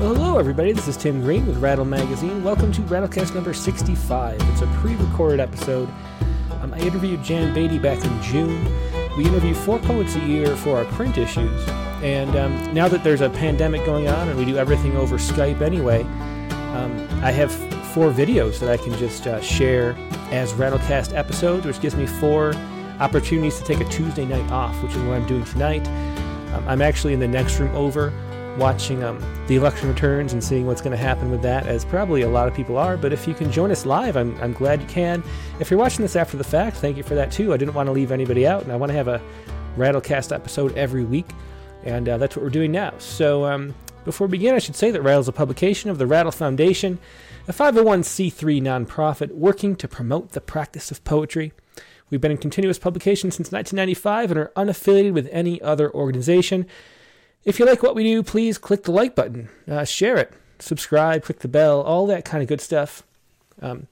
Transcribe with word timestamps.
Well, 0.00 0.14
hello, 0.14 0.38
everybody. 0.38 0.72
This 0.72 0.88
is 0.88 0.96
Tim 0.96 1.20
Green 1.20 1.46
with 1.46 1.58
Rattle 1.58 1.84
Magazine. 1.84 2.42
Welcome 2.42 2.72
to 2.72 2.80
Rattlecast 2.80 3.34
number 3.34 3.52
65. 3.52 4.40
It's 4.40 4.62
a 4.62 4.66
pre 4.78 4.94
recorded 4.96 5.40
episode. 5.40 5.90
Um, 6.62 6.72
I 6.72 6.78
interviewed 6.78 7.22
Jan 7.22 7.52
Beatty 7.52 7.78
back 7.78 8.02
in 8.02 8.22
June. 8.22 8.64
We 9.18 9.26
interview 9.26 9.52
four 9.52 9.78
poets 9.78 10.16
a 10.16 10.20
year 10.20 10.56
for 10.56 10.78
our 10.78 10.86
print 10.86 11.18
issues. 11.18 11.68
And 12.02 12.34
um, 12.34 12.72
now 12.72 12.88
that 12.88 13.04
there's 13.04 13.20
a 13.20 13.28
pandemic 13.28 13.84
going 13.84 14.08
on 14.08 14.30
and 14.30 14.38
we 14.38 14.46
do 14.46 14.56
everything 14.56 14.96
over 14.96 15.18
Skype 15.18 15.60
anyway, 15.60 16.04
um, 16.72 17.06
I 17.22 17.30
have 17.30 17.52
four 17.92 18.10
videos 18.10 18.58
that 18.60 18.70
I 18.70 18.78
can 18.78 18.96
just 18.96 19.26
uh, 19.26 19.38
share 19.42 19.90
as 20.30 20.54
Rattlecast 20.54 21.14
episodes, 21.14 21.66
which 21.66 21.78
gives 21.82 21.94
me 21.94 22.06
four 22.06 22.54
opportunities 23.00 23.58
to 23.58 23.64
take 23.64 23.80
a 23.80 23.90
Tuesday 23.90 24.24
night 24.24 24.50
off, 24.50 24.82
which 24.82 24.92
is 24.92 25.02
what 25.02 25.16
I'm 25.16 25.26
doing 25.26 25.44
tonight. 25.44 25.86
Um, 26.54 26.66
I'm 26.66 26.80
actually 26.80 27.12
in 27.12 27.20
the 27.20 27.28
next 27.28 27.60
room 27.60 27.76
over 27.76 28.14
watching 28.60 29.02
um, 29.02 29.18
the 29.48 29.56
election 29.56 29.88
returns 29.88 30.32
and 30.34 30.44
seeing 30.44 30.66
what's 30.66 30.82
going 30.82 30.96
to 30.96 31.02
happen 31.02 31.30
with 31.30 31.42
that, 31.42 31.66
as 31.66 31.84
probably 31.84 32.22
a 32.22 32.28
lot 32.28 32.46
of 32.46 32.54
people 32.54 32.76
are. 32.76 32.96
But 32.96 33.12
if 33.12 33.26
you 33.26 33.34
can 33.34 33.50
join 33.50 33.70
us 33.70 33.86
live, 33.86 34.16
I'm, 34.16 34.40
I'm 34.40 34.52
glad 34.52 34.80
you 34.80 34.86
can. 34.86 35.24
If 35.58 35.70
you're 35.70 35.80
watching 35.80 36.02
this 36.02 36.14
after 36.14 36.36
the 36.36 36.44
fact, 36.44 36.76
thank 36.76 36.96
you 36.96 37.02
for 37.02 37.14
that 37.14 37.32
too. 37.32 37.52
I 37.52 37.56
didn't 37.56 37.74
want 37.74 37.86
to 37.86 37.92
leave 37.92 38.12
anybody 38.12 38.46
out, 38.46 38.62
and 38.62 38.70
I 38.70 38.76
want 38.76 38.90
to 38.90 38.96
have 38.96 39.08
a 39.08 39.20
Rattlecast 39.76 40.32
episode 40.32 40.76
every 40.76 41.04
week, 41.04 41.26
and 41.84 42.08
uh, 42.08 42.18
that's 42.18 42.36
what 42.36 42.44
we're 42.44 42.50
doing 42.50 42.70
now. 42.70 42.92
So 42.98 43.46
um, 43.46 43.74
before 44.04 44.26
we 44.26 44.32
begin, 44.32 44.54
I 44.54 44.58
should 44.58 44.76
say 44.76 44.90
that 44.90 45.02
Rattle 45.02 45.22
is 45.22 45.28
a 45.28 45.32
publication 45.32 45.90
of 45.90 45.98
the 45.98 46.06
Rattle 46.06 46.30
Foundation, 46.30 46.98
a 47.48 47.52
501c3 47.52 48.60
nonprofit 48.60 49.30
working 49.32 49.74
to 49.76 49.88
promote 49.88 50.32
the 50.32 50.40
practice 50.40 50.90
of 50.90 51.02
poetry. 51.04 51.52
We've 52.10 52.20
been 52.20 52.32
in 52.32 52.38
continuous 52.38 52.78
publication 52.78 53.30
since 53.30 53.52
1995 53.52 54.30
and 54.32 54.40
are 54.40 54.52
unaffiliated 54.56 55.12
with 55.12 55.28
any 55.30 55.62
other 55.62 55.92
organization. 55.94 56.66
If 57.44 57.58
you 57.58 57.64
like 57.64 57.82
what 57.82 57.94
we 57.94 58.04
do, 58.04 58.22
please 58.22 58.58
click 58.58 58.82
the 58.82 58.92
like 58.92 59.14
button, 59.14 59.48
uh, 59.68 59.84
share 59.84 60.18
it, 60.18 60.32
subscribe, 60.58 61.24
click 61.24 61.38
the 61.38 61.48
bell, 61.48 61.80
all 61.80 62.06
that 62.06 62.24
kind 62.24 62.42
of 62.42 62.48
good 62.48 62.60
stuff. 62.60 63.02
Um, 63.62 63.86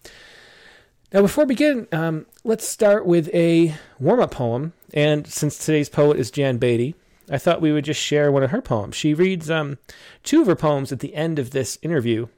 now, 1.13 1.23
before 1.23 1.45
we 1.45 1.55
begin, 1.55 1.89
um, 1.91 2.27
let's 2.45 2.69
start 2.69 3.07
with 3.07 3.33
a 3.35 3.75
warm 3.99 4.21
up 4.21 4.33
poem. 4.33 4.75
And 4.93 5.27
since 5.27 5.57
today's 5.57 5.89
poet 5.89 6.19
is 6.19 6.31
Jan 6.31 6.59
Beatty, 6.59 6.95
I 7.31 7.39
thought 7.39 7.63
we 7.63 7.73
would 7.73 7.85
just 7.85 8.01
share 8.01 8.31
one 8.31 8.43
of 8.43 8.51
her 8.51 8.61
poems. 8.61 8.97
She 8.97 9.15
reads 9.15 9.51
um, 9.51 9.79
two 10.23 10.43
of 10.43 10.47
her 10.47 10.57
poems 10.57 10.93
at 10.93 11.01
the 11.01 11.15
end 11.15 11.39
of 11.39 11.51
this 11.51 11.79
interview, 11.83 12.29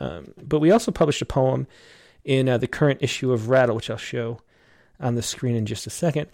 um, 0.00 0.32
but 0.42 0.60
we 0.60 0.70
also 0.70 0.90
published 0.90 1.20
a 1.20 1.26
poem 1.26 1.66
in 2.24 2.48
uh, 2.48 2.56
the 2.58 2.66
current 2.66 3.02
issue 3.02 3.32
of 3.32 3.50
Rattle, 3.50 3.76
which 3.76 3.90
I'll 3.90 3.96
show 3.96 4.40
on 5.00 5.14
the 5.14 5.22
screen 5.22 5.56
in 5.56 5.66
just 5.66 5.86
a 5.86 5.90
second. 5.90 6.28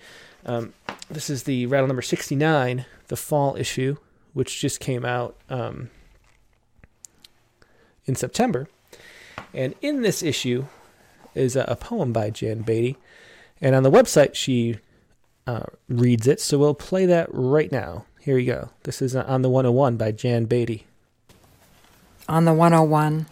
Um, 0.46 0.72
this 1.10 1.30
is 1.30 1.44
the 1.44 1.66
Rattle 1.66 1.86
number 1.86 2.02
69, 2.02 2.84
the 3.08 3.16
fall 3.16 3.56
issue, 3.56 3.96
which 4.34 4.60
just 4.60 4.80
came 4.80 5.04
out 5.04 5.36
um, 5.48 5.90
in 8.04 8.14
September. 8.14 8.68
And 9.52 9.74
in 9.80 10.02
this 10.02 10.22
issue 10.22 10.66
is 11.34 11.56
a, 11.56 11.76
poem 11.80 12.12
by 12.12 12.30
Jan 12.30 12.62
Beatty. 12.62 12.96
And 13.60 13.74
on 13.74 13.82
the 13.82 13.90
website, 13.90 14.34
she 14.34 14.78
uh, 15.46 15.64
reads 15.88 16.26
it. 16.26 16.40
So 16.40 16.58
we'll 16.58 16.74
play 16.74 17.06
that 17.06 17.28
right 17.32 17.72
now. 17.72 18.04
Here 18.20 18.38
you 18.38 18.52
go. 18.52 18.70
This 18.82 19.00
is 19.00 19.16
uh, 19.16 19.24
On 19.26 19.42
the 19.42 19.48
101 19.48 19.96
by 19.96 20.12
Jan 20.12 20.44
Beatty. 20.44 20.86
On 22.28 22.44
the 22.44 22.54
101 22.54 23.26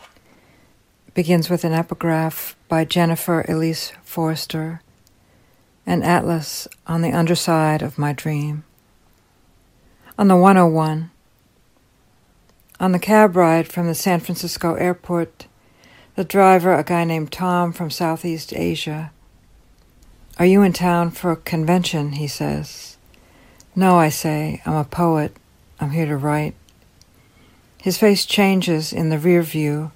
begins 1.14 1.50
with 1.50 1.64
an 1.64 1.73
epigraph 1.73 2.56
by 2.69 2.84
Jennifer 2.84 3.45
Elise 3.48 3.92
Forrester 4.03 4.80
an 5.86 6.03
atlas 6.03 6.69
on 6.86 7.03
the 7.03 7.12
underside 7.12 7.83
of 7.83 7.98
my 7.98 8.12
dream. 8.12 8.64
On 10.22 10.28
the 10.28 10.36
101, 10.36 11.10
on 12.78 12.92
the 12.92 13.00
cab 13.00 13.34
ride 13.34 13.66
from 13.66 13.88
the 13.88 13.94
San 13.96 14.20
Francisco 14.20 14.74
airport, 14.74 15.48
the 16.14 16.22
driver, 16.22 16.72
a 16.72 16.84
guy 16.84 17.02
named 17.02 17.32
Tom 17.32 17.72
from 17.72 17.90
Southeast 17.90 18.54
Asia. 18.54 19.11
Are 20.38 20.46
you 20.46 20.62
in 20.62 20.74
town 20.74 21.11
for 21.11 21.32
a 21.32 21.36
convention? 21.36 22.12
He 22.12 22.28
says. 22.28 22.98
No, 23.74 23.98
I 23.98 24.11
say. 24.11 24.62
I'm 24.64 24.77
a 24.77 24.84
poet. 24.84 25.36
I'm 25.80 25.90
here 25.90 26.06
to 26.06 26.16
write. 26.16 26.55
His 27.78 27.98
face 27.98 28.24
changes 28.24 28.92
in 28.92 29.08
the 29.08 29.18
rear 29.18 29.42
view. 29.42 29.90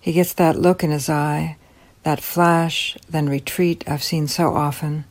He 0.00 0.14
gets 0.14 0.32
that 0.32 0.58
look 0.58 0.82
in 0.82 0.90
his 0.90 1.10
eye, 1.10 1.58
that 2.02 2.22
flash, 2.22 2.96
then 3.10 3.28
retreat 3.28 3.84
I've 3.86 4.02
seen 4.02 4.26
so 4.26 4.54
often. 4.54 5.04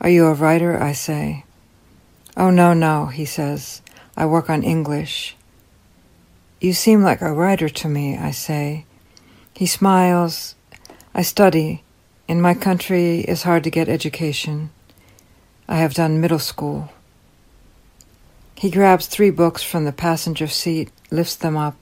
Are 0.00 0.10
you 0.10 0.26
a 0.26 0.32
writer? 0.32 0.80
I 0.80 0.92
say. 0.92 1.44
Oh, 2.36 2.50
no, 2.50 2.74
no, 2.74 3.06
he 3.06 3.24
says. 3.24 3.80
I 4.16 4.26
work 4.26 4.50
on 4.50 4.62
English. 4.62 5.36
You 6.60 6.72
seem 6.72 7.02
like 7.02 7.20
a 7.20 7.32
writer 7.32 7.68
to 7.68 7.88
me, 7.88 8.16
I 8.16 8.30
say. 8.30 8.86
He 9.54 9.66
smiles. 9.66 10.54
I 11.14 11.22
study. 11.22 11.84
In 12.26 12.40
my 12.40 12.54
country, 12.54 13.20
it's 13.20 13.42
hard 13.42 13.64
to 13.64 13.70
get 13.70 13.88
education. 13.88 14.70
I 15.68 15.76
have 15.76 15.94
done 15.94 16.20
middle 16.20 16.38
school. 16.38 16.90
He 18.56 18.70
grabs 18.70 19.06
three 19.06 19.30
books 19.30 19.62
from 19.62 19.84
the 19.84 19.92
passenger 19.92 20.46
seat, 20.46 20.90
lifts 21.10 21.36
them 21.36 21.56
up. 21.56 21.76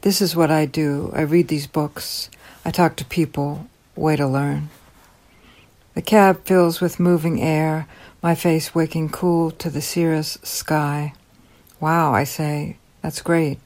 This 0.00 0.20
is 0.22 0.34
what 0.34 0.50
I 0.50 0.64
do. 0.64 1.12
I 1.14 1.20
read 1.20 1.48
these 1.48 1.66
books. 1.66 2.30
I 2.64 2.70
talk 2.70 2.96
to 2.96 3.04
people. 3.04 3.66
Way 3.94 4.16
to 4.16 4.26
learn. 4.26 4.70
The 5.94 6.02
cab 6.02 6.44
fills 6.44 6.80
with 6.80 7.00
moving 7.00 7.42
air, 7.42 7.86
my 8.22 8.34
face 8.34 8.74
waking 8.74 9.08
cool 9.08 9.50
to 9.52 9.70
the 9.70 9.80
cirrus 9.80 10.38
sky. 10.42 11.14
Wow, 11.80 12.12
I 12.12 12.24
say, 12.24 12.76
that's 13.00 13.22
great. 13.22 13.58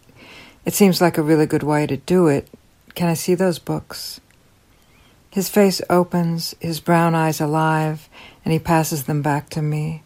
It 0.64 0.74
seems 0.74 1.00
like 1.00 1.18
a 1.18 1.22
really 1.22 1.46
good 1.46 1.64
way 1.64 1.86
to 1.86 1.96
do 1.96 2.28
it. 2.28 2.48
Can 2.94 3.08
I 3.08 3.14
see 3.14 3.34
those 3.34 3.58
books? 3.58 4.20
His 5.30 5.48
face 5.48 5.82
opens, 5.90 6.54
his 6.60 6.78
brown 6.78 7.16
eyes 7.16 7.40
alive, 7.40 8.08
and 8.44 8.52
he 8.52 8.60
passes 8.60 9.04
them 9.04 9.20
back 9.20 9.50
to 9.50 9.62
me. 9.62 10.04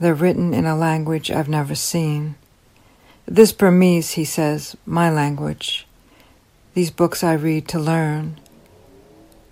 They're 0.00 0.14
written 0.14 0.54
in 0.54 0.64
a 0.64 0.74
language 0.74 1.30
I've 1.30 1.48
never 1.48 1.74
seen. 1.74 2.36
This 3.26 3.52
Burmese, 3.52 4.12
he 4.12 4.24
says, 4.24 4.74
my 4.86 5.10
language. 5.10 5.86
These 6.72 6.90
books 6.90 7.22
I 7.22 7.34
read 7.34 7.68
to 7.68 7.78
learn. 7.78 8.40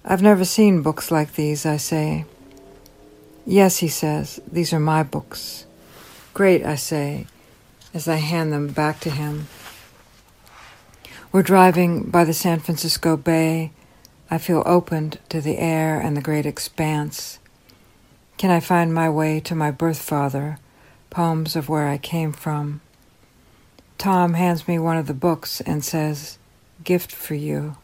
I've 0.04 0.22
never 0.22 0.46
seen 0.46 0.80
books 0.80 1.10
like 1.10 1.34
these, 1.34 1.66
I 1.66 1.76
say. 1.76 2.24
Yes, 3.50 3.78
he 3.78 3.88
says, 3.88 4.42
these 4.52 4.74
are 4.74 4.78
my 4.78 5.02
books. 5.02 5.64
Great, 6.34 6.62
I 6.66 6.74
say, 6.74 7.26
as 7.94 8.06
I 8.06 8.16
hand 8.16 8.52
them 8.52 8.68
back 8.68 9.00
to 9.00 9.10
him. 9.10 9.48
We're 11.32 11.42
driving 11.42 12.10
by 12.10 12.24
the 12.24 12.34
San 12.34 12.60
Francisco 12.60 13.16
Bay. 13.16 13.72
I 14.30 14.36
feel 14.36 14.62
opened 14.66 15.18
to 15.30 15.40
the 15.40 15.56
air 15.56 15.98
and 15.98 16.14
the 16.14 16.20
great 16.20 16.44
expanse. 16.44 17.38
Can 18.36 18.50
I 18.50 18.60
find 18.60 18.92
my 18.92 19.08
way 19.08 19.40
to 19.40 19.54
my 19.54 19.70
birth 19.70 20.02
father? 20.02 20.58
Poems 21.08 21.56
of 21.56 21.70
where 21.70 21.88
I 21.88 21.96
came 21.96 22.34
from. 22.34 22.82
Tom 23.96 24.34
hands 24.34 24.68
me 24.68 24.78
one 24.78 24.98
of 24.98 25.06
the 25.06 25.14
books 25.14 25.62
and 25.62 25.82
says, 25.82 26.36
Gift 26.84 27.12
for 27.12 27.34
you. 27.34 27.78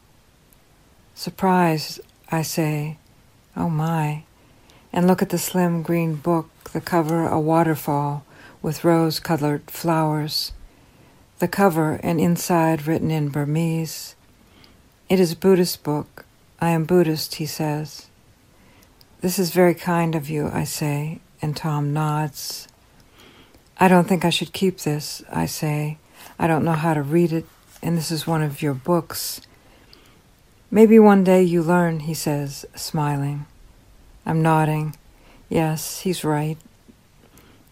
Surprised, 1.15 2.03
I 2.31 2.43
say, 2.43 2.99
Oh 3.57 3.71
my, 3.71 4.25
and 4.95 5.09
look 5.09 5.21
at 5.21 5.31
the 5.31 5.39
slim 5.39 5.83
green 5.83 6.15
book, 6.15 6.71
the 6.73 6.81
cover 6.81 7.27
a 7.27 7.41
waterfall 7.41 8.25
with 8.63 8.85
rose 8.85 9.19
colored 9.19 9.69
flowers. 9.69 10.53
The 11.41 11.49
cover 11.49 11.99
and 12.05 12.21
inside 12.21 12.87
written 12.87 13.11
in 13.11 13.29
Burmese. 13.29 14.15
It 15.09 15.19
is 15.19 15.33
a 15.33 15.37
Buddhist 15.37 15.83
book. 15.83 16.25
I 16.61 16.71
am 16.71 16.85
Buddhist, 16.85 17.35
he 17.35 17.45
says. 17.45 18.07
This 19.21 19.37
is 19.37 19.51
very 19.51 19.75
kind 19.75 20.15
of 20.15 20.31
you, 20.31 20.49
I 20.55 20.63
say, 20.63 21.19
and 21.43 21.57
Tom 21.57 21.93
nods. 21.93 22.69
I 23.79 23.89
don't 23.89 24.07
think 24.07 24.25
I 24.25 24.31
should 24.31 24.53
keep 24.53 24.79
this, 24.79 25.25
I 25.29 25.47
say. 25.47 25.99
I 26.39 26.47
don't 26.47 26.65
know 26.65 26.73
how 26.73 26.95
to 26.95 27.03
read 27.03 27.33
it, 27.33 27.47
and 27.83 27.99
this 27.99 28.13
is 28.13 28.29
one 28.29 28.43
of 28.43 28.63
your 28.63 28.75
books. 28.75 29.41
Maybe 30.71 31.01
one 31.01 31.25
day 31.25 31.43
you 31.43 31.65
learn, 31.65 32.01
he 32.01 32.15
says, 32.15 32.65
smiling. 32.77 33.47
I'm 34.27 34.43
nodding. 34.43 34.97
Yes, 35.49 36.01
he's 36.01 36.25
right. 36.25 36.57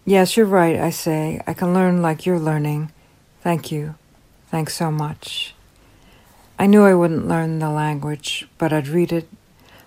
Yes, 0.04 0.36
you're 0.36 0.46
right, 0.46 0.76
I 0.78 0.90
say. 0.90 1.40
I 1.46 1.54
can 1.54 1.72
learn 1.72 2.02
like 2.02 2.26
you're 2.26 2.38
learning. 2.38 2.92
Thank 3.40 3.70
you. 3.70 3.94
Thanks 4.48 4.74
so 4.74 4.90
much. 4.90 5.54
I 6.58 6.66
knew 6.66 6.84
I 6.84 6.94
wouldn't 6.94 7.28
learn 7.28 7.58
the 7.58 7.70
language, 7.70 8.46
but 8.58 8.72
I'd 8.72 8.88
read 8.88 9.12
it. 9.12 9.28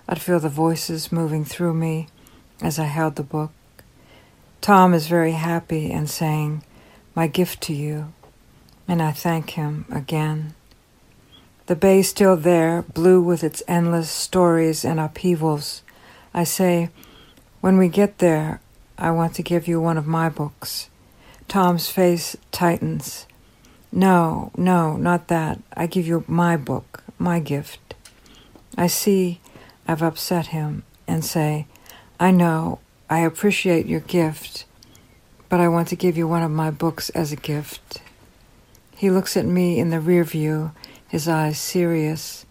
I'd 0.08 0.20
feel 0.20 0.40
the 0.40 0.48
voices 0.48 1.12
moving 1.12 1.44
through 1.44 1.74
me 1.74 2.08
as 2.60 2.78
I 2.78 2.84
held 2.84 3.16
the 3.16 3.22
book. 3.22 3.52
Tom 4.60 4.94
is 4.94 5.06
very 5.06 5.32
happy 5.32 5.92
and 5.92 6.10
saying, 6.10 6.64
My 7.14 7.28
gift 7.28 7.60
to 7.62 7.72
you. 7.72 8.12
And 8.88 9.02
I 9.02 9.12
thank 9.12 9.50
him 9.50 9.84
again. 9.90 10.54
The 11.66 11.76
bay 11.76 12.02
still 12.02 12.36
there, 12.36 12.82
blue 12.82 13.20
with 13.20 13.42
its 13.42 13.62
endless 13.66 14.10
stories 14.10 14.84
and 14.84 15.00
upheavals. 15.00 15.82
I 16.36 16.44
say, 16.44 16.90
when 17.62 17.78
we 17.78 17.88
get 17.88 18.18
there, 18.18 18.60
I 18.98 19.10
want 19.10 19.34
to 19.36 19.42
give 19.42 19.66
you 19.66 19.80
one 19.80 19.96
of 19.96 20.06
my 20.06 20.28
books. 20.28 20.90
Tom's 21.48 21.88
face 21.88 22.36
tightens. 22.52 23.26
No, 23.90 24.50
no, 24.54 24.98
not 24.98 25.28
that. 25.28 25.60
I 25.74 25.86
give 25.86 26.06
you 26.06 26.24
my 26.28 26.58
book, 26.58 27.02
my 27.18 27.40
gift. 27.40 27.94
I 28.76 28.86
see 28.86 29.40
I've 29.88 30.02
upset 30.02 30.48
him 30.48 30.82
and 31.08 31.24
say, 31.24 31.66
I 32.20 32.32
know, 32.32 32.80
I 33.08 33.20
appreciate 33.20 33.86
your 33.86 34.00
gift, 34.00 34.66
but 35.48 35.58
I 35.60 35.68
want 35.68 35.88
to 35.88 35.96
give 35.96 36.18
you 36.18 36.28
one 36.28 36.42
of 36.42 36.50
my 36.50 36.70
books 36.70 37.08
as 37.10 37.32
a 37.32 37.36
gift. 37.36 38.02
He 38.94 39.10
looks 39.10 39.38
at 39.38 39.46
me 39.46 39.78
in 39.78 39.88
the 39.88 40.00
rear 40.00 40.24
view, 40.24 40.72
his 41.08 41.28
eyes 41.28 41.58
serious, 41.58 42.44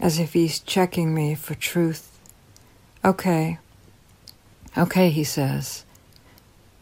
as 0.00 0.20
if 0.20 0.34
he's 0.34 0.60
checking 0.60 1.12
me 1.12 1.34
for 1.34 1.56
truth. 1.56 2.17
Okay. 3.08 3.56
Okay, 4.76 5.08
he 5.08 5.24
says. 5.24 5.86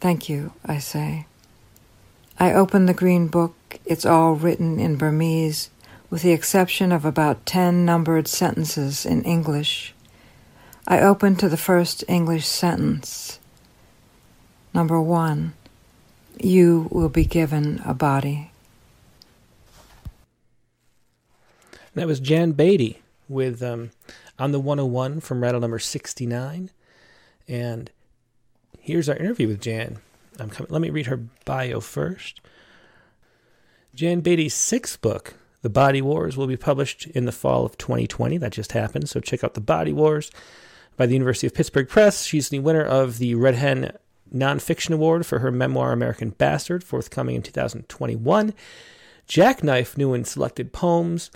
Thank 0.01 0.29
you, 0.29 0.55
I 0.65 0.79
say. 0.79 1.27
I 2.37 2.53
open 2.53 2.87
the 2.87 2.95
green 2.95 3.29
book. 3.29 3.55
It's 3.85 4.05
all 4.05 4.35
written 4.35 4.81
in 4.81 4.97
Burmese, 4.97 5.71
with 6.11 6.23
the 6.23 6.33
exception 6.33 6.91
of 6.91 7.05
about 7.05 7.47
ten 7.47 7.85
numbered 7.85 8.27
sentences 8.27 9.07
in 9.07 9.23
English. 9.23 9.95
I 10.89 10.99
open 10.99 11.37
to 11.37 11.49
the 11.49 11.57
first 11.57 12.03
English 12.09 12.45
sentence. 12.45 13.39
Number 14.75 15.01
one, 15.01 15.55
you 16.41 16.89
will 16.91 17.09
be 17.09 17.25
given 17.25 17.81
a 17.85 17.95
body. 17.95 18.51
That 21.95 22.09
was 22.09 22.19
Jan 22.19 22.51
Beatty 22.51 23.01
with 23.29 23.63
um, 23.63 23.93
On 24.39 24.53
the 24.53 24.61
101 24.61 25.21
from 25.21 25.43
rattle 25.43 25.61
number 25.61 25.79
69. 25.79 26.71
And 27.49 27.91
here's 28.79 29.09
our 29.09 29.17
interview 29.17 29.49
with 29.49 29.61
Jan. 29.61 29.99
I'm 30.39 30.51
coming, 30.51 30.71
let 30.71 30.83
me 30.83 30.91
read 30.91 31.07
her 31.07 31.21
bio 31.45 31.81
first. 31.81 32.41
Jan 33.95 34.21
Beatty's 34.21 34.55
sixth 34.55 35.01
book, 35.01 35.35
The 35.63 35.71
Body 35.71 36.03
Wars, 36.03 36.37
will 36.37 36.47
be 36.47 36.57
published 36.57 37.07
in 37.07 37.25
the 37.25 37.33
fall 37.33 37.65
of 37.65 37.79
2020. 37.79 38.37
That 38.37 38.53
just 38.53 38.73
happened, 38.73 39.09
so 39.09 39.21
check 39.21 39.43
out 39.43 39.55
The 39.55 39.61
Body 39.61 39.93
Wars 39.93 40.31
by 40.97 41.07
the 41.07 41.15
University 41.15 41.47
of 41.47 41.55
Pittsburgh 41.55 41.89
Press. 41.89 42.25
She's 42.25 42.51
the 42.51 42.59
winner 42.59 42.85
of 42.85 43.19
the 43.19 43.35
Red 43.35 43.55
Hen 43.55 43.97
Nonfiction 44.35 44.93
Award 44.93 45.25
for 45.25 45.39
her 45.39 45.51
memoir 45.51 45.93
American 45.93 46.31
Bastard, 46.31 46.85
forthcoming 46.85 47.37
in 47.37 47.43
2021. 47.43 48.53
Jackknife 49.27 49.97
New 49.97 50.13
and 50.13 50.27
Selected 50.27 50.73
Poems 50.73 51.31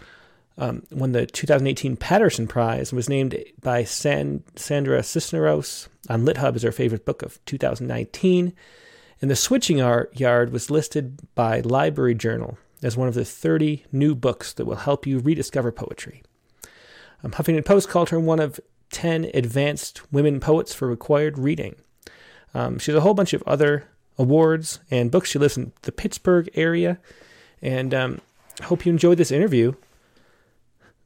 um, 0.60 0.82
won 0.92 1.12
the 1.12 1.24
2018 1.26 1.96
Paterson 1.96 2.46
Prize 2.46 2.92
and 2.92 2.96
was 2.96 3.08
named 3.08 3.34
by 3.62 3.82
San, 3.82 4.44
Sandra 4.56 5.02
Cisneros 5.02 5.88
on 6.08 6.26
LitHub 6.26 6.54
as 6.54 6.62
her 6.62 6.70
favorite 6.70 7.06
book 7.06 7.22
of 7.22 7.42
2019. 7.46 8.52
And 9.22 9.30
The 9.30 9.36
Switching 9.36 9.80
Art 9.80 10.18
Yard 10.20 10.52
was 10.52 10.70
listed 10.70 11.18
by 11.34 11.60
Library 11.60 12.14
Journal 12.14 12.58
as 12.82 12.96
one 12.96 13.08
of 13.08 13.14
the 13.14 13.24
30 13.24 13.86
new 13.90 14.14
books 14.14 14.52
that 14.52 14.66
will 14.66 14.76
help 14.76 15.06
you 15.06 15.18
rediscover 15.18 15.72
poetry. 15.72 16.22
Um, 17.24 17.32
Huffington 17.32 17.64
Post 17.64 17.88
called 17.88 18.10
her 18.10 18.20
one 18.20 18.40
of 18.40 18.60
10 18.90 19.30
advanced 19.32 20.12
women 20.12 20.40
poets 20.40 20.74
for 20.74 20.88
required 20.88 21.38
reading. 21.38 21.76
Um, 22.52 22.78
she 22.78 22.90
has 22.90 22.98
a 22.98 23.02
whole 23.02 23.14
bunch 23.14 23.32
of 23.32 23.42
other 23.46 23.88
awards 24.18 24.80
and 24.90 25.10
books. 25.10 25.30
She 25.30 25.38
lives 25.38 25.56
in 25.56 25.72
the 25.82 25.92
Pittsburgh 25.92 26.50
area. 26.54 26.98
And 27.62 27.94
um, 27.94 28.20
I 28.60 28.64
hope 28.64 28.84
you 28.84 28.92
enjoyed 28.92 29.16
this 29.16 29.30
interview 29.30 29.74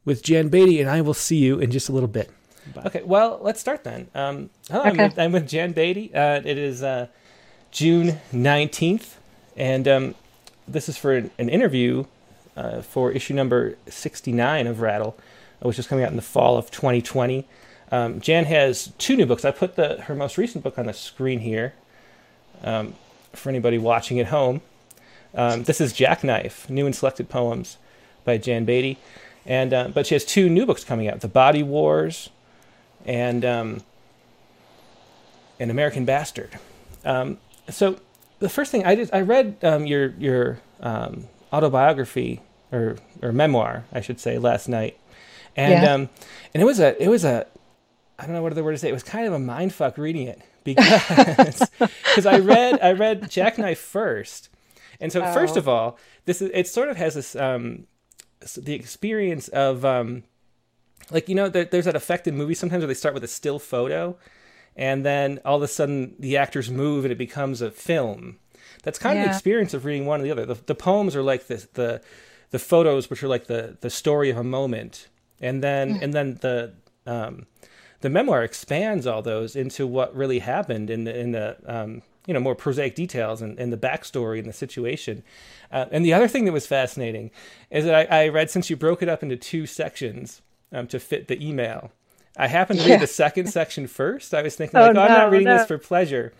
with 0.04 0.22
Jan 0.22 0.48
Beatty, 0.48 0.80
and 0.80 0.90
I 0.90 1.00
will 1.00 1.14
see 1.14 1.36
you 1.36 1.58
in 1.58 1.70
just 1.70 1.88
a 1.88 1.92
little 1.92 2.08
bit. 2.08 2.30
Bye. 2.74 2.82
Okay, 2.86 3.02
well, 3.02 3.38
let's 3.42 3.60
start 3.60 3.84
then. 3.84 4.08
Um, 4.14 4.50
hello, 4.70 4.80
okay. 4.80 4.90
I'm, 4.90 4.96
with, 4.96 5.18
I'm, 5.18 5.32
with, 5.32 5.48
Jan 5.48 5.72
Beatty. 5.72 6.14
Uh, 6.14 6.40
it 6.44 6.58
is 6.58 6.82
uh, 6.82 7.08
June 7.70 8.20
19th, 8.32 9.14
and 9.56 9.86
um, 9.86 10.14
this 10.66 10.88
is 10.88 10.96
for 10.96 11.12
an, 11.12 11.30
an 11.38 11.48
interview 11.48 12.04
uh, 12.56 12.80
for 12.82 13.12
issue 13.12 13.34
number 13.34 13.76
69 13.88 14.66
of 14.66 14.80
Rattle, 14.80 15.16
which 15.60 15.78
is 15.78 15.86
coming 15.86 16.04
out 16.04 16.10
in 16.10 16.16
the 16.16 16.22
fall 16.22 16.56
of 16.56 16.70
2020. 16.70 17.46
Um, 17.90 18.20
Jan 18.20 18.46
has 18.46 18.92
two 18.98 19.16
new 19.16 19.26
books. 19.26 19.44
I 19.44 19.50
put 19.50 19.76
the 19.76 20.02
her 20.02 20.14
most 20.14 20.38
recent 20.38 20.64
book 20.64 20.78
on 20.78 20.86
the 20.86 20.92
screen 20.92 21.40
here 21.40 21.74
um, 22.62 22.94
for 23.32 23.50
anybody 23.50 23.78
watching 23.78 24.18
at 24.18 24.26
home. 24.26 24.62
Um, 25.34 25.64
this 25.64 25.80
is 25.80 25.92
Jackknife, 25.92 26.70
New 26.70 26.86
and 26.86 26.94
Selected 26.94 27.28
Poems 27.28 27.76
by 28.24 28.38
Jan 28.38 28.64
Beatty. 28.64 28.98
And, 29.46 29.72
uh, 29.72 29.88
but 29.88 30.06
she 30.06 30.14
has 30.14 30.24
two 30.24 30.48
new 30.48 30.66
books 30.66 30.84
coming 30.84 31.08
out 31.08 31.20
The 31.20 31.28
Body 31.28 31.62
Wars 31.62 32.30
and 33.04 33.44
um, 33.44 33.82
An 35.60 35.70
American 35.70 36.04
Bastard. 36.04 36.58
Um, 37.04 37.38
so 37.68 37.98
the 38.38 38.48
first 38.48 38.70
thing 38.70 38.84
I 38.84 38.94
did, 38.94 39.10
I 39.12 39.20
read 39.20 39.56
um, 39.62 39.86
your, 39.86 40.08
your 40.18 40.58
autobiography 41.52 42.40
or, 42.72 42.96
or 43.22 43.32
memoir, 43.32 43.84
I 43.92 44.00
should 44.00 44.18
say, 44.18 44.38
last 44.38 44.68
night. 44.68 44.98
And, 45.56 45.72
yeah. 45.72 45.94
and 45.94 46.08
it 46.62 46.64
was 46.64 46.80
a, 46.80 47.00
it 47.02 47.08
was 47.08 47.24
a, 47.24 47.46
I 48.18 48.24
don't 48.24 48.34
know 48.34 48.42
what 48.42 48.52
other 48.52 48.64
word 48.64 48.72
to 48.72 48.78
say. 48.78 48.88
It 48.88 48.92
was 48.92 49.02
kind 49.02 49.26
of 49.26 49.32
a 49.32 49.38
mind 49.38 49.72
fuck 49.72 49.98
reading 49.98 50.26
it 50.26 50.40
because 50.62 51.68
because 51.78 52.26
I 52.26 52.38
read 52.38 52.78
I 52.82 52.92
read 52.92 53.30
Jackknife 53.30 53.78
first, 53.78 54.48
and 55.00 55.12
so 55.12 55.22
oh. 55.22 55.32
first 55.32 55.56
of 55.56 55.68
all, 55.68 55.98
this 56.24 56.40
is 56.40 56.50
it 56.54 56.66
sort 56.68 56.88
of 56.88 56.96
has 56.96 57.14
this 57.14 57.36
um 57.36 57.86
the 58.56 58.74
experience 58.74 59.48
of 59.48 59.84
um 59.84 60.24
like 61.10 61.28
you 61.28 61.34
know 61.34 61.48
there, 61.48 61.64
there's 61.64 61.84
that 61.84 61.96
effect 61.96 62.26
in 62.26 62.36
movies 62.36 62.58
sometimes 62.58 62.80
where 62.80 62.88
they 62.88 62.94
start 62.94 63.14
with 63.14 63.24
a 63.24 63.28
still 63.28 63.58
photo, 63.58 64.16
and 64.76 65.04
then 65.04 65.40
all 65.44 65.56
of 65.56 65.62
a 65.62 65.68
sudden 65.68 66.14
the 66.18 66.36
actors 66.36 66.70
move 66.70 67.04
and 67.04 67.12
it 67.12 67.18
becomes 67.18 67.60
a 67.60 67.70
film. 67.70 68.38
That's 68.82 68.98
kind 68.98 69.16
yeah. 69.16 69.22
of 69.22 69.28
the 69.28 69.34
experience 69.34 69.74
of 69.74 69.84
reading 69.84 70.06
one 70.06 70.20
or 70.20 70.24
the 70.24 70.30
other. 70.30 70.46
The, 70.46 70.54
the 70.66 70.74
poems 70.74 71.16
are 71.16 71.22
like 71.22 71.46
the 71.46 71.66
the 71.74 72.02
the 72.50 72.58
photos, 72.58 73.10
which 73.10 73.22
are 73.22 73.28
like 73.28 73.46
the 73.46 73.76
the 73.80 73.90
story 73.90 74.30
of 74.30 74.36
a 74.36 74.44
moment, 74.44 75.08
and 75.40 75.62
then 75.62 75.98
mm. 75.98 76.02
and 76.02 76.12
then 76.12 76.38
the 76.40 76.74
um 77.06 77.46
the 78.00 78.10
memoir 78.10 78.42
expands 78.42 79.06
all 79.06 79.22
those 79.22 79.56
into 79.56 79.86
what 79.86 80.14
really 80.14 80.40
happened 80.40 80.90
in 80.90 81.04
the 81.04 81.18
in 81.18 81.32
the 81.32 81.56
um, 81.66 82.02
you 82.26 82.34
know 82.34 82.40
more 82.40 82.54
prosaic 82.54 82.94
details 82.94 83.42
and, 83.42 83.58
and 83.58 83.72
the 83.72 83.76
backstory 83.76 84.38
and 84.38 84.48
the 84.48 84.52
situation. 84.52 85.22
Uh, 85.70 85.86
and 85.90 86.04
the 86.04 86.12
other 86.12 86.28
thing 86.28 86.44
that 86.44 86.52
was 86.52 86.66
fascinating 86.66 87.30
is 87.70 87.84
that 87.84 88.10
I, 88.10 88.24
I, 88.24 88.28
read 88.28 88.50
since 88.50 88.70
you 88.70 88.76
broke 88.76 89.02
it 89.02 89.08
up 89.08 89.22
into 89.22 89.36
two 89.36 89.66
sections 89.66 90.40
um, 90.72 90.86
to 90.88 91.00
fit 91.00 91.28
the 91.28 91.44
email. 91.44 91.90
I 92.36 92.48
happened 92.48 92.80
to 92.80 92.88
read 92.88 93.00
the 93.00 93.06
second 93.06 93.48
section 93.48 93.86
first. 93.86 94.34
I 94.34 94.42
was 94.42 94.56
thinking 94.56 94.78
like, 94.78 94.88
oh, 94.88 94.90
oh 94.90 94.92
no, 94.92 95.02
I'm 95.02 95.08
not 95.10 95.30
reading 95.30 95.48
no. 95.48 95.58
this 95.58 95.66
for 95.66 95.78
pleasure. 95.78 96.32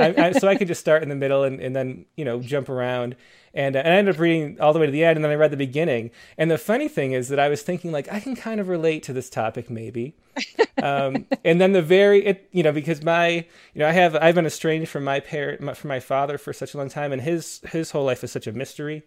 I, 0.00 0.26
I, 0.26 0.32
so 0.32 0.48
I 0.48 0.56
could 0.56 0.68
just 0.68 0.80
start 0.80 1.02
in 1.02 1.08
the 1.08 1.14
middle 1.14 1.44
and, 1.44 1.60
and 1.60 1.74
then 1.74 2.06
you 2.16 2.24
know 2.24 2.40
jump 2.40 2.68
around. 2.68 3.16
And, 3.52 3.74
uh, 3.74 3.80
and 3.80 3.88
I 3.92 3.96
ended 3.96 4.14
up 4.14 4.20
reading 4.20 4.60
all 4.60 4.72
the 4.72 4.78
way 4.78 4.86
to 4.86 4.92
the 4.92 5.04
end, 5.04 5.16
and 5.16 5.24
then 5.24 5.32
I 5.32 5.34
read 5.34 5.50
the 5.50 5.56
beginning. 5.56 6.10
And 6.38 6.50
the 6.50 6.58
funny 6.58 6.88
thing 6.88 7.12
is 7.12 7.28
that 7.28 7.40
I 7.40 7.48
was 7.48 7.62
thinking, 7.62 7.90
like, 7.90 8.10
I 8.12 8.20
can 8.20 8.36
kind 8.36 8.60
of 8.60 8.68
relate 8.68 9.02
to 9.04 9.12
this 9.12 9.28
topic, 9.28 9.68
maybe. 9.68 10.14
um, 10.82 11.26
and 11.44 11.60
then 11.60 11.72
the 11.72 11.82
very, 11.82 12.24
it, 12.24 12.48
you 12.52 12.62
know, 12.62 12.70
because 12.72 13.02
my, 13.02 13.28
you 13.28 13.80
know, 13.80 13.88
I 13.88 13.92
have, 13.92 14.14
I've 14.14 14.36
been 14.36 14.46
estranged 14.46 14.88
from 14.88 15.02
my 15.02 15.18
parent, 15.18 15.76
from 15.76 15.88
my 15.88 15.98
father 15.98 16.38
for 16.38 16.52
such 16.52 16.74
a 16.74 16.78
long 16.78 16.88
time, 16.88 17.12
and 17.12 17.22
his 17.22 17.60
his 17.70 17.90
whole 17.90 18.04
life 18.04 18.22
is 18.22 18.30
such 18.30 18.46
a 18.46 18.52
mystery. 18.52 19.02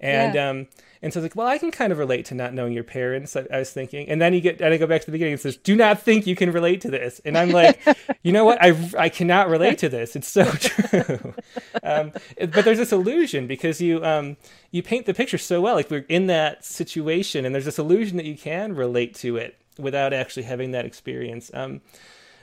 And 0.00 0.34
yeah. 0.34 0.48
um, 0.50 0.66
and 1.02 1.12
so 1.12 1.20
it's 1.20 1.24
like, 1.24 1.36
well, 1.36 1.46
I 1.46 1.58
can 1.58 1.70
kind 1.70 1.92
of 1.92 1.98
relate 1.98 2.24
to 2.26 2.34
not 2.34 2.54
knowing 2.54 2.72
your 2.72 2.84
parents. 2.84 3.36
I, 3.36 3.46
I, 3.52 3.58
was 3.58 3.70
thinking, 3.70 4.08
and 4.08 4.20
then 4.20 4.34
you 4.34 4.40
get, 4.40 4.60
and 4.60 4.72
I 4.72 4.76
go 4.76 4.86
back 4.86 5.02
to 5.02 5.06
the 5.06 5.12
beginning 5.12 5.34
and 5.34 5.40
says, 5.40 5.56
do 5.56 5.76
not 5.76 6.02
think 6.02 6.26
you 6.26 6.34
can 6.34 6.50
relate 6.50 6.80
to 6.82 6.90
this. 6.90 7.20
And 7.24 7.36
I'm 7.36 7.50
like, 7.50 7.80
you 8.22 8.32
know 8.32 8.44
what? 8.44 8.58
I, 8.62 8.76
I 8.98 9.08
cannot 9.08 9.48
relate 9.48 9.78
to 9.78 9.88
this. 9.88 10.16
It's 10.16 10.28
so 10.28 10.44
true. 10.44 11.34
um, 11.82 12.12
but 12.38 12.64
there's 12.64 12.78
this 12.78 12.92
illusion 12.92 13.46
because 13.46 13.80
you, 13.80 14.04
um, 14.04 14.36
you 14.70 14.82
paint 14.82 15.06
the 15.06 15.14
picture 15.14 15.38
so 15.38 15.60
well. 15.60 15.74
Like 15.74 15.90
we're 15.90 16.06
in 16.08 16.26
that 16.26 16.64
situation 16.64 17.44
and 17.44 17.54
there's 17.54 17.66
this 17.66 17.78
illusion 17.78 18.16
that 18.16 18.26
you 18.26 18.36
can 18.36 18.74
relate 18.74 19.14
to 19.16 19.36
it 19.36 19.58
without 19.78 20.12
actually 20.12 20.44
having 20.44 20.72
that 20.72 20.86
experience. 20.86 21.50
Um, 21.52 21.82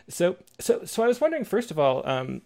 so, 0.07 0.37
so, 0.59 0.85
so 0.85 1.03
I 1.03 1.07
was 1.07 1.19
wondering, 1.19 1.43
first 1.43 1.71
of 1.71 1.79
all, 1.79 2.07
um, 2.07 2.41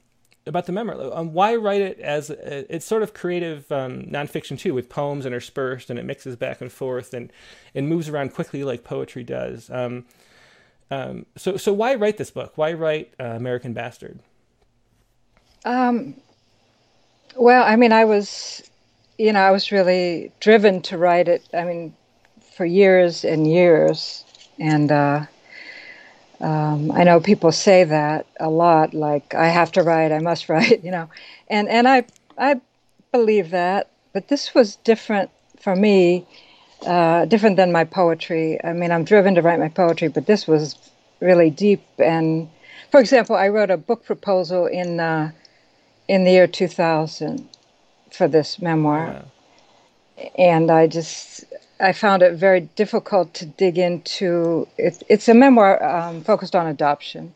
about 0.48 0.66
the 0.66 0.72
memoir. 0.72 1.14
Um, 1.14 1.34
why 1.34 1.56
write 1.56 1.82
it 1.82 2.00
as 2.00 2.30
a, 2.30 2.74
it's 2.74 2.86
sort 2.86 3.04
of 3.04 3.14
creative 3.14 3.72
um, 3.72 4.04
nonfiction 4.04 4.58
too, 4.58 4.74
with 4.74 4.90
poems 4.90 5.26
interspersed, 5.26 5.90
and 5.90 6.00
it 6.00 6.06
mixes 6.06 6.36
back 6.36 6.62
and 6.62 6.72
forth 6.72 7.14
and 7.14 7.32
and 7.76 7.88
moves 7.88 8.10
around 8.10 8.34
quickly 8.34 8.64
like 8.64 8.84
poetry 8.84 9.24
does. 9.24 9.70
Um, 9.70 10.06
um 10.90 11.26
so 11.36 11.58
so 11.58 11.74
why 11.74 11.96
write 11.96 12.18
this 12.18 12.32
book? 12.32 12.54
Why 12.56 12.74
write 12.74 13.14
uh, 13.20 13.26
American 13.26 13.74
Bastard? 13.74 14.20
Um, 15.66 16.16
well, 17.36 17.64
I 17.64 17.76
mean, 17.76 17.92
I 17.92 18.06
was, 18.06 18.64
you 19.18 19.34
know, 19.34 19.42
I 19.42 19.52
was 19.52 19.72
really 19.72 20.32
driven 20.40 20.82
to 20.84 20.98
write 20.98 21.28
it. 21.28 21.44
I 21.54 21.64
mean, 21.66 21.94
for 22.56 22.66
years 22.66 23.24
and 23.24 23.46
years, 23.46 24.24
and. 24.60 24.92
Uh, 24.92 25.26
um, 26.40 26.92
I 26.92 27.04
know 27.04 27.20
people 27.20 27.52
say 27.52 27.84
that 27.84 28.28
a 28.40 28.50
lot, 28.50 28.94
like 28.94 29.34
I 29.34 29.48
have 29.48 29.72
to 29.74 29.84
write, 29.84 30.12
I 30.12 30.20
must 30.20 30.50
write, 30.50 30.84
you 30.84 30.92
know, 30.92 31.10
and 31.50 31.68
and 31.68 31.88
I 31.88 32.06
I 32.38 32.62
believe 33.12 33.50
that, 33.52 33.90
but 34.14 34.28
this 34.28 34.54
was 34.54 34.76
different 34.78 35.32
for 35.60 35.76
me, 35.76 36.26
uh, 36.86 37.26
different 37.26 37.56
than 37.56 37.72
my 37.72 37.84
poetry. 37.84 38.64
I 38.64 38.74
mean, 38.74 38.92
I'm 38.92 39.04
driven 39.04 39.36
to 39.36 39.42
write 39.42 39.60
my 39.60 39.70
poetry, 39.70 40.08
but 40.10 40.26
this 40.28 40.48
was 40.48 40.76
really 41.20 41.50
deep. 41.50 41.84
And 41.98 42.50
for 42.92 43.00
example, 43.00 43.36
I 43.36 43.50
wrote 43.50 43.72
a 43.72 43.78
book 43.78 44.06
proposal 44.06 44.68
in 44.68 45.00
uh, 45.00 45.32
in 46.08 46.24
the 46.24 46.32
year 46.32 46.48
2000 46.48 47.50
for 48.12 48.28
this 48.28 48.62
memoir. 48.62 49.24
and 50.38 50.72
I 50.72 50.88
just 50.88 51.46
I 51.80 51.94
found 51.94 52.24
it 52.24 52.34
very 52.34 52.62
difficult 52.62 53.34
to 53.36 53.46
dig 53.46 53.78
into. 53.78 54.68
It, 54.78 55.04
it's 55.10 55.28
a 55.28 55.34
memoir 55.34 55.84
um, 55.84 56.24
focused 56.24 56.56
on 56.56 56.68
adoption, 56.68 57.34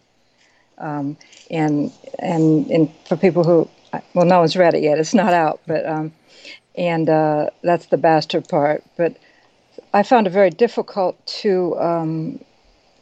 um, 0.77 1.17
and, 1.49 1.91
and 2.19 2.69
and 2.71 2.91
for 3.07 3.17
people 3.17 3.43
who 3.43 3.69
well, 4.13 4.25
no 4.25 4.39
one's 4.39 4.55
read 4.55 4.73
it 4.73 4.83
yet. 4.83 4.97
It's 4.97 5.13
not 5.13 5.33
out, 5.33 5.59
but 5.67 5.85
um, 5.85 6.13
and 6.75 7.09
uh, 7.09 7.49
that's 7.61 7.87
the 7.87 7.97
bastard 7.97 8.47
part. 8.47 8.83
But 8.97 9.17
I 9.93 10.03
found 10.03 10.27
it 10.27 10.31
very 10.31 10.49
difficult 10.49 11.23
to 11.41 11.77
um, 11.79 12.43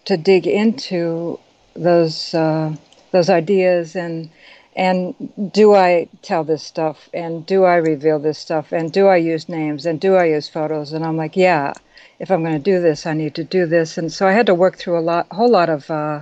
to 0.06 0.18
dig 0.18 0.48
into 0.48 1.40
those 1.76 2.34
uh, 2.34 2.76
those 3.12 3.30
ideas 3.30 3.96
and 3.96 4.30
and 4.76 5.52
do 5.52 5.74
I 5.74 6.08
tell 6.22 6.44
this 6.44 6.64
stuff? 6.64 7.10
And 7.14 7.46
do 7.46 7.64
I 7.64 7.76
reveal 7.76 8.20
this 8.20 8.38
stuff? 8.38 8.72
And 8.72 8.92
do 8.92 9.08
I 9.08 9.18
use 9.18 9.50
names? 9.50 9.86
And 9.86 10.00
do 10.00 10.16
I 10.16 10.26
use 10.26 10.48
photos? 10.48 10.94
And 10.94 11.06
I'm 11.06 11.18
like 11.18 11.36
yeah 11.36 11.74
if 12.20 12.30
I'm 12.32 12.44
going 12.44 12.54
to 12.54 12.60
do 12.60 12.82
this 12.82 13.06
I 13.06 13.14
need 13.14 13.36
to 13.36 13.44
do 13.44 13.66
this. 13.66 13.98
And 13.98 14.12
so 14.12 14.28
I 14.28 14.34
had 14.34 14.46
to 14.48 14.56
work 14.56 14.78
through 14.78 15.00
a 15.00 15.02
lot 15.02 15.28
whole 15.32 15.50
lot 15.50 15.70
of 15.70 15.90
uh, 15.90 16.22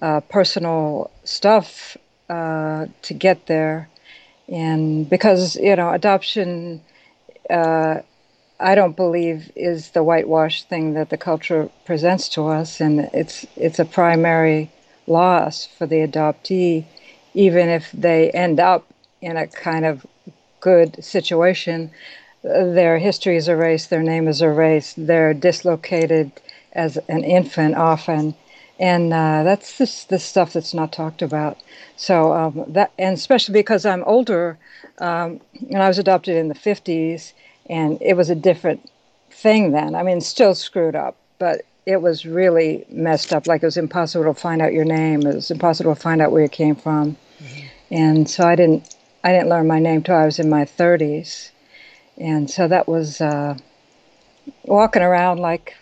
uh, 0.00 0.20
personal 0.20 1.10
stuff 1.24 1.96
uh, 2.28 2.86
to 3.02 3.14
get 3.14 3.46
there. 3.46 3.88
And 4.48 5.08
because 5.08 5.56
you 5.56 5.76
know 5.76 5.90
adoption 5.90 6.82
uh, 7.50 8.00
I 8.58 8.74
don't 8.74 8.96
believe 8.96 9.52
is 9.54 9.90
the 9.90 10.02
whitewash 10.02 10.62
thing 10.62 10.94
that 10.94 11.10
the 11.10 11.18
culture 11.18 11.68
presents 11.84 12.28
to 12.30 12.48
us. 12.48 12.80
And 12.80 13.10
it's 13.12 13.46
it's 13.56 13.78
a 13.78 13.84
primary 13.84 14.70
loss 15.06 15.66
for 15.66 15.86
the 15.86 16.06
adoptee 16.06 16.84
even 17.36 17.68
if 17.68 17.92
they 17.92 18.30
end 18.30 18.58
up 18.58 18.86
in 19.20 19.36
a 19.36 19.46
kind 19.46 19.84
of 19.84 20.06
good 20.60 21.04
situation, 21.04 21.90
their 22.42 22.98
history 22.98 23.36
is 23.36 23.46
erased, 23.46 23.90
their 23.90 24.02
name 24.02 24.26
is 24.26 24.40
erased, 24.40 24.94
they're 25.06 25.34
dislocated 25.34 26.32
as 26.72 26.96
an 27.08 27.22
infant 27.24 27.74
often. 27.74 28.34
And 28.78 29.12
uh, 29.12 29.42
that's 29.42 29.76
the, 29.78 30.06
the 30.08 30.18
stuff 30.18 30.54
that's 30.54 30.72
not 30.72 30.92
talked 30.92 31.20
about. 31.22 31.58
So 31.96 32.32
um, 32.32 32.64
that, 32.68 32.92
and 32.98 33.14
especially 33.14 33.52
because 33.52 33.84
I'm 33.84 34.04
older, 34.04 34.58
um, 34.98 35.40
and 35.70 35.82
I 35.82 35.88
was 35.88 35.98
adopted 35.98 36.36
in 36.36 36.48
the 36.48 36.54
50s, 36.54 37.32
and 37.68 37.98
it 38.00 38.14
was 38.14 38.30
a 38.30 38.34
different 38.34 38.90
thing 39.30 39.72
then. 39.72 39.94
I 39.94 40.02
mean, 40.02 40.22
still 40.22 40.54
screwed 40.54 40.94
up, 40.94 41.16
but 41.38 41.62
it 41.84 42.00
was 42.00 42.24
really 42.24 42.86
messed 42.88 43.32
up. 43.32 43.46
Like 43.46 43.62
it 43.62 43.66
was 43.66 43.76
impossible 43.76 44.24
to 44.24 44.40
find 44.40 44.62
out 44.62 44.72
your 44.72 44.84
name. 44.86 45.26
It 45.26 45.34
was 45.34 45.50
impossible 45.50 45.94
to 45.94 46.00
find 46.00 46.22
out 46.22 46.32
where 46.32 46.42
you 46.42 46.48
came 46.48 46.76
from 46.76 47.16
and 47.90 48.28
so 48.28 48.46
I 48.46 48.56
didn't 48.56 48.94
I 49.22 49.32
didn't 49.32 49.48
learn 49.48 49.66
my 49.66 49.78
name 49.78 50.02
till 50.02 50.14
I 50.14 50.24
was 50.24 50.38
in 50.38 50.48
my 50.48 50.64
30s, 50.64 51.50
and 52.16 52.50
so 52.50 52.68
that 52.68 52.86
was 52.86 53.20
uh, 53.20 53.56
walking 54.64 55.02
around 55.02 55.38
like 55.38 55.74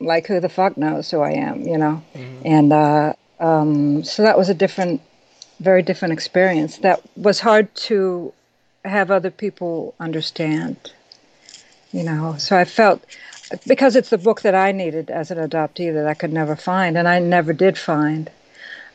like 0.00 0.26
who 0.26 0.40
the 0.40 0.48
fuck 0.48 0.76
knows 0.76 1.10
who 1.10 1.20
I 1.20 1.32
am, 1.32 1.62
you 1.62 1.78
know, 1.78 2.02
mm-hmm. 2.14 2.42
and 2.44 2.72
uh, 2.72 3.12
um, 3.40 4.04
so 4.04 4.22
that 4.22 4.38
was 4.38 4.48
a 4.48 4.54
different, 4.54 5.00
very 5.60 5.82
different 5.82 6.12
experience. 6.12 6.78
That 6.78 7.02
was 7.16 7.40
hard 7.40 7.74
to 7.88 8.32
have 8.84 9.10
other 9.10 9.30
people 9.30 9.94
understand, 9.98 10.76
you 11.92 12.04
know. 12.04 12.36
So 12.38 12.56
I 12.56 12.64
felt 12.64 13.04
because 13.66 13.96
it's 13.96 14.10
the 14.10 14.18
book 14.18 14.42
that 14.42 14.54
I 14.54 14.72
needed 14.72 15.10
as 15.10 15.30
an 15.30 15.38
adoptee 15.38 15.92
that 15.92 16.06
I 16.06 16.14
could 16.14 16.32
never 16.32 16.54
find, 16.54 16.96
and 16.96 17.08
I 17.08 17.18
never 17.18 17.52
did 17.52 17.78
find. 17.78 18.30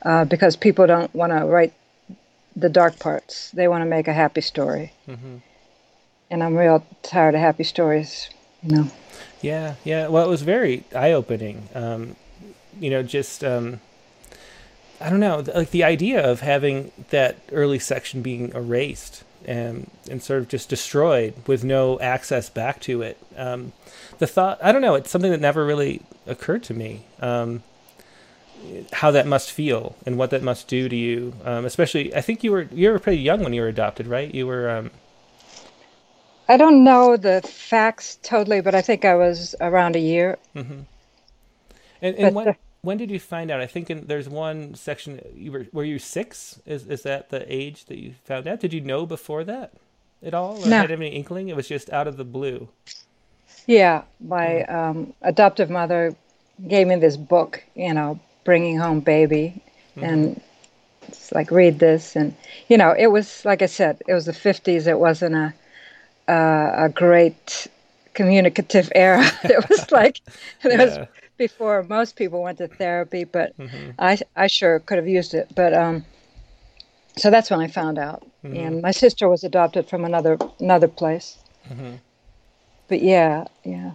Uh, 0.04 0.26
because 0.26 0.58
people 0.58 0.86
don't 0.86 1.14
want 1.16 1.32
to 1.32 1.46
write 1.46 1.74
the 2.56 2.70
dark 2.70 3.00
parts. 3.00 3.52
They 3.52 3.68
want 3.68 3.82
to 3.82 3.90
make 3.90 4.08
a 4.08 4.14
happy 4.14 4.42
story. 4.42 4.94
Mm-hmm. 5.08 5.38
And 6.30 6.44
I'm 6.44 6.56
real 6.56 6.86
tired 7.04 7.36
of 7.36 7.42
happy 7.42 7.64
stories, 7.64 8.30
you 8.64 8.76
know. 8.76 8.88
Yeah, 9.42 9.76
yeah. 9.84 10.08
Well, 10.08 10.26
it 10.26 10.30
was 10.30 10.42
very 10.42 10.84
eye 10.96 11.12
opening. 11.12 11.70
Um, 11.76 12.16
you 12.80 12.90
know, 12.90 13.04
just, 13.04 13.44
um, 13.44 13.82
I 15.00 15.10
don't 15.10 15.20
know, 15.20 15.44
like 15.54 15.72
the 15.72 15.84
idea 15.84 16.28
of 16.28 16.40
having 16.40 16.92
that 17.10 17.38
early 17.52 17.78
section 17.78 18.22
being 18.22 18.52
erased 18.54 19.24
and, 19.46 19.92
and 20.10 20.24
sort 20.24 20.40
of 20.40 20.48
just 20.48 20.70
destroyed 20.70 21.34
with 21.46 21.64
no 21.64 22.00
access 22.00 22.50
back 22.50 22.80
to 22.82 23.02
it. 23.02 23.18
Um, 23.36 23.74
the 24.20 24.28
thought, 24.28 24.58
I 24.64 24.72
don't 24.72 24.82
know, 24.82 24.96
it's 24.96 25.12
something 25.12 25.32
that 25.32 25.42
never 25.42 25.66
really 25.66 26.02
occurred 26.26 26.64
to 26.64 26.74
me. 26.74 27.06
Um, 27.20 27.64
how 28.92 29.12
that 29.12 29.28
must 29.28 29.52
feel 29.52 29.96
and 30.06 30.18
what 30.18 30.30
that 30.32 30.44
must 30.44 30.68
do 30.68 30.90
to 30.90 30.96
you. 30.96 31.34
Um, 31.44 31.66
especially, 31.66 32.16
I 32.16 32.22
think 32.22 32.44
you 32.44 32.52
were 32.52 32.68
you 32.72 32.92
were 32.92 33.00
pretty 33.00 33.22
young 33.22 33.44
when 33.44 33.54
you 33.54 33.62
were 33.62 33.68
adopted, 33.68 34.08
right? 34.08 34.34
You 34.34 34.48
were. 34.48 34.70
Um... 34.70 34.92
I 36.50 36.58
don't 36.58 36.84
know 36.84 37.18
the 37.18 37.42
facts 37.42 38.20
totally, 38.22 38.62
but 38.62 38.76
I 38.76 38.82
think 38.82 39.06
I 39.06 39.16
was 39.16 39.56
around 39.62 39.96
a 39.96 40.00
year. 40.00 40.38
Mm-hmm. 40.56 40.82
And, 42.02 42.16
and 42.18 42.36
when 42.36 42.46
the... 42.46 42.56
when 42.82 42.98
did 42.98 43.10
you 43.10 43.20
find 43.20 43.50
out? 43.50 43.62
I 43.62 43.68
think 43.68 43.90
in, 43.90 44.08
there's 44.08 44.28
one 44.28 44.76
section 44.76 45.22
you 45.36 45.52
were 45.52 45.68
were 45.72 45.86
you 45.86 46.00
six? 46.00 46.60
Is 46.66 46.88
is 46.88 47.04
that 47.04 47.30
the 47.30 47.46
age 47.54 47.86
that 47.86 47.98
you 47.98 48.16
found 48.26 48.48
out? 48.48 48.60
Did 48.60 48.74
you 48.74 48.82
know 48.82 49.06
before 49.06 49.44
that 49.46 49.72
at 50.22 50.34
all, 50.34 50.64
or 50.64 50.68
no. 50.68 50.78
had 50.78 50.92
any 50.92 51.10
inkling? 51.10 51.50
It 51.50 51.56
was 51.56 51.68
just 51.68 51.90
out 51.92 52.08
of 52.08 52.18
the 52.18 52.26
blue. 52.26 52.68
Yeah, 53.66 54.04
my 54.20 54.66
mm-hmm. 54.68 54.76
um, 54.76 55.14
adoptive 55.22 55.70
mother 55.70 56.16
gave 56.68 56.88
me 56.88 56.98
this 56.98 57.18
book, 57.18 57.64
you 57.76 57.94
know, 57.94 58.20
bringing 58.44 58.78
home 58.78 59.00
baby 59.00 59.62
mm-hmm. 59.96 60.04
and 60.04 60.42
it's 61.08 61.32
like 61.32 61.52
read 61.52 61.80
this 61.80 62.16
and 62.16 62.36
you 62.68 62.78
know 62.78 62.94
it 62.98 63.08
was 63.08 63.44
like 63.46 63.62
i 63.62 63.66
said 63.66 64.02
it 64.08 64.14
was 64.14 64.26
the 64.26 64.32
50s 64.32 64.88
it 64.88 65.00
wasn't 65.00 65.36
a 65.36 65.54
uh, 66.28 66.86
a 66.86 66.90
great 66.90 67.68
communicative 68.14 68.92
era 68.96 69.26
it 69.44 69.70
was 69.70 69.92
like 69.92 70.22
it 70.64 70.72
yeah. 70.72 70.84
was 70.84 71.08
before 71.38 71.84
most 71.84 72.16
people 72.16 72.42
went 72.42 72.58
to 72.58 72.68
therapy 72.68 73.24
but 73.24 73.58
mm-hmm. 73.58 73.92
i 74.00 74.18
i 74.36 74.48
sure 74.48 74.80
could 74.80 74.98
have 74.98 75.08
used 75.08 75.34
it 75.34 75.52
but 75.56 75.74
um 75.74 76.06
so 77.18 77.30
that's 77.30 77.50
when 77.50 77.60
i 77.60 77.68
found 77.68 77.98
out 77.98 78.26
mm-hmm. 78.44 78.56
and 78.56 78.82
my 78.82 78.92
sister 78.92 79.28
was 79.28 79.44
adopted 79.44 79.88
from 79.88 80.06
another 80.06 80.38
another 80.60 80.88
place 80.88 81.38
mm-hmm. 81.70 81.96
but 82.88 83.02
yeah 83.02 83.46
yeah 83.66 83.92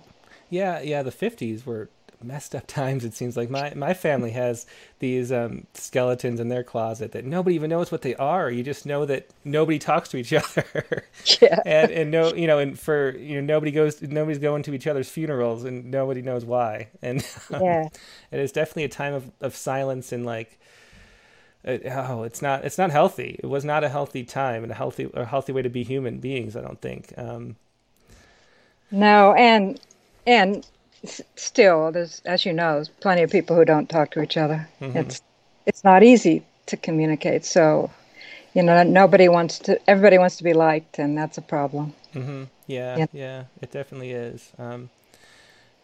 yeah 0.51 0.81
yeah 0.81 1.03
the 1.03 1.13
50s 1.13 1.65
were 1.65 1.89
messed 2.23 2.55
up 2.55 2.67
times 2.67 3.05
it 3.05 3.15
seems 3.15 3.37
like. 3.37 3.51
My 3.51 3.73
my 3.75 3.95
family 3.95 4.31
has 4.33 4.67
these 4.99 5.31
um, 5.31 5.67
skeletons 5.75 6.41
in 6.41 6.49
their 6.49 6.63
closet 6.63 7.13
that 7.13 7.25
nobody 7.25 7.55
even 7.55 7.71
knows 7.71 7.93
what 7.93 8.03
they 8.03 8.15
are. 8.17 8.51
You 8.51 8.63
just 8.63 8.87
know 8.87 9.05
that 9.07 9.29
nobody 9.45 9.79
talks 9.79 10.09
to 10.11 10.17
each 10.17 10.33
other. 10.33 11.05
Yeah. 11.41 11.61
And 11.65 11.91
and 11.91 12.11
no 12.11 12.35
you 12.35 12.47
know 12.47 12.59
and 12.59 12.79
for 12.79 13.17
you 13.17 13.37
know 13.37 13.55
nobody 13.55 13.71
goes 13.71 14.03
nobody's 14.03 14.39
going 14.39 14.63
to 14.65 14.75
each 14.75 14.87
other's 14.87 15.09
funerals 15.09 15.65
and 15.65 15.91
nobody 15.91 16.23
knows 16.23 16.45
why. 16.45 16.89
And 17.03 17.27
um, 17.53 17.63
yeah. 17.63 17.89
it 18.31 18.41
is 18.41 18.53
definitely 18.53 18.85
a 18.85 18.89
time 18.89 19.15
of, 19.15 19.31
of 19.41 19.55
silence 19.55 20.13
and 20.13 20.27
like 20.27 20.59
uh, 21.67 21.79
oh 21.87 22.23
it's 22.23 22.43
not 22.43 22.65
it's 22.65 22.79
not 22.79 22.91
healthy. 22.91 23.39
It 23.43 23.47
was 23.47 23.65
not 23.65 23.85
a 23.85 23.89
healthy 23.89 24.25
time 24.25 24.63
and 24.63 24.73
a 24.73 24.75
healthy 24.75 25.11
a 25.15 25.25
healthy 25.25 25.53
way 25.53 25.63
to 25.63 25.69
be 25.69 25.85
human 25.85 26.19
beings 26.19 26.57
i 26.57 26.61
don't 26.61 26.81
think. 26.81 27.13
Um, 27.17 27.57
no 28.91 29.35
and 29.35 29.81
and 30.27 30.67
still, 31.05 31.93
there's, 31.93 32.23
as 32.25 32.45
you 32.45 32.53
know, 32.53 32.75
there's 32.75 32.89
plenty 32.89 33.23
of 33.23 33.31
people 33.31 33.57
who 33.57 33.65
don't 33.65 33.89
talk 33.89 34.11
to 34.13 34.23
each 34.23 34.37
other. 34.37 34.69
Mm-hmm. 34.81 34.99
It's 34.99 35.23
it's 35.67 35.85
not 35.85 36.03
easy 36.03 36.45
to 36.67 36.77
communicate. 36.77 37.45
So, 37.45 37.91
you 38.55 38.63
know, 38.63 38.83
nobody 38.83 39.29
wants 39.29 39.59
to. 39.61 39.79
Everybody 39.89 40.19
wants 40.19 40.37
to 40.39 40.45
be 40.45 40.55
liked, 40.55 40.99
and 40.99 41.17
that's 41.17 41.39
a 41.39 41.43
problem. 41.43 41.95
Mm-hmm. 42.15 42.45
Yeah, 42.67 42.97
yeah, 42.97 43.07
yeah, 43.13 43.45
it 43.61 43.71
definitely 43.71 44.13
is. 44.13 44.53
Um, 44.59 44.91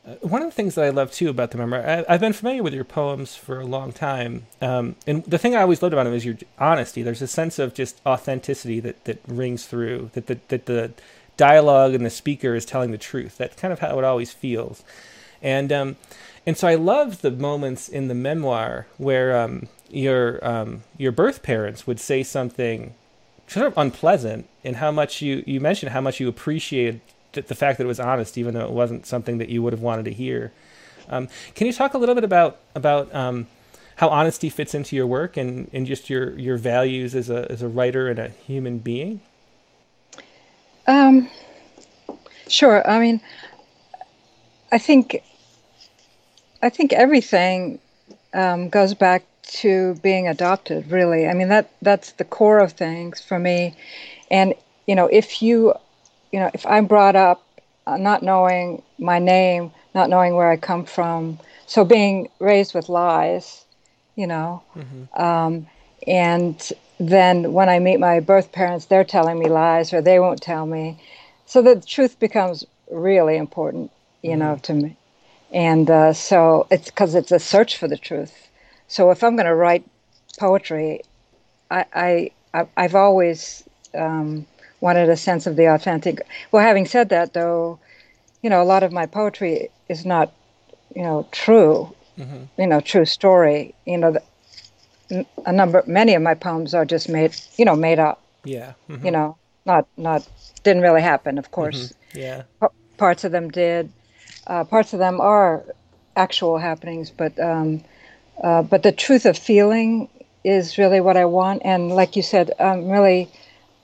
uh, 0.06 0.14
one 0.16 0.42
of 0.42 0.49
the 0.49 0.54
things 0.54 0.75
that 0.75 0.85
I 0.85 0.90
love 0.90 1.12
too 1.12 1.30
about 1.30 1.50
the 1.50 1.59
memoir, 1.59 1.80
I, 1.80 2.12
have 2.12 2.21
been 2.21 2.35
familiar 2.35 2.62
with 2.62 2.75
your 2.75 2.85
poems 2.85 3.37
for 3.37 3.61
a 3.61 3.64
long 3.64 3.92
time, 3.92 4.47
um, 4.61 4.97
and 5.06 5.25
the 5.25 5.38
thing 5.38 5.56
I 5.56 5.62
always 5.62 5.83
loved 5.83 5.94
about 5.94 6.04
them 6.04 6.12
is 6.12 6.25
your 6.25 6.37
honesty. 6.59 7.02
There's 7.02 7.23
a 7.23 7.26
sense 7.26 7.59
of 7.59 7.75
just 7.75 8.00
authenticity 8.04 8.80
that 8.80 9.04
that 9.04 9.21
rings 9.26 9.66
through. 9.66 10.11
That 10.14 10.26
the, 10.26 10.38
that 10.49 10.66
the 10.66 10.92
dialogue 11.37 11.95
and 11.95 12.05
the 12.05 12.11
speaker 12.11 12.55
is 12.55 12.64
telling 12.64 12.91
the 12.91 12.99
truth. 12.99 13.37
That's 13.38 13.61
kind 13.61 13.73
of 13.73 13.81
how 13.81 13.99
it 13.99 14.05
always 14.05 14.33
feels. 14.33 14.83
And 15.43 15.73
um, 15.73 15.97
and 16.47 16.57
so 16.57 16.69
I 16.69 16.75
love 16.75 17.23
the 17.23 17.31
moments 17.31 17.88
in 17.88 18.09
the 18.09 18.14
memoir 18.14 18.87
where 18.99 19.37
um, 19.37 19.69
your 19.91 20.45
um, 20.47 20.83
your 20.97 21.12
birth 21.12 21.43
parents 21.43 21.87
would 21.87 22.00
say 22.00 22.23
something 22.23 22.95
sort 23.47 23.67
of 23.67 23.76
unpleasant, 23.76 24.49
and 24.62 24.76
how 24.76 24.91
much 24.91 25.23
you 25.23 25.43
you 25.47 25.61
mentioned 25.61 25.93
how 25.93 26.00
much 26.00 26.21
you 26.21 26.29
appreciated 26.29 27.00
the 27.33 27.55
fact 27.55 27.79
that 27.79 27.85
it 27.85 27.88
was 27.88 28.00
honest, 28.00 28.38
even 28.38 28.55
though 28.55 28.64
it 28.64 28.71
wasn't 28.71 29.07
something 29.07 29.38
that 29.38 29.49
you 29.49 29.62
would 29.62 29.73
have 29.73 29.83
wanted 29.83 30.05
to 30.05 30.12
hear. 30.12 30.53
Um, 31.09 31.29
can 31.55 31.67
you 31.67 31.73
talk 31.73 31.95
a 31.95 31.99
little 31.99 32.14
bit 32.14 32.25
about 32.25 32.59
about 32.75 33.14
um, 33.14 33.47
how 33.97 34.09
honesty 34.09 34.49
fits 34.49 34.75
into 34.75 34.97
your 34.97 35.07
work 35.07 35.37
and, 35.37 35.69
and 35.73 35.87
just 35.87 36.09
your, 36.11 36.38
your 36.38 36.57
values 36.57 37.14
as 37.14 37.31
a 37.31 37.50
as 37.50 37.62
a 37.62 37.69
writer 37.69 38.09
and 38.09 38.19
a 38.19 38.29
human 38.29 38.79
being? 38.79 39.21
Um, 40.87 41.29
sure. 42.49 42.88
I 42.88 43.00
mean, 43.00 43.21
I 44.73 44.79
think 44.79 45.23
I 46.62 46.69
think 46.69 46.93
everything 46.93 47.79
um, 48.33 48.69
goes 48.69 48.95
back 48.95 49.25
to 49.61 49.95
being 50.03 50.29
adopted. 50.29 50.91
Really, 50.91 51.29
I 51.29 51.35
mean 51.35 51.49
that 51.49 51.71
that's 51.83 52.12
the 52.12 52.25
core 52.25 52.59
of 52.59 52.73
things 52.73 53.21
for 53.21 53.38
me. 53.38 53.75
And 54.31 54.55
you 54.87 54.95
know, 54.95 55.07
if 55.07 55.43
you 55.43 55.75
you 56.33 56.41
know, 56.41 56.50
if 56.53 56.67
I'm 56.67 56.87
brought 56.87 57.17
up 57.17 57.47
uh, 57.87 57.97
not 57.97 58.23
knowing 58.23 58.83
my 58.99 59.19
name, 59.19 59.71
not 59.95 60.11
knowing 60.11 60.35
where 60.35 60.50
I 60.50 60.57
come 60.57 60.85
from, 60.85 61.38
so 61.67 61.85
being 61.85 62.29
raised 62.41 62.75
with 62.75 62.88
lies, 62.88 63.64
you 64.17 64.26
know, 64.26 64.62
mm-hmm. 64.76 65.23
um, 65.23 65.67
and 66.07 66.73
then 66.98 67.52
when 67.52 67.68
I 67.68 67.78
meet 67.78 67.98
my 67.98 68.20
birth 68.20 68.52
parents, 68.52 68.86
they're 68.86 69.04
telling 69.04 69.38
me 69.38 69.48
lies 69.48 69.92
or 69.92 70.00
they 70.00 70.18
won't 70.20 70.40
tell 70.40 70.66
me. 70.66 70.98
So 71.46 71.62
the 71.62 71.80
truth 71.80 72.18
becomes 72.18 72.64
really 72.90 73.36
important, 73.36 73.90
you 74.22 74.30
mm-hmm. 74.30 74.38
know, 74.40 74.56
to 74.62 74.74
me. 74.74 74.96
And 75.52 75.90
uh, 75.90 76.12
so 76.12 76.66
it's 76.70 76.86
because 76.86 77.14
it's 77.14 77.32
a 77.32 77.38
search 77.38 77.76
for 77.76 77.88
the 77.88 77.96
truth. 77.96 78.48
So 78.88 79.10
if 79.10 79.22
I'm 79.22 79.36
going 79.36 79.46
to 79.46 79.54
write 79.54 79.84
poetry, 80.38 81.02
I, 81.70 82.30
I 82.54 82.66
I've 82.76 82.94
always 82.94 83.64
um, 83.94 84.46
wanted 84.80 85.08
a 85.08 85.16
sense 85.16 85.46
of 85.46 85.56
the 85.56 85.66
authentic. 85.66 86.26
Well, 86.52 86.62
having 86.62 86.86
said 86.86 87.08
that, 87.08 87.32
though, 87.32 87.78
you 88.42 88.50
know, 88.50 88.62
a 88.62 88.64
lot 88.64 88.82
of 88.82 88.92
my 88.92 89.06
poetry 89.06 89.70
is 89.88 90.04
not, 90.04 90.32
you 90.94 91.02
know, 91.02 91.26
true. 91.32 91.94
Mm-hmm. 92.18 92.60
You 92.60 92.66
know, 92.68 92.80
true 92.80 93.04
story. 93.04 93.74
You 93.86 93.98
know, 93.98 94.12
the, 94.12 94.22
a 95.11 95.52
number, 95.52 95.82
many 95.87 96.14
of 96.14 96.23
my 96.23 96.34
poems 96.34 96.75
are 96.75 96.84
just 96.84 97.08
made, 97.08 97.34
you 97.56 97.64
know, 97.64 97.76
made 97.76 97.99
up. 97.99 98.23
Yeah. 98.44 98.75
Mm-hmm. 98.88 99.06
You 99.06 99.12
know, 99.12 99.37
not 99.64 99.87
not 99.96 100.26
didn't 100.62 100.82
really 100.82 101.02
happen. 101.02 101.38
Of 101.38 101.50
course. 101.50 101.92
Mm-hmm. 101.92 102.18
Yeah. 102.18 102.42
P- 102.61 102.96
parts 102.96 103.25
of 103.25 103.32
them 103.32 103.50
did. 103.50 103.92
Uh, 104.46 104.64
parts 104.64 104.92
of 104.92 104.99
them 104.99 105.20
are 105.20 105.64
actual 106.16 106.58
happenings, 106.58 107.11
but 107.11 107.38
um, 107.38 107.82
uh, 108.42 108.62
but 108.62 108.82
the 108.82 108.92
truth 108.92 109.26
of 109.26 109.38
feeling 109.38 110.08
is 110.44 110.76
really 110.78 111.00
what 111.00 111.16
I 111.16 111.25
want. 111.25 111.62
And 111.64 111.90
like 111.90 112.16
you 112.16 112.23
said, 112.23 112.52
I'm 112.61 112.88
really 112.88 113.30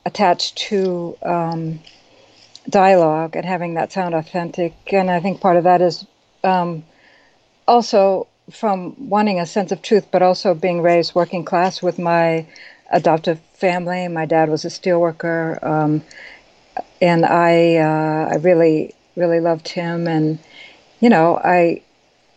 attached 0.04 0.58
to 0.58 1.16
um, 1.22 1.80
dialogue 2.68 3.36
and 3.36 3.44
having 3.44 3.74
that 3.74 3.92
sound 3.92 4.14
authentic. 4.14 4.74
And 4.92 5.10
I 5.10 5.20
think 5.20 5.40
part 5.40 5.56
of 5.56 5.64
that 5.64 5.80
is 5.80 6.06
um, 6.44 6.84
also 7.66 8.28
from 8.50 9.08
wanting 9.08 9.40
a 9.40 9.46
sense 9.46 9.72
of 9.72 9.82
truth, 9.82 10.06
but 10.10 10.22
also 10.22 10.54
being 10.54 10.82
raised 10.82 11.14
working 11.14 11.44
class 11.44 11.82
with 11.82 11.98
my 11.98 12.46
adoptive 12.90 13.40
family. 13.54 14.08
My 14.08 14.26
dad 14.26 14.48
was 14.48 14.64
a 14.64 14.68
steelworker, 14.68 15.62
um, 15.64 16.02
and 17.00 17.24
I 17.24 17.76
uh, 17.76 18.28
I 18.32 18.36
really 18.36 18.94
really 19.16 19.40
loved 19.40 19.68
him. 19.68 20.06
And 20.06 20.38
you 21.00 21.08
know, 21.08 21.38
I 21.38 21.82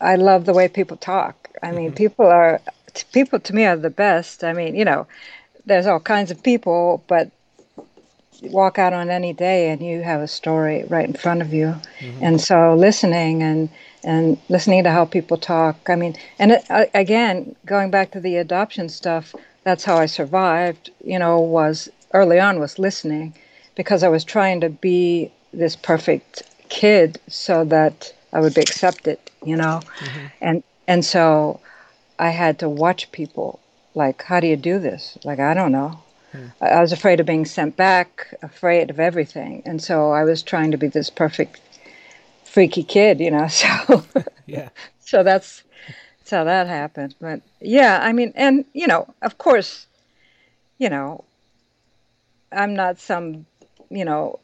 I 0.00 0.16
love 0.16 0.44
the 0.44 0.52
way 0.52 0.68
people 0.68 0.96
talk. 0.96 1.50
I 1.62 1.72
mean, 1.72 1.88
mm-hmm. 1.88 1.96
people 1.96 2.26
are 2.26 2.60
people 3.12 3.40
to 3.40 3.54
me 3.54 3.64
are 3.64 3.76
the 3.76 3.90
best. 3.90 4.44
I 4.44 4.52
mean, 4.52 4.74
you 4.74 4.84
know, 4.84 5.06
there's 5.66 5.86
all 5.86 6.00
kinds 6.00 6.30
of 6.30 6.42
people, 6.42 7.02
but 7.06 7.30
walk 8.50 8.78
out 8.78 8.92
on 8.92 9.10
any 9.10 9.32
day 9.32 9.70
and 9.70 9.84
you 9.84 10.02
have 10.02 10.20
a 10.20 10.28
story 10.28 10.84
right 10.88 11.06
in 11.06 11.14
front 11.14 11.42
of 11.42 11.52
you. 11.52 11.74
Mm-hmm. 12.00 12.24
And 12.24 12.40
so 12.40 12.74
listening 12.74 13.42
and 13.42 13.68
and 14.02 14.38
listening 14.48 14.84
to 14.84 14.90
how 14.90 15.06
people 15.06 15.38
talk. 15.38 15.88
I 15.88 15.96
mean, 15.96 16.14
and 16.38 16.52
it, 16.52 16.64
uh, 16.70 16.84
again, 16.94 17.56
going 17.64 17.90
back 17.90 18.10
to 18.12 18.20
the 18.20 18.36
adoption 18.36 18.88
stuff, 18.88 19.34
that's 19.62 19.84
how 19.84 19.96
I 19.96 20.06
survived. 20.06 20.90
You 21.02 21.18
know, 21.18 21.40
was 21.40 21.88
early 22.12 22.38
on 22.38 22.60
was 22.60 22.78
listening 22.78 23.34
because 23.74 24.02
I 24.02 24.08
was 24.08 24.24
trying 24.24 24.60
to 24.60 24.68
be 24.68 25.32
this 25.52 25.74
perfect 25.74 26.42
kid 26.68 27.18
so 27.28 27.64
that 27.64 28.12
I 28.32 28.40
would 28.40 28.54
be 28.54 28.60
accepted. 28.60 29.18
You 29.44 29.56
know, 29.56 29.80
mm-hmm. 29.98 30.26
and 30.40 30.62
and 30.86 31.04
so 31.04 31.60
I 32.18 32.30
had 32.30 32.58
to 32.60 32.68
watch 32.68 33.10
people. 33.12 33.60
Like, 33.96 34.22
how 34.24 34.40
do 34.40 34.48
you 34.48 34.56
do 34.56 34.78
this? 34.78 35.16
Like, 35.24 35.38
I 35.38 35.54
don't 35.54 35.70
know. 35.70 36.00
I 36.60 36.80
was 36.80 36.92
afraid 36.92 37.20
of 37.20 37.26
being 37.26 37.44
sent 37.44 37.76
back, 37.76 38.34
afraid 38.42 38.90
of 38.90 38.98
everything, 38.98 39.62
and 39.64 39.82
so 39.82 40.10
I 40.10 40.24
was 40.24 40.42
trying 40.42 40.70
to 40.72 40.76
be 40.76 40.88
this 40.88 41.10
perfect, 41.10 41.60
freaky 42.44 42.82
kid, 42.82 43.20
you 43.20 43.30
know. 43.30 43.48
So 43.48 44.04
yeah. 44.46 44.68
So 45.00 45.22
that's 45.22 45.62
that's 46.18 46.30
how 46.30 46.44
that 46.44 46.66
happened. 46.66 47.14
But 47.20 47.42
yeah, 47.60 48.00
I 48.02 48.12
mean, 48.12 48.32
and 48.34 48.64
you 48.72 48.86
know, 48.86 49.12
of 49.22 49.38
course, 49.38 49.86
you 50.78 50.88
know, 50.88 51.24
I'm 52.50 52.74
not 52.74 52.98
some, 52.98 53.46
you 53.90 54.04
know, 54.04 54.40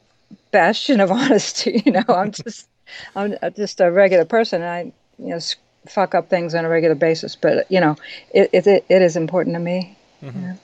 bastion 0.50 1.00
of 1.00 1.10
honesty. 1.20 1.82
You 1.84 1.92
know, 1.92 2.04
I'm 2.08 2.30
just 2.44 2.68
I'm 3.16 3.36
just 3.56 3.80
a 3.80 3.90
regular 3.90 4.24
person. 4.24 4.62
And 4.62 4.70
I, 4.70 4.92
you 5.18 5.30
know, 5.30 5.40
fuck 5.86 6.14
up 6.14 6.28
things 6.28 6.54
on 6.54 6.64
a 6.64 6.68
regular 6.68 6.94
basis, 6.94 7.36
but 7.36 7.70
you 7.70 7.80
know, 7.80 7.96
it 8.32 8.50
it, 8.52 8.66
it 8.66 9.02
is 9.02 9.16
important 9.16 9.54
to 9.56 9.60
me. 9.60 9.96
Mm-hmm. 10.22 10.42
Yeah. 10.42 10.56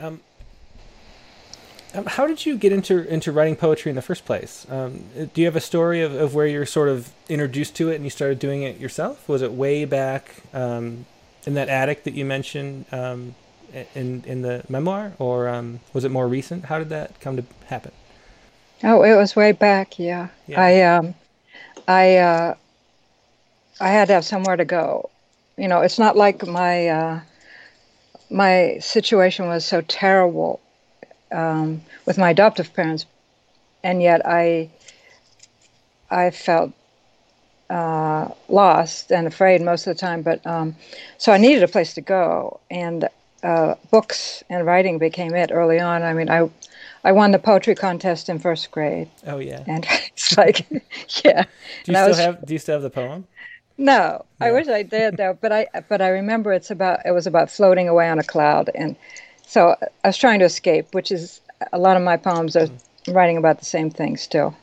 Um, 0.00 0.20
how 2.06 2.26
did 2.26 2.46
you 2.46 2.56
get 2.56 2.72
into 2.72 3.06
into 3.12 3.32
writing 3.32 3.56
poetry 3.56 3.90
in 3.90 3.96
the 3.96 4.02
first 4.02 4.24
place? 4.24 4.66
Um, 4.70 5.04
do 5.34 5.40
you 5.40 5.46
have 5.46 5.56
a 5.56 5.60
story 5.60 6.02
of, 6.02 6.14
of 6.14 6.34
where 6.34 6.46
you're 6.46 6.66
sort 6.66 6.88
of 6.88 7.10
introduced 7.28 7.74
to 7.76 7.90
it 7.90 7.96
and 7.96 8.04
you 8.04 8.10
started 8.10 8.38
doing 8.38 8.62
it 8.62 8.78
yourself? 8.78 9.28
Was 9.28 9.42
it 9.42 9.52
way 9.52 9.84
back 9.84 10.36
um, 10.54 11.06
in 11.46 11.54
that 11.54 11.68
attic 11.68 12.04
that 12.04 12.14
you 12.14 12.24
mentioned 12.24 12.84
um, 12.92 13.34
in 13.94 14.22
in 14.24 14.42
the 14.42 14.62
memoir, 14.68 15.14
or 15.18 15.48
um, 15.48 15.80
was 15.92 16.04
it 16.04 16.10
more 16.10 16.28
recent? 16.28 16.66
How 16.66 16.78
did 16.78 16.90
that 16.90 17.20
come 17.20 17.36
to 17.36 17.44
happen? 17.66 17.92
Oh, 18.84 19.02
it 19.02 19.16
was 19.16 19.34
way 19.34 19.52
back. 19.52 19.98
Yeah, 19.98 20.28
yeah. 20.46 20.60
I 20.60 20.82
um, 20.82 21.14
I 21.88 22.16
uh, 22.16 22.54
I 23.80 23.88
had 23.88 24.08
to 24.08 24.14
have 24.14 24.24
somewhere 24.24 24.56
to 24.56 24.64
go. 24.64 25.10
You 25.56 25.68
know, 25.68 25.80
it's 25.80 25.98
not 25.98 26.16
like 26.16 26.46
my 26.46 26.88
uh, 26.88 27.20
my 28.30 28.78
situation 28.80 29.46
was 29.46 29.64
so 29.64 29.80
terrible 29.82 30.60
um, 31.32 31.82
with 32.06 32.18
my 32.18 32.30
adoptive 32.30 32.72
parents, 32.72 33.06
and 33.82 34.02
yet 34.02 34.24
I 34.24 34.70
I 36.10 36.30
felt 36.30 36.72
uh, 37.68 38.28
lost 38.48 39.12
and 39.12 39.26
afraid 39.26 39.62
most 39.62 39.86
of 39.86 39.94
the 39.94 40.00
time. 40.00 40.22
But 40.22 40.44
um, 40.46 40.76
so 41.18 41.32
I 41.32 41.38
needed 41.38 41.62
a 41.62 41.68
place 41.68 41.94
to 41.94 42.00
go, 42.00 42.60
and 42.70 43.08
uh, 43.42 43.74
books 43.90 44.44
and 44.48 44.66
writing 44.66 44.98
became 44.98 45.34
it 45.34 45.50
early 45.52 45.80
on. 45.80 46.02
I 46.02 46.12
mean, 46.12 46.30
I 46.30 46.48
I 47.04 47.12
won 47.12 47.30
the 47.30 47.38
poetry 47.38 47.74
contest 47.74 48.28
in 48.28 48.38
first 48.38 48.70
grade. 48.70 49.08
Oh 49.26 49.38
yeah, 49.38 49.64
and 49.66 49.86
it's 50.12 50.36
like 50.36 50.66
yeah. 51.24 51.44
Do 51.84 51.92
you 51.92 51.96
still 51.96 52.08
was, 52.08 52.18
have 52.18 52.46
Do 52.46 52.52
you 52.52 52.58
still 52.58 52.74
have 52.74 52.82
the 52.82 52.90
poem? 52.90 53.26
No, 53.80 54.26
I 54.38 54.52
wish 54.52 54.68
I 54.68 54.82
did 54.82 55.16
though. 55.16 55.38
But 55.40 55.52
I 55.52 55.66
but 55.88 56.02
I 56.02 56.08
remember 56.08 56.52
it's 56.52 56.70
about 56.70 57.00
it 57.06 57.12
was 57.12 57.26
about 57.26 57.50
floating 57.50 57.88
away 57.88 58.10
on 58.10 58.18
a 58.18 58.22
cloud, 58.22 58.68
and 58.74 58.94
so 59.46 59.74
I 60.04 60.08
was 60.08 60.18
trying 60.18 60.40
to 60.40 60.44
escape, 60.44 60.88
which 60.92 61.10
is 61.10 61.40
a 61.72 61.78
lot 61.78 61.96
of 61.96 62.02
my 62.02 62.18
poems 62.18 62.56
are 62.56 62.66
mm-hmm. 62.66 63.12
writing 63.12 63.38
about 63.38 63.58
the 63.58 63.64
same 63.64 63.88
thing 63.88 64.18
still. 64.18 64.54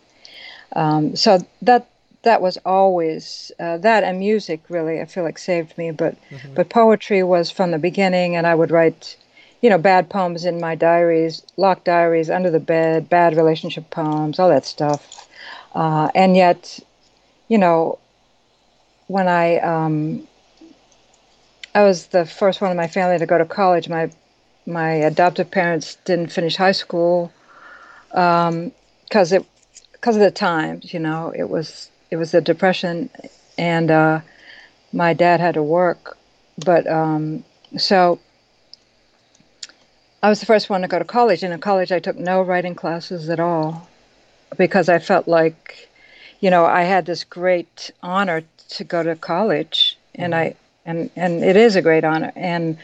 Um, 0.73 1.15
so 1.15 1.39
that 1.63 1.87
that 2.21 2.43
was 2.43 2.59
always 2.63 3.51
uh, 3.59 3.79
that 3.79 4.03
and 4.03 4.19
music 4.19 4.61
really 4.69 5.01
I 5.01 5.05
feel 5.05 5.23
like 5.23 5.39
saved 5.39 5.75
me, 5.79 5.89
but 5.89 6.15
mm-hmm. 6.29 6.53
but 6.53 6.69
poetry 6.69 7.23
was 7.23 7.49
from 7.49 7.71
the 7.71 7.79
beginning, 7.79 8.35
and 8.35 8.45
I 8.45 8.53
would 8.53 8.69
write. 8.69 9.17
You 9.59 9.71
know, 9.71 9.79
bad 9.79 10.11
poems 10.11 10.45
in 10.45 10.61
my 10.61 10.75
diaries, 10.75 11.41
locked 11.57 11.85
diaries 11.85 12.29
under 12.29 12.51
the 12.51 12.59
bed, 12.59 13.09
bad 13.09 13.35
relationship 13.35 13.89
poems, 13.89 14.37
all 14.37 14.49
that 14.49 14.67
stuff. 14.67 15.27
Uh, 15.73 16.11
and 16.13 16.37
yet, 16.37 16.79
you 17.47 17.57
know, 17.57 17.97
when 19.07 19.27
I 19.27 19.57
um, 19.59 20.27
I 21.73 21.83
was 21.83 22.07
the 22.07 22.25
first 22.25 22.61
one 22.61 22.71
in 22.71 22.77
my 22.77 22.87
family 22.87 23.17
to 23.17 23.25
go 23.25 23.37
to 23.37 23.45
college. 23.45 23.89
My 23.89 24.09
my 24.65 24.91
adoptive 24.91 25.49
parents 25.49 25.97
didn't 26.05 26.31
finish 26.31 26.55
high 26.55 26.73
school 26.73 27.31
because 28.09 28.51
um, 28.51 28.71
it 29.13 29.45
because 29.91 30.15
of 30.15 30.21
the 30.21 30.31
times. 30.31 30.93
You 30.93 30.99
know, 30.99 31.33
it 31.35 31.49
was 31.49 31.89
it 32.11 32.17
was 32.17 32.31
the 32.31 32.41
depression, 32.41 33.09
and 33.57 33.91
uh, 33.91 34.21
my 34.93 35.13
dad 35.13 35.39
had 35.39 35.55
to 35.55 35.63
work. 35.63 36.17
But 36.65 36.87
um, 36.87 37.43
so 37.77 38.19
I 40.23 40.29
was 40.29 40.39
the 40.39 40.45
first 40.45 40.69
one 40.69 40.81
to 40.81 40.87
go 40.87 40.99
to 40.99 41.05
college, 41.05 41.43
and 41.43 41.53
in 41.53 41.59
college 41.59 41.91
I 41.91 41.99
took 41.99 42.17
no 42.17 42.41
writing 42.41 42.75
classes 42.75 43.29
at 43.29 43.39
all 43.39 43.87
because 44.57 44.89
I 44.89 44.99
felt 44.99 45.27
like, 45.27 45.89
you 46.39 46.49
know, 46.49 46.65
I 46.65 46.83
had 46.83 47.05
this 47.05 47.23
great 47.23 47.91
honor 48.03 48.43
to 48.69 48.83
go 48.83 49.03
to 49.03 49.15
college, 49.15 49.97
and 50.15 50.33
mm-hmm. 50.33 50.53
I 50.53 50.55
and 50.85 51.09
and 51.15 51.43
it 51.43 51.55
is 51.55 51.75
a 51.75 51.81
great 51.81 52.03
honor. 52.03 52.31
And 52.35 52.77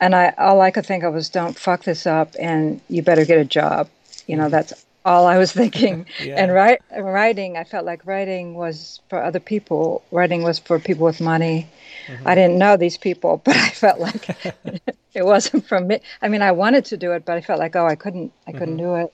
and 0.00 0.14
I 0.14 0.34
all 0.38 0.60
I 0.60 0.70
could 0.70 0.86
think 0.86 1.04
of 1.04 1.14
was, 1.14 1.28
don't 1.28 1.58
fuck 1.58 1.84
this 1.84 2.06
up, 2.06 2.34
and 2.38 2.80
you 2.88 3.02
better 3.02 3.24
get 3.24 3.38
a 3.38 3.44
job. 3.44 3.88
You 4.26 4.36
know, 4.36 4.44
mm-hmm. 4.44 4.52
that's 4.52 4.84
all 5.04 5.26
I 5.26 5.38
was 5.38 5.52
thinking. 5.60 6.06
yeah. 6.22 6.42
And 6.42 6.52
write, 6.52 6.80
writing, 6.96 7.56
I 7.56 7.64
felt 7.64 7.84
like 7.84 8.06
writing 8.06 8.54
was 8.54 9.00
for 9.08 9.22
other 9.22 9.40
people. 9.40 10.02
Writing 10.10 10.42
was 10.42 10.58
for 10.58 10.78
people 10.78 11.04
with 11.04 11.20
money. 11.20 11.68
Mm-hmm. 12.06 12.28
I 12.28 12.34
didn't 12.34 12.58
know 12.58 12.76
these 12.76 12.96
people, 12.96 13.42
but 13.44 13.56
I 13.56 13.68
felt 13.70 13.98
like 13.98 14.28
it 15.14 15.24
wasn't 15.24 15.66
for 15.66 15.80
me. 15.80 16.00
I 16.22 16.28
mean, 16.28 16.42
I 16.42 16.52
wanted 16.52 16.84
to 16.86 16.96
do 16.96 17.12
it, 17.12 17.24
but 17.24 17.36
I 17.36 17.40
felt 17.40 17.58
like, 17.58 17.76
oh, 17.76 17.86
I 17.86 17.96
couldn't, 17.96 18.32
I 18.46 18.52
couldn't 18.52 18.76
mm-hmm. 18.76 18.86
do 18.86 18.94
it 18.96 19.13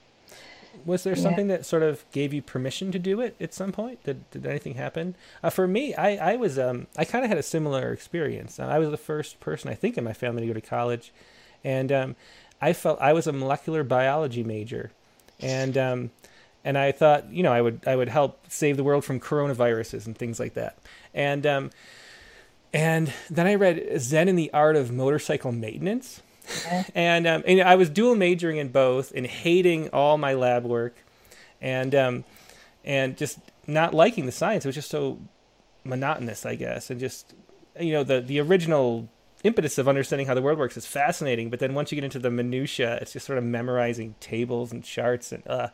was 0.84 1.04
there 1.04 1.16
something 1.16 1.48
yeah. 1.48 1.58
that 1.58 1.66
sort 1.66 1.82
of 1.82 2.04
gave 2.12 2.32
you 2.32 2.42
permission 2.42 2.92
to 2.92 2.98
do 2.98 3.20
it 3.20 3.36
at 3.40 3.54
some 3.54 3.72
point? 3.72 4.02
Did 4.04 4.30
did 4.30 4.46
anything 4.46 4.74
happen? 4.74 5.14
Uh, 5.42 5.50
for 5.50 5.66
me, 5.66 5.94
I 5.94 6.32
I 6.32 6.36
was 6.36 6.58
um 6.58 6.86
I 6.96 7.04
kind 7.04 7.24
of 7.24 7.28
had 7.28 7.38
a 7.38 7.42
similar 7.42 7.92
experience. 7.92 8.58
Uh, 8.58 8.66
I 8.66 8.78
was 8.78 8.90
the 8.90 8.96
first 8.96 9.40
person 9.40 9.70
I 9.70 9.74
think 9.74 9.96
in 9.98 10.04
my 10.04 10.12
family 10.12 10.42
to 10.42 10.48
go 10.48 10.54
to 10.54 10.60
college, 10.60 11.12
and 11.64 11.90
um, 11.92 12.16
I 12.60 12.72
felt 12.72 13.00
I 13.00 13.12
was 13.12 13.26
a 13.26 13.32
molecular 13.32 13.82
biology 13.82 14.44
major, 14.44 14.90
and 15.40 15.76
um, 15.78 16.10
and 16.64 16.76
I 16.76 16.92
thought, 16.92 17.32
you 17.32 17.42
know, 17.42 17.52
I 17.52 17.60
would 17.60 17.80
I 17.86 17.96
would 17.96 18.08
help 18.08 18.44
save 18.48 18.76
the 18.76 18.84
world 18.84 19.04
from 19.04 19.20
coronaviruses 19.20 20.06
and 20.06 20.16
things 20.16 20.38
like 20.38 20.54
that. 20.54 20.78
And 21.14 21.46
um, 21.46 21.70
and 22.72 23.12
then 23.28 23.46
I 23.46 23.54
read 23.54 24.00
Zen 24.00 24.28
in 24.28 24.36
the 24.36 24.52
Art 24.52 24.76
of 24.76 24.92
Motorcycle 24.92 25.52
Maintenance. 25.52 26.22
and 26.94 27.26
um, 27.26 27.42
and 27.46 27.60
I 27.62 27.74
was 27.74 27.90
dual 27.90 28.14
majoring 28.14 28.58
in 28.58 28.68
both 28.68 29.12
and 29.14 29.26
hating 29.26 29.88
all 29.90 30.18
my 30.18 30.34
lab 30.34 30.64
work, 30.64 30.96
and 31.60 31.94
um, 31.94 32.24
and 32.84 33.16
just 33.16 33.38
not 33.66 33.94
liking 33.94 34.26
the 34.26 34.32
science. 34.32 34.64
It 34.64 34.68
was 34.68 34.74
just 34.74 34.90
so 34.90 35.18
monotonous, 35.84 36.44
I 36.44 36.54
guess, 36.54 36.90
and 36.90 37.00
just 37.00 37.34
you 37.78 37.92
know 37.92 38.04
the 38.04 38.20
the 38.20 38.40
original 38.40 39.08
impetus 39.42 39.78
of 39.78 39.88
understanding 39.88 40.26
how 40.26 40.34
the 40.34 40.42
world 40.42 40.58
works 40.58 40.76
is 40.76 40.86
fascinating, 40.86 41.50
but 41.50 41.60
then 41.60 41.74
once 41.74 41.90
you 41.90 41.96
get 41.96 42.04
into 42.04 42.18
the 42.18 42.30
minutia, 42.30 42.98
it's 43.00 43.12
just 43.12 43.26
sort 43.26 43.38
of 43.38 43.44
memorizing 43.44 44.14
tables 44.20 44.72
and 44.72 44.84
charts 44.84 45.32
and 45.32 45.46
uh, 45.46 45.68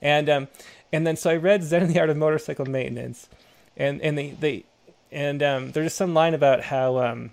and 0.00 0.28
um, 0.28 0.48
and 0.92 1.06
then 1.06 1.16
so 1.16 1.30
I 1.30 1.36
read 1.36 1.62
Zen 1.62 1.82
and 1.82 1.94
the 1.94 2.00
Art 2.00 2.10
of 2.10 2.16
Motorcycle 2.16 2.66
Maintenance, 2.66 3.28
and 3.76 4.00
and 4.00 4.16
they 4.16 4.30
they 4.30 4.64
and 5.10 5.42
um, 5.42 5.72
there's 5.72 5.86
just 5.86 5.96
some 5.96 6.14
line 6.14 6.34
about 6.34 6.62
how 6.62 6.98
um, 6.98 7.32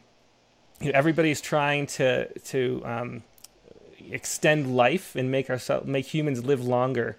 you 0.82 0.92
know, 0.92 0.98
everybody's 0.98 1.42
trying 1.42 1.88
to 1.88 2.28
to 2.40 2.82
um, 2.86 3.24
extend 4.12 4.76
life 4.76 5.16
and 5.16 5.32
make 5.32 5.50
ourselves 5.50 5.88
make 5.88 6.06
humans 6.06 6.44
live 6.44 6.64
longer, 6.66 7.18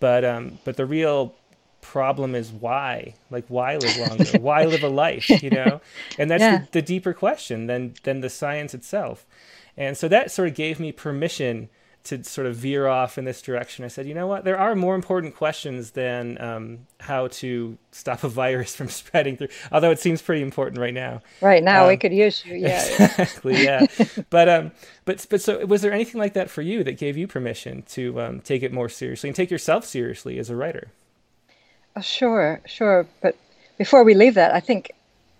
but 0.00 0.24
um, 0.24 0.58
but 0.64 0.76
the 0.76 0.86
real 0.86 1.34
problem 1.80 2.34
is 2.34 2.50
why? 2.50 3.14
Like 3.30 3.44
why 3.48 3.76
live 3.76 3.96
longer? 3.98 4.24
Why 4.40 4.64
live 4.64 4.82
a 4.82 4.88
life 4.88 5.28
you 5.28 5.50
know? 5.50 5.80
And 6.18 6.30
that's 6.30 6.40
yeah. 6.40 6.58
the, 6.58 6.68
the, 6.72 6.82
deeper 6.82 7.12
question 7.12 7.66
than 7.66 7.94
than 8.04 8.20
the 8.20 8.30
science 8.30 8.72
itself. 8.72 9.26
And 9.76 9.96
so 9.96 10.08
that 10.08 10.30
sort 10.30 10.48
of 10.48 10.54
gave 10.54 10.80
me 10.80 10.92
permission 10.92 11.68
to 12.04 12.22
sort 12.22 12.46
of 12.46 12.54
veer 12.54 12.86
off 12.86 13.18
in 13.18 13.24
this 13.24 13.42
direction 13.42 13.84
i 13.84 13.88
said 13.88 14.06
you 14.06 14.14
know 14.14 14.26
what 14.26 14.44
there 14.44 14.58
are 14.58 14.74
more 14.74 14.94
important 14.94 15.34
questions 15.34 15.92
than 15.92 16.40
um, 16.40 16.78
how 17.00 17.26
to 17.28 17.76
stop 17.92 18.22
a 18.24 18.28
virus 18.28 18.76
from 18.76 18.88
spreading 19.00 19.36
through 19.36 19.48
although 19.72 19.90
it 19.90 19.98
seems 19.98 20.22
pretty 20.22 20.42
important 20.42 20.78
right 20.78 20.94
now 20.94 21.20
right 21.40 21.62
now 21.62 21.82
um, 21.82 21.88
we 21.88 21.96
could 21.96 22.12
use 22.12 22.44
you 22.44 22.54
yeah 22.54 22.84
exactly 22.84 23.62
yeah 23.62 23.86
but 24.30 24.48
um 24.48 24.70
but 25.04 25.26
but 25.30 25.40
so 25.40 25.64
was 25.66 25.82
there 25.82 25.92
anything 25.92 26.20
like 26.20 26.34
that 26.34 26.50
for 26.50 26.62
you 26.62 26.84
that 26.84 26.98
gave 26.98 27.16
you 27.16 27.26
permission 27.26 27.82
to 27.82 28.20
um, 28.20 28.40
take 28.40 28.62
it 28.62 28.72
more 28.72 28.88
seriously 28.88 29.28
and 29.28 29.36
take 29.36 29.50
yourself 29.50 29.84
seriously 29.84 30.38
as 30.38 30.50
a 30.50 30.56
writer 30.56 30.90
Oh, 31.96 32.00
sure, 32.00 32.60
sure. 32.66 33.06
But 33.20 33.36
before 33.78 34.04
we 34.04 34.14
leave 34.14 34.34
that, 34.34 34.52
I 34.52 34.60
think 34.60 34.92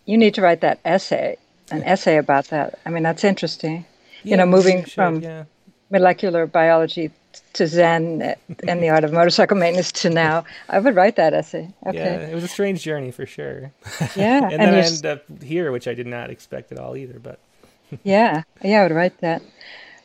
you 0.07 0.17
need 0.17 0.35
to 0.35 0.43
write 0.43 0.61
that 0.61 0.79
essay, 0.85 1.37
an 1.71 1.83
essay 1.83 2.17
about 2.17 2.49
that. 2.49 2.79
I 2.87 2.91
mean, 2.91 3.03
that's 3.03 3.25
interesting. 3.25 3.85
Yeah, 4.23 4.31
you 4.31 4.37
know, 4.37 4.47
moving 4.47 4.85
should, 4.85 4.93
from 4.93 5.21
yeah. 5.21 5.45
Molecular 5.91 6.47
biology 6.47 7.11
to 7.55 7.67
Zen 7.67 8.35
and 8.69 8.83
the 8.83 8.89
art 8.89 9.05
of 9.05 9.13
motorcycle 9.13 9.57
maintenance 9.57 9.93
to 9.93 10.11
now, 10.11 10.45
I 10.69 10.79
would 10.79 10.95
write 10.95 11.17
that 11.17 11.35
essay. 11.35 11.69
Okay. 11.87 11.97
Yeah, 11.97 12.29
it 12.29 12.35
was 12.35 12.45
a 12.45 12.49
strange 12.49 12.83
journey 12.83 13.11
for 13.11 13.27
sure. 13.27 13.73
Yeah, 14.17 14.39
and, 14.45 14.53
and 14.53 14.63
then 14.63 14.75
I 14.75 14.79
ended 14.79 15.07
up 15.07 15.43
here, 15.43 15.73
which 15.73 15.89
I 15.89 15.95
did 15.95 16.07
not 16.07 16.31
expect 16.31 16.73
at 16.73 16.79
all 16.79 16.97
either. 16.97 17.19
But 17.19 17.39
yeah, 18.03 18.43
yeah, 18.63 18.81
I 18.81 18.83
would 18.85 18.93
write 18.95 19.21
that. 19.21 19.43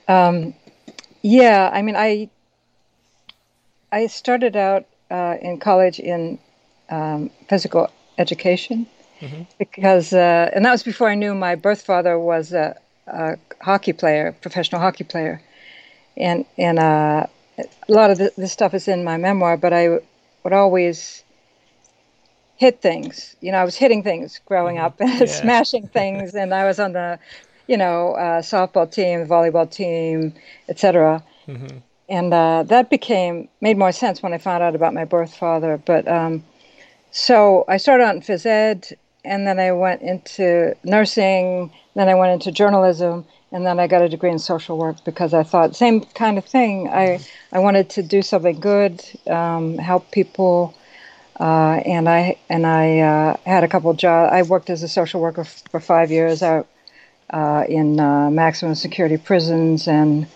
Um, 0.07 0.53
yeah, 1.21 1.69
I 1.71 1.81
mean, 1.81 1.95
I 1.95 2.29
I 3.91 4.07
started 4.07 4.55
out 4.55 4.85
uh, 5.09 5.37
in 5.41 5.59
college 5.59 5.99
in 5.99 6.39
um, 6.89 7.29
physical 7.47 7.89
education 8.17 8.87
mm-hmm. 9.19 9.43
because, 9.57 10.13
uh, 10.13 10.49
and 10.53 10.65
that 10.65 10.71
was 10.71 10.83
before 10.83 11.09
I 11.09 11.15
knew 11.15 11.33
my 11.33 11.55
birth 11.55 11.81
father 11.81 12.19
was 12.19 12.53
a, 12.53 12.75
a 13.07 13.37
hockey 13.61 13.93
player, 13.93 14.35
professional 14.41 14.81
hockey 14.81 15.03
player, 15.03 15.41
and 16.17 16.45
and 16.57 16.79
uh, 16.79 17.25
a 17.57 17.91
lot 17.91 18.11
of 18.11 18.17
this 18.17 18.51
stuff 18.51 18.73
is 18.73 18.87
in 18.87 19.03
my 19.03 19.17
memoir. 19.17 19.57
But 19.57 19.73
I 19.73 19.99
would 20.43 20.53
always 20.53 21.23
hit 22.57 22.81
things. 22.81 23.35
You 23.41 23.51
know, 23.51 23.59
I 23.59 23.63
was 23.63 23.75
hitting 23.75 24.03
things 24.03 24.39
growing 24.45 24.77
mm-hmm. 24.77 24.85
up 24.85 25.01
and 25.01 25.19
yeah. 25.19 25.25
smashing 25.25 25.87
things, 25.87 26.35
and 26.35 26.53
I 26.53 26.65
was 26.65 26.79
on 26.79 26.93
the, 26.93 27.19
you 27.67 27.77
know, 27.77 28.13
uh, 28.13 28.41
softball 28.41 28.91
team, 28.91 29.25
volleyball 29.25 29.69
team, 29.69 30.33
etc. 30.67 31.23
Mm-hmm 31.47 31.77
and 32.09 32.33
uh, 32.33 32.63
that 32.63 32.89
became 32.89 33.47
made 33.61 33.77
more 33.77 33.91
sense 33.91 34.21
when 34.21 34.33
I 34.33 34.39
found 34.39 34.63
out 34.63 34.75
about 34.75 34.93
my 34.93 35.05
birth 35.05 35.35
father. 35.35 35.77
But 35.77 36.07
um, 36.07 36.43
so 37.11 37.65
I 37.67 37.77
started 37.77 38.03
out 38.03 38.15
in 38.15 38.21
phys 38.21 38.45
ed, 38.45 38.97
and 39.23 39.47
then 39.47 39.59
I 39.59 39.71
went 39.71 40.01
into 40.01 40.75
nursing. 40.83 41.71
Then 41.95 42.09
I 42.09 42.15
went 42.15 42.33
into 42.33 42.51
journalism, 42.51 43.25
and 43.51 43.65
then 43.65 43.79
I 43.79 43.87
got 43.87 44.01
a 44.01 44.09
degree 44.09 44.31
in 44.31 44.39
social 44.39 44.77
work 44.77 45.03
because 45.03 45.33
I 45.33 45.43
thought 45.43 45.75
same 45.75 46.01
kind 46.01 46.37
of 46.37 46.45
thing. 46.45 46.87
I 46.89 47.19
I 47.51 47.59
wanted 47.59 47.89
to 47.91 48.03
do 48.03 48.21
something 48.21 48.59
good, 48.59 49.03
um, 49.27 49.77
help 49.77 50.11
people. 50.11 50.75
Uh, 51.39 51.81
and 51.85 52.09
I 52.09 52.37
and 52.49 52.67
I 52.67 52.99
uh, 52.99 53.37
had 53.45 53.63
a 53.63 53.67
couple 53.67 53.93
jobs. 53.93 54.31
I 54.33 54.41
worked 54.41 54.69
as 54.69 54.83
a 54.83 54.89
social 54.89 55.21
worker 55.21 55.41
f- 55.41 55.63
for 55.71 55.79
five 55.79 56.11
years 56.11 56.43
out 56.43 56.67
uh, 57.29 57.63
in 57.67 57.99
uh, 57.99 58.29
maximum 58.29 58.75
security 58.75 59.17
prisons 59.17 59.87
and 59.87 60.27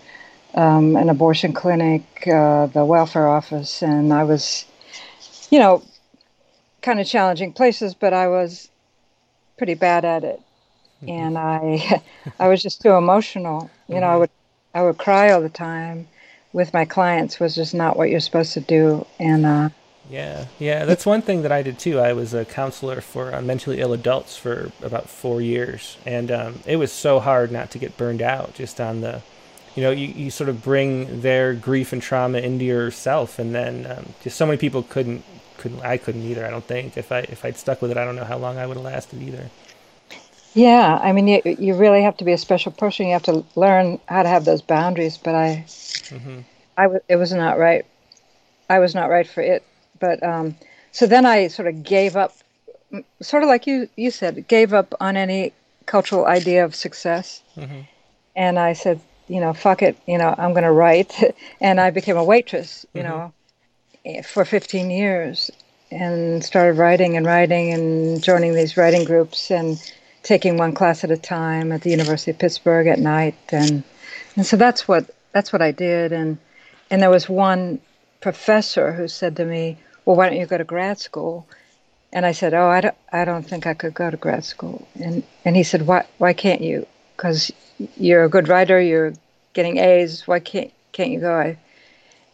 um, 0.54 0.96
an 0.96 1.10
abortion 1.10 1.52
clinic, 1.52 2.02
uh, 2.26 2.66
the 2.66 2.84
welfare 2.84 3.28
office, 3.28 3.82
and 3.82 4.12
I 4.12 4.24
was, 4.24 4.64
you 5.50 5.58
know, 5.58 5.82
kind 6.80 7.00
of 7.00 7.06
challenging 7.06 7.52
places, 7.52 7.94
but 7.94 8.12
I 8.12 8.28
was 8.28 8.70
pretty 9.58 9.74
bad 9.74 10.04
at 10.04 10.24
it. 10.24 10.40
And 11.08 11.38
I, 11.38 12.02
I 12.38 12.48
was 12.48 12.62
just 12.62 12.82
too 12.82 12.92
emotional. 12.92 13.70
You 13.88 14.00
know, 14.00 14.06
I 14.06 14.10
mm-hmm. 14.10 14.20
would, 14.20 14.30
I 14.74 14.82
would 14.82 14.98
cry 14.98 15.30
all 15.30 15.40
the 15.40 15.48
time. 15.48 16.08
With 16.52 16.72
my 16.72 16.84
clients 16.84 17.40
was 17.40 17.56
just 17.56 17.74
not 17.74 17.96
what 17.96 18.10
you're 18.10 18.20
supposed 18.20 18.52
to 18.54 18.60
do, 18.60 19.06
and. 19.18 19.44
Uh, 19.44 19.68
yeah, 20.08 20.46
yeah, 20.58 20.84
that's 20.84 21.06
one 21.06 21.22
thing 21.22 21.42
that 21.42 21.50
I 21.50 21.62
did 21.62 21.78
too. 21.78 21.98
I 21.98 22.12
was 22.12 22.32
a 22.32 22.44
counselor 22.44 23.00
for 23.00 23.34
uh, 23.34 23.40
mentally 23.40 23.80
ill 23.80 23.92
adults 23.92 24.36
for 24.36 24.70
about 24.82 25.08
four 25.08 25.40
years, 25.40 25.96
and 26.06 26.30
um, 26.30 26.60
it 26.64 26.76
was 26.76 26.92
so 26.92 27.18
hard 27.18 27.50
not 27.50 27.70
to 27.72 27.78
get 27.78 27.96
burned 27.96 28.22
out 28.22 28.54
just 28.54 28.80
on 28.80 29.00
the 29.00 29.22
you 29.74 29.82
know, 29.82 29.90
you, 29.90 30.06
you 30.06 30.30
sort 30.30 30.48
of 30.48 30.62
bring 30.62 31.20
their 31.20 31.52
grief 31.52 31.92
and 31.92 32.00
trauma 32.00 32.38
into 32.38 32.64
yourself, 32.64 33.38
and 33.38 33.54
then 33.54 33.86
um, 33.90 34.14
just 34.22 34.36
so 34.36 34.46
many 34.46 34.58
people 34.58 34.82
couldn't 34.82 35.24
couldn't 35.58 35.80
I 35.82 35.96
couldn't 35.96 36.22
either. 36.22 36.46
I 36.46 36.50
don't 36.50 36.64
think 36.64 36.96
if 36.96 37.10
I 37.10 37.20
if 37.20 37.44
I'd 37.44 37.56
stuck 37.56 37.82
with 37.82 37.90
it, 37.90 37.96
I 37.96 38.04
don't 38.04 38.16
know 38.16 38.24
how 38.24 38.38
long 38.38 38.58
I 38.58 38.66
would 38.66 38.76
have 38.76 38.84
lasted 38.84 39.22
either. 39.22 39.50
Yeah, 40.54 40.98
I 41.02 41.12
mean, 41.12 41.26
you 41.28 41.42
you 41.44 41.74
really 41.74 42.02
have 42.02 42.16
to 42.18 42.24
be 42.24 42.32
a 42.32 42.38
special 42.38 42.72
person. 42.72 43.06
You 43.06 43.12
have 43.12 43.24
to 43.24 43.44
learn 43.56 43.98
how 44.06 44.22
to 44.22 44.28
have 44.28 44.44
those 44.44 44.62
boundaries. 44.62 45.18
But 45.18 45.34
I, 45.34 45.64
mm-hmm. 45.66 46.40
I 46.76 46.82
w- 46.84 47.00
it 47.08 47.16
was 47.16 47.32
not 47.32 47.58
right. 47.58 47.84
I 48.70 48.78
was 48.78 48.94
not 48.94 49.10
right 49.10 49.26
for 49.26 49.40
it. 49.42 49.64
But 49.98 50.22
um, 50.22 50.56
so 50.92 51.06
then 51.06 51.26
I 51.26 51.48
sort 51.48 51.68
of 51.68 51.82
gave 51.82 52.16
up, 52.16 52.36
sort 53.20 53.42
of 53.42 53.48
like 53.48 53.66
you 53.66 53.88
you 53.96 54.10
said, 54.10 54.46
gave 54.46 54.72
up 54.72 54.94
on 55.00 55.16
any 55.16 55.52
cultural 55.86 56.26
idea 56.26 56.64
of 56.64 56.74
success. 56.74 57.42
Mm-hmm. 57.56 57.80
And 58.36 58.58
I 58.58 58.72
said, 58.72 59.00
you 59.28 59.40
know, 59.40 59.52
fuck 59.52 59.82
it, 59.82 59.96
you 60.06 60.18
know, 60.18 60.34
I'm 60.36 60.52
going 60.52 60.64
to 60.64 60.72
write. 60.72 61.20
and 61.60 61.80
I 61.80 61.90
became 61.90 62.16
a 62.16 62.24
waitress, 62.24 62.86
you 62.94 63.02
mm-hmm. 63.02 63.08
know, 63.10 63.32
eh, 64.04 64.22
for 64.22 64.44
15 64.44 64.90
years 64.90 65.50
and 65.90 66.44
started 66.44 66.78
writing 66.78 67.16
and 67.16 67.26
writing 67.26 67.72
and 67.72 68.22
joining 68.22 68.54
these 68.54 68.76
writing 68.76 69.04
groups 69.04 69.50
and 69.50 69.80
taking 70.24 70.56
one 70.56 70.72
class 70.72 71.04
at 71.04 71.10
a 71.10 71.16
time 71.16 71.70
at 71.70 71.82
the 71.82 71.90
University 71.90 72.32
of 72.32 72.38
Pittsburgh 72.38 72.88
at 72.88 72.98
night. 72.98 73.36
And, 73.50 73.84
and 74.34 74.44
so 74.44 74.56
that's 74.56 74.88
what, 74.88 75.08
that's 75.32 75.52
what 75.52 75.62
I 75.62 75.70
did. 75.70 76.12
And, 76.12 76.38
and 76.90 77.00
there 77.00 77.10
was 77.10 77.28
one 77.28 77.80
professor 78.20 78.92
who 78.92 79.06
said 79.06 79.36
to 79.36 79.44
me, 79.44 79.78
well, 80.04 80.16
why 80.16 80.28
don't 80.28 80.38
you 80.38 80.46
go 80.46 80.58
to 80.58 80.64
grad 80.64 80.98
school? 80.98 81.46
And 82.12 82.24
I 82.24 82.32
said, 82.32 82.54
oh, 82.54 82.66
I 82.66 82.80
don't, 82.80 82.94
I 83.12 83.24
don't 83.24 83.46
think 83.46 83.66
I 83.66 83.74
could 83.74 83.94
go 83.94 84.10
to 84.10 84.16
grad 84.16 84.44
school. 84.44 84.88
And, 85.00 85.22
and 85.44 85.54
he 85.54 85.62
said, 85.62 85.86
why, 85.86 86.06
why 86.18 86.32
can't 86.32 86.62
you? 86.62 86.86
Because 87.16 87.52
you're 87.96 88.24
a 88.24 88.28
good 88.28 88.48
writer, 88.48 88.80
you're 88.80 89.12
getting 89.52 89.78
A's. 89.78 90.26
Why 90.26 90.40
can't 90.40 90.72
can't 90.92 91.10
you 91.10 91.20
go? 91.20 91.34
I, 91.34 91.58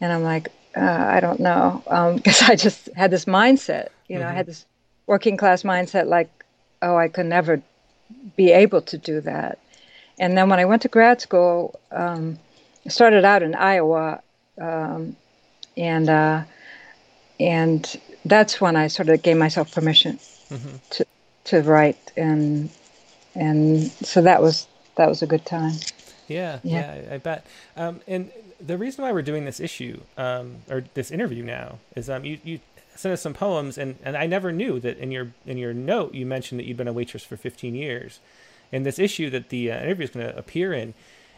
and 0.00 0.12
I'm 0.12 0.22
like, 0.22 0.48
uh, 0.76 0.80
I 0.80 1.20
don't 1.20 1.40
know, 1.40 1.82
because 1.84 2.42
um, 2.42 2.48
I 2.50 2.56
just 2.56 2.88
had 2.94 3.10
this 3.10 3.24
mindset. 3.24 3.88
You 4.08 4.16
know, 4.16 4.22
mm-hmm. 4.22 4.32
I 4.32 4.34
had 4.34 4.44
mm-hmm. 4.44 4.50
this 4.50 4.66
working 5.06 5.36
class 5.36 5.62
mindset, 5.62 6.06
like, 6.06 6.30
oh, 6.82 6.96
I 6.96 7.08
could 7.08 7.26
never 7.26 7.62
be 8.36 8.52
able 8.52 8.82
to 8.82 8.98
do 8.98 9.20
that. 9.22 9.58
And 10.18 10.36
then 10.36 10.48
when 10.48 10.58
I 10.58 10.64
went 10.64 10.82
to 10.82 10.88
grad 10.88 11.20
school, 11.20 11.78
um, 11.90 12.38
I 12.84 12.88
started 12.90 13.24
out 13.24 13.42
in 13.42 13.54
Iowa, 13.54 14.22
um, 14.58 15.16
and 15.76 16.08
uh, 16.08 16.44
and 17.38 18.00
that's 18.24 18.60
when 18.60 18.76
I 18.76 18.88
sort 18.88 19.08
of 19.08 19.22
gave 19.22 19.36
myself 19.36 19.72
permission 19.72 20.18
mm-hmm. 20.50 20.76
to 20.90 21.06
to 21.44 21.62
write, 21.62 22.12
and 22.16 22.70
and 23.34 23.90
so 23.90 24.22
that 24.22 24.42
was 24.42 24.66
that 24.96 25.08
was 25.08 25.22
a 25.22 25.26
good 25.26 25.46
time. 25.46 25.74
Yeah, 26.28 26.58
yeah, 26.62 26.94
yeah 26.94 27.14
I 27.14 27.18
bet. 27.18 27.46
Um, 27.76 28.00
and 28.06 28.30
the 28.64 28.76
reason 28.76 29.02
why 29.02 29.12
we're 29.12 29.22
doing 29.22 29.44
this 29.44 29.58
issue 29.58 30.00
um, 30.16 30.56
or 30.68 30.84
this 30.94 31.10
interview 31.10 31.42
now 31.42 31.78
is 31.96 32.10
um, 32.10 32.24
you 32.24 32.38
you 32.44 32.60
sent 33.00 33.12
us 33.12 33.22
some 33.22 33.34
poems, 33.34 33.78
and, 33.78 33.96
and 34.02 34.16
I 34.16 34.26
never 34.26 34.52
knew 34.52 34.78
that 34.80 34.98
in 34.98 35.10
your 35.10 35.32
in 35.46 35.58
your 35.58 35.72
note 35.72 36.14
you 36.14 36.26
mentioned 36.26 36.60
that 36.60 36.66
you'd 36.66 36.76
been 36.76 36.88
a 36.88 36.92
waitress 36.92 37.24
for 37.24 37.36
15 37.36 37.74
years, 37.74 38.20
and 38.72 38.84
this 38.84 38.98
issue 38.98 39.30
that 39.30 39.48
the 39.48 39.72
uh, 39.72 39.82
interview 39.82 40.04
is 40.04 40.10
going 40.10 40.26
to 40.26 40.36
appear 40.36 40.72
in 40.72 40.94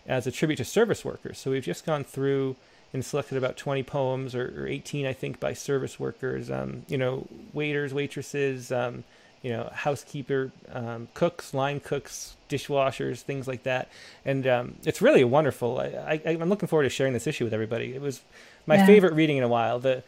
as 0.07 0.27
a 0.27 0.33
tribute 0.33 0.57
to 0.57 0.65
service 0.65 1.05
workers. 1.05 1.39
So 1.39 1.51
we've 1.51 1.65
just 1.65 1.87
gone 1.87 2.05
through 2.05 2.57
and 2.93 3.05
selected 3.05 3.39
about 3.39 3.57
20 3.57 3.83
poems 3.85 4.35
or, 4.35 4.63
or 4.63 4.67
18, 4.67 5.07
I 5.07 5.13
think, 5.13 5.41
by 5.41 5.55
service 5.55 5.99
workers, 5.99 6.51
um, 6.51 6.83
you 6.89 6.99
know, 6.99 7.27
waiters, 7.55 7.95
waitresses, 7.95 8.71
um, 8.71 9.05
you 9.41 9.51
know, 9.51 9.71
housekeeper, 9.73 10.53
um, 10.73 11.09
cooks, 11.15 11.55
line 11.55 11.81
cooks, 11.81 12.37
dishwashers, 12.49 13.23
things 13.23 13.49
like 13.49 13.63
that. 13.63 13.89
And 14.25 14.47
um, 14.47 14.75
it's 14.85 15.01
really 15.01 15.25
wonderful. 15.25 15.81
I, 15.81 16.21
I, 16.25 16.33
am 16.33 16.49
looking 16.49 16.69
forward 16.69 16.85
to 16.85 16.91
sharing 16.91 17.13
this 17.13 17.27
issue 17.27 17.45
with 17.45 17.55
everybody. 17.55 17.95
It 17.95 18.01
was 18.01 18.21
my 18.67 18.77
yeah. 18.77 18.87
favorite 18.87 19.15
reading 19.15 19.39
in 19.39 19.43
a 19.43 19.49
while. 19.49 19.79
The 19.79 20.05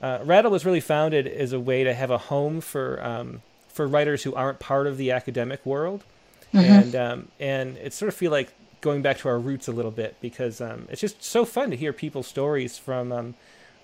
uh, 0.00 0.20
Rattle 0.24 0.50
was 0.50 0.64
really 0.64 0.80
founded 0.80 1.26
as 1.26 1.52
a 1.52 1.60
way 1.60 1.84
to 1.84 1.92
have 1.92 2.10
a 2.10 2.18
home 2.18 2.60
for 2.60 3.02
um, 3.04 3.42
for 3.68 3.86
writers 3.86 4.22
who 4.22 4.34
aren't 4.34 4.58
part 4.58 4.86
of 4.86 4.96
the 4.96 5.10
academic 5.10 5.64
world, 5.66 6.04
mm-hmm. 6.52 6.58
and 6.58 6.94
um, 6.94 7.28
and 7.40 7.76
it 7.78 7.92
sort 7.92 8.08
of 8.08 8.14
feel 8.14 8.30
like 8.30 8.52
going 8.80 9.02
back 9.02 9.18
to 9.18 9.28
our 9.28 9.38
roots 9.38 9.66
a 9.66 9.72
little 9.72 9.90
bit 9.90 10.16
because 10.20 10.60
um, 10.60 10.86
it's 10.88 11.00
just 11.00 11.22
so 11.22 11.44
fun 11.44 11.70
to 11.70 11.76
hear 11.76 11.92
people's 11.92 12.28
stories 12.28 12.78
from 12.78 13.10
um, 13.10 13.34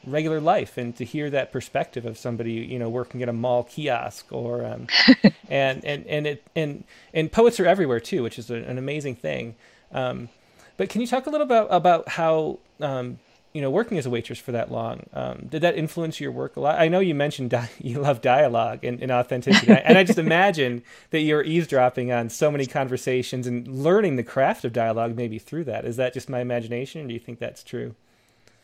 regular 0.07 0.41
life 0.41 0.79
and 0.79 0.95
to 0.97 1.05
hear 1.05 1.31
that 1.31 1.51
perspective 1.51 2.07
of 2.07 2.17
somebody 2.17 2.53
you 2.53 2.79
know 2.79 2.89
working 2.89 3.23
at 3.23 3.29
a 3.29 3.33
mall 3.33 3.65
kiosk 3.65 4.27
or 4.31 4.65
um, 4.65 4.87
and 5.49 5.85
and 5.85 6.07
and 6.07 6.27
it 6.27 6.45
and 6.55 6.85
and 7.13 7.33
poets 7.33 7.59
are 7.59 7.67
everywhere 7.67 8.01
too, 8.01 8.23
which 8.23 8.39
is 8.39 8.51
a, 8.51 8.57
an 8.57 8.79
amazing 8.79 9.17
thing. 9.17 9.57
Um, 9.93 10.29
but 10.77 10.89
can 10.89 11.01
you 11.01 11.07
talk 11.07 11.27
a 11.27 11.31
little 11.31 11.47
bit 11.47 11.57
about, 11.57 11.69
about 11.71 12.09
how 12.09 12.59
um, 12.81 13.19
you 13.55 13.63
know 13.63 13.71
working 13.71 13.97
as 13.97 14.05
a 14.05 14.11
waitress 14.11 14.39
for 14.39 14.53
that 14.53 14.71
long 14.71 15.07
um, 15.13 15.47
did 15.49 15.63
that 15.63 15.77
influence 15.77 16.21
your 16.21 16.33
work 16.33 16.57
a 16.57 16.61
lot? 16.61 16.79
I 16.79 16.89
know 16.89 17.01
you 17.01 17.15
mentioned 17.15 17.51
di- 17.51 17.71
you 17.79 18.01
love 18.01 18.21
dialogue 18.21 18.85
and, 18.85 19.01
and 19.01 19.11
authenticity, 19.11 19.73
and 19.73 19.97
I 19.97 20.05
just 20.05 20.19
imagine 20.29 20.83
that 21.11 21.21
you're 21.21 21.45
eavesdropping 21.45 22.13
on 22.13 22.29
so 22.29 22.51
many 22.51 22.67
conversations 22.67 23.47
and 23.47 23.67
learning 23.67 24.17
the 24.17 24.23
craft 24.25 24.65
of 24.65 24.73
dialogue 24.73 25.17
maybe 25.17 25.39
through 25.39 25.65
that. 25.65 25.85
Is 25.85 25.97
that 25.97 26.13
just 26.13 26.29
my 26.29 26.41
imagination, 26.41 27.03
or 27.03 27.09
do 27.09 27.15
you 27.15 27.21
think 27.21 27.39
that's 27.39 27.63
true? 27.63 27.95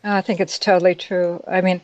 I 0.03 0.21
think 0.23 0.41
it's 0.41 0.59
totally 0.59 0.95
true. 0.95 1.43
I 1.47 1.61
mean, 1.61 1.81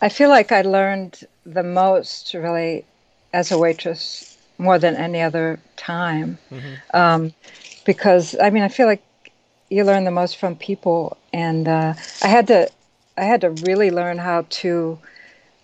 I 0.00 0.08
feel 0.08 0.30
like 0.30 0.52
I 0.52 0.62
learned 0.62 1.24
the 1.44 1.62
most 1.62 2.32
really 2.34 2.84
as 3.32 3.52
a 3.52 3.58
waitress 3.58 4.38
more 4.56 4.78
than 4.78 4.96
any 4.96 5.20
other 5.20 5.60
time. 5.76 6.38
Mm-hmm. 6.50 6.96
Um, 6.96 7.34
because, 7.84 8.36
I 8.40 8.50
mean, 8.50 8.62
I 8.62 8.68
feel 8.68 8.86
like 8.86 9.02
you 9.68 9.84
learn 9.84 10.04
the 10.04 10.10
most 10.10 10.38
from 10.38 10.56
people. 10.56 11.17
And 11.32 11.68
uh, 11.68 11.94
I 12.22 12.28
had 12.28 12.46
to, 12.48 12.68
I 13.16 13.24
had 13.24 13.40
to 13.42 13.50
really 13.50 13.90
learn 13.90 14.18
how 14.18 14.46
to 14.48 14.98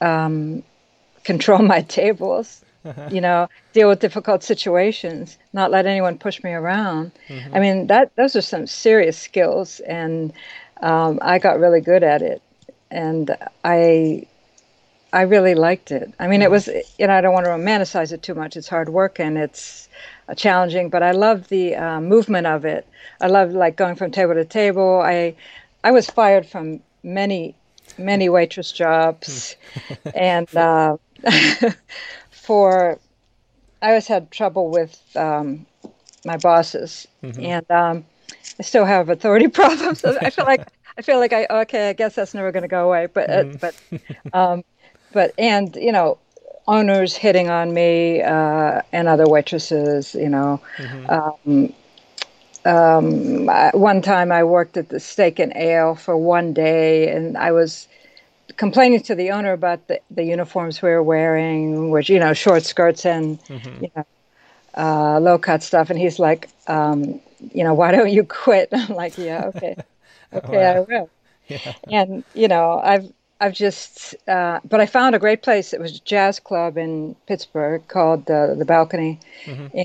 um, 0.00 0.62
control 1.24 1.60
my 1.60 1.82
tables. 1.82 2.60
you 3.10 3.20
know, 3.20 3.48
deal 3.72 3.88
with 3.88 4.00
difficult 4.00 4.42
situations, 4.42 5.38
not 5.54 5.70
let 5.70 5.86
anyone 5.86 6.18
push 6.18 6.42
me 6.42 6.52
around. 6.52 7.12
Mm-hmm. 7.28 7.56
I 7.56 7.58
mean, 7.58 7.86
that 7.86 8.14
those 8.16 8.36
are 8.36 8.42
some 8.42 8.66
serious 8.66 9.16
skills, 9.16 9.80
and 9.80 10.34
um, 10.82 11.18
I 11.22 11.38
got 11.38 11.58
really 11.58 11.80
good 11.80 12.02
at 12.02 12.20
it, 12.20 12.42
and 12.90 13.34
I 13.64 14.26
I 15.14 15.22
really 15.22 15.54
liked 15.54 15.92
it. 15.92 16.12
I 16.18 16.26
mean, 16.26 16.42
it 16.42 16.50
was 16.50 16.66
you 16.98 17.06
know 17.06 17.14
I 17.14 17.20
don't 17.20 17.32
want 17.32 17.46
to 17.46 17.50
romanticize 17.50 18.12
it 18.12 18.22
too 18.22 18.34
much. 18.34 18.56
It's 18.56 18.68
hard 18.68 18.88
work 18.88 19.20
and 19.20 19.38
it's 19.38 19.88
uh, 20.28 20.34
challenging, 20.34 20.90
but 20.90 21.04
I 21.04 21.12
love 21.12 21.48
the 21.48 21.76
uh, 21.76 22.00
movement 22.00 22.48
of 22.48 22.64
it. 22.64 22.84
I 23.20 23.28
love 23.28 23.52
like 23.52 23.76
going 23.76 23.94
from 23.94 24.10
table 24.10 24.34
to 24.34 24.44
table. 24.44 25.00
I 25.04 25.36
I 25.84 25.92
was 25.92 26.10
fired 26.10 26.46
from 26.46 26.80
many 27.04 27.54
many 27.96 28.28
waitress 28.28 28.72
jobs, 28.72 29.54
and 30.16 30.54
uh, 30.56 30.96
for 32.30 32.98
I 33.80 33.88
always 33.88 34.08
had 34.08 34.32
trouble 34.32 34.68
with 34.68 35.00
um, 35.14 35.64
my 36.24 36.38
bosses, 36.38 37.06
mm-hmm. 37.22 37.40
and 37.40 37.70
um, 37.70 38.04
I 38.58 38.64
still 38.64 38.84
have 38.84 39.10
authority 39.10 39.46
problems. 39.60 40.04
I 40.04 40.30
feel 40.30 40.44
like 40.44 40.66
I 40.98 41.02
feel 41.02 41.20
like 41.20 41.32
I 41.32 41.46
okay. 41.62 41.90
I 41.90 41.92
guess 41.92 42.16
that's 42.16 42.34
never 42.34 42.50
going 42.50 42.62
to 42.62 42.68
go 42.68 42.88
away. 42.88 43.06
But 43.06 43.30
uh, 43.30 43.44
mm. 43.44 43.60
but 43.60 43.74
um, 44.32 44.64
but 45.14 45.32
and 45.38 45.74
you 45.76 45.92
know 45.92 46.18
owners 46.66 47.14
hitting 47.16 47.48
on 47.48 47.72
me 47.72 48.20
uh, 48.22 48.82
and 48.92 49.08
other 49.08 49.26
waitresses. 49.26 50.14
You 50.14 50.28
know. 50.28 50.60
Mm-hmm. 50.76 51.10
Um, 51.10 51.72
um, 52.66 53.46
one 53.78 54.00
time 54.00 54.32
I 54.32 54.42
worked 54.42 54.76
at 54.76 54.88
the 54.88 54.98
Steak 54.98 55.38
and 55.38 55.52
Ale 55.54 55.94
for 55.94 56.16
one 56.16 56.54
day, 56.54 57.10
and 57.10 57.36
I 57.36 57.52
was 57.52 57.86
complaining 58.56 59.02
to 59.02 59.14
the 59.14 59.30
owner 59.30 59.52
about 59.52 59.86
the, 59.88 60.00
the 60.10 60.24
uniforms 60.24 60.80
we 60.80 60.88
were 60.90 61.02
wearing, 61.02 61.90
which 61.90 62.08
you 62.08 62.18
know, 62.18 62.32
short 62.32 62.64
skirts 62.64 63.04
and 63.04 63.42
mm-hmm. 63.44 63.84
you 63.84 63.90
know, 63.94 64.06
uh, 64.76 65.20
low 65.20 65.38
cut 65.38 65.62
stuff, 65.62 65.90
and 65.90 65.98
he's 65.98 66.18
like, 66.18 66.48
um, 66.66 67.20
you 67.52 67.64
know, 67.64 67.74
why 67.74 67.90
don't 67.90 68.10
you 68.10 68.24
quit? 68.24 68.68
I'm 68.72 68.94
like, 68.94 69.18
yeah, 69.18 69.44
okay, 69.54 69.76
okay, 70.32 70.56
wow. 70.56 70.76
I 70.76 70.80
will. 70.80 71.10
Yeah. 71.48 71.74
And 71.90 72.24
you 72.34 72.48
know, 72.48 72.80
I've 72.82 73.12
I've 73.40 73.52
just, 73.52 74.14
uh, 74.28 74.60
but 74.68 74.80
I 74.80 74.86
found 74.86 75.14
a 75.14 75.18
great 75.18 75.42
place. 75.42 75.72
It 75.72 75.80
was 75.80 75.96
a 75.96 76.00
jazz 76.00 76.38
club 76.38 76.78
in 76.78 77.16
Pittsburgh 77.26 77.86
called 77.88 78.30
uh, 78.30 78.54
the 78.54 78.64
Balcony, 78.64 79.18
mm-hmm. 79.44 79.80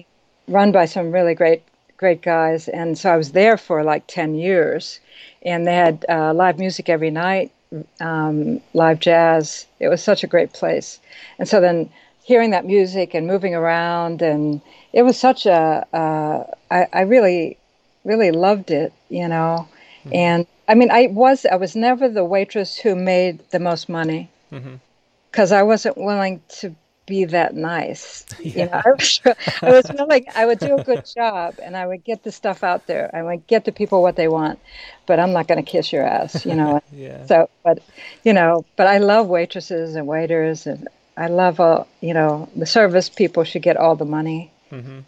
run 0.47 0.71
by 0.71 0.85
some 0.85 1.11
really 1.11 1.35
great 1.35 1.63
great 1.97 2.21
guys. 2.21 2.69
And 2.69 2.97
so 2.97 3.11
I 3.11 3.17
was 3.17 3.33
there 3.33 3.57
for 3.57 3.83
like 3.83 4.07
ten 4.07 4.35
years, 4.35 4.99
and 5.43 5.67
they 5.67 5.75
had 5.75 6.05
uh, 6.07 6.33
live 6.33 6.57
music 6.57 6.89
every 6.89 7.11
night, 7.11 7.51
um, 7.99 8.61
live 8.73 8.99
jazz. 8.99 9.65
It 9.79 9.89
was 9.89 10.01
such 10.01 10.23
a 10.23 10.27
great 10.27 10.53
place. 10.53 10.99
And 11.39 11.47
so 11.47 11.59
then 11.59 11.89
hearing 12.23 12.51
that 12.51 12.65
music 12.65 13.13
and 13.13 13.25
moving 13.25 13.55
around 13.55 14.21
and 14.21 14.61
it 14.93 15.01
was 15.03 15.17
such 15.17 15.45
a. 15.45 15.85
Uh, 15.91 16.43
I, 16.71 16.87
I 16.93 17.01
really 17.01 17.57
really 18.05 18.31
loved 18.31 18.71
it 18.71 18.93
you 19.09 19.27
know 19.27 19.67
mm-hmm. 19.99 20.13
and 20.13 20.47
i 20.67 20.75
mean 20.75 20.91
i 20.91 21.07
was 21.07 21.45
i 21.45 21.55
was 21.55 21.75
never 21.75 22.09
the 22.09 22.23
waitress 22.23 22.77
who 22.77 22.95
made 22.95 23.39
the 23.51 23.59
most 23.59 23.89
money 23.89 24.29
because 24.49 25.49
mm-hmm. 25.49 25.53
i 25.53 25.63
wasn't 25.63 25.97
willing 25.97 26.41
to 26.47 26.75
be 27.05 27.25
that 27.25 27.55
nice 27.55 28.23
yeah. 28.39 28.53
you 28.65 28.65
know 28.65 28.81
I 28.85 28.89
was, 28.91 29.21
I 29.63 29.71
was 29.71 29.91
willing 29.97 30.25
i 30.35 30.45
would 30.45 30.59
do 30.59 30.77
a 30.77 30.83
good 30.83 31.05
job 31.05 31.55
and 31.61 31.75
i 31.75 31.87
would 31.87 32.03
get 32.03 32.23
the 32.23 32.31
stuff 32.31 32.63
out 32.63 32.85
there 32.85 33.09
i 33.13 33.23
would 33.23 33.47
get 33.47 33.65
the 33.65 33.71
people 33.71 34.03
what 34.03 34.15
they 34.15 34.27
want 34.27 34.59
but 35.07 35.19
i'm 35.19 35.33
not 35.33 35.47
going 35.47 35.63
to 35.63 35.69
kiss 35.69 35.91
your 35.91 36.03
ass 36.03 36.45
you 36.45 36.53
know 36.53 36.81
yeah. 36.93 37.25
so 37.25 37.49
but 37.63 37.79
you 38.23 38.31
know 38.31 38.63
but 38.75 38.85
i 38.85 38.99
love 38.99 39.27
waitresses 39.27 39.95
and 39.95 40.05
waiters 40.05 40.67
and 40.67 40.87
i 41.17 41.27
love 41.27 41.59
all 41.59 41.87
you 42.01 42.13
know 42.13 42.47
the 42.55 42.67
service 42.67 43.09
people 43.09 43.43
should 43.43 43.63
get 43.63 43.75
all 43.75 43.95
the 43.95 44.05
money 44.05 44.51
Mm-hmm. 44.71 44.99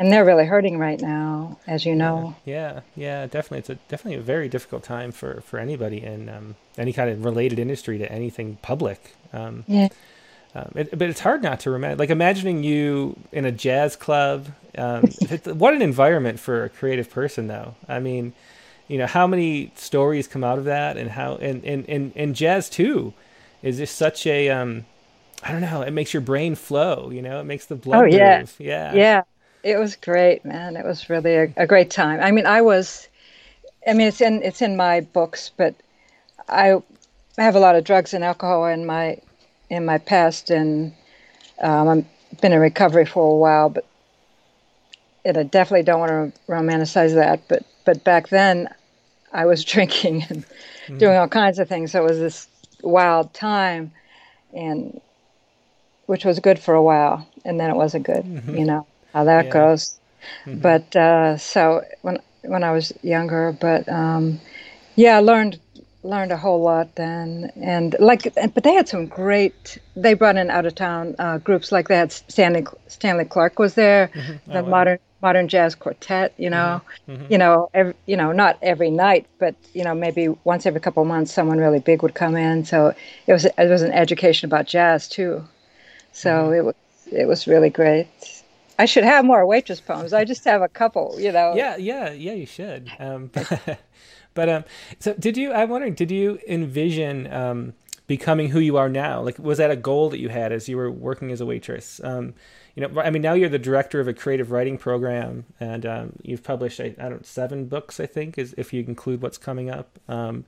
And 0.00 0.10
they're 0.10 0.24
really 0.24 0.46
hurting 0.46 0.78
right 0.78 0.98
now, 0.98 1.58
as 1.66 1.84
you 1.84 1.94
know. 1.94 2.34
Yeah, 2.46 2.80
yeah, 2.96 3.26
definitely. 3.26 3.58
It's 3.58 3.68
a 3.68 3.74
definitely 3.88 4.18
a 4.18 4.22
very 4.22 4.48
difficult 4.48 4.82
time 4.82 5.12
for 5.12 5.42
for 5.42 5.58
anybody 5.58 6.02
in 6.02 6.30
um, 6.30 6.56
any 6.78 6.94
kind 6.94 7.10
of 7.10 7.22
related 7.22 7.58
industry 7.58 7.98
to 7.98 8.10
anything 8.10 8.56
public. 8.62 9.14
Um, 9.34 9.64
yeah. 9.68 9.88
Um, 10.54 10.72
it, 10.74 10.98
but 10.98 11.10
it's 11.10 11.20
hard 11.20 11.42
not 11.42 11.60
to 11.60 11.70
remember. 11.70 11.96
Like 11.96 12.08
imagining 12.08 12.64
you 12.64 13.18
in 13.30 13.44
a 13.44 13.52
jazz 13.52 13.94
club. 13.94 14.46
Um, 14.78 15.02
what 15.44 15.74
an 15.74 15.82
environment 15.82 16.40
for 16.40 16.64
a 16.64 16.70
creative 16.70 17.10
person, 17.10 17.46
though. 17.46 17.74
I 17.86 18.00
mean, 18.00 18.32
you 18.88 18.96
know, 18.96 19.06
how 19.06 19.26
many 19.26 19.70
stories 19.76 20.26
come 20.26 20.42
out 20.42 20.56
of 20.56 20.64
that, 20.64 20.96
and 20.96 21.10
how 21.10 21.36
and 21.36 21.62
and 21.62 21.86
and, 21.90 22.12
and 22.16 22.34
jazz 22.34 22.70
too 22.70 23.12
is 23.62 23.76
just 23.76 23.96
such 23.96 24.26
a 24.26 24.48
um, 24.48 24.86
I 25.42 25.52
don't 25.52 25.60
know. 25.60 25.82
It 25.82 25.92
makes 25.92 26.14
your 26.14 26.22
brain 26.22 26.54
flow. 26.54 27.10
You 27.10 27.20
know, 27.20 27.38
it 27.38 27.44
makes 27.44 27.66
the 27.66 27.76
blood. 27.76 28.00
Oh 28.00 28.04
yeah, 28.06 28.38
move. 28.40 28.56
yeah, 28.58 28.94
yeah. 28.94 29.22
It 29.62 29.78
was 29.78 29.96
great, 29.96 30.44
man. 30.44 30.76
It 30.76 30.84
was 30.84 31.10
really 31.10 31.34
a, 31.34 31.52
a, 31.56 31.66
great 31.66 31.90
time. 31.90 32.20
I 32.20 32.30
mean, 32.30 32.46
I 32.46 32.62
was. 32.62 33.08
I 33.86 33.92
mean, 33.92 34.08
it's 34.08 34.20
in 34.20 34.42
it's 34.42 34.62
in 34.62 34.76
my 34.76 35.00
books, 35.00 35.50
but 35.56 35.74
I 36.48 36.82
have 37.36 37.56
a 37.56 37.60
lot 37.60 37.76
of 37.76 37.84
drugs 37.84 38.14
and 38.14 38.24
alcohol 38.24 38.66
in 38.66 38.86
my 38.86 39.18
in 39.68 39.84
my 39.84 39.98
past, 39.98 40.50
and 40.50 40.92
um, 41.60 41.88
I've 41.88 42.40
been 42.40 42.52
in 42.52 42.60
recovery 42.60 43.04
for 43.04 43.32
a 43.32 43.36
while. 43.36 43.68
But 43.68 43.86
and 45.24 45.36
I 45.36 45.42
definitely 45.42 45.84
don't 45.84 46.00
want 46.00 46.10
to 46.34 46.40
romanticize 46.50 47.14
that. 47.14 47.46
But 47.48 47.64
but 47.84 48.02
back 48.02 48.28
then, 48.28 48.68
I 49.32 49.44
was 49.44 49.64
drinking 49.72 50.24
and 50.30 50.44
mm. 50.86 50.98
doing 50.98 51.16
all 51.16 51.28
kinds 51.28 51.58
of 51.58 51.68
things. 51.68 51.92
So 51.92 52.02
it 52.02 52.08
was 52.08 52.18
this 52.18 52.48
wild 52.82 53.34
time, 53.34 53.92
and 54.54 55.00
which 56.06 56.24
was 56.24 56.40
good 56.40 56.58
for 56.58 56.74
a 56.74 56.82
while, 56.82 57.28
and 57.44 57.60
then 57.60 57.68
it 57.68 57.76
wasn't 57.76 58.06
good. 58.06 58.24
Mm-hmm. 58.24 58.56
You 58.56 58.64
know 58.64 58.86
how 59.12 59.24
that 59.24 59.46
yeah. 59.46 59.52
goes. 59.52 59.98
Mm-hmm. 60.44 60.60
But 60.60 60.96
uh, 60.96 61.36
so 61.36 61.82
when 62.02 62.18
when 62.42 62.64
I 62.64 62.72
was 62.72 62.92
younger, 63.02 63.56
but 63.58 63.88
um, 63.88 64.40
yeah, 64.96 65.16
I 65.16 65.20
learned 65.20 65.58
learned 66.02 66.32
a 66.32 66.36
whole 66.36 66.62
lot 66.62 66.94
then, 66.94 67.52
and 67.56 67.94
like, 67.98 68.34
but 68.54 68.64
they 68.64 68.72
had 68.72 68.88
some 68.88 69.06
great. 69.06 69.78
They 69.96 70.14
brought 70.14 70.36
in 70.36 70.50
out 70.50 70.66
of 70.66 70.74
town 70.74 71.14
uh, 71.18 71.38
groups 71.38 71.72
like 71.72 71.88
they 71.88 71.96
had 71.96 72.12
Stanley 72.12 72.66
Stanley 72.88 73.24
Clarke 73.24 73.58
was 73.58 73.74
there, 73.74 74.08
mm-hmm. 74.14 74.52
the 74.52 74.60
oh, 74.60 74.66
modern 74.66 74.98
modern 75.22 75.48
jazz 75.48 75.74
quartet. 75.74 76.32
You 76.38 76.50
know, 76.50 76.80
mm-hmm. 77.06 77.12
mm-hmm. 77.12 77.32
you 77.32 77.38
know, 77.38 77.70
every, 77.74 77.94
you 78.06 78.16
know, 78.16 78.32
not 78.32 78.58
every 78.62 78.90
night, 78.90 79.26
but 79.38 79.54
you 79.74 79.84
know, 79.84 79.94
maybe 79.94 80.28
once 80.44 80.66
every 80.66 80.80
couple 80.80 81.02
of 81.02 81.08
months, 81.08 81.32
someone 81.32 81.58
really 81.58 81.80
big 81.80 82.02
would 82.02 82.14
come 82.14 82.36
in. 82.36 82.64
So 82.64 82.94
it 83.26 83.32
was 83.32 83.44
it 83.44 83.68
was 83.68 83.82
an 83.82 83.92
education 83.92 84.48
about 84.48 84.66
jazz 84.66 85.08
too. 85.08 85.44
So 86.12 86.30
mm-hmm. 86.30 86.54
it 86.54 86.64
was 86.64 86.74
it 87.12 87.26
was 87.26 87.46
really 87.46 87.70
great. 87.70 88.08
I 88.80 88.86
should 88.86 89.04
have 89.04 89.26
more 89.26 89.44
waitress 89.44 89.78
poems. 89.78 90.14
I 90.14 90.24
just 90.24 90.42
have 90.44 90.62
a 90.62 90.68
couple, 90.68 91.14
you 91.18 91.30
know. 91.30 91.54
Yeah, 91.54 91.76
yeah, 91.76 92.12
yeah. 92.12 92.32
You 92.32 92.46
should. 92.46 92.90
Um, 92.98 93.30
but 94.34 94.48
um, 94.48 94.64
so 94.98 95.12
did 95.12 95.36
you? 95.36 95.52
I'm 95.52 95.68
wondering, 95.68 95.92
did 95.92 96.10
you 96.10 96.38
envision 96.48 97.30
um, 97.30 97.74
becoming 98.06 98.48
who 98.48 98.58
you 98.58 98.78
are 98.78 98.88
now? 98.88 99.20
Like, 99.20 99.38
was 99.38 99.58
that 99.58 99.70
a 99.70 99.76
goal 99.76 100.08
that 100.08 100.18
you 100.18 100.30
had 100.30 100.50
as 100.50 100.66
you 100.66 100.78
were 100.78 100.90
working 100.90 101.30
as 101.30 101.42
a 101.42 101.46
waitress? 101.46 102.00
Um, 102.02 102.32
you 102.74 102.88
know, 102.88 103.02
I 103.02 103.10
mean, 103.10 103.20
now 103.20 103.34
you're 103.34 103.50
the 103.50 103.58
director 103.58 104.00
of 104.00 104.08
a 104.08 104.14
creative 104.14 104.50
writing 104.50 104.78
program, 104.78 105.44
and 105.60 105.84
um, 105.84 106.12
you've 106.22 106.42
published, 106.42 106.80
I, 106.80 106.94
I, 106.98 107.10
don't 107.10 107.26
seven 107.26 107.66
books, 107.66 108.00
I 108.00 108.06
think, 108.06 108.38
is 108.38 108.54
if 108.56 108.72
you 108.72 108.82
include 108.82 109.20
what's 109.20 109.36
coming 109.36 109.68
up. 109.68 109.98
Um, 110.08 110.46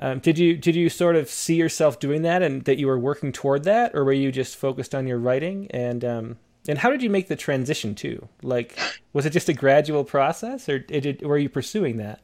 um, 0.00 0.18
did 0.18 0.40
you 0.40 0.56
did 0.56 0.74
you 0.74 0.88
sort 0.88 1.14
of 1.14 1.28
see 1.30 1.54
yourself 1.54 2.00
doing 2.00 2.22
that, 2.22 2.42
and 2.42 2.64
that 2.64 2.78
you 2.78 2.88
were 2.88 2.98
working 2.98 3.30
toward 3.30 3.62
that, 3.62 3.94
or 3.94 4.04
were 4.04 4.12
you 4.12 4.32
just 4.32 4.56
focused 4.56 4.92
on 4.92 5.06
your 5.06 5.18
writing? 5.18 5.68
And 5.70 6.04
um, 6.04 6.36
and 6.68 6.78
how 6.78 6.90
did 6.90 7.02
you 7.02 7.10
make 7.10 7.28
the 7.28 7.36
transition 7.36 7.94
too? 7.94 8.28
Like, 8.42 8.78
was 9.12 9.26
it 9.26 9.30
just 9.30 9.48
a 9.48 9.52
gradual 9.52 10.04
process, 10.04 10.68
or 10.68 10.78
did 10.78 11.22
were 11.22 11.38
you 11.38 11.48
pursuing 11.48 11.98
that? 11.98 12.20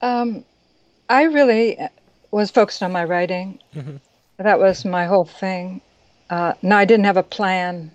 Um, 0.00 0.44
I 1.08 1.24
really 1.24 1.78
was 2.30 2.50
focused 2.50 2.82
on 2.82 2.92
my 2.92 3.04
writing. 3.04 3.58
Mm-hmm. 3.74 3.96
That 4.38 4.58
was 4.58 4.84
my 4.84 5.06
whole 5.06 5.24
thing. 5.24 5.80
Uh, 6.30 6.52
no, 6.62 6.76
I 6.76 6.84
didn't 6.84 7.06
have 7.06 7.16
a 7.16 7.22
plan. 7.22 7.90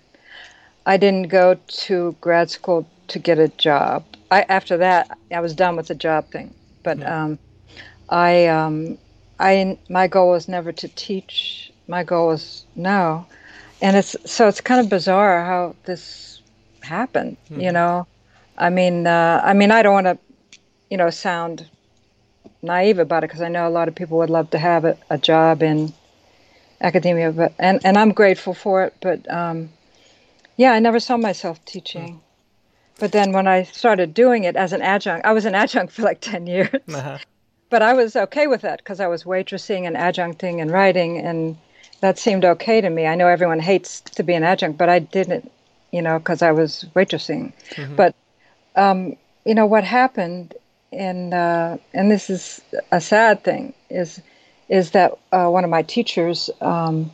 I 0.86 0.96
didn't 0.96 1.28
go 1.28 1.56
to 1.66 2.16
grad 2.20 2.50
school 2.50 2.86
to 3.08 3.18
get 3.18 3.38
a 3.38 3.48
job. 3.48 4.04
I, 4.30 4.42
after 4.42 4.76
that, 4.78 5.16
I 5.32 5.40
was 5.40 5.54
done 5.54 5.76
with 5.76 5.86
the 5.88 5.94
job 5.94 6.30
thing. 6.30 6.52
But 6.82 6.98
mm-hmm. 6.98 7.12
um, 7.12 7.38
I, 8.10 8.46
um, 8.46 8.98
I, 9.38 9.78
my 9.88 10.08
goal 10.08 10.30
was 10.30 10.48
never 10.48 10.72
to 10.72 10.88
teach. 10.88 11.72
My 11.86 12.02
goal 12.02 12.28
was 12.28 12.66
no, 12.74 13.26
and 13.84 13.98
it's 13.98 14.16
so 14.24 14.48
it's 14.48 14.62
kind 14.62 14.80
of 14.80 14.88
bizarre 14.88 15.44
how 15.44 15.76
this 15.84 16.40
happened. 16.80 17.36
Mm-hmm. 17.50 17.60
You 17.60 17.72
know, 17.72 18.06
I 18.56 18.70
mean, 18.70 19.06
uh, 19.06 19.42
I 19.44 19.52
mean, 19.52 19.70
I 19.70 19.82
don't 19.82 19.92
want 19.92 20.06
to, 20.06 20.18
you 20.90 20.96
know, 20.96 21.10
sound 21.10 21.68
naive 22.62 22.98
about 22.98 23.24
it 23.24 23.28
because 23.28 23.42
I 23.42 23.48
know 23.48 23.68
a 23.68 23.74
lot 23.78 23.88
of 23.88 23.94
people 23.94 24.16
would 24.18 24.30
love 24.30 24.48
to 24.50 24.58
have 24.58 24.86
a, 24.86 24.96
a 25.10 25.18
job 25.18 25.62
in 25.62 25.92
academia, 26.80 27.30
but 27.30 27.52
and 27.58 27.78
and 27.84 27.98
I'm 27.98 28.12
grateful 28.12 28.54
for 28.54 28.84
it. 28.84 28.94
But 29.02 29.30
um, 29.30 29.68
yeah, 30.56 30.72
I 30.72 30.78
never 30.78 30.98
saw 30.98 31.18
myself 31.18 31.62
teaching. 31.66 32.22
But 32.98 33.12
then 33.12 33.32
when 33.32 33.46
I 33.46 33.64
started 33.64 34.14
doing 34.14 34.44
it 34.44 34.56
as 34.56 34.72
an 34.72 34.80
adjunct, 34.80 35.26
I 35.26 35.32
was 35.34 35.44
an 35.44 35.54
adjunct 35.54 35.92
for 35.92 36.02
like 36.02 36.20
ten 36.22 36.46
years. 36.46 36.70
Uh-huh. 36.88 37.18
But 37.68 37.82
I 37.82 37.92
was 37.92 38.16
okay 38.16 38.46
with 38.46 38.62
that 38.62 38.78
because 38.78 39.00
I 39.00 39.08
was 39.08 39.24
waitressing 39.24 39.86
and 39.86 39.96
adjuncting 39.96 40.62
and 40.62 40.70
writing, 40.70 41.18
and 41.18 41.58
that 42.04 42.18
seemed 42.18 42.44
okay 42.44 42.82
to 42.82 42.90
me. 42.90 43.06
I 43.06 43.14
know 43.14 43.28
everyone 43.28 43.60
hates 43.60 44.02
to 44.02 44.22
be 44.22 44.34
an 44.34 44.42
adjunct, 44.42 44.76
but 44.76 44.90
I 44.90 44.98
didn't, 44.98 45.50
you 45.90 46.02
know, 46.02 46.18
because 46.18 46.42
I 46.42 46.52
was 46.52 46.84
waitressing. 46.94 47.54
Mm-hmm. 47.70 47.96
But 47.96 48.14
um, 48.76 49.16
you 49.46 49.54
know 49.54 49.64
what 49.64 49.84
happened, 49.84 50.52
and 50.92 51.32
uh, 51.32 51.78
and 51.94 52.10
this 52.10 52.28
is 52.28 52.60
a 52.92 53.00
sad 53.00 53.42
thing, 53.42 53.72
is 53.88 54.20
is 54.68 54.90
that 54.90 55.16
uh, 55.32 55.48
one 55.48 55.64
of 55.64 55.70
my 55.70 55.80
teachers, 55.80 56.50
um, 56.60 57.10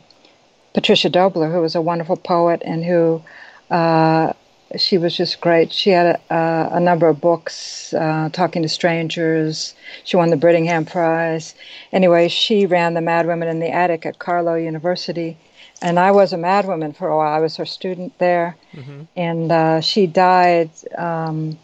Patricia 0.73 1.09
Dobler, 1.09 1.49
who 1.49 1.61
was 1.61 1.73
a 1.73 1.81
wonderful 1.81 2.17
poet 2.17 2.61
and 2.65 2.83
who 2.83 3.21
uh, 3.69 4.33
she 4.77 4.97
was 4.97 5.15
just 5.15 5.41
great. 5.41 5.71
She 5.71 5.89
had 5.89 6.19
a, 6.29 6.69
a 6.73 6.79
number 6.79 7.07
of 7.07 7.19
books, 7.19 7.93
uh, 7.93 8.29
Talking 8.31 8.61
to 8.61 8.69
Strangers. 8.69 9.75
She 10.03 10.17
won 10.17 10.29
the 10.29 10.37
Brittingham 10.37 10.89
Prize. 10.89 11.55
Anyway, 11.91 12.27
she 12.27 12.65
ran 12.65 12.93
the 12.93 13.01
Mad 13.01 13.27
Women 13.27 13.47
in 13.47 13.59
the 13.59 13.69
Attic 13.69 14.05
at 14.05 14.19
Carlow 14.19 14.55
University. 14.55 15.37
And 15.81 15.99
I 15.99 16.11
was 16.11 16.31
a 16.31 16.37
Mad 16.37 16.67
Woman 16.67 16.93
for 16.93 17.09
a 17.09 17.17
while. 17.17 17.33
I 17.33 17.39
was 17.39 17.55
her 17.57 17.65
student 17.65 18.17
there. 18.19 18.55
Mm-hmm. 18.73 19.01
And 19.15 19.51
uh, 19.51 19.81
she 19.81 20.07
died 20.07 20.69
um, 20.97 21.57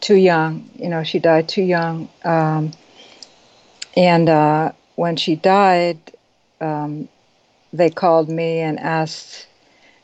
too 0.00 0.16
young. 0.16 0.68
You 0.76 0.88
know, 0.88 1.02
she 1.02 1.18
died 1.18 1.48
too 1.48 1.62
young. 1.62 2.08
Um, 2.24 2.72
and 3.96 4.28
uh, 4.28 4.72
when 4.96 5.16
she 5.16 5.36
died, 5.36 5.98
um, 6.60 7.08
they 7.72 7.90
called 7.90 8.28
me 8.28 8.58
and 8.58 8.78
asked 8.78 9.46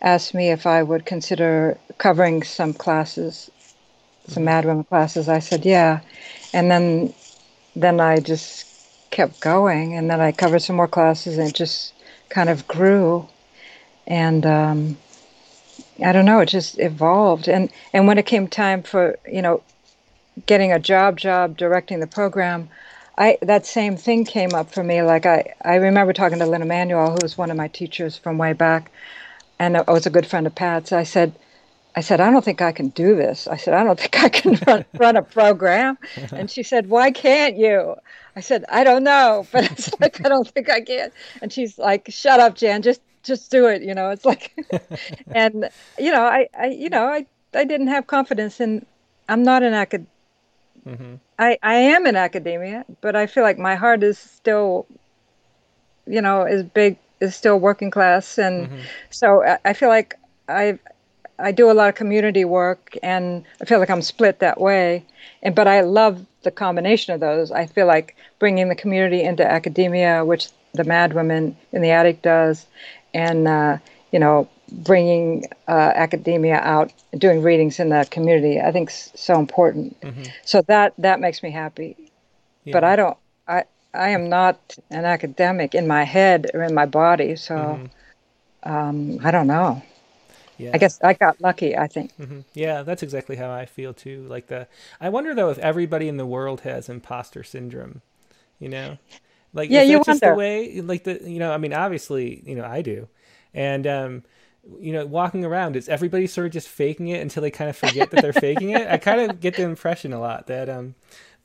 asked 0.02 0.35
me 0.35 0.50
if 0.50 0.66
I 0.66 0.82
would 0.82 1.06
consider 1.06 1.78
covering 1.98 2.42
some 2.42 2.72
classes, 2.72 3.50
some 4.26 4.35
mm-hmm. 4.35 4.44
Mad 4.44 4.64
Women 4.64 4.85
classes. 4.85 5.28
I 5.28 5.38
said 5.38 5.64
yeah, 5.64 6.00
and 6.52 6.70
then 6.70 7.14
then 7.74 8.00
I 8.00 8.20
just 8.20 8.66
kept 9.11 9.40
going, 9.40 9.94
and 9.94 10.11
then 10.11 10.20
I 10.20 10.32
covered 10.32 10.62
some 10.62 10.76
more 10.76 10.88
classes, 10.88 11.38
and 11.38 11.48
it 11.48 11.54
just 11.54 11.92
kind 12.28 12.48
of 12.48 12.66
grew, 12.68 13.28
and 14.06 14.44
um, 14.44 14.96
I 16.04 16.12
don't 16.12 16.24
know, 16.24 16.40
it 16.40 16.46
just 16.46 16.78
evolved, 16.78 17.48
and 17.48 17.70
and 17.92 18.06
when 18.06 18.18
it 18.18 18.26
came 18.26 18.48
time 18.48 18.82
for 18.82 19.18
you 19.30 19.42
know 19.42 19.62
getting 20.46 20.72
a 20.72 20.78
job 20.78 21.16
job 21.16 21.56
directing 21.56 22.00
the 22.00 22.06
program 22.06 22.68
I 23.18 23.38
that 23.42 23.66
same 23.66 23.96
thing 23.96 24.24
came 24.24 24.54
up 24.54 24.72
for 24.72 24.82
me. 24.82 25.02
Like 25.02 25.26
I, 25.26 25.54
I 25.64 25.76
remember 25.76 26.12
talking 26.12 26.38
to 26.38 26.46
Lynn 26.46 26.62
Emanuel, 26.62 27.12
who 27.12 27.18
was 27.22 27.38
one 27.38 27.50
of 27.50 27.56
my 27.56 27.68
teachers 27.68 28.16
from 28.16 28.38
way 28.38 28.52
back, 28.52 28.90
and 29.59 29.77
I 29.77 29.90
was 29.90 30.07
a 30.07 30.11
good 30.11 30.27
friend 30.27 30.47
of 30.47 30.55
Pat's. 30.55 30.92
I 30.92 31.05
said, 31.05 31.35
I 31.95 32.01
said, 32.01 32.21
I 32.21 32.31
don't 32.31 32.45
think 32.45 32.61
I 32.61 32.73
can 32.73 32.88
do 32.88 33.16
this. 33.16 33.47
I 33.47 33.57
said, 33.57 33.75
I 33.75 33.83
don't 33.85 33.99
think 33.99 34.23
I 34.23 34.29
can 34.29 34.59
run, 34.66 34.85
run 34.99 35.16
a 35.16 35.23
program. 35.23 35.99
And 36.33 36.51
she 36.51 36.62
said, 36.62 36.88
Why 36.88 37.11
can't 37.11 37.57
you? 37.57 37.97
I 38.35 38.40
said, 38.40 38.64
I 38.71 38.85
don't 38.85 39.05
know, 39.05 39.47
but 39.53 39.71
it's 39.71 39.99
like 40.01 40.25
I 40.25 40.29
don't 40.29 40.49
think 40.49 40.69
I 40.69 40.81
can. 40.81 41.11
And 41.40 41.53
she's 41.53 41.79
like, 41.79 42.09
Shut 42.11 42.40
up, 42.40 42.55
Jan, 42.57 42.83
just 42.83 43.01
just 43.23 43.51
do 43.51 43.66
it. 43.66 43.83
You 43.83 43.95
know, 43.95 44.11
it's 44.11 44.25
like, 44.25 44.53
and 45.35 45.69
you 45.99 46.12
know, 46.12 46.23
I, 46.23 46.49
I, 46.59 46.66
you 46.66 46.90
know, 46.90 47.07
I, 47.07 47.27
I 47.55 47.64
didn't 47.64 47.88
have 47.88 48.07
confidence 48.07 48.61
in. 48.61 48.85
I'm 49.29 49.42
not 49.42 49.64
an 49.64 49.75
academic 49.75 50.09
Mm-hmm. 50.87 51.14
I, 51.38 51.59
I 51.62 51.75
am 51.75 52.07
in 52.07 52.16
academia, 52.16 52.85
but 53.01 53.16
I 53.16 53.27
feel 53.27 53.42
like 53.42 53.59
my 53.59 53.75
heart 53.75 54.03
is 54.03 54.19
still, 54.19 54.87
you 56.07 56.23
know, 56.23 56.45
is 56.45 56.62
big, 56.62 56.97
is 57.20 57.35
still 57.35 57.59
working 57.59 57.90
class. 57.90 58.38
And 58.38 58.68
mm-hmm. 58.68 58.81
so 59.11 59.42
I, 59.42 59.59
I 59.64 59.72
feel 59.72 59.88
like 59.88 60.14
I 60.48 60.79
I 61.38 61.52
do 61.52 61.70
a 61.70 61.74
lot 61.74 61.88
of 61.88 61.94
community 61.94 62.44
work 62.44 62.96
and 63.02 63.44
I 63.61 63.64
feel 63.66 63.79
like 63.79 63.90
I'm 63.90 64.02
split 64.02 64.40
that 64.40 64.61
way. 64.61 65.05
And 65.42 65.55
but 65.55 65.68
I 65.68 65.81
love 65.83 66.24
the 66.42 66.50
combination 66.50 67.12
of 67.12 67.20
those. 67.20 67.50
I 67.50 67.66
feel 67.66 67.87
like 67.87 68.16
bringing 68.38 68.68
the 68.68 68.74
community 68.74 69.22
into 69.22 69.44
academia, 69.44 70.24
which 70.24 70.48
the 70.74 70.85
Mad 70.85 71.12
Women 71.12 71.57
in 71.72 71.83
the 71.83 71.90
Attic 71.90 72.22
does, 72.22 72.66
and 73.12 73.48
uh, 73.48 73.79
you 74.12 74.18
know, 74.18 74.48
bringing 74.70 75.44
uh, 75.68 75.92
academia 75.94 76.57
out, 76.57 76.92
doing 77.18 77.42
readings 77.42 77.81
in 77.81 77.88
the 77.88 78.07
community, 78.11 78.61
I 78.61 78.72
think 78.72 78.90
is 78.90 79.11
so 79.14 79.38
important. 79.38 80.00
Mm-hmm. 80.00 80.24
So 80.44 80.62
that 80.62 80.94
that 80.98 81.20
makes 81.20 81.42
me 81.42 81.50
happy. 81.50 81.96
Yeah. 82.64 82.72
But 82.72 82.85
I 82.85 82.96
don't. 82.96 83.18
I 83.48 83.64
I 83.94 84.11
am 84.11 84.29
not 84.29 84.77
an 84.90 85.05
academic 85.05 85.75
in 85.75 85.87
my 85.87 86.05
head 86.05 86.51
or 86.55 86.62
in 86.62 86.75
my 86.75 86.87
body. 86.87 87.37
So 87.37 87.57
mm-hmm. 87.57 88.72
um, 88.72 89.18
I 89.25 89.31
don't 89.31 89.46
know. 89.46 89.83
Yeah. 90.59 90.70
I 90.72 90.79
guess 90.79 91.03
I 91.03 91.12
got 91.12 91.40
lucky. 91.40 91.77
I 91.77 91.87
think. 91.87 92.16
Mm-hmm. 92.18 92.40
Yeah, 92.55 92.83
that's 92.83 93.03
exactly 93.03 93.37
how 93.37 93.51
I 93.51 93.66
feel 93.66 93.92
too. 93.92 94.27
Like 94.29 94.46
the, 94.46 94.68
I 95.01 95.09
wonder 95.11 95.35
though 95.35 95.51
if 95.51 95.59
everybody 95.59 96.09
in 96.09 96.16
the 96.16 96.27
world 96.27 96.62
has 96.62 96.88
imposter 96.88 97.42
syndrome. 97.42 98.01
You 98.59 98.70
know, 98.70 98.99
like 99.53 99.68
yeah, 99.68 99.83
you 99.83 99.99
just 99.99 100.22
wonder. 100.22 100.31
the 100.31 100.35
way, 100.35 100.81
like 100.81 101.05
the, 101.05 101.20
you 101.22 101.38
know, 101.38 101.53
I 101.53 101.59
mean, 101.59 101.75
obviously, 101.75 102.42
you 102.46 102.55
know, 102.55 102.64
I 102.64 102.81
do, 102.81 103.07
and 103.53 103.87
um, 103.87 104.22
you 104.81 104.92
know, 104.92 105.05
walking 105.05 105.44
around, 105.44 105.77
is 105.77 105.88
everybody 105.90 106.27
sort 106.27 106.46
of 106.46 106.53
just 106.55 106.68
faking 106.68 107.09
it 107.09 107.20
until 107.20 107.42
they 107.42 107.51
kind 107.51 107.68
of 107.68 107.77
forget 107.77 108.11
that 108.11 108.22
they're 108.22 108.33
faking 108.33 108.70
it? 108.70 108.88
I 108.88 108.96
kind 108.96 109.31
of 109.31 109.40
get 109.40 109.57
the 109.57 109.62
impression 109.62 110.14
a 110.14 110.20
lot 110.20 110.46
that 110.46 110.70
um 110.70 110.94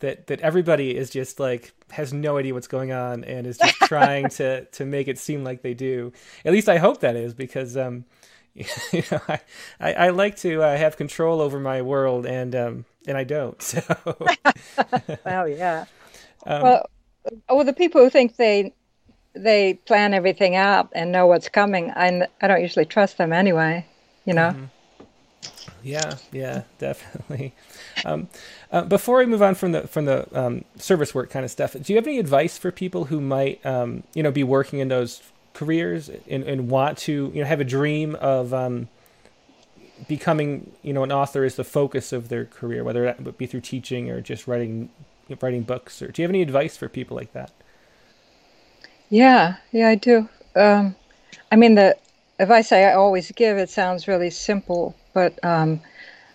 that 0.02 0.28
that 0.28 0.40
everybody 0.42 0.96
is 0.96 1.10
just 1.10 1.40
like 1.40 1.74
has 1.92 2.14
no 2.14 2.38
idea 2.38 2.54
what's 2.54 2.68
going 2.68 2.92
on 2.92 3.24
and 3.24 3.48
is 3.48 3.58
just 3.58 3.76
trying 3.76 4.30
to 4.30 4.66
to 4.72 4.86
make 4.86 5.08
it 5.08 5.18
seem 5.18 5.44
like 5.44 5.62
they 5.62 5.74
do. 5.74 6.12
At 6.46 6.52
least 6.52 6.70
I 6.70 6.78
hope 6.78 7.00
that 7.00 7.16
is 7.16 7.34
because 7.34 7.76
um 7.78 8.06
you 8.54 9.04
know 9.12 9.22
I 9.28 9.40
I, 9.80 9.94
I 9.94 10.10
like 10.10 10.36
to 10.38 10.62
uh, 10.62 10.78
have 10.78 10.98
control 10.98 11.42
over 11.42 11.60
my 11.60 11.82
world 11.82 12.26
and 12.26 12.56
um 12.56 12.86
and 13.08 13.18
I 13.18 13.24
don't. 13.24 13.62
So 13.62 15.18
well, 15.26 15.48
yeah. 15.48 15.86
Um, 16.46 16.62
well, 16.62 16.90
well, 17.50 17.64
the 17.64 17.74
people 17.74 18.02
who 18.02 18.10
think 18.10 18.36
they 18.36 18.74
they 19.34 19.76
plan 19.86 20.14
everything 20.14 20.56
out 20.56 20.90
and 20.94 21.12
know 21.12 21.28
what's 21.28 21.50
coming, 21.50 21.92
I, 21.92 22.28
I 22.42 22.48
don't 22.48 22.62
usually 22.62 22.86
trust 22.86 23.18
them 23.18 23.32
anyway, 23.32 23.86
you 24.26 24.34
know? 24.34 24.50
Mm-hmm. 24.50 24.66
Yeah, 25.84 26.18
yeah, 26.32 26.64
definitely. 26.78 27.54
Um, 28.06 28.30
uh, 28.72 28.84
before 28.84 29.18
we 29.18 29.26
move 29.26 29.42
on 29.42 29.56
from 29.56 29.74
the 29.74 29.88
from 29.88 30.06
the 30.06 30.28
um, 30.40 30.64
service 30.78 31.14
work 31.14 31.30
kind 31.30 31.44
of 31.44 31.52
stuff, 31.52 31.74
do 31.74 31.94
you 31.94 31.98
have 31.98 32.08
any 32.08 32.20
advice 32.20 32.58
for 32.58 32.72
people 32.72 33.06
who 33.06 33.20
might, 33.20 33.64
um, 33.66 34.04
you 34.14 34.24
know, 34.24 34.32
be 34.32 34.44
working 34.44 34.80
in 34.80 34.88
those 34.88 35.22
careers 35.54 36.10
and, 36.30 36.44
and 36.44 36.70
want 36.70 36.98
to, 36.98 37.32
you 37.34 37.42
know, 37.42 37.48
have 37.48 37.60
a 37.60 37.66
dream 37.66 38.16
of 38.16 38.54
um, 38.54 38.88
becoming, 40.08 40.72
you 40.82 40.94
know, 40.94 41.04
an 41.04 41.12
author 41.12 41.44
is 41.44 41.56
the 41.56 41.64
focus 41.64 42.14
of 42.14 42.30
their 42.30 42.46
career, 42.46 42.84
whether 42.84 43.04
that 43.04 43.38
be 43.38 43.46
through 43.46 43.62
teaching 43.62 44.10
or 44.10 44.22
just 44.22 44.48
writing 44.48 44.90
writing 45.42 45.64
books? 45.64 46.02
Or 46.02 46.08
do 46.08 46.22
you 46.22 46.24
have 46.26 46.32
any 46.32 46.42
advice 46.42 46.78
for 46.78 46.88
people 46.88 47.18
like 47.18 47.34
that? 47.34 47.52
Yeah, 49.10 49.58
yeah, 49.74 49.90
I 49.90 49.96
do. 49.96 50.30
Um, 50.56 50.96
I 51.52 51.58
mean, 51.58 51.76
the 51.76 51.98
advice 52.40 52.72
I 52.72 52.94
always 52.94 53.32
give, 53.32 53.58
it 53.58 53.70
sounds 53.70 54.08
really 54.08 54.30
simple, 54.30 54.96
but 55.14 55.44
um, 55.44 55.82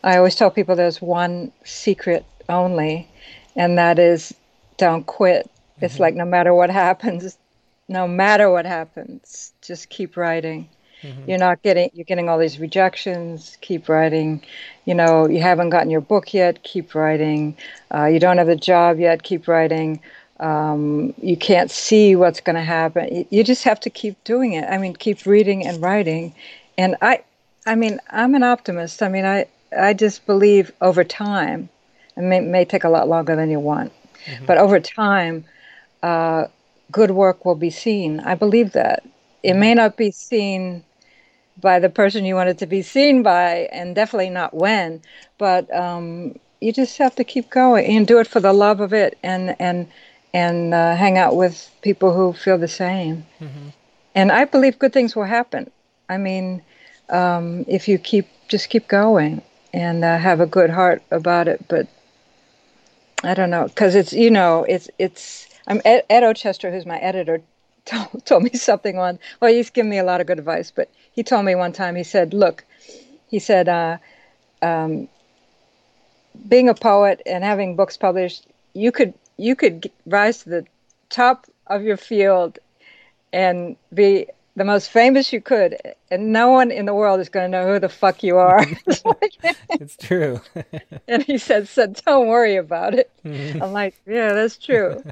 I 0.05 0.17
always 0.17 0.35
tell 0.35 0.51
people 0.51 0.77
there's 0.77 1.03
one 1.03 1.53
secret 1.65 2.25
only, 2.49 3.09
and 3.55 3.79
that 3.79 3.99
is 3.99 4.35
don't 4.77 5.07
quit. 5.07 5.47
Mm-hmm. 5.47 5.85
It's 5.85 5.99
like 5.99 6.15
no 6.15 6.25
matter 6.25 6.55
what 6.55 6.71
happens, 6.71 7.37
no 7.89 8.07
matter 8.07 8.51
what 8.51 8.67
happens, 8.67 9.53
just 9.63 9.89
keep 9.89 10.17
writing. 10.17 10.69
Mm-hmm. 11.03 11.29
You're 11.31 11.39
not 11.39 11.63
getting 11.63 11.91
you're 11.95 12.05
getting 12.05 12.29
all 12.29 12.39
these 12.39 12.59
rejections. 12.59 13.59
Keep 13.61 13.89
writing. 13.89 14.43
You 14.85 14.95
know 14.95 15.29
you 15.29 15.41
haven't 15.41 15.71
gotten 15.71 15.91
your 15.91 16.01
book 16.01 16.33
yet. 16.33 16.63
Keep 16.63 16.95
writing. 16.95 17.57
Uh, 17.95 18.07
you 18.07 18.19
don't 18.19 18.39
have 18.39 18.49
a 18.49 18.57
job 18.57 18.99
yet. 18.99 19.23
Keep 19.23 19.49
writing. 19.49 20.01
Um, 20.39 21.15
you 21.23 21.37
can't 21.37 21.71
see 21.71 22.15
what's 22.15 22.41
going 22.41 22.57
to 22.57 22.63
happen. 22.63 23.15
You, 23.15 23.27
you 23.31 23.45
just 23.45 23.65
have 23.65 23.81
to 23.81 23.91
keep 23.91 24.23
doing 24.25 24.53
it. 24.53 24.65
I 24.69 24.79
mean, 24.79 24.95
keep 24.95 25.25
reading 25.25 25.67
and 25.67 25.81
writing. 25.81 26.35
And 26.77 26.97
I, 27.01 27.23
I 27.67 27.75
mean, 27.75 28.01
I'm 28.11 28.35
an 28.35 28.43
optimist. 28.43 29.03
I 29.03 29.09
mean, 29.09 29.25
I 29.25 29.47
I 29.77 29.95
just 29.95 30.27
believe 30.27 30.73
over 30.81 31.05
time. 31.05 31.69
It 32.17 32.23
may, 32.23 32.41
may 32.41 32.65
take 32.65 32.85
a 32.85 32.89
lot 32.89 33.09
longer 33.09 33.37
than 33.37 33.51
you 33.51 33.61
want, 33.61 33.93
mm-hmm. 34.25 34.47
but 34.47 34.59
over 34.59 34.81
time, 34.81 35.45
uh, 36.03 36.47
good 36.91 37.11
work 37.11 37.45
will 37.45 37.55
be 37.55 37.71
seen. 37.71 38.21
I 38.21 38.35
believe 38.35 38.73
that. 38.73 39.05
It 39.43 39.55
may 39.55 39.75
not 39.75 39.97
be 39.97 40.11
seen 40.11 40.83
by 41.61 41.79
the 41.79 41.89
person 41.89 42.25
you 42.25 42.35
want 42.35 42.49
it 42.49 42.59
to 42.59 42.67
be 42.67 42.83
seen 42.83 43.23
by, 43.23 43.69
and 43.73 43.95
definitely 43.95 44.31
not 44.31 44.55
when, 44.55 45.03
but 45.39 45.73
um, 45.75 46.39
you 46.61 46.73
just 46.73 46.99
have 46.99 47.15
to 47.17 47.25
keep 47.25 47.51
going 47.51 47.87
and 47.87 48.07
do 48.07 48.19
it 48.19 48.27
for 48.27 48.41
the 48.41 48.53
love 48.53 48.81
of 48.81 48.93
it 48.93 49.19
and, 49.23 49.55
and, 49.61 49.87
and 50.33 50.75
uh, 50.75 50.97
hang 50.97 51.19
out 51.19 51.37
with 51.37 51.71
people 51.83 52.15
who 52.15 52.33
feel 52.33 52.59
the 52.59 52.69
same. 52.69 53.27
Mm-hmm. 53.41 53.69
And 54.15 54.33
I 54.33 54.47
believe 54.47 54.79
good 54.79 54.93
things 54.93 55.15
will 55.15 55.25
happen. 55.25 55.71
I 56.09 56.17
mean, 56.17 56.63
um, 57.11 57.65
if 57.69 57.89
you 57.89 57.99
keep 57.99 58.27
just 58.49 58.71
keep 58.71 58.87
going 58.89 59.43
and 59.77 60.03
uh, 60.03 60.17
have 60.17 60.41
a 60.41 60.47
good 60.47 60.71
heart 60.71 61.03
about 61.11 61.49
it. 61.49 61.63
But 61.69 61.87
I 63.23 63.35
don't 63.35 63.51
know 63.51 63.65
because 63.65 63.95
it's 63.95 64.13
you 64.13 64.31
know 64.31 64.65
it's 64.65 64.89
it's 64.99 65.47
I'm 65.67 65.83
Ed, 65.85 66.05
Ed 66.09 66.23
Ochester, 66.23 66.73
who's 66.73 66.87
my 66.87 66.99
editor, 66.99 67.43
told, 67.85 68.25
told 68.25 68.43
me 68.43 68.51
something 68.51 68.99
on. 68.99 69.19
Well, 69.41 69.53
he's 69.53 69.71
given 69.71 69.91
me 69.91 69.99
a 69.99 70.05
lot 70.05 70.21
of 70.21 70.27
good 70.27 70.39
advice, 70.39 70.73
but 70.75 70.91
he 71.13 71.23
told 71.23 71.45
me 71.45 71.55
one 71.55 71.73
time. 71.73 71.95
He 71.95 72.05
said, 72.05 72.33
"Look," 72.33 72.65
he 73.29 73.39
said, 73.39 73.69
uh, 73.69 73.99
um, 74.63 75.09
"being 76.49 76.71
a 76.71 76.75
poet 76.75 77.21
and 77.27 77.45
having 77.45 77.77
books 77.77 77.99
published, 77.99 78.47
you 78.73 78.91
could 78.91 79.13
you 79.37 79.55
could 79.55 79.91
rise 80.07 80.39
to 80.45 80.49
the 80.49 80.67
top 81.11 81.47
of 81.67 81.83
your 81.83 81.99
field 81.99 82.59
and 83.31 83.77
be 83.93 84.27
the 84.57 84.65
most 84.65 84.91
famous 84.91 85.33
you 85.33 85.41
could, 85.41 85.77
and 86.11 86.33
no 86.33 86.51
one 86.51 86.71
in 86.71 86.87
the 86.87 86.95
world 86.95 87.21
is 87.21 87.29
going 87.29 87.51
to 87.51 87.59
know 87.59 87.73
who 87.73 87.79
the 87.79 87.91
fuck 87.91 88.23
you 88.23 88.39
are. 88.39 88.67
it's 89.71 89.97
true. 89.99 90.41
and 91.09 91.23
he 91.23 91.37
said, 91.37 91.69
"So 91.69 91.87
don't 91.87 92.27
worry 92.27 92.57
about 92.57 92.95
it." 92.95 93.11
I'm 93.25 93.73
like, 93.73 93.95
"Yeah, 94.07 94.33
that's 94.33 94.57
true. 94.57 95.05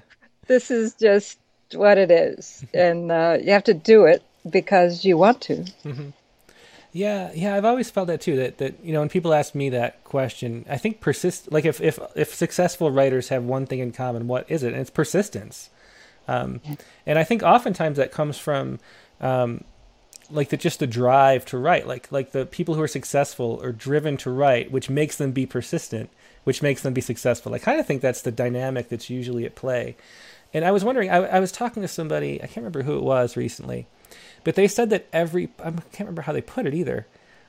this 0.46 0.70
is 0.70 0.94
just 0.94 1.38
what 1.74 1.98
it 1.98 2.10
is, 2.10 2.64
and 2.72 3.12
uh, 3.12 3.38
you 3.40 3.52
have 3.52 3.64
to 3.64 3.74
do 3.74 4.06
it 4.06 4.22
because 4.48 5.04
you 5.04 5.18
want 5.18 5.42
to." 5.42 5.56
Mm-hmm. 5.84 6.10
Yeah, 6.92 7.30
yeah, 7.34 7.54
I've 7.56 7.64
always 7.64 7.90
felt 7.90 8.06
that 8.06 8.22
too. 8.22 8.36
That 8.36 8.58
that 8.58 8.82
you 8.82 8.94
know, 8.94 9.00
when 9.00 9.10
people 9.10 9.34
ask 9.34 9.54
me 9.54 9.68
that 9.70 10.02
question, 10.04 10.64
I 10.70 10.78
think 10.78 11.00
persist. 11.00 11.52
Like 11.52 11.66
if 11.66 11.82
if 11.82 11.98
if 12.16 12.34
successful 12.34 12.90
writers 12.90 13.28
have 13.28 13.44
one 13.44 13.66
thing 13.66 13.80
in 13.80 13.92
common, 13.92 14.26
what 14.26 14.50
is 14.50 14.62
it? 14.62 14.72
And 14.72 14.80
it's 14.80 14.90
persistence. 14.90 15.68
Um. 16.26 16.62
And 17.04 17.18
I 17.18 17.24
think 17.24 17.42
oftentimes 17.42 17.98
that 17.98 18.10
comes 18.10 18.38
from 18.38 18.78
um, 19.24 19.64
like 20.30 20.50
the 20.50 20.56
just 20.56 20.78
the 20.78 20.86
drive 20.86 21.44
to 21.46 21.58
write 21.58 21.86
like 21.86 22.10
like 22.12 22.32
the 22.32 22.46
people 22.46 22.74
who 22.74 22.82
are 22.82 22.88
successful 22.88 23.60
are 23.62 23.72
driven 23.72 24.16
to 24.18 24.30
write 24.30 24.70
which 24.70 24.88
makes 24.88 25.16
them 25.16 25.32
be 25.32 25.46
persistent 25.46 26.10
which 26.44 26.62
makes 26.62 26.82
them 26.82 26.92
be 26.92 27.00
successful. 27.00 27.54
I 27.54 27.58
kind 27.58 27.80
of 27.80 27.86
think 27.86 28.02
that's 28.02 28.20
the 28.20 28.30
dynamic 28.30 28.90
that's 28.90 29.08
usually 29.08 29.46
at 29.46 29.54
play. 29.54 29.96
And 30.52 30.64
i 30.64 30.70
was 30.70 30.84
wondering 30.84 31.10
I, 31.10 31.16
I 31.16 31.40
was 31.40 31.50
talking 31.50 31.82
to 31.82 31.88
somebody 31.88 32.36
i 32.42 32.46
can't 32.46 32.58
remember 32.58 32.82
who 32.82 32.96
it 32.96 33.02
was 33.02 33.36
recently 33.36 33.86
but 34.44 34.54
they 34.54 34.68
said 34.68 34.90
that 34.90 35.06
every 35.12 35.48
i 35.58 35.70
can't 35.70 36.00
remember 36.00 36.22
how 36.22 36.32
they 36.32 36.42
put 36.42 36.66
it 36.66 36.74
either. 36.74 37.06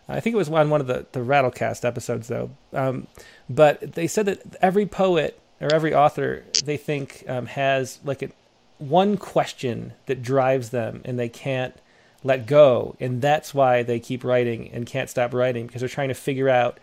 I 0.07 0.19
think 0.19 0.35
it 0.35 0.37
was 0.37 0.49
on 0.49 0.69
one 0.69 0.81
of 0.81 0.87
the, 0.87 1.07
the 1.13 1.21
rattlecast 1.21 1.83
episodes 1.83 2.27
though. 2.27 2.51
Um, 2.73 3.07
but 3.49 3.93
they 3.93 4.07
said 4.07 4.27
that 4.27 4.41
every 4.61 4.85
poet 4.85 5.39
or 5.59 5.73
every 5.73 5.93
author 5.95 6.43
they 6.63 6.77
think 6.77 7.23
um, 7.27 7.47
has 7.47 7.99
like 8.03 8.21
a, 8.21 8.29
one 8.77 9.17
question 9.17 9.93
that 10.05 10.21
drives 10.21 10.69
them 10.69 11.01
and 11.05 11.17
they 11.17 11.29
can't 11.29 11.75
let 12.23 12.45
go. 12.45 12.95
And 12.99 13.21
that's 13.21 13.53
why 13.53 13.83
they 13.83 13.99
keep 13.99 14.23
writing 14.23 14.69
and 14.71 14.85
can't 14.85 15.09
stop 15.09 15.33
writing 15.33 15.67
because 15.67 15.81
they're 15.81 15.89
trying 15.89 16.09
to 16.09 16.15
figure 16.15 16.49
out 16.49 16.79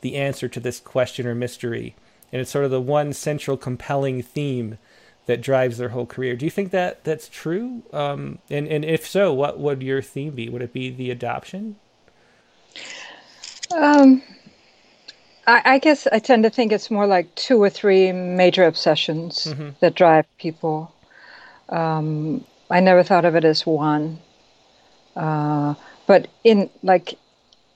the 0.00 0.16
answer 0.16 0.48
to 0.48 0.60
this 0.60 0.80
question 0.80 1.26
or 1.26 1.34
mystery. 1.34 1.94
And 2.32 2.40
it's 2.40 2.50
sort 2.50 2.64
of 2.64 2.70
the 2.70 2.80
one 2.80 3.12
central 3.12 3.56
compelling 3.56 4.22
theme 4.22 4.78
that 5.26 5.40
drives 5.40 5.78
their 5.78 5.90
whole 5.90 6.06
career. 6.06 6.36
Do 6.36 6.44
you 6.44 6.50
think 6.50 6.70
that 6.70 7.04
that's 7.04 7.28
true? 7.28 7.82
Um, 7.92 8.38
and, 8.50 8.68
and 8.68 8.84
if 8.84 9.06
so 9.06 9.32
what 9.32 9.58
would 9.58 9.82
your 9.82 10.02
theme 10.02 10.34
be? 10.34 10.48
Would 10.48 10.62
it 10.62 10.72
be 10.72 10.90
the 10.90 11.10
adoption? 11.10 11.76
Um, 13.74 14.22
I, 15.46 15.62
I 15.64 15.78
guess 15.78 16.06
i 16.10 16.18
tend 16.18 16.44
to 16.44 16.50
think 16.50 16.72
it's 16.72 16.90
more 16.90 17.06
like 17.06 17.34
two 17.34 17.62
or 17.62 17.70
three 17.70 18.12
major 18.12 18.64
obsessions 18.64 19.46
mm-hmm. 19.46 19.70
that 19.80 19.94
drive 19.94 20.26
people 20.38 20.93
um, 21.68 22.44
I 22.70 22.80
never 22.80 23.02
thought 23.02 23.24
of 23.24 23.36
it 23.36 23.44
as 23.44 23.66
one. 23.66 24.18
Uh, 25.16 25.74
but 26.06 26.28
in 26.42 26.70
like 26.82 27.18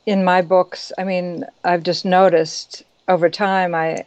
in 0.06 0.24
my 0.24 0.42
books, 0.42 0.92
I 0.98 1.04
mean, 1.04 1.44
I've 1.64 1.82
just 1.82 2.04
noticed 2.04 2.82
over 3.06 3.28
time 3.30 3.74
I 3.74 4.04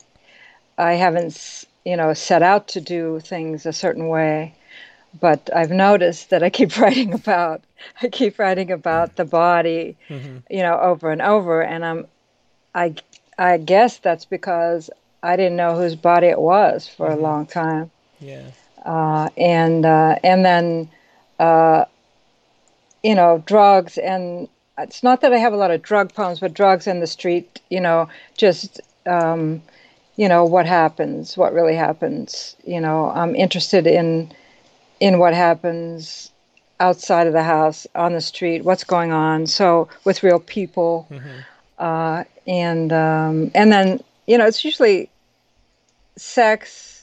I 0.77 0.93
haven't 0.93 1.65
you 1.85 1.97
know 1.97 2.13
set 2.13 2.43
out 2.43 2.67
to 2.69 2.81
do 2.81 3.19
things 3.19 3.65
a 3.65 3.73
certain 3.73 4.07
way, 4.07 4.55
but 5.19 5.49
I've 5.55 5.71
noticed 5.71 6.29
that 6.29 6.43
I 6.43 6.49
keep 6.59 6.77
writing 6.77 7.13
about 7.13 7.61
I 8.01 8.09
keep 8.09 8.37
writing 8.37 8.71
about 8.71 9.15
the 9.15 9.25
body, 9.25 9.97
mm-hmm. 10.09 10.37
you 10.49 10.61
know, 10.61 10.77
over 10.79 11.11
and 11.11 11.21
over, 11.21 11.61
and 11.61 11.85
I'm 11.85 12.07
I 12.75 12.95
I 13.37 13.57
guess 13.57 13.97
that's 13.97 14.25
because 14.25 14.89
I 15.23 15.35
didn't 15.35 15.55
know 15.55 15.75
whose 15.75 15.95
body 15.95 16.27
it 16.27 16.39
was 16.39 16.87
for 16.87 17.07
mm-hmm. 17.07 17.19
a 17.19 17.21
long 17.21 17.45
time. 17.45 17.91
Yeah 18.19 18.51
uh, 18.85 19.29
and 19.37 19.85
uh, 19.85 20.15
and 20.23 20.45
then 20.45 20.89
uh, 21.39 21.85
you 23.03 23.15
know 23.15 23.43
drugs 23.45 23.97
and 23.97 24.47
it's 24.77 25.03
not 25.03 25.21
that 25.21 25.33
I 25.33 25.37
have 25.37 25.53
a 25.53 25.57
lot 25.57 25.71
of 25.71 25.81
drug 25.81 26.13
problems, 26.13 26.39
but 26.39 26.53
drugs 26.53 26.87
in 26.87 26.99
the 26.99 27.07
street, 27.07 27.61
you 27.69 27.79
know, 27.79 28.09
just 28.37 28.81
um, 29.05 29.61
you 30.15 30.27
know 30.27 30.45
what 30.45 30.65
happens, 30.65 31.37
what 31.37 31.53
really 31.53 31.75
happens. 31.75 32.55
You 32.65 32.81
know, 32.81 33.09
I'm 33.09 33.35
interested 33.35 33.87
in 33.87 34.31
in 34.99 35.19
what 35.19 35.33
happens 35.33 36.31
outside 36.79 37.27
of 37.27 37.33
the 37.33 37.43
house, 37.43 37.85
on 37.95 38.13
the 38.13 38.21
street, 38.21 38.63
what's 38.63 38.83
going 38.83 39.11
on. 39.11 39.47
So 39.47 39.87
with 40.03 40.23
real 40.23 40.39
people, 40.39 41.07
mm-hmm. 41.11 41.39
uh, 41.79 42.23
and 42.47 42.91
um, 42.91 43.51
and 43.53 43.71
then 43.71 43.99
you 44.27 44.37
know 44.37 44.45
it's 44.45 44.65
usually 44.65 45.09
sex 46.17 47.00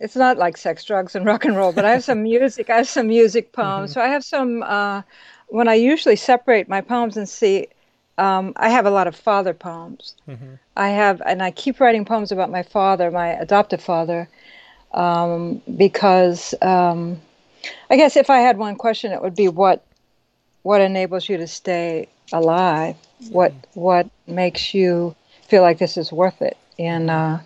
it's 0.00 0.16
not 0.16 0.38
like 0.38 0.56
sex, 0.56 0.82
drugs, 0.84 1.14
and 1.14 1.26
rock 1.26 1.44
and 1.44 1.56
roll, 1.56 1.72
but 1.72 1.84
I 1.84 1.90
have 1.92 2.02
some 2.02 2.22
music. 2.22 2.70
I 2.70 2.78
have 2.78 2.88
some 2.88 3.06
music 3.06 3.52
poems. 3.52 3.90
Mm-hmm. 3.90 4.00
So 4.00 4.02
I 4.02 4.08
have 4.08 4.24
some. 4.24 4.62
Uh, 4.62 5.02
when 5.48 5.68
I 5.68 5.74
usually 5.74 6.16
separate 6.16 6.68
my 6.68 6.80
poems 6.80 7.16
and 7.16 7.28
see, 7.28 7.68
um, 8.16 8.54
I 8.56 8.70
have 8.70 8.86
a 8.86 8.90
lot 8.90 9.06
of 9.06 9.14
father 9.14 9.52
poems. 9.52 10.14
Mm-hmm. 10.26 10.54
I 10.76 10.88
have, 10.88 11.20
and 11.26 11.42
I 11.42 11.50
keep 11.50 11.80
writing 11.80 12.04
poems 12.04 12.32
about 12.32 12.50
my 12.50 12.62
father, 12.62 13.10
my 13.10 13.28
adoptive 13.28 13.82
father, 13.82 14.28
um, 14.92 15.60
because 15.76 16.54
um, 16.62 17.20
I 17.90 17.96
guess 17.96 18.16
if 18.16 18.30
I 18.30 18.38
had 18.38 18.56
one 18.56 18.76
question, 18.76 19.12
it 19.12 19.20
would 19.20 19.36
be 19.36 19.48
what 19.48 19.84
what 20.62 20.80
enables 20.80 21.28
you 21.28 21.36
to 21.36 21.46
stay 21.46 22.08
alive. 22.32 22.96
Mm-hmm. 23.22 23.34
What 23.34 23.52
what 23.74 24.08
makes 24.26 24.72
you 24.72 25.14
feel 25.46 25.60
like 25.60 25.76
this 25.76 25.98
is 25.98 26.10
worth 26.10 26.40
it? 26.40 26.56
And 26.78 27.10
uh, 27.10 27.40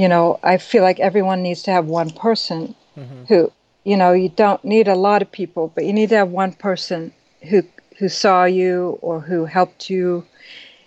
you 0.00 0.08
know, 0.08 0.40
I 0.42 0.56
feel 0.56 0.82
like 0.82 0.98
everyone 0.98 1.42
needs 1.42 1.62
to 1.64 1.72
have 1.72 1.84
one 1.84 2.08
person 2.08 2.74
mm-hmm. 2.96 3.24
who, 3.24 3.52
you 3.84 3.98
know, 3.98 4.12
you 4.12 4.30
don't 4.30 4.64
need 4.64 4.88
a 4.88 4.94
lot 4.94 5.20
of 5.20 5.30
people, 5.30 5.70
but 5.74 5.84
you 5.84 5.92
need 5.92 6.08
to 6.08 6.16
have 6.16 6.30
one 6.30 6.54
person 6.54 7.12
who 7.42 7.62
who 7.98 8.08
saw 8.08 8.44
you 8.44 8.98
or 9.02 9.20
who 9.20 9.44
helped 9.44 9.90
you. 9.90 10.24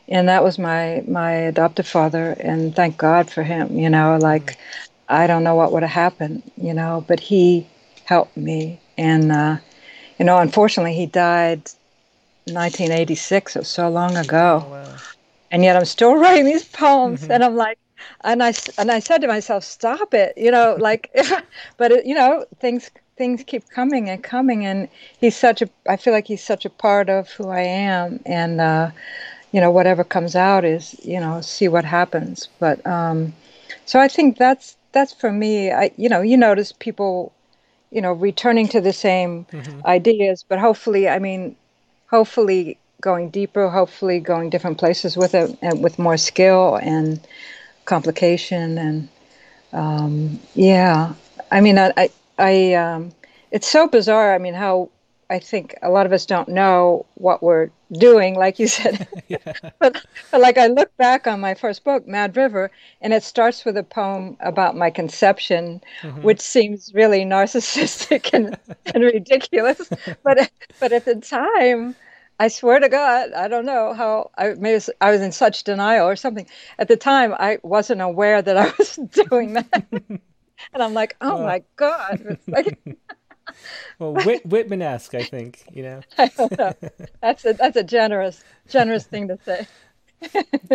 And 0.07 0.27
that 0.29 0.43
was 0.43 0.57
my 0.57 1.03
my 1.07 1.31
adoptive 1.31 1.87
father, 1.87 2.35
and 2.39 2.75
thank 2.75 2.97
God 2.97 3.29
for 3.29 3.43
him. 3.43 3.77
You 3.77 3.91
know, 3.91 4.17
like 4.19 4.45
mm-hmm. 4.45 5.13
I 5.21 5.27
don't 5.27 5.43
know 5.43 5.53
what 5.53 5.71
would 5.73 5.83
have 5.83 5.91
happened, 5.91 6.41
you 6.57 6.73
know, 6.73 7.05
but 7.07 7.19
he 7.19 7.67
helped 8.05 8.35
me. 8.35 8.79
And 8.97 9.31
uh, 9.31 9.57
you 10.17 10.25
know, 10.25 10.39
unfortunately, 10.39 10.95
he 10.95 11.05
died 11.05 11.69
1986. 12.45 13.55
It 13.55 13.59
was 13.59 13.67
so 13.67 13.89
long 13.89 14.17
ago. 14.17 14.63
Oh, 14.65 14.71
wow. 14.71 14.95
And 15.51 15.63
yet 15.63 15.75
I'm 15.75 15.85
still 15.85 16.15
writing 16.21 16.45
these 16.45 16.65
poems, 16.65 17.21
mm-hmm. 17.21 17.31
and 17.31 17.43
I'm 17.43 17.55
like, 17.55 17.77
and 18.21 18.43
I 18.43 18.53
and 18.77 18.91
I 18.91 18.99
said 18.99 19.21
to 19.21 19.27
myself, 19.27 19.63
"Stop 19.63 20.13
it!" 20.13 20.33
You 20.37 20.51
know, 20.51 20.77
like, 20.79 21.11
but 21.77 21.91
it, 21.91 22.05
you 22.05 22.15
know, 22.15 22.45
things 22.59 22.89
things 23.15 23.43
keep 23.45 23.69
coming 23.69 24.09
and 24.09 24.23
coming, 24.23 24.65
and 24.65 24.87
he's 25.19 25.35
such 25.35 25.61
a. 25.61 25.69
I 25.87 25.97
feel 25.97 26.13
like 26.13 26.27
he's 26.27 26.43
such 26.43 26.65
a 26.65 26.69
part 26.69 27.09
of 27.09 27.29
who 27.31 27.49
I 27.49 27.61
am, 27.61 28.19
and 28.25 28.61
uh, 28.61 28.91
you 29.53 29.61
know, 29.61 29.71
whatever 29.71 30.03
comes 30.03 30.35
out 30.35 30.65
is, 30.65 30.99
you 31.05 31.19
know, 31.19 31.39
see 31.39 31.67
what 31.67 31.85
happens. 31.85 32.49
But 32.59 32.85
um, 32.85 33.33
so 33.85 33.99
I 33.99 34.07
think 34.07 34.37
that's 34.37 34.75
that's 34.91 35.13
for 35.13 35.31
me. 35.31 35.71
I, 35.71 35.91
you 35.95 36.09
know, 36.09 36.21
you 36.21 36.35
notice 36.35 36.71
people, 36.71 37.31
you 37.91 38.01
know, 38.01 38.13
returning 38.13 38.67
to 38.69 38.81
the 38.81 38.93
same 38.93 39.45
mm-hmm. 39.45 39.85
ideas, 39.85 40.43
but 40.47 40.59
hopefully, 40.59 41.07
I 41.07 41.19
mean, 41.19 41.55
hopefully 42.09 42.77
going 42.99 43.29
deeper, 43.29 43.69
hopefully 43.69 44.19
going 44.19 44.49
different 44.49 44.79
places 44.79 45.15
with 45.15 45.35
it 45.35 45.55
and 45.61 45.83
with 45.83 45.99
more 45.99 46.17
skill 46.17 46.77
and 46.77 47.19
complication 47.85 48.77
and 48.77 49.09
um, 49.73 50.39
yeah. 50.53 51.13
I 51.51 51.61
mean, 51.61 51.77
I, 51.77 51.93
I, 51.97 52.09
I 52.37 52.73
um, 52.73 53.11
it's 53.51 53.67
so 53.67 53.87
bizarre. 53.87 54.33
I 54.33 54.37
mean, 54.37 54.53
how 54.53 54.89
I 55.29 55.39
think 55.39 55.75
a 55.81 55.89
lot 55.89 56.05
of 56.05 56.13
us 56.13 56.25
don't 56.25 56.49
know 56.49 57.05
what 57.15 57.41
we're 57.41 57.69
doing, 57.91 58.35
like 58.35 58.59
you 58.59 58.67
said. 58.67 59.07
but, 59.79 60.05
but, 60.31 60.41
like 60.41 60.57
I 60.57 60.67
look 60.67 60.95
back 60.97 61.27
on 61.27 61.39
my 61.39 61.53
first 61.55 61.83
book, 61.83 62.07
Mad 62.07 62.35
River, 62.37 62.69
and 63.01 63.13
it 63.13 63.23
starts 63.23 63.65
with 63.65 63.77
a 63.77 63.83
poem 63.83 64.37
about 64.41 64.75
my 64.75 64.89
conception, 64.89 65.81
mm-hmm. 66.01 66.21
which 66.21 66.41
seems 66.41 66.93
really 66.93 67.25
narcissistic 67.25 68.29
and, 68.33 68.57
and 68.93 69.03
ridiculous. 69.03 69.89
But 70.23 70.51
but 70.79 70.91
at 70.91 71.05
the 71.05 71.15
time, 71.15 71.95
I 72.43 72.49
swear 72.49 72.77
to 72.77 72.89
God, 72.89 73.31
I 73.31 73.47
don't 73.47 73.65
know 73.65 73.93
how 73.93 74.29
I 74.37 74.55
maybe 74.55 74.83
I 74.99 75.11
was 75.11 75.21
in 75.21 75.31
such 75.31 75.63
denial 75.63 76.05
or 76.05 76.17
something. 76.17 76.45
At 76.77 76.89
the 76.89 76.97
time, 76.97 77.33
I 77.39 77.59
wasn't 77.63 78.01
aware 78.01 78.41
that 78.41 78.57
I 78.57 78.65
was 78.77 78.97
doing 78.97 79.53
that, 79.53 79.85
and 79.93 80.19
I'm 80.73 80.93
like, 80.93 81.15
oh 81.21 81.41
my 81.41 81.63
God! 81.77 82.37
Like, 82.45 82.77
well, 83.99 84.13
Whit- 84.13 84.45
Whitman-esque, 84.45 85.15
I 85.15 85.23
think. 85.23 85.63
You 85.71 85.83
know, 85.83 86.01
I 86.17 86.27
don't 86.35 86.57
know. 86.57 86.73
That's 87.21 87.45
a 87.45 87.53
that's 87.53 87.77
a 87.77 87.83
generous 87.83 88.43
generous 88.67 89.05
thing 89.05 89.29
to 89.29 89.39
say. 89.45 89.65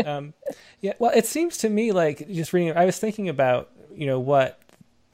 um, 0.06 0.32
yeah, 0.80 0.94
well, 0.98 1.12
it 1.14 1.26
seems 1.26 1.58
to 1.58 1.68
me 1.68 1.92
like 1.92 2.26
just 2.28 2.54
reading. 2.54 2.74
I 2.78 2.86
was 2.86 2.98
thinking 2.98 3.28
about 3.28 3.68
you 3.94 4.06
know 4.06 4.20
what 4.20 4.58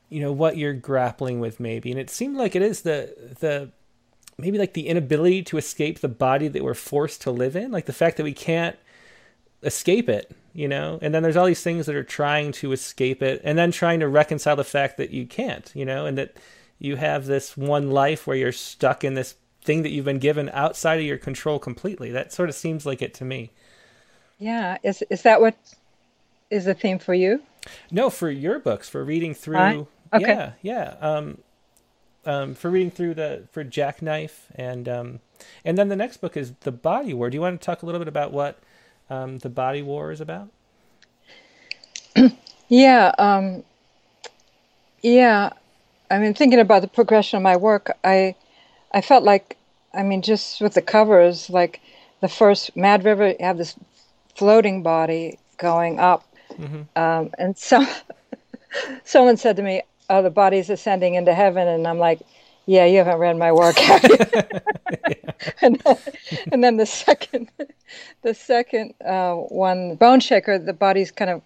you 0.09 0.21
know 0.21 0.31
what 0.31 0.57
you're 0.57 0.73
grappling 0.73 1.41
with 1.41 1.59
maybe, 1.59 1.91
and 1.91 1.99
it 1.99 2.11
seemed 2.11 2.37
like 2.37 2.55
it 2.55 2.63
is 2.63 2.83
the 2.83 3.13
the 3.41 3.73
maybe 4.39 4.59
like 4.59 4.75
the 4.75 4.89
inability 4.89 5.43
to 5.45 5.59
escape 5.59 6.01
the 6.01 6.09
body 6.09 6.49
that 6.49 6.65
we're 6.65 6.75
forced 6.75 7.23
to 7.23 7.31
live 7.31 7.57
in, 7.57 7.71
like 7.71 7.87
the 7.87 7.93
fact 7.93 8.17
that 8.17 8.25
we 8.25 8.33
can't 8.33 8.77
escape 9.63 10.09
it, 10.09 10.35
you 10.53 10.69
know? 10.69 10.99
And 11.01 11.15
then 11.15 11.23
there's 11.23 11.37
all 11.37 11.47
these 11.47 11.63
things 11.63 11.87
that 11.87 11.95
are 11.95 12.05
trying 12.05 12.53
to 12.53 12.73
escape 12.73 13.23
it 13.23 13.41
and 13.45 13.57
then 13.57 13.71
trying 13.71 14.01
to 14.01 14.09
reconcile 14.09 14.57
the 14.57 14.65
fact 14.65 14.97
that 14.97 15.11
you 15.11 15.27
can't, 15.27 15.71
you 15.75 15.85
know, 15.85 16.07
and 16.07 16.19
that 16.19 16.37
you 16.79 16.97
have 16.97 17.27
this 17.27 17.57
one 17.57 17.91
life 17.91 18.27
where 18.27 18.37
you're 18.37 18.53
stuck 18.53 19.05
in 19.05 19.15
this 19.15 19.37
thing 19.63 19.83
that 19.83 19.91
you've 19.91 20.05
been 20.05 20.19
given 20.19 20.51
outside 20.53 20.99
of 20.99 21.07
your 21.07 21.19
control 21.19 21.59
completely. 21.59 22.11
That 22.11 22.33
sort 22.33 22.49
of 22.49 22.55
seems 22.55 22.85
like 22.85 23.03
it 23.03 23.15
to 23.15 23.25
me. 23.25 23.51
Yeah, 24.39 24.79
is 24.83 25.03
is 25.11 25.23
that 25.23 25.41
what 25.41 25.57
is 26.51 26.67
the 26.67 26.75
theme 26.75 26.99
for 26.99 27.15
you? 27.15 27.41
No, 27.91 28.11
for 28.11 28.31
your 28.31 28.59
books, 28.59 28.89
for 28.89 29.05
reading 29.05 29.33
through. 29.33 29.87
Okay. 30.13 30.27
Yeah, 30.27 30.53
yeah. 30.61 30.97
Um, 31.01 31.39
um, 32.27 32.55
for 32.55 32.71
reading 32.71 32.91
through 32.91 33.15
the 33.15 33.45
for 33.53 33.65
Jackknife 33.65 34.47
and 34.55 34.89
um, 34.89 35.21
and 35.65 35.77
then 35.77 35.89
the 35.89 35.97
next 35.97 36.19
book 36.19 36.37
is 36.37 36.53
the 36.61 36.73
Body 36.73 37.15
War. 37.15 37.31
Do 37.31 37.37
you 37.37 37.41
want 37.41 37.61
to 37.61 37.65
talk 37.65 37.83
a 37.83 37.87
little 37.87 37.99
bit 37.99 38.09
about 38.09 38.33
what 38.33 38.59
um, 39.11 39.39
the 39.39 39.49
Body 39.49 39.83
War 39.83 40.13
is 40.13 40.21
about? 40.21 40.49
yeah, 42.69 43.13
um, 43.19 43.63
yeah. 45.03 45.51
I 46.11 46.19
mean, 46.19 46.35
thinking 46.35 46.61
about 46.61 46.83
the 46.83 46.89
progression 46.89 47.37
of 47.39 47.43
my 47.43 47.57
work, 47.57 47.97
I 48.05 48.35
I 48.93 49.01
felt 49.01 49.25
like 49.25 49.57
I 49.93 50.03
mean, 50.03 50.23
just 50.23 50.61
with 50.61 50.75
the 50.75 50.83
covers, 50.83 51.51
like 51.51 51.81
the 52.21 52.29
first 52.29 52.77
Mad 52.77 53.05
River, 53.05 53.29
you 53.29 53.37
have 53.41 53.59
this 53.59 53.75
floating 54.37 54.83
body 54.83 55.39
going 55.59 56.01
up, 56.01 56.27
mm-hmm. 56.53 56.83
um, 56.97 57.31
and 57.39 57.57
so 57.57 57.85
someone 59.05 59.37
said 59.37 59.57
to 59.57 59.63
me, 59.63 59.83
oh, 60.11 60.23
the 60.23 60.31
body's 60.31 60.71
ascending 60.71 61.15
into 61.15 61.35
heaven. 61.35 61.67
And 61.69 61.87
I'm 61.87 61.99
like, 61.99 62.21
yeah, 62.67 62.87
you 62.87 62.99
haven't 62.99 63.19
read 63.19 63.37
my 63.37 63.53
work. 63.53 63.77
and, 65.61 65.81
then, 65.81 65.99
and 66.53 66.65
then 66.65 66.77
the 66.77 66.87
second, 66.87 67.51
the 68.23 68.35
second 68.35 68.95
uh, 69.05 69.35
one, 69.35 69.97
Boneshaker, 69.97 70.65
the 70.65 70.73
body's 70.73 71.11
kind 71.11 71.31
of 71.31 71.43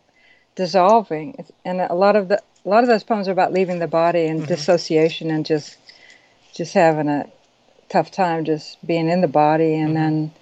dissolving, 0.55 1.47
and 1.65 1.81
a 1.81 1.95
lot 1.95 2.17
of 2.17 2.29
the 2.29 2.43
a 2.65 2.69
lot 2.69 2.83
of 2.83 2.89
those 2.89 3.05
poems 3.05 3.29
are 3.29 3.33
about 3.33 3.53
leaving 3.53 3.79
the 3.79 3.87
body 3.87 4.27
and 4.27 4.41
mm-hmm. 4.41 4.49
dissociation 4.49 5.31
and 5.31 5.47
just 5.47 5.79
just 6.55 6.75
having 6.75 7.09
a 7.09 7.31
tough 7.89 8.11
time 8.11 8.45
just 8.45 8.85
being 8.87 9.09
in 9.09 9.21
the 9.21 9.29
body. 9.29 9.75
And 9.75 9.95
mm-hmm. 9.95 10.03
then 10.03 10.33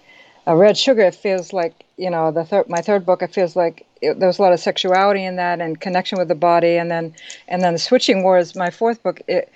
uh, 0.46 0.54
Red 0.54 0.76
Sugar, 0.76 1.02
it 1.02 1.14
feels 1.14 1.52
like 1.52 1.84
you 1.96 2.10
know 2.10 2.30
the 2.30 2.64
my 2.68 2.80
third 2.80 3.06
book. 3.06 3.22
It 3.22 3.32
feels 3.34 3.56
like 3.56 3.86
it, 4.02 4.18
there 4.18 4.26
was 4.26 4.38
a 4.38 4.42
lot 4.42 4.52
of 4.52 4.60
sexuality 4.60 5.24
in 5.24 5.36
that 5.36 5.60
and 5.60 5.80
connection 5.80 6.18
with 6.18 6.28
the 6.28 6.34
body 6.34 6.76
and 6.76 6.90
then 6.90 7.14
and 7.48 7.62
then 7.62 7.72
the 7.72 7.78
switching 7.78 8.22
wars 8.22 8.54
my 8.54 8.70
fourth 8.70 9.02
book 9.02 9.20
it, 9.26 9.50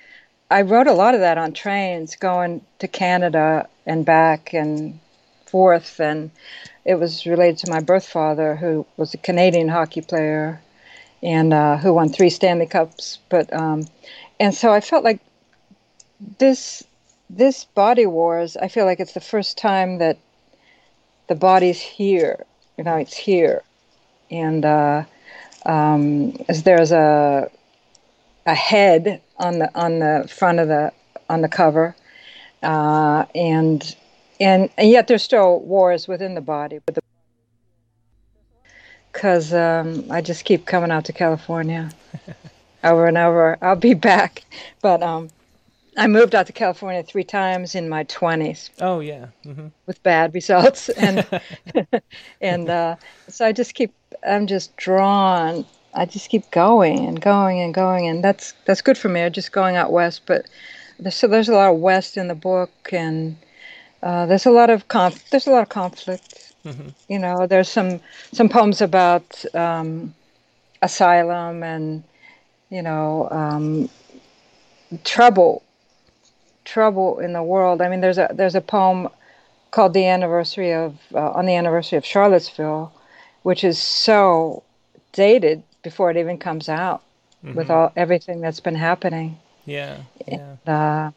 i 0.50 0.62
wrote 0.62 0.86
a 0.86 0.92
lot 0.92 1.14
of 1.14 1.20
that 1.20 1.38
on 1.38 1.52
trains 1.52 2.16
going 2.16 2.60
to 2.78 2.88
canada 2.88 3.68
and 3.86 4.04
back 4.04 4.52
and 4.54 4.98
forth 5.46 6.00
and 6.00 6.30
it 6.84 6.94
was 6.94 7.26
related 7.26 7.58
to 7.58 7.70
my 7.70 7.80
birth 7.80 8.06
father 8.06 8.56
who 8.56 8.86
was 8.96 9.14
a 9.14 9.18
canadian 9.18 9.68
hockey 9.68 10.00
player 10.00 10.60
and 11.22 11.52
uh, 11.52 11.76
who 11.76 11.92
won 11.92 12.08
three 12.08 12.30
stanley 12.30 12.66
cups 12.66 13.18
but 13.28 13.52
um, 13.52 13.86
and 14.38 14.54
so 14.54 14.72
i 14.72 14.80
felt 14.80 15.04
like 15.04 15.20
this 16.38 16.82
this 17.28 17.64
body 17.64 18.06
wars 18.06 18.56
i 18.56 18.68
feel 18.68 18.86
like 18.86 19.00
it's 19.00 19.12
the 19.12 19.20
first 19.20 19.58
time 19.58 19.98
that 19.98 20.18
the 21.30 21.34
body's 21.34 21.80
here 21.80 22.44
you 22.76 22.84
know 22.84 22.96
it's 22.96 23.16
here 23.16 23.62
and 24.30 24.64
uh, 24.64 25.04
um, 25.66 26.32
there's 26.64 26.92
a 26.92 27.50
a 28.46 28.54
head 28.54 29.20
on 29.38 29.58
the 29.58 29.70
on 29.74 29.98
the 29.98 30.28
front 30.28 30.60
of 30.60 30.68
the 30.68 30.92
on 31.28 31.42
the 31.42 31.48
cover, 31.48 31.94
uh, 32.62 33.24
and 33.34 33.96
and 34.40 34.70
and 34.76 34.90
yet 34.90 35.06
there's 35.06 35.22
still 35.22 35.60
wars 35.60 36.08
within 36.08 36.34
the 36.34 36.40
body. 36.40 36.80
Because 39.12 39.52
um, 39.52 40.06
I 40.10 40.20
just 40.20 40.44
keep 40.44 40.66
coming 40.66 40.90
out 40.90 41.04
to 41.06 41.12
California 41.12 41.90
over 42.84 43.06
and 43.06 43.18
over. 43.18 43.58
I'll 43.60 43.76
be 43.76 43.94
back, 43.94 44.44
but 44.80 45.02
um, 45.02 45.30
I 45.96 46.06
moved 46.06 46.34
out 46.34 46.46
to 46.46 46.52
California 46.52 47.02
three 47.02 47.24
times 47.24 47.74
in 47.74 47.88
my 47.88 48.04
20s. 48.04 48.70
Oh 48.80 49.00
yeah, 49.00 49.26
mm-hmm. 49.44 49.68
with 49.86 50.02
bad 50.02 50.34
results, 50.34 50.88
and 50.90 51.26
and 52.40 52.68
uh, 52.68 52.96
so 53.28 53.46
I 53.46 53.52
just 53.52 53.74
keep. 53.74 53.92
I'm 54.26 54.46
just 54.46 54.76
drawn. 54.76 55.64
I 55.94 56.06
just 56.06 56.28
keep 56.28 56.50
going 56.50 57.06
and 57.06 57.20
going 57.20 57.60
and 57.60 57.74
going, 57.74 58.06
and 58.06 58.22
that's 58.22 58.54
that's 58.64 58.82
good 58.82 58.98
for 58.98 59.08
me. 59.08 59.22
I'm 59.22 59.32
just 59.32 59.52
going 59.52 59.76
out 59.76 59.92
west, 59.92 60.22
but 60.26 60.46
there's, 60.98 61.16
so 61.16 61.26
there's 61.26 61.48
a 61.48 61.54
lot 61.54 61.72
of 61.72 61.78
west 61.78 62.16
in 62.16 62.28
the 62.28 62.34
book, 62.34 62.70
and 62.92 63.36
uh, 64.02 64.26
there's 64.26 64.46
a 64.46 64.50
lot 64.50 64.70
of 64.70 64.88
conf- 64.88 65.28
there's 65.30 65.46
a 65.46 65.50
lot 65.50 65.62
of 65.62 65.68
conflict. 65.68 66.52
Mm-hmm. 66.64 66.88
You 67.08 67.18
know, 67.18 67.46
there's 67.46 67.68
some 67.68 68.00
some 68.32 68.48
poems 68.48 68.80
about 68.80 69.44
um, 69.54 70.14
asylum 70.82 71.62
and 71.62 72.04
you 72.68 72.82
know 72.82 73.28
um, 73.30 73.88
trouble 75.04 75.62
trouble 76.70 77.18
in 77.18 77.32
the 77.32 77.42
world. 77.42 77.82
I 77.82 77.88
mean, 77.88 78.00
there's 78.00 78.18
a 78.18 78.28
there's 78.32 78.54
a 78.54 78.60
poem 78.60 79.08
called 79.70 79.92
"The 79.92 80.06
Anniversary 80.06 80.72
of 80.72 80.96
uh, 81.14 81.30
on 81.32 81.46
the 81.46 81.56
Anniversary 81.56 81.98
of 81.98 82.06
Charlottesville," 82.06 82.92
which 83.42 83.64
is 83.64 83.78
so 83.78 84.62
dated 85.12 85.62
before 85.82 86.10
it 86.10 86.16
even 86.16 86.38
comes 86.38 86.68
out, 86.68 87.02
mm-hmm. 87.44 87.56
with 87.56 87.70
all 87.70 87.92
everything 87.96 88.40
that's 88.40 88.60
been 88.60 88.76
happening. 88.76 89.38
Yeah, 89.66 89.98
yeah. 90.26 90.56
And, 90.66 90.68
uh, 90.68 91.10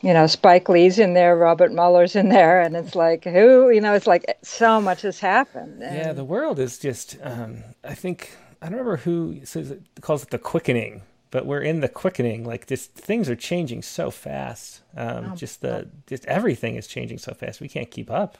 you 0.00 0.14
know, 0.14 0.26
Spike 0.26 0.68
Lee's 0.68 0.98
in 0.98 1.14
there, 1.14 1.36
Robert 1.36 1.72
Mueller's 1.72 2.16
in 2.16 2.28
there, 2.28 2.60
and 2.60 2.76
it's 2.76 2.94
like 2.94 3.24
who, 3.24 3.70
you 3.70 3.80
know, 3.80 3.94
it's 3.94 4.06
like 4.06 4.38
so 4.42 4.80
much 4.80 5.02
has 5.02 5.20
happened. 5.20 5.82
And 5.82 5.96
yeah, 5.96 6.12
the 6.12 6.24
world 6.24 6.58
is 6.58 6.78
just. 6.78 7.16
Um, 7.22 7.62
I 7.84 7.94
think 7.94 8.30
I 8.62 8.66
don't 8.66 8.78
remember 8.78 8.98
who 8.98 9.40
says 9.44 9.70
it, 9.70 9.82
calls 10.00 10.22
it 10.22 10.30
the 10.30 10.38
quickening 10.38 11.02
but 11.30 11.46
we're 11.46 11.60
in 11.60 11.80
the 11.80 11.88
quickening. 11.88 12.44
Like 12.44 12.66
this, 12.66 12.86
things 12.86 13.28
are 13.28 13.36
changing 13.36 13.82
so 13.82 14.10
fast. 14.10 14.82
Um, 14.96 15.30
oh, 15.32 15.36
just 15.36 15.60
the, 15.60 15.88
just 16.06 16.24
everything 16.26 16.76
is 16.76 16.86
changing 16.86 17.18
so 17.18 17.34
fast. 17.34 17.60
We 17.60 17.68
can't 17.68 17.90
keep 17.90 18.10
up. 18.10 18.38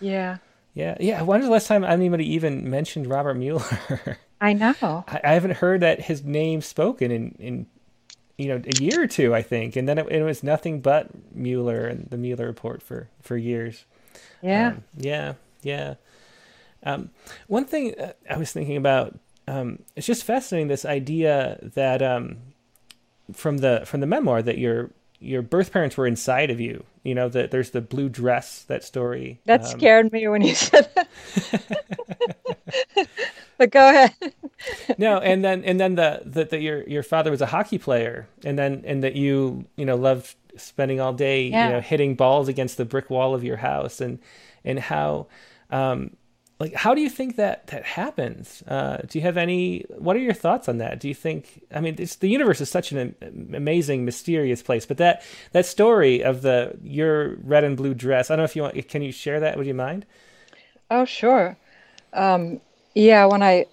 Yeah. 0.00 0.38
Yeah, 0.74 0.96
yeah. 1.00 1.22
When 1.22 1.40
was 1.40 1.48
the 1.48 1.52
last 1.52 1.66
time 1.66 1.84
anybody 1.84 2.32
even 2.34 2.68
mentioned 2.70 3.06
Robert 3.08 3.34
Mueller? 3.34 4.18
I 4.40 4.52
know. 4.52 5.04
I, 5.08 5.20
I, 5.24 5.32
haven't 5.32 5.56
heard 5.56 5.80
that 5.80 6.00
his 6.00 6.24
name 6.24 6.62
spoken 6.62 7.10
in, 7.10 7.36
in 7.38 7.66
you 8.38 8.48
know 8.48 8.62
a 8.64 8.82
year 8.82 9.02
or 9.02 9.06
two, 9.06 9.34
I 9.34 9.42
think, 9.42 9.76
and 9.76 9.88
then 9.88 9.98
it, 9.98 10.06
it 10.08 10.22
was 10.22 10.42
nothing 10.42 10.80
but 10.80 11.10
Mueller 11.34 11.86
and 11.86 12.08
the 12.08 12.16
Mueller 12.16 12.46
report 12.46 12.82
for 12.82 13.08
for 13.20 13.36
years. 13.36 13.84
Yeah. 14.42 14.68
Um, 14.68 14.84
yeah. 14.96 15.34
Yeah. 15.62 15.94
Um, 16.82 17.10
one 17.48 17.66
thing 17.66 17.98
uh, 17.98 18.12
I 18.28 18.38
was 18.38 18.52
thinking 18.52 18.76
about 18.76 19.18
um, 19.50 19.80
it's 19.96 20.06
just 20.06 20.22
fascinating 20.22 20.68
this 20.68 20.84
idea 20.84 21.58
that 21.74 22.02
um, 22.02 22.36
from 23.32 23.58
the 23.58 23.82
from 23.84 24.00
the 24.00 24.06
memoir 24.06 24.42
that 24.42 24.58
you're 24.58 24.90
your 25.18 25.42
birth 25.42 25.72
parents 25.72 25.96
were 25.96 26.06
inside 26.06 26.50
of 26.50 26.60
you. 26.60 26.84
You 27.02 27.16
know 27.16 27.28
that 27.28 27.50
there's 27.50 27.70
the 27.70 27.80
blue 27.80 28.08
dress 28.08 28.62
that 28.64 28.84
story. 28.84 29.40
That 29.46 29.62
um, 29.62 29.66
scared 29.66 30.12
me 30.12 30.28
when 30.28 30.42
you 30.42 30.54
said 30.54 30.88
that. 30.94 31.08
but 33.58 33.72
go 33.72 33.88
ahead. 33.88 34.14
no, 34.98 35.18
and 35.18 35.44
then 35.44 35.64
and 35.64 35.80
then 35.80 35.96
the 35.96 36.22
that 36.26 36.50
the, 36.50 36.60
your 36.60 36.88
your 36.88 37.02
father 37.02 37.32
was 37.32 37.40
a 37.40 37.46
hockey 37.46 37.78
player, 37.78 38.28
and 38.44 38.56
then 38.56 38.82
and 38.86 39.02
that 39.02 39.16
you 39.16 39.64
you 39.74 39.84
know 39.84 39.96
loved 39.96 40.36
spending 40.56 41.00
all 41.00 41.12
day 41.12 41.48
yeah. 41.48 41.66
you 41.66 41.72
know 41.72 41.80
hitting 41.80 42.14
balls 42.14 42.46
against 42.46 42.76
the 42.76 42.84
brick 42.84 43.10
wall 43.10 43.34
of 43.34 43.42
your 43.42 43.56
house, 43.56 44.00
and 44.00 44.20
and 44.64 44.78
how 44.78 45.26
um, 45.70 46.16
like 46.60 46.74
how 46.74 46.94
do 46.94 47.00
you 47.00 47.08
think 47.08 47.36
that 47.36 47.66
that 47.68 47.84
happens? 47.84 48.62
Uh, 48.68 48.98
do 49.08 49.18
you 49.18 49.22
have 49.22 49.38
any 49.38 49.86
what 49.98 50.14
are 50.14 50.20
your 50.20 50.34
thoughts 50.34 50.68
on 50.68 50.78
that? 50.78 51.00
Do 51.00 51.08
you 51.08 51.14
think 51.14 51.64
i 51.74 51.80
mean 51.80 51.96
the 51.96 52.28
universe 52.28 52.60
is 52.60 52.70
such 52.70 52.92
an 52.92 53.14
amazing 53.54 54.04
mysterious 54.04 54.62
place 54.62 54.84
but 54.86 54.98
that 54.98 55.22
that 55.52 55.64
story 55.64 56.22
of 56.22 56.42
the 56.42 56.76
your 56.82 57.36
red 57.36 57.64
and 57.64 57.76
blue 57.76 57.94
dress 57.94 58.30
i 58.30 58.34
don't 58.34 58.40
know 58.40 58.44
if 58.44 58.54
you 58.54 58.62
want 58.62 58.88
can 58.88 59.02
you 59.02 59.10
share 59.10 59.40
that? 59.40 59.56
Would 59.56 59.66
you 59.66 59.74
mind? 59.74 60.04
Oh 60.90 61.06
sure. 61.06 61.56
Um, 62.12 62.60
yeah 62.94 63.24
when 63.24 63.42
i 63.42 63.66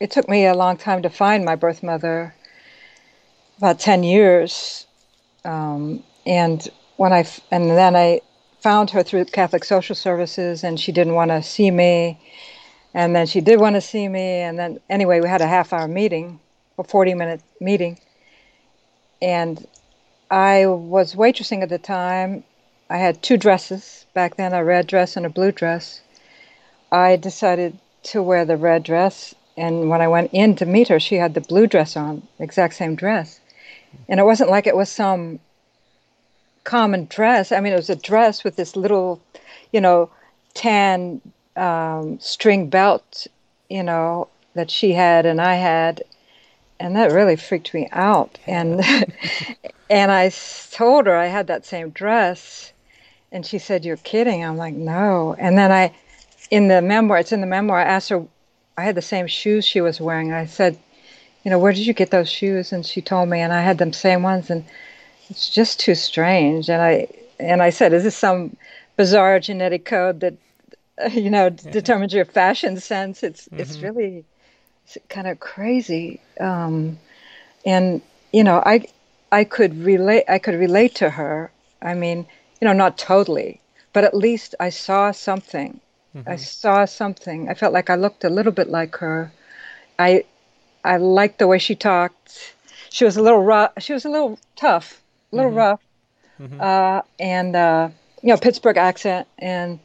it 0.00 0.12
took 0.12 0.28
me 0.28 0.46
a 0.46 0.54
long 0.54 0.76
time 0.76 1.02
to 1.02 1.10
find 1.10 1.44
my 1.44 1.56
birth 1.56 1.82
mother 1.82 2.34
about 3.58 3.80
10 3.80 4.04
years. 4.04 4.86
Um, 5.44 6.04
and 6.24 6.68
when 6.96 7.12
i 7.12 7.26
and 7.50 7.70
then 7.70 7.96
i 7.96 8.20
found 8.60 8.90
her 8.90 9.02
through 9.02 9.24
Catholic 9.26 9.64
Social 9.64 9.94
Services, 9.94 10.64
and 10.64 10.78
she 10.78 10.92
didn't 10.92 11.14
want 11.14 11.30
to 11.30 11.42
see 11.42 11.70
me. 11.70 12.18
And 12.94 13.14
then 13.14 13.26
she 13.26 13.40
did 13.40 13.60
want 13.60 13.76
to 13.76 13.80
see 13.80 14.08
me, 14.08 14.40
and 14.40 14.58
then 14.58 14.80
anyway, 14.88 15.20
we 15.20 15.28
had 15.28 15.40
a 15.40 15.46
half 15.46 15.72
hour 15.72 15.86
meeting, 15.86 16.40
a 16.78 16.84
40 16.84 17.14
minute 17.14 17.42
meeting. 17.60 17.98
And 19.20 19.66
I 20.30 20.66
was 20.66 21.14
waitressing 21.14 21.62
at 21.62 21.68
the 21.68 21.78
time. 21.78 22.44
I 22.90 22.96
had 22.96 23.22
two 23.22 23.36
dresses 23.36 24.06
back 24.14 24.36
then 24.36 24.52
a 24.52 24.64
red 24.64 24.86
dress 24.86 25.16
and 25.16 25.26
a 25.26 25.30
blue 25.30 25.52
dress. 25.52 26.00
I 26.90 27.16
decided 27.16 27.78
to 28.04 28.22
wear 28.22 28.44
the 28.44 28.56
red 28.56 28.82
dress, 28.82 29.34
and 29.56 29.90
when 29.90 30.00
I 30.00 30.08
went 30.08 30.30
in 30.32 30.56
to 30.56 30.66
meet 30.66 30.88
her, 30.88 30.98
she 30.98 31.16
had 31.16 31.34
the 31.34 31.40
blue 31.40 31.66
dress 31.66 31.96
on, 31.96 32.26
exact 32.38 32.74
same 32.74 32.94
dress. 32.94 33.40
And 34.08 34.18
it 34.18 34.24
wasn't 34.24 34.50
like 34.50 34.66
it 34.66 34.76
was 34.76 34.88
some 34.88 35.40
common 36.68 37.06
dress. 37.06 37.50
I 37.50 37.60
mean, 37.60 37.72
it 37.72 37.76
was 37.76 37.88
a 37.88 37.96
dress 37.96 38.44
with 38.44 38.56
this 38.56 38.76
little, 38.76 39.22
you 39.72 39.80
know, 39.80 40.10
tan 40.52 41.22
um, 41.56 42.20
string 42.20 42.68
belt, 42.68 43.26
you 43.70 43.82
know, 43.82 44.28
that 44.52 44.70
she 44.70 44.92
had 44.92 45.24
and 45.24 45.40
I 45.40 45.54
had, 45.54 46.02
and 46.78 46.94
that 46.94 47.10
really 47.10 47.36
freaked 47.36 47.72
me 47.72 47.88
out. 47.90 48.38
And 48.46 48.84
and 49.90 50.12
I 50.12 50.30
told 50.70 51.06
her 51.06 51.16
I 51.16 51.26
had 51.26 51.46
that 51.46 51.64
same 51.64 51.88
dress, 51.88 52.72
and 53.32 53.46
she 53.46 53.58
said, 53.58 53.86
"You're 53.86 53.96
kidding." 53.96 54.44
I'm 54.44 54.58
like, 54.58 54.74
"No." 54.74 55.34
And 55.38 55.56
then 55.56 55.72
I, 55.72 55.94
in 56.50 56.68
the 56.68 56.82
memoir, 56.82 57.18
it's 57.18 57.32
in 57.32 57.40
the 57.40 57.46
memoir. 57.46 57.78
I 57.78 57.84
asked 57.84 58.10
her, 58.10 58.22
I 58.76 58.84
had 58.84 58.94
the 58.94 59.02
same 59.02 59.26
shoes 59.26 59.64
she 59.64 59.80
was 59.80 60.02
wearing. 60.02 60.32
I 60.34 60.44
said, 60.44 60.78
"You 61.44 61.50
know, 61.50 61.58
where 61.58 61.72
did 61.72 61.86
you 61.86 61.94
get 61.94 62.10
those 62.10 62.28
shoes?" 62.28 62.74
And 62.74 62.84
she 62.84 63.00
told 63.00 63.30
me, 63.30 63.40
and 63.40 63.54
I 63.54 63.62
had 63.62 63.78
them 63.78 63.94
same 63.94 64.22
ones, 64.22 64.50
and 64.50 64.64
it's 65.30 65.50
just 65.50 65.80
too 65.80 65.94
strange. 65.94 66.68
And 66.68 66.82
I 66.82 67.08
and 67.38 67.62
I 67.62 67.70
said, 67.70 67.92
is 67.92 68.04
this 68.04 68.16
some 68.16 68.56
bizarre 68.96 69.38
genetic 69.40 69.84
code 69.84 70.20
that 70.20 70.34
you 71.12 71.30
know 71.30 71.46
yeah. 71.46 71.70
determines 71.70 72.12
your 72.12 72.24
fashion 72.24 72.78
sense? 72.80 73.22
It's 73.22 73.46
mm-hmm. 73.46 73.60
it's 73.60 73.78
really 73.78 74.24
it's 74.84 74.98
kind 75.08 75.26
of 75.26 75.40
crazy. 75.40 76.20
Um, 76.40 76.98
and 77.64 78.00
you 78.32 78.44
know, 78.44 78.62
I 78.64 78.86
I 79.30 79.44
could 79.44 79.76
relate 79.84 80.24
I 80.28 80.38
could 80.38 80.54
relate 80.54 80.94
to 80.96 81.10
her. 81.10 81.50
I 81.82 81.94
mean, 81.94 82.26
you 82.60 82.66
know, 82.66 82.72
not 82.72 82.98
totally, 82.98 83.60
but 83.92 84.04
at 84.04 84.14
least 84.14 84.54
I 84.58 84.70
saw 84.70 85.12
something. 85.12 85.80
Mm-hmm. 86.16 86.28
I 86.28 86.36
saw 86.36 86.84
something. 86.86 87.48
I 87.48 87.54
felt 87.54 87.72
like 87.72 87.90
I 87.90 87.94
looked 87.94 88.24
a 88.24 88.30
little 88.30 88.52
bit 88.52 88.68
like 88.68 88.96
her. 88.96 89.30
I 89.98 90.24
I 90.84 90.96
liked 90.96 91.38
the 91.38 91.46
way 91.46 91.58
she 91.58 91.74
talked. 91.74 92.54
She 92.90 93.04
was 93.04 93.16
a 93.16 93.22
little 93.22 93.42
rough. 93.42 93.72
She 93.78 93.92
was 93.92 94.06
a 94.06 94.08
little 94.08 94.38
tough 94.56 95.02
a 95.32 95.36
little 95.36 95.50
mm-hmm. 95.50 95.58
rough, 95.58 95.80
mm-hmm. 96.40 96.60
Uh, 96.60 97.02
and 97.18 97.56
uh, 97.56 97.88
you 98.22 98.30
know 98.30 98.36
Pittsburgh 98.36 98.76
accent, 98.76 99.28
and 99.38 99.78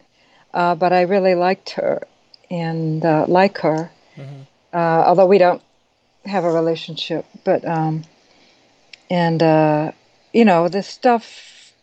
uh, 0.54 0.76
but 0.76 0.94
I 0.94 1.02
really 1.02 1.36
liked 1.36 1.72
her 1.72 2.08
and 2.50 3.04
uh, 3.04 3.26
like 3.28 3.60
her, 3.60 3.92
mm-hmm. 4.16 4.42
Uh, 4.74 5.04
although 5.06 5.28
we 5.28 5.38
don't 5.38 5.62
have 6.26 6.44
a 6.44 6.52
relationship. 6.52 7.26
But 7.44 7.66
um, 7.68 8.04
and 9.10 9.42
uh, 9.42 9.92
you 10.34 10.46
know 10.46 10.68
this 10.68 10.88
stuff. 10.88 11.74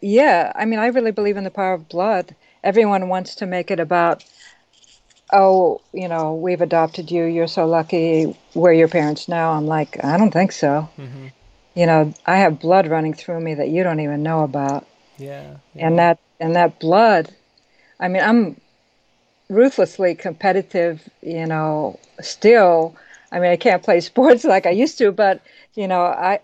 Yeah, 0.00 0.52
I 0.54 0.64
mean, 0.64 0.78
I 0.78 0.86
really 0.86 1.10
believe 1.10 1.36
in 1.36 1.42
the 1.42 1.50
power 1.50 1.72
of 1.72 1.88
blood. 1.88 2.36
Everyone 2.62 3.08
wants 3.08 3.34
to 3.36 3.46
make 3.46 3.70
it 3.70 3.80
about 3.80 4.24
oh, 5.32 5.80
you 5.92 6.08
know, 6.08 6.34
we've 6.34 6.60
adopted 6.60 7.10
you. 7.10 7.24
You're 7.24 7.48
so 7.48 7.66
lucky. 7.66 8.36
We're 8.54 8.72
your 8.72 8.88
parents 8.88 9.28
now. 9.28 9.52
I'm 9.52 9.66
like, 9.66 10.02
I 10.02 10.16
don't 10.16 10.30
think 10.30 10.52
so. 10.52 10.88
You 11.78 11.86
know, 11.86 12.12
I 12.26 12.38
have 12.38 12.58
blood 12.58 12.88
running 12.88 13.14
through 13.14 13.38
me 13.38 13.54
that 13.54 13.68
you 13.68 13.84
don't 13.84 14.00
even 14.00 14.24
know 14.24 14.42
about. 14.42 14.84
Yeah, 15.16 15.58
yeah. 15.76 15.86
And 15.86 15.98
that 16.00 16.18
and 16.40 16.56
that 16.56 16.80
blood, 16.80 17.32
I 18.00 18.08
mean, 18.08 18.20
I'm 18.20 18.60
ruthlessly 19.48 20.16
competitive, 20.16 21.08
you 21.22 21.46
know, 21.46 22.00
still. 22.20 22.96
I 23.30 23.38
mean, 23.38 23.52
I 23.52 23.56
can't 23.56 23.80
play 23.80 24.00
sports 24.10 24.42
like 24.42 24.66
I 24.66 24.70
used 24.70 24.98
to, 24.98 25.12
but 25.12 25.40
you 25.76 25.86
know, 25.86 26.02
I 26.02 26.40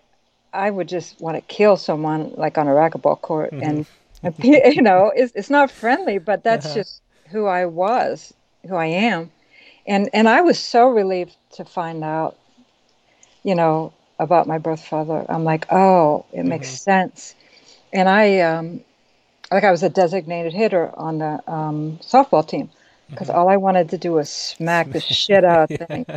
I 0.53 0.71
would 0.71 0.87
just 0.87 1.19
want 1.19 1.35
to 1.35 1.41
kill 1.53 1.75
someone 1.75 2.31
like 2.35 2.57
on 2.57 2.69
a 2.69 2.71
racquetball 2.71 3.19
court 3.19 3.51
mm-hmm. 3.51 3.61
and, 3.61 3.85
and 4.23 4.35
you 4.73 4.81
know, 4.81 5.11
it's 5.13 5.33
it's 5.35 5.49
not 5.49 5.69
friendly, 5.69 6.17
but 6.17 6.45
that's 6.45 6.67
uh-huh. 6.67 6.75
just 6.75 7.01
who 7.27 7.45
I 7.45 7.65
was, 7.65 8.33
who 8.69 8.75
I 8.75 8.85
am. 8.85 9.29
And 9.85 10.09
and 10.13 10.29
I 10.29 10.39
was 10.39 10.57
so 10.57 10.87
relieved 10.87 11.35
to 11.55 11.65
find 11.65 12.05
out, 12.05 12.37
you 13.43 13.53
know, 13.53 13.91
about 14.19 14.47
my 14.47 14.57
birth 14.57 14.85
father. 14.85 15.25
I'm 15.29 15.43
like, 15.43 15.65
oh, 15.71 16.25
it 16.31 16.39
mm-hmm. 16.39 16.49
makes 16.49 16.69
sense. 16.69 17.35
And 17.93 18.09
I, 18.09 18.39
um, 18.39 18.81
like, 19.51 19.63
I 19.63 19.71
was 19.71 19.83
a 19.83 19.89
designated 19.89 20.53
hitter 20.53 20.91
on 20.97 21.19
the 21.19 21.51
um, 21.51 21.99
softball 22.01 22.47
team 22.47 22.69
because 23.09 23.27
mm-hmm. 23.27 23.37
all 23.37 23.49
I 23.49 23.57
wanted 23.57 23.89
to 23.89 23.97
do 23.97 24.13
was 24.13 24.29
smack 24.29 24.91
the 24.91 24.99
shit 24.99 25.43
out 25.43 25.69
of 25.71 25.77
things. 25.87 26.07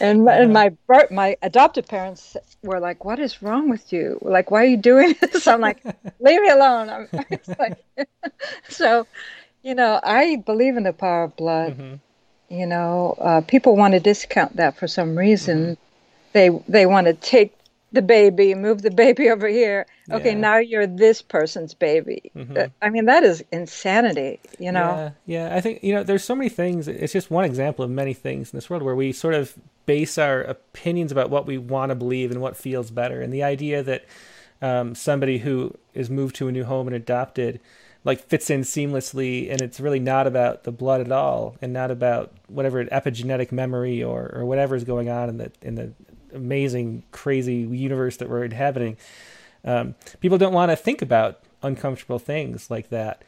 And 0.00 0.24
my, 0.24 0.34
and 0.34 0.52
my 0.52 0.72
my 1.10 1.36
adopted 1.42 1.88
parents 1.88 2.36
were 2.62 2.78
like, 2.78 3.04
"What 3.04 3.18
is 3.18 3.42
wrong 3.42 3.68
with 3.68 3.92
you? 3.92 4.18
Like, 4.22 4.50
why 4.50 4.62
are 4.62 4.66
you 4.66 4.76
doing 4.76 5.14
this?" 5.20 5.46
I'm 5.46 5.60
like, 5.60 5.82
"Leave 6.20 6.40
me 6.40 6.50
alone." 6.50 6.88
I'm, 6.88 7.08
like, 7.58 7.84
so, 8.68 9.06
you 9.62 9.74
know, 9.74 9.98
I 10.02 10.36
believe 10.36 10.76
in 10.76 10.84
the 10.84 10.92
power 10.92 11.24
of 11.24 11.36
blood. 11.36 11.78
Mm-hmm. 11.78 11.94
You 12.50 12.66
know, 12.66 13.14
uh, 13.20 13.40
people 13.42 13.76
want 13.76 13.92
to 13.92 14.00
discount 14.00 14.56
that 14.56 14.76
for 14.76 14.86
some 14.86 15.18
reason. 15.18 15.76
They 16.32 16.50
they 16.68 16.86
want 16.86 17.06
to 17.06 17.14
take 17.14 17.54
the 17.92 18.02
baby, 18.02 18.54
move 18.54 18.82
the 18.82 18.90
baby 18.90 19.30
over 19.30 19.48
here. 19.48 19.86
Okay, 20.10 20.32
yeah. 20.32 20.38
now 20.38 20.58
you're 20.58 20.86
this 20.86 21.22
person's 21.22 21.74
baby. 21.74 22.30
Mm-hmm. 22.36 22.70
I 22.82 22.90
mean, 22.90 23.06
that 23.06 23.24
is 23.24 23.44
insanity, 23.52 24.40
you 24.58 24.72
know? 24.72 25.12
Yeah, 25.26 25.48
yeah. 25.48 25.56
I 25.56 25.60
think, 25.60 25.82
you 25.82 25.94
know, 25.94 26.02
there's 26.02 26.24
so 26.24 26.34
many 26.34 26.48
things. 26.48 26.88
It's 26.88 27.12
just 27.12 27.30
one 27.30 27.44
example 27.44 27.84
of 27.84 27.90
many 27.90 28.14
things 28.14 28.52
in 28.52 28.56
this 28.56 28.68
world 28.70 28.82
where 28.82 28.94
we 28.94 29.12
sort 29.12 29.34
of 29.34 29.54
base 29.86 30.18
our 30.18 30.42
opinions 30.42 31.12
about 31.12 31.30
what 31.30 31.46
we 31.46 31.58
want 31.58 31.90
to 31.90 31.94
believe 31.94 32.30
and 32.30 32.40
what 32.40 32.56
feels 32.56 32.90
better. 32.90 33.20
And 33.20 33.32
the 33.32 33.42
idea 33.42 33.82
that 33.82 34.04
um, 34.60 34.94
somebody 34.94 35.38
who 35.38 35.74
is 35.94 36.10
moved 36.10 36.36
to 36.36 36.48
a 36.48 36.52
new 36.52 36.64
home 36.64 36.88
and 36.88 36.96
adopted 36.96 37.60
like 38.04 38.26
fits 38.28 38.48
in 38.48 38.62
seamlessly 38.62 39.50
and 39.50 39.60
it's 39.60 39.80
really 39.80 39.98
not 39.98 40.26
about 40.26 40.64
the 40.64 40.72
blood 40.72 41.00
at 41.00 41.12
all 41.12 41.56
and 41.60 41.72
not 41.72 41.90
about 41.90 42.32
whatever 42.46 42.84
epigenetic 42.86 43.52
memory 43.52 44.02
or, 44.02 44.30
or 44.34 44.44
whatever 44.44 44.76
is 44.76 44.84
going 44.84 45.08
on 45.10 45.28
in 45.28 45.36
the 45.38 45.52
in 45.62 45.74
the 45.74 45.92
amazing, 46.32 47.04
crazy 47.12 47.56
universe 47.56 48.16
that 48.18 48.28
we're 48.28 48.44
inhabiting. 48.44 48.96
Um, 49.64 49.94
people 50.20 50.38
don't 50.38 50.52
want 50.52 50.70
to 50.70 50.76
think 50.76 51.02
about 51.02 51.40
uncomfortable 51.62 52.18
things 52.18 52.70
like 52.70 52.90
that, 52.90 53.22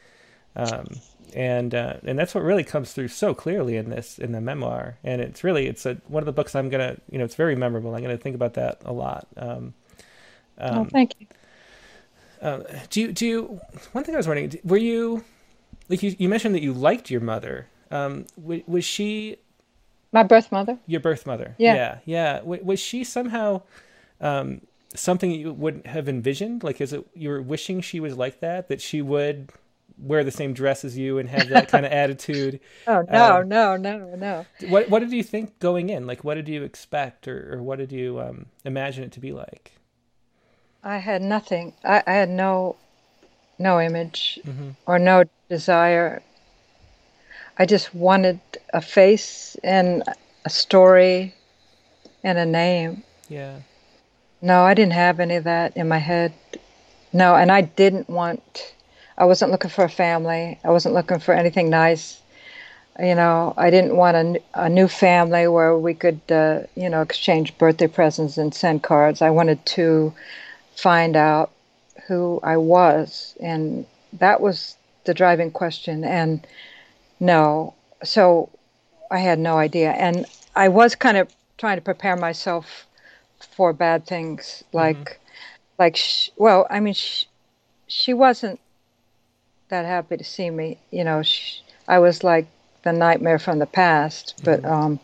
um, 0.56 0.86
and 1.34 1.74
uh, 1.74 1.94
and 2.04 2.18
that's 2.18 2.34
what 2.34 2.44
really 2.44 2.64
comes 2.64 2.92
through 2.92 3.08
so 3.08 3.34
clearly 3.34 3.76
in 3.76 3.90
this 3.90 4.18
in 4.18 4.32
the 4.32 4.40
memoir. 4.40 4.96
And 5.02 5.20
it's 5.20 5.44
really 5.44 5.66
it's 5.66 5.86
a, 5.86 5.94
one 6.08 6.22
of 6.22 6.26
the 6.26 6.32
books 6.32 6.54
I'm 6.54 6.68
gonna 6.68 6.96
you 7.10 7.18
know 7.18 7.24
it's 7.24 7.34
very 7.34 7.56
memorable. 7.56 7.94
I'm 7.94 8.02
gonna 8.02 8.16
think 8.16 8.34
about 8.34 8.54
that 8.54 8.80
a 8.84 8.92
lot. 8.92 9.26
Um, 9.36 9.74
oh, 10.58 10.84
thank 10.84 11.14
you. 11.18 11.26
Uh, 12.40 12.62
do 12.88 13.00
you 13.00 13.12
do 13.12 13.26
you? 13.26 13.60
One 13.92 14.04
thing 14.04 14.14
I 14.14 14.18
was 14.18 14.28
wondering, 14.28 14.58
were 14.64 14.76
you 14.76 15.24
like 15.88 16.02
you, 16.02 16.14
you 16.18 16.28
mentioned 16.28 16.54
that 16.54 16.62
you 16.62 16.72
liked 16.72 17.10
your 17.10 17.20
mother? 17.20 17.68
Um, 17.90 18.26
was, 18.36 18.60
was 18.66 18.84
she 18.84 19.36
my 20.12 20.22
birth 20.22 20.50
mother. 20.50 20.78
Your 20.86 21.00
birth 21.00 21.26
mother. 21.26 21.54
Yeah. 21.58 21.98
Yeah. 22.04 22.40
yeah. 22.42 22.42
Was 22.42 22.80
she 22.80 23.04
somehow 23.04 23.62
um, 24.20 24.62
something 24.94 25.30
you 25.30 25.52
wouldn't 25.52 25.86
have 25.86 26.08
envisioned? 26.08 26.62
Like, 26.64 26.80
is 26.80 26.92
it 26.92 27.06
you 27.14 27.28
were 27.28 27.42
wishing 27.42 27.80
she 27.80 28.00
was 28.00 28.16
like 28.16 28.40
that? 28.40 28.68
That 28.68 28.80
she 28.80 29.02
would 29.02 29.50
wear 29.98 30.24
the 30.24 30.30
same 30.30 30.52
dress 30.52 30.84
as 30.84 30.96
you 30.96 31.18
and 31.18 31.28
have 31.28 31.48
that 31.48 31.68
kind 31.68 31.86
of 31.86 31.92
attitude? 32.04 32.60
Oh 32.86 33.04
no, 33.10 33.40
um, 33.40 33.48
no, 33.48 33.76
no, 33.76 34.14
no. 34.16 34.46
What 34.68 34.88
What 34.88 35.00
did 35.00 35.12
you 35.12 35.22
think 35.22 35.58
going 35.58 35.90
in? 35.90 36.06
Like, 36.06 36.24
what 36.24 36.34
did 36.34 36.48
you 36.48 36.62
expect, 36.62 37.28
or, 37.28 37.54
or 37.54 37.62
what 37.62 37.78
did 37.78 37.92
you 37.92 38.20
um, 38.20 38.46
imagine 38.64 39.04
it 39.04 39.12
to 39.12 39.20
be 39.20 39.32
like? 39.32 39.72
I 40.82 40.98
had 40.98 41.22
nothing. 41.22 41.74
I, 41.84 42.02
I 42.06 42.12
had 42.12 42.30
no 42.30 42.76
no 43.58 43.80
image 43.80 44.40
mm-hmm. 44.44 44.70
or 44.86 44.98
no 44.98 45.24
desire. 45.48 46.22
I 47.58 47.66
just 47.66 47.94
wanted 47.94 48.40
a 48.72 48.80
face 48.80 49.56
and 49.62 50.02
a 50.44 50.50
story 50.50 51.34
and 52.24 52.38
a 52.38 52.46
name. 52.46 53.02
Yeah. 53.28 53.60
No, 54.42 54.62
I 54.62 54.74
didn't 54.74 54.94
have 54.94 55.20
any 55.20 55.36
of 55.36 55.44
that 55.44 55.76
in 55.76 55.88
my 55.88 55.98
head. 55.98 56.32
No, 57.12 57.34
and 57.34 57.50
I 57.52 57.62
didn't 57.62 58.08
want, 58.08 58.74
I 59.18 59.24
wasn't 59.24 59.50
looking 59.50 59.70
for 59.70 59.84
a 59.84 59.90
family. 59.90 60.58
I 60.64 60.70
wasn't 60.70 60.94
looking 60.94 61.18
for 61.18 61.34
anything 61.34 61.68
nice. 61.68 62.20
You 62.98 63.14
know, 63.14 63.54
I 63.56 63.70
didn't 63.70 63.96
want 63.96 64.16
a, 64.16 64.42
a 64.54 64.68
new 64.68 64.88
family 64.88 65.48
where 65.48 65.76
we 65.76 65.94
could, 65.94 66.20
uh, 66.30 66.60
you 66.74 66.88
know, 66.88 67.02
exchange 67.02 67.56
birthday 67.58 67.86
presents 67.86 68.36
and 68.36 68.54
send 68.54 68.82
cards. 68.82 69.22
I 69.22 69.30
wanted 69.30 69.64
to 69.66 70.12
find 70.74 71.16
out 71.16 71.50
who 72.06 72.40
I 72.42 72.56
was. 72.56 73.34
And 73.40 73.86
that 74.14 74.40
was 74.40 74.76
the 75.04 75.14
driving 75.14 75.50
question. 75.50 76.04
And 76.04 76.46
no, 77.20 77.74
so 78.02 78.50
I 79.10 79.18
had 79.18 79.38
no 79.38 79.58
idea. 79.58 79.92
And 79.92 80.26
I 80.56 80.68
was 80.68 80.94
kind 80.94 81.16
of 81.16 81.28
trying 81.58 81.76
to 81.76 81.82
prepare 81.82 82.16
myself 82.16 82.86
for 83.60 83.72
bad 83.72 84.06
things 84.06 84.64
like 84.72 84.96
mm-hmm. 84.96 85.22
like 85.78 85.96
sh- 85.96 86.30
well 86.36 86.66
i 86.70 86.80
mean 86.80 86.94
sh- 86.94 87.24
she 87.88 88.14
wasn't 88.14 88.58
that 89.68 89.84
happy 89.84 90.16
to 90.16 90.24
see 90.24 90.50
me 90.50 90.78
you 90.90 91.04
know 91.04 91.22
sh- 91.22 91.60
i 91.88 91.98
was 91.98 92.24
like 92.24 92.46
the 92.82 92.92
nightmare 92.92 93.38
from 93.38 93.58
the 93.58 93.66
past 93.66 94.40
but 94.44 94.62
mm-hmm. 94.62 94.72
um 94.72 95.00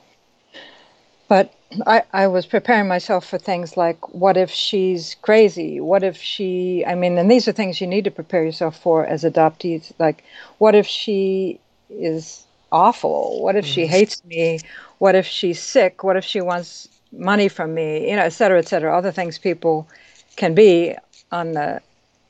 but 1.29 1.53
I, 1.85 2.05
I 2.13 2.29
was 2.29 2.47
preparing 2.47 2.87
myself 2.87 3.27
for 3.27 3.39
things 3.39 3.77
like 3.77 4.15
what 4.15 4.37
if 4.37 4.51
she's 4.51 5.17
crazy 5.21 5.81
what 5.81 6.03
if 6.03 6.17
she 6.17 6.85
i 6.87 6.95
mean 6.95 7.19
and 7.19 7.31
these 7.31 7.49
are 7.49 7.53
things 7.53 7.81
you 7.81 7.87
need 7.87 8.05
to 8.05 8.11
prepare 8.11 8.45
yourself 8.45 8.79
for 8.79 9.05
as 9.05 9.25
adoptees 9.25 9.93
like 9.99 10.25
what 10.59 10.75
if 10.75 10.87
she 10.87 11.59
is 11.91 12.45
awful 12.73 13.43
what 13.43 13.57
if 13.57 13.65
mm-hmm. 13.65 13.73
she 13.73 13.87
hates 13.87 14.25
me 14.25 14.59
what 14.99 15.15
if 15.15 15.27
she's 15.27 15.63
sick 15.63 16.03
what 16.03 16.17
if 16.17 16.25
she 16.25 16.41
wants 16.41 16.89
money 17.19 17.49
from 17.49 17.75
me, 17.75 18.09
you 18.11 18.17
know, 18.17 18.23
et 18.23 18.31
cetera, 18.31 18.59
et 18.59 18.69
cetera, 18.69 18.97
other 18.97 19.13
things 19.13 19.39
people 19.39 19.89
can 20.37 20.55
be 20.55 20.95
on 21.33 21.53
the 21.53 21.81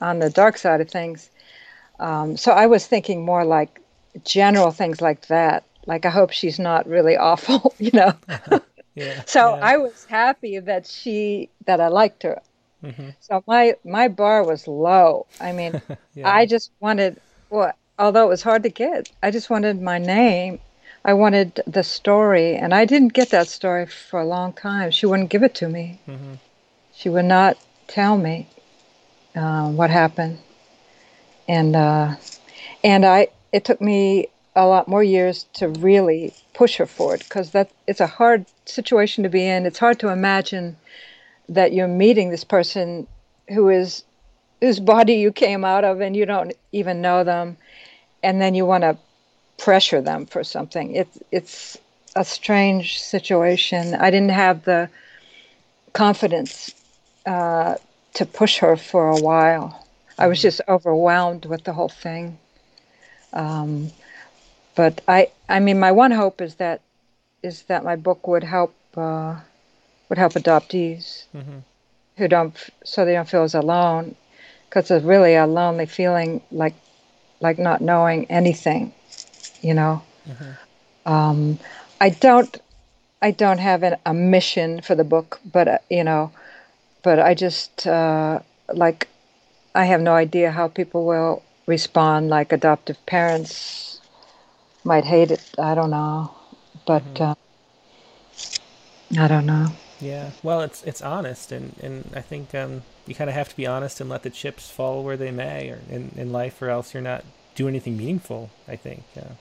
on 0.01 0.19
the 0.19 0.29
dark 0.29 0.57
side 0.57 0.81
of 0.81 0.89
things. 0.89 1.29
Um, 1.99 2.37
so 2.37 2.51
I 2.51 2.67
was 2.67 2.85
thinking 2.85 3.25
more 3.25 3.43
like 3.43 3.81
general 4.23 4.71
things 4.71 5.01
like 5.01 5.27
that. 5.27 5.63
Like 5.85 6.05
I 6.05 6.09
hope 6.09 6.31
she's 6.31 6.59
not 6.59 6.87
really 6.87 7.17
awful, 7.29 7.73
you 7.79 7.91
know. 7.93 8.13
yeah, 8.95 9.23
so 9.25 9.55
yeah. 9.55 9.61
I 9.61 9.77
was 9.77 10.05
happy 10.05 10.59
that 10.59 10.85
she 10.87 11.49
that 11.65 11.79
I 11.79 11.87
liked 11.87 12.23
her. 12.23 12.41
Mm-hmm. 12.83 13.09
So 13.19 13.43
my 13.47 13.75
my 13.83 14.07
bar 14.07 14.43
was 14.43 14.67
low. 14.67 15.25
I 15.41 15.51
mean, 15.51 15.81
yeah. 16.15 16.29
I 16.29 16.45
just 16.45 16.71
wanted 16.79 17.19
well, 17.49 17.73
although 17.99 18.25
it 18.25 18.29
was 18.29 18.43
hard 18.43 18.63
to 18.63 18.69
get. 18.69 19.11
I 19.21 19.31
just 19.31 19.49
wanted 19.49 19.81
my 19.81 19.97
name 19.97 20.59
I 21.07 21.13
wanted 21.13 21.61
the 21.65 21.83
story, 21.83 22.55
and 22.55 22.73
I 22.73 22.83
didn't 22.83 23.13
get 23.13 23.29
that 23.29 23.47
story 23.47 23.85
for 23.85 24.19
a 24.19 24.25
long 24.25 24.51
time. 24.51 24.91
She 24.91 25.05
wouldn't 25.05 25.29
give 25.29 25.41
it 25.41 25.55
to 25.55 25.69
me. 25.69 26.01
Mm-hmm. 26.05 26.33
She 26.93 27.07
would 27.07 27.23
not 27.23 27.57
tell 27.87 28.17
me 28.17 28.49
uh, 29.33 29.69
what 29.69 29.89
happened, 29.89 30.39
and 31.47 31.75
uh, 31.77 32.15
and 32.83 33.05
I. 33.05 33.29
It 33.53 33.63
took 33.63 33.79
me 33.79 34.27
a 34.57 34.67
lot 34.67 34.89
more 34.89 35.01
years 35.01 35.45
to 35.53 35.69
really 35.69 36.33
push 36.53 36.75
her 36.75 36.85
forward 36.85 37.19
because 37.19 37.51
that 37.51 37.71
it's 37.87 38.01
a 38.01 38.07
hard 38.07 38.45
situation 38.65 39.23
to 39.23 39.29
be 39.29 39.47
in. 39.47 39.65
It's 39.65 39.79
hard 39.79 39.99
to 40.01 40.09
imagine 40.09 40.75
that 41.47 41.71
you're 41.71 41.87
meeting 41.87 42.29
this 42.29 42.43
person 42.43 43.07
who 43.47 43.69
is 43.69 44.03
whose 44.59 44.81
body 44.81 45.13
you 45.13 45.31
came 45.31 45.63
out 45.63 45.85
of 45.85 46.01
and 46.01 46.17
you 46.17 46.25
don't 46.25 46.51
even 46.73 47.01
know 47.01 47.23
them, 47.23 47.55
and 48.27 48.41
then 48.41 48.53
you 48.55 48.65
want 48.65 48.83
to 48.83 48.97
pressure 49.57 50.01
them 50.01 50.25
for 50.25 50.43
something. 50.43 50.93
It's 50.93 51.17
it's 51.31 51.77
a 52.13 52.25
strange 52.25 53.01
situation. 53.01 53.95
I 53.95 54.11
didn't 54.11 54.35
have 54.45 54.65
the 54.65 54.89
confidence 55.93 56.75
uh, 57.25 57.75
to 58.15 58.25
push 58.25 58.57
her 58.57 58.75
for 58.75 59.07
a 59.07 59.21
while. 59.29 59.87
I 60.17 60.27
was 60.27 60.39
mm-hmm. 60.39 60.47
just 60.47 60.61
overwhelmed 60.67 61.45
with 61.45 61.63
the 61.63 61.71
whole 61.71 61.93
thing. 62.05 62.37
Um, 63.31 63.91
but 64.75 64.99
I, 65.07 65.31
I 65.47 65.59
mean, 65.61 65.79
my 65.79 65.93
one 65.93 66.11
hope 66.11 66.41
is 66.41 66.55
that 66.55 66.81
is 67.41 67.63
that 67.63 67.85
my 67.85 67.95
book 67.95 68.27
would 68.27 68.43
help 68.43 68.75
uh, 68.97 69.35
would 70.09 70.17
help 70.17 70.33
adoptees 70.33 71.23
mm-hmm. 71.33 71.59
who 72.17 72.27
don't 72.27 72.55
so 72.83 73.05
they 73.05 73.13
don't 73.13 73.29
feel 73.29 73.43
as 73.43 73.55
alone 73.55 74.15
because 74.65 74.91
it's 74.91 75.05
really 75.05 75.35
a 75.35 75.47
lonely 75.47 75.85
feeling 75.85 76.41
like 76.51 76.73
like 77.39 77.59
not 77.59 77.81
knowing 77.81 78.25
anything 78.29 78.93
you 79.61 79.73
know. 79.73 80.01
Mm-hmm. 80.27 81.11
Um, 81.11 81.59
I 82.01 82.09
don't, 82.09 82.57
I 83.21 83.31
don't 83.31 83.59
have 83.59 83.83
an, 83.83 83.97
a 84.05 84.13
mission 84.13 84.81
for 84.81 84.95
the 84.95 85.03
book, 85.03 85.39
but 85.51 85.67
uh, 85.67 85.77
you 85.89 86.03
know, 86.03 86.31
but 87.03 87.19
I 87.19 87.33
just 87.33 87.87
uh, 87.87 88.39
like, 88.73 89.07
I 89.73 89.85
have 89.85 90.01
no 90.01 90.13
idea 90.13 90.51
how 90.51 90.67
people 90.67 91.05
will 91.05 91.43
respond. 91.65 92.29
Like 92.29 92.51
adoptive 92.51 93.03
parents 93.05 93.99
might 94.83 95.05
hate 95.05 95.31
it. 95.31 95.43
I 95.57 95.75
don't 95.75 95.91
know, 95.91 96.31
but 96.85 97.03
mm-hmm. 97.13 97.23
uh, 99.19 99.23
I 99.23 99.27
don't 99.27 99.45
know. 99.45 99.67
Yeah, 99.99 100.31
well, 100.43 100.61
it's 100.61 100.83
it's 100.83 101.01
honest, 101.01 101.51
and 101.51 101.73
and 101.81 102.11
I 102.15 102.21
think 102.21 102.53
um, 102.53 102.83
you 103.05 103.15
kind 103.15 103.29
of 103.29 103.35
have 103.35 103.49
to 103.49 103.55
be 103.55 103.65
honest 103.65 103.99
and 103.99 104.09
let 104.09 104.23
the 104.23 104.29
chips 104.29 104.69
fall 104.69 105.03
where 105.03 105.17
they 105.17 105.31
may, 105.31 105.69
or 105.69 105.79
in 105.89 106.11
in 106.15 106.31
life, 106.31 106.61
or 106.61 106.69
else 106.69 106.93
you're 106.93 107.01
not 107.03 107.23
doing 107.55 107.69
anything 107.69 107.97
meaningful. 107.97 108.49
I 108.67 108.75
think. 108.75 109.03
Yeah. 109.15 109.31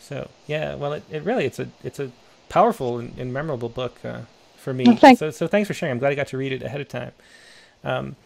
So 0.00 0.30
yeah, 0.46 0.74
well, 0.74 0.94
it, 0.94 1.02
it 1.10 1.22
really 1.22 1.44
it's 1.44 1.58
a 1.58 1.68
it's 1.84 2.00
a 2.00 2.10
powerful 2.48 2.98
and, 2.98 3.18
and 3.18 3.32
memorable 3.32 3.68
book 3.68 4.02
uh, 4.04 4.22
for 4.56 4.72
me. 4.72 4.84
Well, 4.84 5.16
so 5.16 5.30
so 5.30 5.46
thanks 5.46 5.66
for 5.66 5.74
sharing. 5.74 5.92
I'm 5.92 5.98
glad 5.98 6.12
I 6.12 6.14
got 6.14 6.28
to 6.28 6.38
read 6.38 6.52
it 6.52 6.62
ahead 6.62 6.80
of 6.80 6.88
time. 6.88 7.12
Um, 7.84 8.16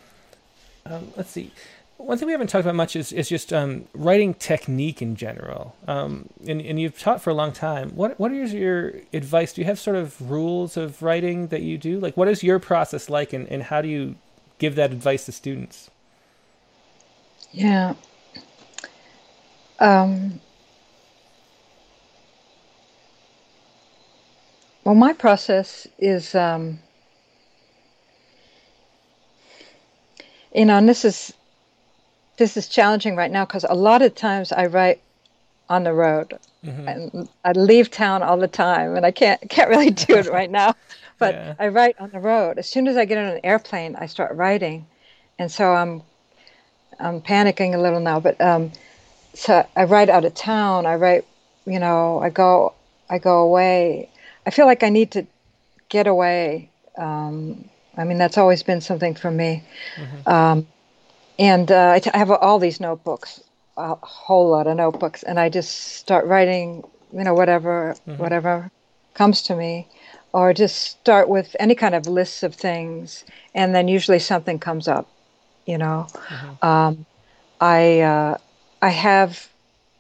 um, 0.87 1.13
let's 1.17 1.31
see. 1.31 1.51
One 1.99 2.19
thing 2.19 2.27
we 2.27 2.33
haven't 2.33 2.49
talked 2.49 2.65
about 2.65 2.75
much 2.75 2.97
is, 2.97 3.13
is 3.13 3.29
just 3.29 3.53
um, 3.53 3.85
writing 3.95 4.35
technique 4.35 5.01
in 5.01 5.15
general. 5.15 5.77
Um, 5.87 6.29
and, 6.47 6.61
and 6.61 6.81
you've 6.81 6.99
taught 6.99 7.23
for 7.23 7.31
a 7.31 7.35
long 7.35 7.53
time. 7.53 7.91
What 7.91 8.19
what 8.19 8.33
is 8.33 8.53
your 8.53 8.95
advice? 9.13 9.53
Do 9.53 9.61
you 9.61 9.67
have 9.67 9.79
sort 9.79 9.97
of 9.97 10.21
rules 10.21 10.77
of 10.77 11.03
writing 11.03 11.49
that 11.49 11.63
you 11.63 11.79
do? 11.79 12.01
Like, 12.01 12.17
what 12.17 12.29
is 12.29 12.43
your 12.43 12.59
process 12.59 13.09
like, 13.09 13.33
and, 13.33 13.47
and 13.49 13.63
how 13.63 13.81
do 13.83 13.89
you 13.89 14.17
give 14.59 14.75
that 14.75 14.91
advice 14.91 15.27
to 15.27 15.33
students? 15.33 15.91
Yeah. 17.53 17.95
Um, 19.79 20.41
Well, 24.85 24.97
my 24.97 25.13
process 25.13 25.87
is, 25.99 26.35
um, 26.35 26.81
you 30.53 30.65
know, 30.65 30.77
and 30.77 30.89
this 30.89 31.05
is 31.05 31.33
this 32.43 32.57
is 32.57 32.69
challenging 32.69 33.15
right 33.17 33.31
now 33.31 33.45
because 33.45 33.65
a 33.69 33.75
lot 33.75 34.03
of 34.03 34.15
times 34.15 34.51
I 34.53 34.67
write 34.67 35.01
on 35.69 35.85
the 35.85 35.93
road, 35.93 36.39
mm-hmm. 36.65 36.89
and 36.89 37.29
I 37.45 37.53
leave 37.53 37.91
town 37.91 38.23
all 38.23 38.37
the 38.37 38.49
time, 38.49 38.97
and 38.97 39.07
I 39.07 39.13
can't 39.13 39.41
can't 39.55 39.71
really 39.71 39.91
do 39.91 40.17
it 40.17 40.27
right 40.27 40.51
now. 40.51 40.75
But 41.19 41.35
yeah. 41.35 41.55
I 41.61 41.69
write 41.69 41.95
on 42.01 42.11
the 42.11 42.19
road. 42.19 42.59
As 42.59 42.69
soon 42.69 42.89
as 42.89 42.97
I 42.97 43.05
get 43.05 43.17
on 43.17 43.27
an 43.27 43.41
airplane, 43.45 43.95
I 43.95 44.07
start 44.07 44.35
writing, 44.35 44.87
and 45.39 45.53
so 45.53 45.73
I'm 45.73 46.03
I'm 46.99 47.21
panicking 47.21 47.75
a 47.75 47.79
little 47.79 48.01
now. 48.01 48.19
But 48.19 48.41
um, 48.41 48.73
so 49.33 49.65
I 49.77 49.85
write 49.85 50.09
out 50.09 50.25
of 50.25 50.35
town. 50.35 50.85
I 50.85 50.97
write, 50.97 51.25
you 51.65 51.79
know, 51.79 52.19
I 52.19 52.29
go 52.31 52.75
I 53.09 53.19
go 53.19 53.43
away 53.43 54.11
I 54.47 54.51
feel 54.51 54.67
like 54.67 54.83
I 54.83 54.89
need 54.89 55.13
to 55.13 55.27
get 55.89 56.07
away. 56.07 56.71
Um, 56.99 57.69
I 57.97 58.05
mean, 58.05 58.19
that's 58.19 58.39
always 58.39 58.63
been 58.63 58.81
something 58.81 59.15
for 59.15 59.31
me. 59.31 59.63
Mm-hmm. 59.97 60.29
Um, 60.29 60.67
and 61.39 61.71
uh, 61.71 61.93
I, 61.93 61.99
t- 61.99 62.11
I 62.13 62.19
have 62.19 62.31
all 62.31 62.59
these 62.59 62.81
notebooks, 62.81 63.43
a 63.77 63.95
whole 63.97 64.51
lot 64.51 64.67
of 64.67 64.77
notebooks, 64.77 65.23
and 65.23 65.39
I 65.39 65.49
just 65.49 65.97
start 65.97 66.27
writing, 66.27 66.85
you 67.13 67.25
know, 67.25 67.35
whatever, 67.35 67.97
mm-hmm. 68.07 68.21
whatever 68.21 68.71
comes 69.15 69.43
to 69.43 69.57
me, 69.57 69.87
or 70.33 70.53
just 70.53 70.77
start 70.79 71.29
with 71.29 71.55
any 71.59 71.75
kind 71.75 71.95
of 71.95 72.07
lists 72.07 72.43
of 72.43 72.55
things, 72.55 73.25
and 73.55 73.75
then 73.75 73.89
usually 73.89 74.19
something 74.19 74.59
comes 74.59 74.89
up, 74.89 75.09
you 75.67 75.79
know. 75.79 76.07
Mm-hmm. 76.13 76.67
Um, 76.67 77.07
I 77.61 78.01
uh, 78.01 78.39
I 78.81 78.89
have 78.89 79.49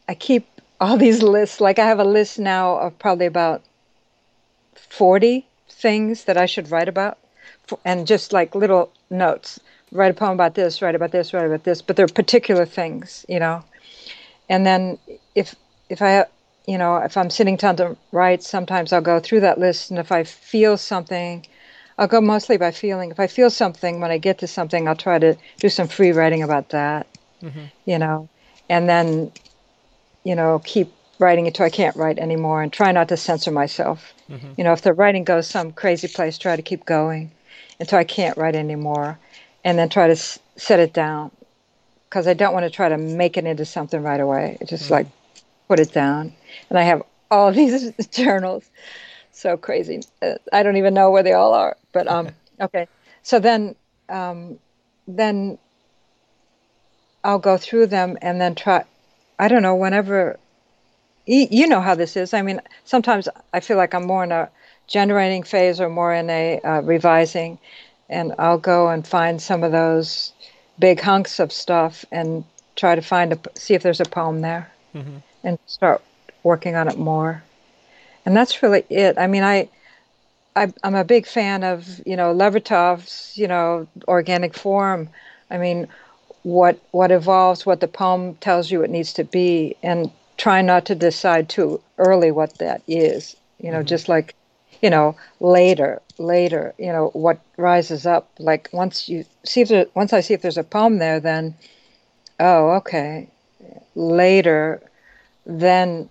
I 0.08 0.14
keep 0.14 0.46
all 0.80 0.96
these 0.96 1.22
lists. 1.22 1.60
Like 1.60 1.78
I 1.78 1.86
have 1.86 2.00
a 2.00 2.04
list 2.04 2.38
now 2.38 2.76
of 2.76 2.98
probably 2.98 3.26
about 3.26 3.62
40 4.74 5.46
things 5.68 6.24
that 6.24 6.36
I 6.36 6.46
should 6.46 6.70
write 6.70 6.88
about, 6.88 7.18
and 7.84 8.06
just 8.06 8.32
like 8.32 8.54
little 8.54 8.90
notes. 9.10 9.60
Write 9.92 10.10
a 10.10 10.14
poem 10.14 10.32
about 10.32 10.54
this, 10.54 10.82
write 10.82 10.94
about 10.94 11.12
this, 11.12 11.32
write 11.32 11.46
about 11.46 11.64
this, 11.64 11.82
but 11.82 11.96
they're 11.96 12.08
particular 12.08 12.66
things, 12.66 13.24
you 13.28 13.38
know. 13.38 13.62
And 14.48 14.66
then 14.66 14.98
if 15.34 15.54
if 15.88 16.02
I 16.02 16.24
you 16.66 16.78
know, 16.78 16.96
if 16.96 17.16
I'm 17.16 17.30
sitting 17.30 17.56
down 17.56 17.76
to 17.76 17.96
write, 18.12 18.42
sometimes 18.42 18.92
I'll 18.92 19.00
go 19.00 19.20
through 19.20 19.40
that 19.40 19.58
list, 19.58 19.90
and 19.90 19.98
if 19.98 20.12
I 20.12 20.24
feel 20.24 20.76
something, 20.76 21.44
I'll 21.98 22.06
go 22.06 22.20
mostly 22.20 22.56
by 22.56 22.70
feeling. 22.70 23.10
If 23.10 23.20
I 23.20 23.26
feel 23.26 23.50
something 23.50 24.00
when 24.00 24.10
I 24.10 24.18
get 24.18 24.38
to 24.38 24.46
something, 24.46 24.88
I'll 24.88 24.96
try 24.96 25.18
to 25.18 25.36
do 25.58 25.68
some 25.68 25.88
free 25.88 26.12
writing 26.12 26.42
about 26.42 26.70
that. 26.70 27.06
Mm-hmm. 27.42 27.64
You 27.84 27.98
know, 27.98 28.28
and 28.68 28.88
then, 28.88 29.32
you 30.24 30.34
know, 30.34 30.60
keep 30.64 30.92
writing 31.18 31.46
until 31.46 31.66
I 31.66 31.70
can't 31.70 31.96
write 31.96 32.18
anymore, 32.18 32.62
and 32.62 32.72
try 32.72 32.92
not 32.92 33.08
to 33.08 33.16
censor 33.16 33.50
myself. 33.50 34.14
Mm-hmm. 34.30 34.52
You 34.56 34.64
know, 34.64 34.72
if 34.72 34.82
the 34.82 34.92
writing 34.92 35.24
goes 35.24 35.48
some 35.48 35.72
crazy 35.72 36.08
place, 36.08 36.38
try 36.38 36.54
to 36.54 36.62
keep 36.62 36.84
going 36.84 37.32
until 37.80 37.98
I 37.98 38.04
can't 38.04 38.36
write 38.36 38.54
anymore, 38.54 39.18
and 39.64 39.78
then 39.78 39.88
try 39.88 40.06
to 40.06 40.12
s- 40.12 40.38
set 40.56 40.80
it 40.80 40.92
down 40.92 41.30
because 42.08 42.26
I 42.26 42.34
don't 42.34 42.52
want 42.52 42.64
to 42.64 42.70
try 42.70 42.88
to 42.88 42.98
make 42.98 43.36
it 43.36 43.44
into 43.46 43.64
something 43.64 44.02
right 44.02 44.20
away. 44.20 44.58
It's 44.60 44.70
just 44.70 44.84
mm-hmm. 44.84 44.94
like 44.94 45.06
put 45.68 45.80
it 45.80 45.92
down. 45.92 46.32
And 46.68 46.78
I 46.78 46.82
have 46.82 47.02
all 47.30 47.52
these 47.60 47.92
journals. 48.10 48.64
So 49.32 49.56
crazy. 49.56 50.02
Uh, 50.20 50.34
I 50.52 50.62
don't 50.62 50.76
even 50.76 50.94
know 50.94 51.10
where 51.10 51.22
they 51.22 51.32
all 51.32 51.54
are. 51.54 51.76
But 51.92 52.06
um, 52.06 52.28
okay. 52.60 52.86
So 53.22 53.38
then, 53.38 53.74
um, 54.08 54.58
then 55.08 55.58
I'll 57.24 57.38
go 57.38 57.56
through 57.56 57.86
them 57.86 58.18
and 58.20 58.40
then 58.40 58.54
try. 58.54 58.84
I 59.38 59.48
don't 59.48 59.62
know. 59.62 59.74
Whenever 59.74 60.38
you 61.26 61.66
know 61.66 61.80
how 61.80 61.94
this 61.94 62.16
is. 62.16 62.34
I 62.34 62.42
mean, 62.42 62.60
sometimes 62.84 63.28
I 63.52 63.60
feel 63.60 63.76
like 63.76 63.94
I'm 63.94 64.06
more 64.06 64.24
in 64.24 64.32
a 64.32 64.50
generating 64.86 65.42
phase 65.42 65.80
or 65.80 65.88
more 65.88 66.12
in 66.12 66.28
a 66.28 66.60
uh, 66.60 66.80
revising, 66.80 67.58
and 68.12 68.34
I'll 68.38 68.58
go 68.58 68.88
and 68.88 69.06
find 69.06 69.40
some 69.40 69.64
of 69.64 69.72
those 69.72 70.32
big 70.78 71.00
hunks 71.00 71.40
of 71.40 71.52
stuff 71.52 72.04
and 72.12 72.44
try 72.76 72.94
to 72.94 73.02
find 73.02 73.32
a 73.32 73.38
see 73.54 73.74
if 73.74 73.82
there's 73.82 74.00
a 74.00 74.04
poem 74.04 74.40
there, 74.40 74.70
mm-hmm. 74.94 75.18
and 75.42 75.58
start 75.66 76.02
working 76.42 76.76
on 76.76 76.88
it 76.88 76.98
more. 76.98 77.42
And 78.24 78.36
that's 78.36 78.62
really 78.62 78.84
it. 78.88 79.18
I 79.18 79.26
mean, 79.26 79.42
I, 79.42 79.68
I 80.54 80.72
I'm 80.84 80.94
a 80.94 81.04
big 81.04 81.26
fan 81.26 81.64
of 81.64 82.00
you 82.06 82.16
know 82.16 82.34
Levertov's 82.34 83.36
you 83.36 83.48
know 83.48 83.88
organic 84.06 84.54
form. 84.54 85.08
I 85.50 85.58
mean, 85.58 85.88
what 86.42 86.78
what 86.90 87.10
evolves, 87.10 87.66
what 87.66 87.80
the 87.80 87.88
poem 87.88 88.36
tells 88.36 88.70
you 88.70 88.82
it 88.82 88.90
needs 88.90 89.12
to 89.14 89.24
be, 89.24 89.76
and 89.82 90.10
try 90.36 90.62
not 90.62 90.86
to 90.86 90.94
decide 90.94 91.48
too 91.48 91.80
early 91.98 92.30
what 92.30 92.58
that 92.58 92.82
is. 92.86 93.36
You 93.58 93.70
know, 93.70 93.78
mm-hmm. 93.78 93.86
just 93.86 94.08
like 94.08 94.34
you 94.82 94.90
know 94.90 95.16
later 95.40 96.02
later 96.18 96.74
you 96.78 96.92
know 96.92 97.08
what 97.14 97.38
rises 97.56 98.04
up. 98.04 98.28
Like 98.38 98.68
once 98.72 99.08
you 99.08 99.24
see 99.44 99.62
if 99.62 99.68
there, 99.68 99.86
once 99.94 100.12
i 100.12 100.20
see 100.20 100.34
if 100.34 100.42
there's 100.42 100.58
a 100.58 100.64
poem 100.64 100.98
there 100.98 101.20
then 101.20 101.54
oh 102.40 102.70
okay. 102.72 103.28
Later 103.94 104.82
then 105.46 106.10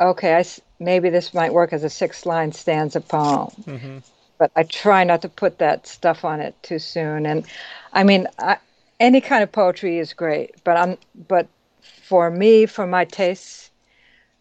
okay 0.00 0.36
I, 0.36 0.44
maybe 0.78 1.08
this 1.10 1.32
might 1.32 1.52
work 1.54 1.72
as 1.72 1.84
a 1.84 1.90
six 1.90 2.26
line 2.26 2.52
stanza 2.52 3.00
poem. 3.00 3.50
Mm-hmm. 3.64 3.98
but 4.38 4.50
i 4.56 4.64
try 4.64 5.04
not 5.04 5.22
to 5.22 5.28
put 5.28 5.58
that 5.58 5.86
stuff 5.86 6.24
on 6.24 6.40
it 6.40 6.54
too 6.62 6.78
soon. 6.78 7.26
And 7.26 7.46
i 7.92 8.02
mean 8.04 8.26
I, 8.38 8.58
any 8.98 9.20
kind 9.20 9.42
of 9.42 9.50
poetry 9.52 9.98
is 9.98 10.12
great 10.12 10.62
but 10.64 10.76
i'm 10.76 10.98
but 11.28 11.46
for 11.80 12.30
me 12.30 12.66
for 12.66 12.86
my 12.86 13.04
tastes 13.04 13.69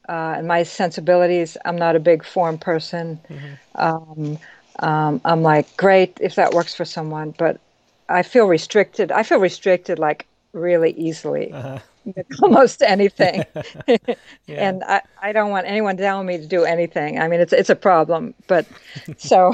uh, 0.09 0.33
and 0.37 0.47
my 0.47 0.63
sensibilities. 0.63 1.55
I'm 1.65 1.77
not 1.77 1.95
a 1.95 1.99
big 1.99 2.25
form 2.25 2.57
person. 2.57 3.19
Mm-hmm. 3.29 3.53
Um, 3.75 4.39
um, 4.79 5.21
I'm 5.23 5.43
like, 5.43 5.77
great 5.77 6.17
if 6.19 6.35
that 6.35 6.53
works 6.53 6.73
for 6.73 6.83
someone, 6.83 7.35
but 7.37 7.59
I 8.09 8.23
feel 8.23 8.47
restricted. 8.47 9.11
I 9.11 9.23
feel 9.23 9.39
restricted 9.39 9.99
like 9.99 10.25
really 10.51 10.91
easily. 10.91 11.53
Uh-huh. 11.53 11.79
almost 12.41 12.81
anything 12.81 13.43
yeah. 13.87 13.97
and 14.47 14.83
I, 14.85 15.01
I 15.21 15.31
don't 15.31 15.51
want 15.51 15.67
anyone 15.67 15.97
telling 15.97 16.25
me 16.25 16.37
to 16.37 16.45
do 16.45 16.63
anything 16.63 17.19
i 17.19 17.27
mean 17.27 17.41
it's 17.41 17.51
it's 17.51 17.69
a 17.69 17.75
problem 17.75 18.33
but 18.47 18.65
so 19.17 19.53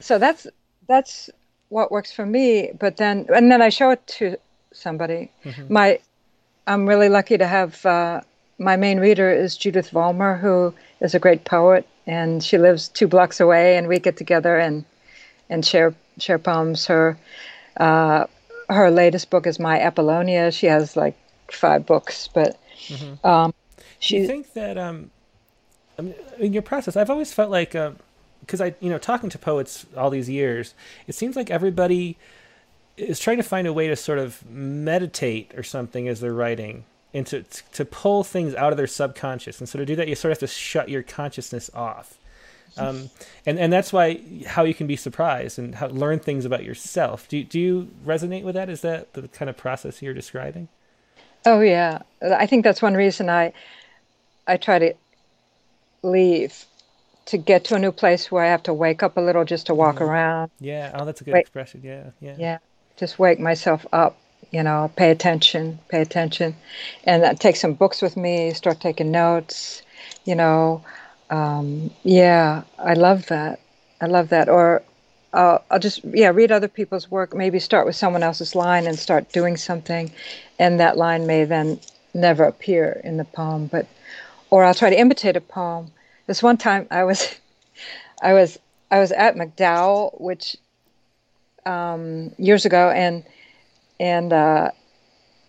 so 0.00 0.18
that's 0.18 0.46
that's 0.88 1.30
what 1.68 1.92
works 1.92 2.10
for 2.10 2.24
me 2.24 2.72
but 2.80 2.96
then 2.96 3.26
and 3.28 3.52
then 3.52 3.60
i 3.60 3.68
show 3.68 3.90
it 3.90 4.04
to 4.06 4.36
somebody 4.72 5.30
mm-hmm. 5.44 5.72
my 5.72 6.00
i'm 6.66 6.88
really 6.88 7.10
lucky 7.10 7.36
to 7.36 7.46
have 7.46 7.84
uh, 7.84 8.22
my 8.58 8.76
main 8.76 8.98
reader 8.98 9.30
is 9.30 9.56
Judith 9.56 9.90
Vollmer, 9.90 10.38
who 10.38 10.74
is 11.00 11.14
a 11.14 11.18
great 11.18 11.44
poet, 11.44 11.86
and 12.06 12.42
she 12.42 12.58
lives 12.58 12.88
two 12.88 13.06
blocks 13.06 13.40
away, 13.40 13.76
and 13.76 13.86
we 13.86 13.98
get 13.98 14.16
together 14.16 14.58
and 14.58 14.84
and 15.48 15.64
share 15.64 15.94
share 16.18 16.38
poems. 16.38 16.86
Her 16.86 17.16
uh, 17.76 18.26
her 18.68 18.90
latest 18.90 19.30
book 19.30 19.46
is 19.46 19.58
My 19.58 19.80
Apollonia. 19.80 20.50
She 20.50 20.66
has 20.66 20.96
like 20.96 21.16
five 21.50 21.86
books, 21.86 22.28
but 22.28 22.58
mm-hmm. 22.88 23.26
um, 23.26 23.54
she. 24.00 24.16
Do 24.16 24.22
you 24.22 24.28
think 24.28 24.52
that 24.54 24.76
um, 24.76 25.10
I 25.98 26.02
mean, 26.02 26.14
in 26.38 26.52
your 26.52 26.62
process, 26.62 26.96
I've 26.96 27.10
always 27.10 27.32
felt 27.32 27.50
like 27.50 27.72
because 27.72 28.60
uh, 28.60 28.64
I 28.64 28.74
you 28.80 28.90
know 28.90 28.98
talking 28.98 29.30
to 29.30 29.38
poets 29.38 29.86
all 29.96 30.10
these 30.10 30.28
years, 30.28 30.74
it 31.06 31.14
seems 31.14 31.36
like 31.36 31.50
everybody 31.50 32.16
is 32.96 33.20
trying 33.20 33.36
to 33.36 33.44
find 33.44 33.68
a 33.68 33.72
way 33.72 33.86
to 33.86 33.94
sort 33.94 34.18
of 34.18 34.44
meditate 34.50 35.52
or 35.56 35.62
something 35.62 36.08
as 36.08 36.18
they're 36.18 36.34
writing 36.34 36.84
and 37.14 37.26
to 37.26 37.42
to 37.42 37.84
pull 37.84 38.24
things 38.24 38.54
out 38.54 38.72
of 38.72 38.76
their 38.76 38.86
subconscious. 38.86 39.60
And 39.60 39.68
so 39.68 39.78
to 39.78 39.86
do 39.86 39.96
that, 39.96 40.08
you 40.08 40.14
sort 40.14 40.32
of 40.32 40.40
have 40.40 40.48
to 40.48 40.54
shut 40.54 40.88
your 40.88 41.02
consciousness 41.02 41.70
off. 41.74 42.18
Um, 42.76 43.10
and 43.44 43.58
and 43.58 43.72
that's 43.72 43.92
why 43.92 44.20
how 44.46 44.64
you 44.64 44.74
can 44.74 44.86
be 44.86 44.96
surprised 44.96 45.58
and 45.58 45.74
how, 45.74 45.88
learn 45.88 46.20
things 46.20 46.44
about 46.44 46.64
yourself. 46.64 47.28
Do 47.28 47.42
do 47.42 47.58
you 47.58 47.88
resonate 48.06 48.44
with 48.44 48.54
that? 48.54 48.68
Is 48.68 48.82
that 48.82 49.12
the 49.14 49.26
kind 49.28 49.48
of 49.48 49.56
process 49.56 50.00
you're 50.02 50.14
describing? 50.14 50.68
Oh 51.44 51.60
yeah, 51.60 52.02
I 52.22 52.46
think 52.46 52.64
that's 52.64 52.82
one 52.82 52.94
reason 52.94 53.30
I 53.30 53.52
I 54.46 54.58
try 54.58 54.78
to 54.78 54.94
leave 56.02 56.66
to 57.26 57.38
get 57.38 57.64
to 57.64 57.74
a 57.74 57.78
new 57.78 57.92
place 57.92 58.30
where 58.30 58.44
I 58.44 58.48
have 58.48 58.62
to 58.64 58.74
wake 58.74 59.02
up 59.02 59.16
a 59.16 59.20
little 59.20 59.44
just 59.44 59.66
to 59.66 59.74
walk 59.74 59.96
mm. 59.96 60.02
around. 60.02 60.50
Yeah, 60.60 60.92
oh, 60.94 61.04
that's 61.04 61.20
a 61.20 61.24
good 61.24 61.34
wake, 61.34 61.42
expression. 61.42 61.80
Yeah, 61.82 62.10
yeah. 62.20 62.36
Yeah, 62.38 62.58
just 62.96 63.18
wake 63.18 63.40
myself 63.40 63.86
up 63.92 64.16
you 64.50 64.62
know, 64.62 64.90
pay 64.96 65.10
attention, 65.10 65.78
pay 65.88 66.00
attention. 66.00 66.56
And 67.04 67.24
I 67.24 67.34
take 67.34 67.56
some 67.56 67.74
books 67.74 68.00
with 68.00 68.16
me, 68.16 68.52
start 68.52 68.80
taking 68.80 69.10
notes, 69.10 69.82
you 70.24 70.34
know. 70.34 70.82
Um, 71.30 71.90
yeah, 72.04 72.62
I 72.78 72.94
love 72.94 73.26
that. 73.26 73.60
I 74.00 74.06
love 74.06 74.30
that. 74.30 74.48
Or 74.48 74.82
uh, 75.32 75.58
I'll 75.70 75.78
just, 75.78 76.04
yeah, 76.04 76.30
read 76.30 76.50
other 76.50 76.68
people's 76.68 77.10
work, 77.10 77.34
maybe 77.34 77.58
start 77.58 77.86
with 77.86 77.96
someone 77.96 78.22
else's 78.22 78.54
line 78.54 78.86
and 78.86 78.98
start 78.98 79.32
doing 79.32 79.56
something. 79.56 80.10
And 80.58 80.80
that 80.80 80.96
line 80.96 81.26
may 81.26 81.44
then 81.44 81.80
never 82.14 82.44
appear 82.44 83.00
in 83.04 83.18
the 83.18 83.24
poem, 83.24 83.66
but, 83.66 83.86
or 84.50 84.64
I'll 84.64 84.74
try 84.74 84.90
to 84.90 84.98
imitate 84.98 85.36
a 85.36 85.40
poem. 85.40 85.90
This 86.26 86.42
one 86.42 86.56
time 86.56 86.86
I 86.90 87.04
was, 87.04 87.36
I 88.22 88.32
was, 88.32 88.58
I 88.90 89.00
was 89.00 89.12
at 89.12 89.36
MacDowell, 89.36 90.18
which 90.18 90.56
um, 91.66 92.32
years 92.38 92.64
ago, 92.64 92.90
and 92.90 93.22
and 94.00 94.32
uh, 94.32 94.70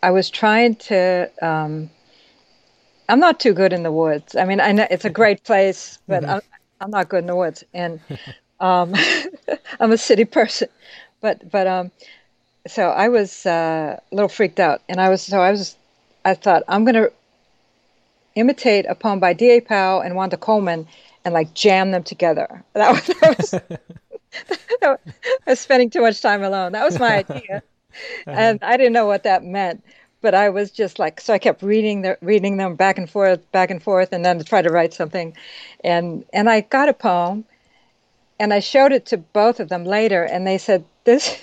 I 0.01 0.11
was 0.11 0.29
trying 0.29 0.75
to. 0.75 1.29
Um, 1.41 1.89
I'm 3.07 3.19
not 3.19 3.39
too 3.39 3.53
good 3.53 3.73
in 3.73 3.83
the 3.83 3.91
woods. 3.91 4.35
I 4.35 4.45
mean, 4.45 4.59
I 4.59 4.71
know 4.71 4.87
it's 4.91 5.05
a 5.05 5.09
great 5.09 5.43
place, 5.43 5.97
but 6.07 6.21
mm-hmm. 6.21 6.31
I'm, 6.31 6.41
I'm 6.79 6.91
not 6.91 7.09
good 7.09 7.19
in 7.19 7.27
the 7.27 7.35
woods, 7.35 7.63
and 7.73 7.99
um, 8.59 8.93
I'm 9.79 9.91
a 9.91 9.97
city 9.97 10.25
person. 10.25 10.69
But 11.21 11.49
but 11.51 11.67
um, 11.67 11.91
so 12.67 12.89
I 12.89 13.09
was 13.09 13.45
uh, 13.45 13.99
a 13.99 14.15
little 14.15 14.29
freaked 14.29 14.59
out, 14.59 14.81
and 14.87 15.01
I 15.01 15.09
was 15.09 15.21
so 15.21 15.41
I 15.41 15.51
was. 15.51 15.75
I 16.25 16.33
thought 16.33 16.63
I'm 16.67 16.83
going 16.83 16.95
to 16.95 17.11
imitate 18.35 18.85
a 18.87 18.93
poem 18.93 19.19
by 19.19 19.33
D.A. 19.33 19.61
Powell 19.61 20.01
and 20.01 20.15
Wanda 20.15 20.35
Coleman 20.35 20.85
and 21.25 21.33
like 21.33 21.53
jam 21.53 21.91
them 21.91 22.03
together. 22.03 22.63
That 22.73 22.91
was, 22.91 23.07
that 23.07 23.37
was, 23.37 23.49
that 24.81 24.99
was 25.05 25.13
I 25.47 25.49
was 25.51 25.59
spending 25.59 25.89
too 25.89 26.01
much 26.01 26.21
time 26.21 26.43
alone. 26.43 26.71
That 26.73 26.85
was 26.85 26.99
my 26.99 27.17
idea. 27.17 27.63
Uh-huh. 28.27 28.39
and 28.39 28.59
I 28.63 28.77
didn't 28.77 28.93
know 28.93 29.05
what 29.05 29.23
that 29.23 29.43
meant. 29.43 29.83
But 30.21 30.35
I 30.35 30.49
was 30.49 30.69
just 30.69 30.99
like, 30.99 31.21
so 31.21 31.33
I 31.33 31.39
kept 31.39 31.63
reading 31.63 32.01
the, 32.01 32.17
reading 32.21 32.57
them 32.57 32.75
back 32.75 32.97
and 32.97 33.09
forth, 33.09 33.49
back 33.53 33.71
and 33.71 33.81
forth, 33.81 34.11
and 34.11 34.25
then 34.25 34.37
to 34.37 34.43
try 34.43 34.61
to 34.61 34.69
write 34.69 34.93
something, 34.93 35.33
and 35.81 36.25
and 36.33 36.49
I 36.49 36.59
got 36.59 36.89
a 36.89 36.93
poem, 36.93 37.45
and 38.37 38.53
I 38.53 38.59
showed 38.59 38.91
it 38.91 39.05
to 39.07 39.17
both 39.17 39.61
of 39.61 39.69
them 39.69 39.85
later, 39.85 40.23
and 40.23 40.45
they 40.45 40.57
said 40.57 40.83
this. 41.05 41.39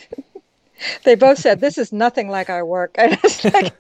they 1.05 1.15
both 1.15 1.39
said 1.39 1.61
this 1.61 1.79
is 1.79 1.91
nothing 1.91 2.29
like 2.29 2.51
our 2.51 2.67
work. 2.67 2.95
I, 2.99 3.19
like, 3.45 3.73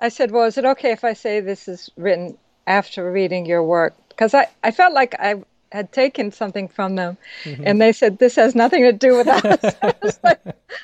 I 0.00 0.08
said, 0.08 0.30
well, 0.30 0.44
is 0.44 0.56
it 0.56 0.64
okay 0.64 0.92
if 0.92 1.04
I 1.04 1.12
say 1.12 1.40
this 1.40 1.68
is 1.68 1.90
written 1.96 2.38
after 2.66 3.12
reading 3.12 3.44
your 3.44 3.62
work? 3.62 3.94
Because 4.08 4.32
I, 4.32 4.46
I 4.62 4.70
felt 4.70 4.94
like 4.94 5.14
I 5.18 5.42
had 5.74 5.92
taken 5.92 6.30
something 6.30 6.68
from 6.68 6.94
them, 6.94 7.18
mm-hmm. 7.42 7.64
and 7.66 7.82
they 7.82 7.92
said 7.92 8.18
this 8.18 8.36
has 8.36 8.54
nothing 8.54 8.84
to 8.84 8.92
do 8.92 9.16
with 9.16 9.26
us. 9.26 10.18
like, 10.22 10.40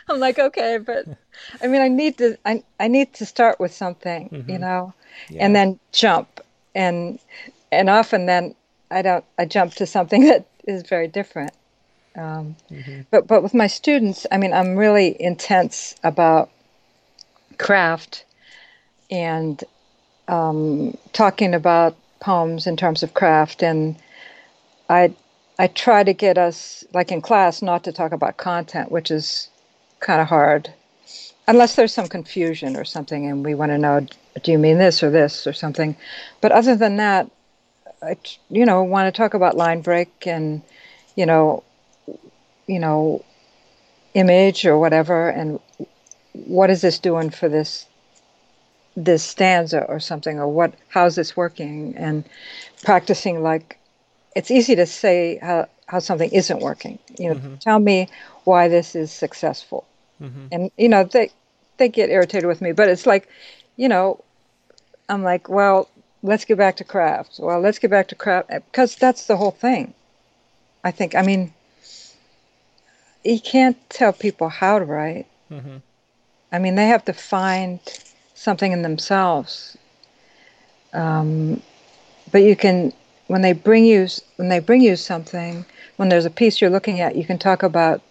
I'm 0.09 0.19
like, 0.19 0.39
okay, 0.39 0.79
but 0.79 1.07
I 1.63 1.69
mean, 1.69 1.81
I 1.81 1.87
need 1.87 2.19
to, 2.19 2.37
I, 2.45 2.65
I 2.81 2.89
need 2.89 3.15
to 3.15 3.25
start 3.25 3.61
with 3.61 3.73
something, 3.73 4.29
mm-hmm. 4.29 4.51
you 4.51 4.59
know, 4.59 4.93
yeah. 5.29 5.47
and 5.47 5.55
then 5.55 5.79
jump, 5.93 6.41
and 6.75 7.21
and 7.71 7.89
often 7.89 8.27
then 8.27 8.57
I 8.91 9.03
don't, 9.03 9.25
I 9.39 9.45
jump 9.45 9.75
to 9.75 9.87
something 9.87 10.25
that 10.29 10.47
is 10.67 10.83
very 10.83 11.07
different. 11.07 11.53
Um, 12.17 12.57
mm-hmm. 12.69 13.03
But 13.13 13.29
but 13.29 13.45
with 13.45 13.55
my 13.55 13.69
students, 13.69 14.27
I 14.33 14.39
mean, 14.39 14.53
I'm 14.53 14.77
really 14.77 15.17
intense 15.23 15.95
about 16.03 16.51
craft 17.59 18.25
and 19.09 19.63
um, 20.27 20.97
talking 21.13 21.55
about 21.55 21.97
poems 22.19 22.67
in 22.67 22.77
terms 22.77 23.05
of 23.05 23.15
craft 23.15 23.63
and 23.63 23.97
I 24.91 25.15
I 25.59 25.69
try 25.69 26.03
to 26.03 26.13
get 26.13 26.37
us, 26.37 26.85
like 26.93 27.13
in 27.13 27.21
class, 27.21 27.63
not 27.63 27.85
to 27.85 27.93
talk 27.93 28.13
about 28.13 28.37
content, 28.39 28.91
which 28.91 29.11
is 29.11 29.49
kind 30.01 30.21
of 30.21 30.27
hard, 30.27 30.73
unless 31.47 31.77
there's 31.77 31.93
some 31.93 32.09
confusion 32.09 32.77
or 32.77 32.85
something, 32.85 33.27
and 33.27 33.45
we 33.45 33.55
want 33.55 33.71
to 33.71 33.79
know, 33.79 34.07
do 34.43 34.53
you 34.53 34.59
mean 34.59 34.79
this 34.79 35.03
or 35.03 35.11
this 35.11 35.47
or 35.47 35.53
something? 35.53 35.97
But 36.41 36.53
other 36.53 36.77
than 36.77 36.97
that, 36.97 37.31
I, 38.03 38.17
you 38.49 38.65
know, 38.65 38.83
want 38.83 39.13
to 39.13 39.17
talk 39.17 39.35
about 39.35 39.57
line 39.57 39.83
break 39.83 40.27
and, 40.27 40.63
you 41.17 41.27
know, 41.27 41.63
you 42.67 42.79
know, 42.79 43.23
image 44.15 44.65
or 44.65 44.79
whatever, 44.79 45.29
and 45.29 45.61
what 46.33 46.71
is 46.71 46.81
this 46.81 46.99
doing 46.99 47.31
for 47.31 47.49
this 47.49 47.87
this 48.97 49.23
stanza 49.23 49.85
or 49.85 50.01
something, 50.01 50.39
or 50.39 50.49
what? 50.49 50.73
How's 50.89 51.17
this 51.17 51.37
working? 51.37 51.95
And 51.97 52.25
practicing 52.83 53.43
like 53.43 53.79
it's 54.37 54.51
easy 54.51 54.77
to 54.77 54.87
say 54.87 55.39
how, 55.43 55.69
how 55.87 55.99
something 55.99 56.31
isn't 56.31 56.61
working. 56.61 56.99
You 57.19 57.31
know, 57.31 57.35
mm-hmm. 57.37 57.55
tell 57.57 57.79
me 57.79 58.09
why 58.45 58.69
this 58.69 58.95
is 58.95 59.11
successful. 59.11 59.87
Mm-hmm. 60.23 60.47
And 60.53 60.71
you 60.77 60.89
know, 60.89 61.05
they 61.05 61.31
they 61.79 61.89
get 61.89 62.11
irritated 62.11 62.47
with 62.47 62.61
me, 62.61 62.73
but 62.73 62.89
it's 62.89 63.07
like, 63.07 63.29
you 63.77 63.89
know, 63.89 64.23
I'm 65.09 65.23
like, 65.23 65.49
well, 65.49 65.89
let's 66.23 66.45
get 66.45 66.59
back 66.59 66.77
to 66.77 66.85
craft. 66.85 67.39
Well, 67.39 67.61
let's 67.61 67.79
get 67.79 67.91
back 67.91 68.09
to 68.09 68.15
craft 68.15 68.51
because 68.51 68.95
that's 68.97 69.27
the 69.27 69.37
whole 69.37 69.51
thing. 69.51 69.95
I 70.85 70.91
think. 70.91 71.15
I 71.15 71.23
mean, 71.23 71.53
you 73.25 73.41
can't 73.41 73.77
tell 73.91 74.13
people 74.13 74.49
how 74.49 74.79
to 74.79 74.85
write. 74.85 75.27
Mm-hmm. 75.51 75.79
I 76.53 76.59
mean, 76.59 76.75
they 76.75 76.87
have 76.87 77.05
to 77.07 77.13
find 77.13 77.81
something 78.35 78.73
in 78.73 78.83
themselves. 78.83 79.77
Um, 80.93 81.63
but 82.33 82.43
you 82.43 82.57
can 82.57 82.93
when 83.31 83.43
they 83.43 83.53
bring 83.53 83.85
you 83.85 84.09
when 84.37 84.49
they 84.49 84.59
bring 84.59 84.83
you 84.83 84.97
something 84.97 85.65
when 85.99 86.09
there's 86.09 86.25
a 86.25 86.31
piece 86.31 86.61
you're 86.61 86.69
looking 86.69 87.01
at 87.01 87.15
you 87.15 87.25
can 87.25 87.39
talk 87.39 87.63
about 87.63 88.03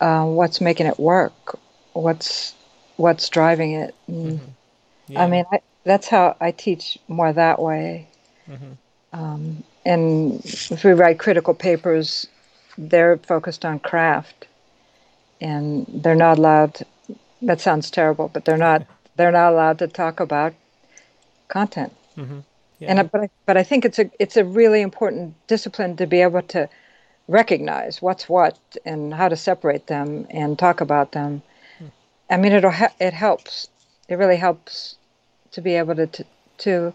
uh, 0.00 0.22
what's 0.22 0.60
making 0.60 0.86
it 0.86 0.98
work 1.00 1.58
what's 1.94 2.54
what's 2.96 3.26
driving 3.30 3.72
it 3.72 3.94
mm-hmm. 4.06 4.36
yeah. 5.08 5.22
i 5.22 5.26
mean 5.26 5.46
I, 5.50 5.60
that's 5.84 6.08
how 6.08 6.36
i 6.42 6.50
teach 6.50 6.98
more 7.08 7.32
that 7.32 7.58
way 7.58 8.06
mm-hmm. 8.46 8.72
um, 9.18 9.64
and 9.86 10.44
if 10.44 10.84
we 10.84 10.92
write 10.92 11.18
critical 11.18 11.54
papers 11.54 12.26
they're 12.76 13.16
focused 13.16 13.64
on 13.64 13.78
craft 13.78 14.46
and 15.40 15.86
they're 15.88 16.14
not 16.14 16.36
allowed 16.36 16.84
that 17.40 17.62
sounds 17.62 17.90
terrible 17.90 18.28
but 18.28 18.44
they're 18.44 18.58
not 18.58 18.86
they're 19.16 19.32
not 19.32 19.54
allowed 19.54 19.78
to 19.78 19.88
talk 19.88 20.20
about 20.20 20.52
content 21.48 21.94
mm-hmm. 22.18 22.40
Yeah. 22.78 22.98
And 22.98 23.10
but 23.10 23.22
I, 23.22 23.30
but 23.46 23.56
I 23.56 23.62
think 23.62 23.84
it's 23.84 23.98
a 23.98 24.10
it's 24.18 24.36
a 24.36 24.44
really 24.44 24.82
important 24.82 25.34
discipline 25.46 25.96
to 25.96 26.06
be 26.06 26.20
able 26.20 26.42
to 26.42 26.68
recognize 27.28 28.02
what's 28.02 28.28
what 28.28 28.58
and 28.84 29.12
how 29.12 29.28
to 29.28 29.36
separate 29.36 29.86
them 29.86 30.26
and 30.30 30.58
talk 30.58 30.80
about 30.80 31.12
them. 31.12 31.42
Hmm. 31.78 31.86
I 32.30 32.36
mean, 32.36 32.52
it'll 32.52 32.74
it 33.00 33.14
helps. 33.14 33.68
It 34.08 34.16
really 34.16 34.36
helps 34.36 34.96
to 35.52 35.60
be 35.60 35.74
able 35.74 35.94
to 35.96 36.06
to. 36.06 36.24
to 36.58 36.94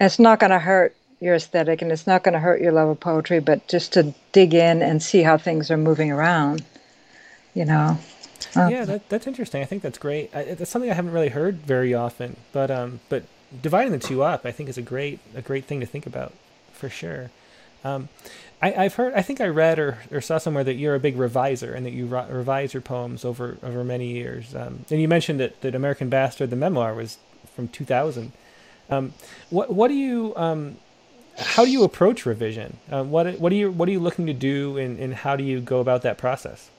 it's 0.00 0.18
not 0.18 0.40
going 0.40 0.50
to 0.50 0.58
hurt 0.58 0.94
your 1.20 1.36
aesthetic 1.36 1.80
and 1.80 1.92
it's 1.92 2.06
not 2.06 2.24
going 2.24 2.32
to 2.32 2.40
hurt 2.40 2.60
your 2.60 2.72
love 2.72 2.88
of 2.88 3.00
poetry, 3.00 3.40
but 3.40 3.66
just 3.68 3.92
to 3.92 4.12
dig 4.32 4.52
in 4.52 4.82
and 4.82 5.02
see 5.02 5.22
how 5.22 5.38
things 5.38 5.70
are 5.70 5.76
moving 5.76 6.10
around. 6.10 6.64
You 7.54 7.64
know. 7.64 7.98
Um, 8.56 8.70
yeah, 8.70 8.84
that, 8.84 9.08
that's 9.08 9.26
interesting. 9.26 9.62
I 9.62 9.64
think 9.64 9.82
that's 9.82 9.98
great. 9.98 10.34
I, 10.34 10.54
that's 10.54 10.70
something 10.70 10.90
I 10.90 10.94
haven't 10.94 11.12
really 11.12 11.28
heard 11.28 11.58
very 11.58 11.94
often. 11.94 12.36
But 12.52 12.70
um, 12.70 13.00
but 13.08 13.22
dividing 13.62 13.92
the 13.92 13.98
two 13.98 14.22
up, 14.22 14.44
I 14.44 14.52
think, 14.52 14.68
is 14.68 14.78
a 14.78 14.82
great 14.82 15.20
a 15.34 15.42
great 15.42 15.64
thing 15.64 15.80
to 15.80 15.86
think 15.86 16.06
about 16.06 16.32
for 16.72 16.88
sure. 16.88 17.30
Um, 17.84 18.08
I, 18.62 18.84
have 18.84 18.94
heard, 18.94 19.12
I 19.12 19.20
think 19.20 19.42
I 19.42 19.48
read 19.48 19.78
or, 19.78 19.98
or 20.10 20.22
saw 20.22 20.38
somewhere 20.38 20.64
that 20.64 20.74
you're 20.74 20.94
a 20.94 21.00
big 21.00 21.16
reviser 21.18 21.74
and 21.74 21.84
that 21.84 21.92
you 21.92 22.06
re- 22.06 22.24
revise 22.30 22.72
your 22.72 22.80
poems 22.80 23.22
over 23.22 23.58
over 23.62 23.84
many 23.84 24.06
years. 24.06 24.54
Um, 24.54 24.86
and 24.90 25.02
you 25.02 25.08
mentioned 25.08 25.38
that, 25.40 25.60
that 25.60 25.74
American 25.74 26.08
Bastard, 26.08 26.48
the 26.48 26.56
memoir, 26.56 26.94
was 26.94 27.18
from 27.54 27.68
2000. 27.68 28.32
Um, 28.88 29.12
what 29.50 29.70
what 29.70 29.88
do 29.88 29.94
you 29.94 30.32
um, 30.36 30.76
how 31.36 31.64
do 31.64 31.70
you 31.70 31.84
approach 31.84 32.24
revision? 32.24 32.78
Uh, 32.90 33.04
what 33.04 33.38
what 33.38 33.52
are 33.52 33.56
you 33.56 33.70
what 33.70 33.88
are 33.88 33.92
you 33.92 34.00
looking 34.00 34.26
to 34.26 34.32
do, 34.32 34.78
and, 34.78 34.98
and 34.98 35.14
how 35.14 35.36
do 35.36 35.44
you 35.44 35.60
go 35.60 35.80
about 35.80 36.02
that 36.02 36.16
process? 36.16 36.70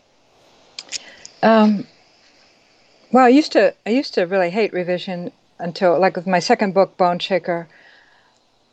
Um, 1.43 1.85
well, 3.11 3.25
I 3.25 3.29
used 3.29 3.51
to 3.51 3.75
I 3.85 3.91
used 3.91 4.13
to 4.15 4.23
really 4.23 4.49
hate 4.49 4.73
revision 4.73 5.31
until 5.59 5.99
like 5.99 6.15
with 6.15 6.27
my 6.27 6.39
second 6.39 6.73
book, 6.73 6.97
Boneshaker, 6.97 7.67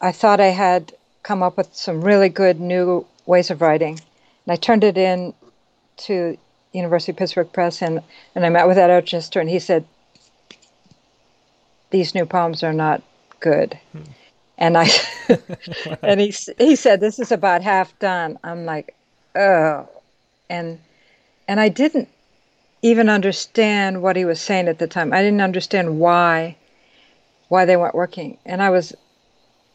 I 0.00 0.12
thought 0.12 0.40
I 0.40 0.48
had 0.48 0.92
come 1.22 1.42
up 1.42 1.56
with 1.56 1.74
some 1.74 2.02
really 2.02 2.28
good 2.28 2.60
new 2.60 3.06
ways 3.26 3.50
of 3.50 3.60
writing. 3.60 4.00
And 4.46 4.52
I 4.52 4.56
turned 4.56 4.84
it 4.84 4.98
in 4.98 5.34
to 5.98 6.36
University 6.72 7.12
of 7.12 7.18
Pittsburgh 7.18 7.52
Press 7.52 7.82
and, 7.82 8.00
and 8.34 8.44
I 8.44 8.48
met 8.48 8.66
with 8.66 8.78
Ed 8.78 8.88
Ochester 8.88 9.40
and 9.40 9.48
he 9.48 9.58
said, 9.58 9.84
These 11.90 12.14
new 12.14 12.26
poems 12.26 12.62
are 12.62 12.72
not 12.72 13.02
good. 13.40 13.78
Hmm. 13.92 14.02
And 14.58 14.78
I 14.78 14.88
and 16.02 16.20
he 16.20 16.34
he 16.58 16.76
said, 16.76 17.00
This 17.00 17.18
is 17.18 17.30
about 17.30 17.62
half 17.62 17.96
done. 17.98 18.38
I'm 18.42 18.64
like, 18.64 18.94
oh 19.34 19.88
and 20.52 20.78
and 21.48 21.58
I 21.58 21.68
didn't 21.68 22.08
even 22.82 23.08
understand 23.08 24.02
what 24.02 24.16
he 24.16 24.24
was 24.24 24.40
saying 24.40 24.68
at 24.68 24.78
the 24.78 24.86
time. 24.86 25.12
I 25.12 25.22
didn't 25.22 25.40
understand 25.40 25.98
why 25.98 26.56
why 27.52 27.66
they 27.66 27.76
weren't 27.76 27.94
working, 27.94 28.38
and 28.46 28.62
I 28.62 28.70
was 28.70 28.94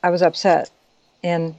I 0.01 0.09
was 0.09 0.23
upset, 0.23 0.71
and 1.23 1.53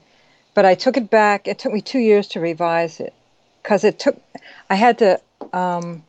but 0.53 0.65
I 0.65 0.75
took 0.75 0.97
it 0.97 1.11
back. 1.11 1.47
It 1.47 1.61
took 1.61 1.73
me 1.73 1.81
two 1.81 2.01
years 2.01 2.27
to 2.31 2.41
revise 2.41 2.99
it 2.99 3.15
because 3.63 3.85
it 3.85 4.01
took 4.01 4.21
I 4.69 4.75
had 4.75 4.99
to 4.99 5.21
um, 5.53 6.03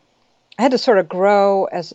I 0.57 0.63
had 0.63 0.71
to 0.71 0.79
sort 0.79 0.97
of 0.97 1.07
grow 1.07 1.65
as 1.65 1.93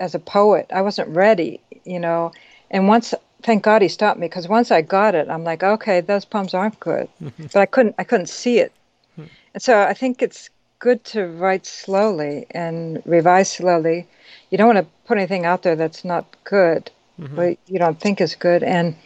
as 0.00 0.16
a 0.16 0.18
poet. 0.18 0.66
I 0.74 0.82
wasn't 0.82 1.10
ready, 1.10 1.60
you 1.84 2.00
know, 2.00 2.32
and 2.72 2.88
once 2.88 3.14
thank 3.44 3.62
God 3.62 3.82
he 3.82 3.88
stopped 3.88 4.18
me 4.18 4.26
because 4.26 4.48
once 4.48 4.72
I 4.72 4.82
got 4.82 5.14
it, 5.14 5.28
I'm 5.28 5.44
like, 5.44 5.62
okay, 5.62 6.00
those 6.00 6.24
poems 6.24 6.54
aren't 6.54 6.80
good, 6.80 7.08
but 7.38 7.56
I 7.56 7.66
couldn't 7.66 7.94
I 8.00 8.02
couldn't 8.02 8.30
see 8.30 8.58
it, 8.58 8.72
and 9.16 9.62
so 9.62 9.80
I 9.80 9.94
think 9.94 10.22
it's 10.22 10.50
good 10.80 11.04
to 11.04 11.28
write 11.28 11.66
slowly 11.66 12.46
and 12.50 13.00
revise 13.06 13.52
slowly. 13.52 14.08
You 14.50 14.58
don't 14.58 14.74
want 14.74 14.84
to 14.84 14.92
put 15.06 15.18
anything 15.18 15.46
out 15.46 15.62
there 15.62 15.76
that's 15.76 16.04
not 16.04 16.26
good 16.42 16.90
mm-hmm. 17.20 17.36
but 17.36 17.58
you 17.66 17.78
don't 17.78 17.98
think 17.98 18.20
is 18.20 18.34
good. 18.34 18.62
And 18.62 18.96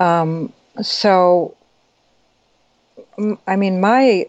um, 0.00 0.52
so, 0.82 1.56
I 3.46 3.56
mean, 3.56 3.80
my 3.80 4.28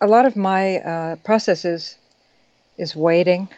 a 0.00 0.06
lot 0.06 0.26
of 0.26 0.34
my 0.34 0.78
uh, 0.78 1.16
process 1.16 1.64
is, 1.64 1.96
is 2.76 2.96
waiting 2.96 3.48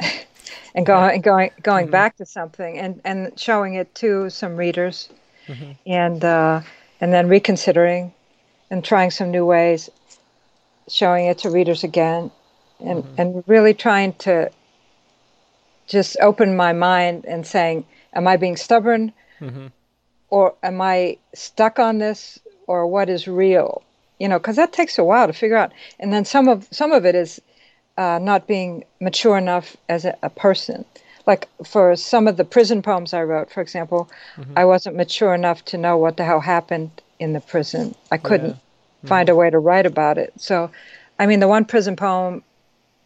and 0.74 0.86
going 0.86 1.20
going 1.20 1.50
going 1.62 1.86
mm-hmm. 1.86 1.92
back 1.92 2.16
to 2.16 2.24
something 2.24 2.78
and 2.78 3.00
and 3.04 3.38
showing 3.38 3.74
it 3.74 3.94
to 3.96 4.30
some 4.30 4.56
readers 4.56 5.10
mm-hmm. 5.46 5.72
and 5.86 6.24
uh, 6.24 6.60
and 7.00 7.12
then 7.12 7.28
reconsidering 7.28 8.12
and 8.70 8.84
trying 8.84 9.10
some 9.10 9.30
new 9.30 9.44
ways 9.44 9.90
showing 10.88 11.26
it 11.26 11.38
to 11.38 11.50
readers 11.50 11.84
again 11.84 12.30
and 12.80 13.02
mm-hmm. 13.04 13.20
and 13.20 13.44
really 13.46 13.74
trying 13.74 14.12
to 14.14 14.50
just 15.86 16.16
open 16.20 16.56
my 16.56 16.72
mind 16.72 17.24
and 17.26 17.46
saying, 17.46 17.84
Am 18.12 18.26
I 18.26 18.36
being 18.36 18.56
stubborn? 18.56 19.12
Mm-hmm. 19.40 19.66
Or 20.30 20.54
am 20.62 20.80
I 20.80 21.18
stuck 21.34 21.78
on 21.78 21.98
this? 21.98 22.38
Or 22.66 22.86
what 22.86 23.08
is 23.08 23.28
real? 23.28 23.82
You 24.18 24.28
know, 24.28 24.38
because 24.38 24.56
that 24.56 24.72
takes 24.72 24.98
a 24.98 25.04
while 25.04 25.26
to 25.26 25.32
figure 25.32 25.56
out. 25.56 25.72
And 26.00 26.12
then 26.12 26.24
some 26.24 26.48
of 26.48 26.66
some 26.70 26.92
of 26.92 27.04
it 27.04 27.14
is 27.14 27.40
uh, 27.98 28.18
not 28.20 28.46
being 28.46 28.84
mature 29.00 29.36
enough 29.36 29.76
as 29.88 30.04
a, 30.04 30.16
a, 30.22 30.30
person. 30.30 30.84
Like 31.26 31.48
for 31.64 31.96
some 31.96 32.28
of 32.28 32.36
the 32.36 32.44
prison 32.44 32.82
poems 32.82 33.14
I 33.14 33.22
wrote, 33.22 33.50
for 33.50 33.60
example, 33.60 34.10
mm-hmm. 34.36 34.52
I 34.56 34.64
wasn't 34.64 34.96
mature 34.96 35.34
enough 35.34 35.64
to 35.66 35.78
know 35.78 35.96
what 35.96 36.16
the 36.16 36.24
hell 36.24 36.40
happened 36.40 36.90
in 37.18 37.32
the 37.32 37.40
prison. 37.40 37.94
I 38.10 38.18
couldn't 38.18 38.48
yeah. 38.48 38.54
mm-hmm. 38.54 39.08
find 39.08 39.28
a 39.28 39.34
way 39.34 39.50
to 39.50 39.58
write 39.58 39.86
about 39.86 40.18
it. 40.18 40.32
So, 40.36 40.70
I 41.18 41.26
mean, 41.26 41.40
the 41.40 41.48
one 41.48 41.64
prison 41.64 41.96
poem 41.96 42.42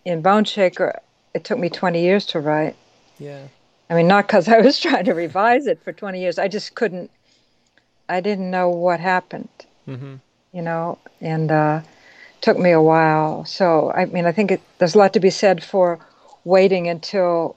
in 0.04 0.22
Boneshaker 0.22 0.98
it 1.34 1.44
took 1.44 1.58
me 1.58 1.68
20 1.68 2.00
years 2.00 2.26
to 2.26 2.40
write. 2.40 2.76
Yeah. 3.18 3.46
I 3.88 3.94
mean, 3.94 4.06
not 4.06 4.26
because 4.26 4.48
I 4.48 4.60
was 4.60 4.78
trying 4.80 5.04
to 5.04 5.14
revise 5.14 5.66
it 5.66 5.82
for 5.82 5.92
20 5.92 6.20
years. 6.20 6.38
I 6.38 6.48
just 6.48 6.74
couldn't, 6.74 7.10
I 8.08 8.20
didn't 8.20 8.50
know 8.50 8.68
what 8.68 9.00
happened, 9.00 9.48
mm-hmm. 9.86 10.16
you 10.52 10.62
know, 10.62 10.98
and 11.20 11.50
uh, 11.50 11.80
took 12.40 12.58
me 12.58 12.70
a 12.70 12.82
while. 12.82 13.44
So, 13.44 13.92
I 13.92 14.06
mean, 14.06 14.26
I 14.26 14.32
think 14.32 14.50
it, 14.52 14.60
there's 14.78 14.94
a 14.94 14.98
lot 14.98 15.12
to 15.14 15.20
be 15.20 15.30
said 15.30 15.62
for 15.62 15.98
waiting 16.44 16.88
until, 16.88 17.56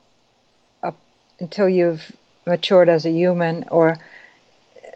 uh, 0.83 0.91
until 1.39 1.69
you've 1.69 2.11
matured 2.45 2.89
as 2.89 3.05
a 3.05 3.11
human 3.11 3.65
or, 3.69 3.97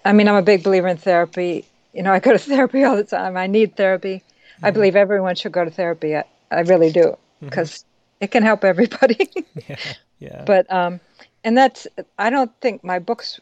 I 0.05 0.13
mean, 0.13 0.27
I'm 0.27 0.35
a 0.35 0.41
big 0.41 0.63
believer 0.63 0.87
in 0.87 0.97
therapy. 0.97 1.65
You 1.93 2.03
know, 2.03 2.11
I 2.11 2.19
go 2.19 2.31
to 2.31 2.39
therapy 2.39 2.83
all 2.83 2.95
the 2.95 3.03
time. 3.03 3.37
I 3.37 3.47
need 3.47 3.75
therapy. 3.75 4.17
Mm-hmm. 4.17 4.65
I 4.65 4.71
believe 4.71 4.95
everyone 4.95 5.35
should 5.35 5.51
go 5.51 5.65
to 5.65 5.71
therapy. 5.71 6.15
I, 6.15 6.23
I 6.51 6.61
really 6.61 6.91
do 6.91 7.17
because 7.41 7.71
mm-hmm 7.71 7.86
it 8.19 8.31
can 8.31 8.43
help 8.43 8.63
everybody. 8.63 9.29
yeah, 9.67 9.75
yeah. 10.19 10.43
But 10.45 10.71
um, 10.71 10.99
and 11.43 11.57
that's 11.57 11.87
I 12.17 12.29
don't 12.29 12.51
think 12.61 12.83
my 12.83 12.99
books 12.99 13.39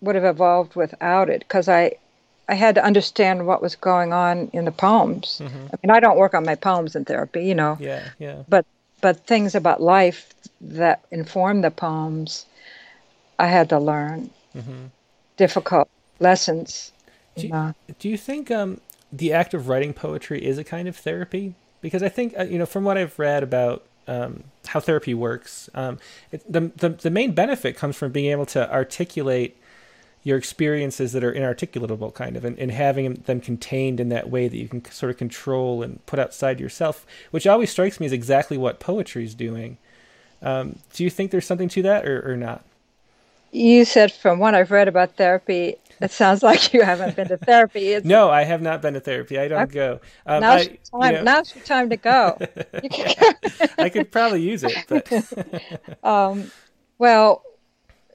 would 0.00 0.14
have 0.14 0.24
evolved 0.24 0.76
without 0.76 1.30
it 1.30 1.40
because 1.40 1.68
I 1.68 1.92
I 2.48 2.54
had 2.54 2.74
to 2.76 2.84
understand 2.84 3.46
what 3.46 3.60
was 3.60 3.74
going 3.74 4.12
on 4.12 4.50
in 4.52 4.66
the 4.66 4.72
poems. 4.72 5.40
Mm-hmm. 5.42 5.66
I 5.72 5.76
mean, 5.82 5.90
I 5.90 6.00
don't 6.00 6.16
work 6.16 6.34
on 6.34 6.44
my 6.44 6.54
poems 6.54 6.94
in 6.94 7.04
therapy, 7.04 7.44
you 7.44 7.54
know. 7.54 7.76
Yeah, 7.80 8.08
yeah. 8.18 8.42
But 8.48 8.66
but 9.00 9.26
things 9.26 9.54
about 9.54 9.80
life 9.82 10.32
that 10.60 11.04
inform 11.10 11.60
the 11.60 11.70
poems, 11.70 12.46
I 13.38 13.46
had 13.46 13.68
to 13.70 13.78
learn. 13.78 14.30
Mm-hmm. 14.56 14.86
Difficult 15.36 15.88
lessons. 16.18 16.92
Do 17.36 17.46
you 17.46 17.74
do 17.98 18.08
you 18.08 18.16
think 18.16 18.50
um, 18.50 18.80
the 19.12 19.32
act 19.32 19.52
of 19.54 19.68
writing 19.68 19.92
poetry 19.92 20.44
is 20.44 20.56
a 20.58 20.64
kind 20.64 20.88
of 20.88 20.96
therapy? 20.96 21.54
Because 21.80 22.02
I 22.02 22.08
think 22.08 22.34
uh, 22.38 22.44
you 22.44 22.58
know, 22.58 22.66
from 22.66 22.84
what 22.84 22.96
I've 22.96 23.18
read 23.18 23.42
about 23.42 23.84
um, 24.06 24.44
how 24.66 24.80
therapy 24.80 25.14
works, 25.14 25.68
um, 25.74 25.98
it, 26.32 26.42
the, 26.50 26.72
the 26.76 26.88
the 26.90 27.10
main 27.10 27.32
benefit 27.32 27.76
comes 27.76 27.96
from 27.96 28.12
being 28.12 28.30
able 28.30 28.46
to 28.46 28.72
articulate 28.72 29.56
your 30.22 30.36
experiences 30.36 31.12
that 31.12 31.22
are 31.22 31.32
inarticulatable, 31.32 32.12
kind 32.12 32.36
of, 32.36 32.44
and, 32.44 32.58
and 32.58 32.72
having 32.72 33.14
them 33.14 33.40
contained 33.40 34.00
in 34.00 34.08
that 34.08 34.28
way 34.28 34.48
that 34.48 34.56
you 34.56 34.66
can 34.68 34.84
sort 34.90 35.08
of 35.08 35.16
control 35.16 35.84
and 35.84 36.04
put 36.06 36.18
outside 36.18 36.58
yourself, 36.58 37.06
which 37.30 37.46
always 37.46 37.70
strikes 37.70 38.00
me 38.00 38.06
as 38.06 38.12
exactly 38.12 38.58
what 38.58 38.80
poetry 38.80 39.24
is 39.24 39.36
doing. 39.36 39.78
Um, 40.42 40.80
do 40.94 41.04
you 41.04 41.10
think 41.10 41.30
there's 41.30 41.46
something 41.46 41.68
to 41.68 41.82
that, 41.82 42.04
or, 42.04 42.28
or 42.28 42.36
not? 42.36 42.64
You 43.52 43.84
said 43.84 44.10
from 44.12 44.40
what 44.40 44.54
I've 44.54 44.72
read 44.72 44.88
about 44.88 45.14
therapy, 45.14 45.76
it 46.00 46.10
sounds 46.10 46.42
like 46.42 46.72
you 46.72 46.82
haven't 46.82 47.16
been 47.16 47.28
to 47.28 47.36
therapy. 47.36 47.98
No, 48.04 48.30
I 48.30 48.44
have 48.44 48.62
not 48.62 48.82
been 48.82 48.94
to 48.94 49.00
therapy. 49.00 49.38
I 49.38 49.48
don't 49.48 49.64
Okay. 49.64 49.74
go. 49.74 50.00
Um, 50.26 50.40
now's, 50.42 50.66
I, 50.66 50.70
your 50.70 50.76
time, 51.00 51.12
you 51.12 51.18
know, 51.18 51.22
now's 51.24 51.54
your 51.54 51.64
time 51.64 51.90
to 51.90 51.96
go. 51.96 52.38
I 53.78 53.88
could 53.88 54.10
probably 54.12 54.42
use 54.42 54.62
it, 54.64 54.76
but 54.88 55.10
um, 56.04 56.50
well, 56.98 57.42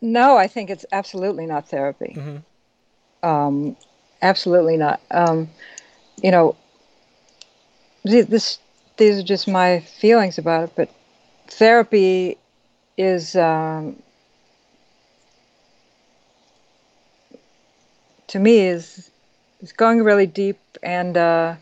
no, 0.01 0.37
I 0.37 0.47
think 0.47 0.69
it's 0.69 0.85
absolutely 0.91 1.45
not 1.45 1.69
therapy. 1.69 2.15
Mhm. 2.17 2.43
Um, 3.23 3.75
absolutely 4.21 4.77
not. 4.77 4.99
Um, 5.11 5.49
you 6.21 6.31
know, 6.31 6.55
this 8.03 8.59
these 8.97 9.19
are 9.19 9.23
just 9.23 9.47
my 9.47 9.79
feelings 9.79 10.37
about 10.37 10.65
it, 10.65 10.71
but 10.75 10.89
therapy 11.47 12.37
is 12.97 13.35
um, 13.35 14.01
to 18.31 18.39
me 18.39 18.59
is 18.59 19.11
is 19.61 19.73
going 19.73 20.01
really 20.03 20.25
deep 20.25 20.57
and 20.81 21.15
uh, 21.17 21.55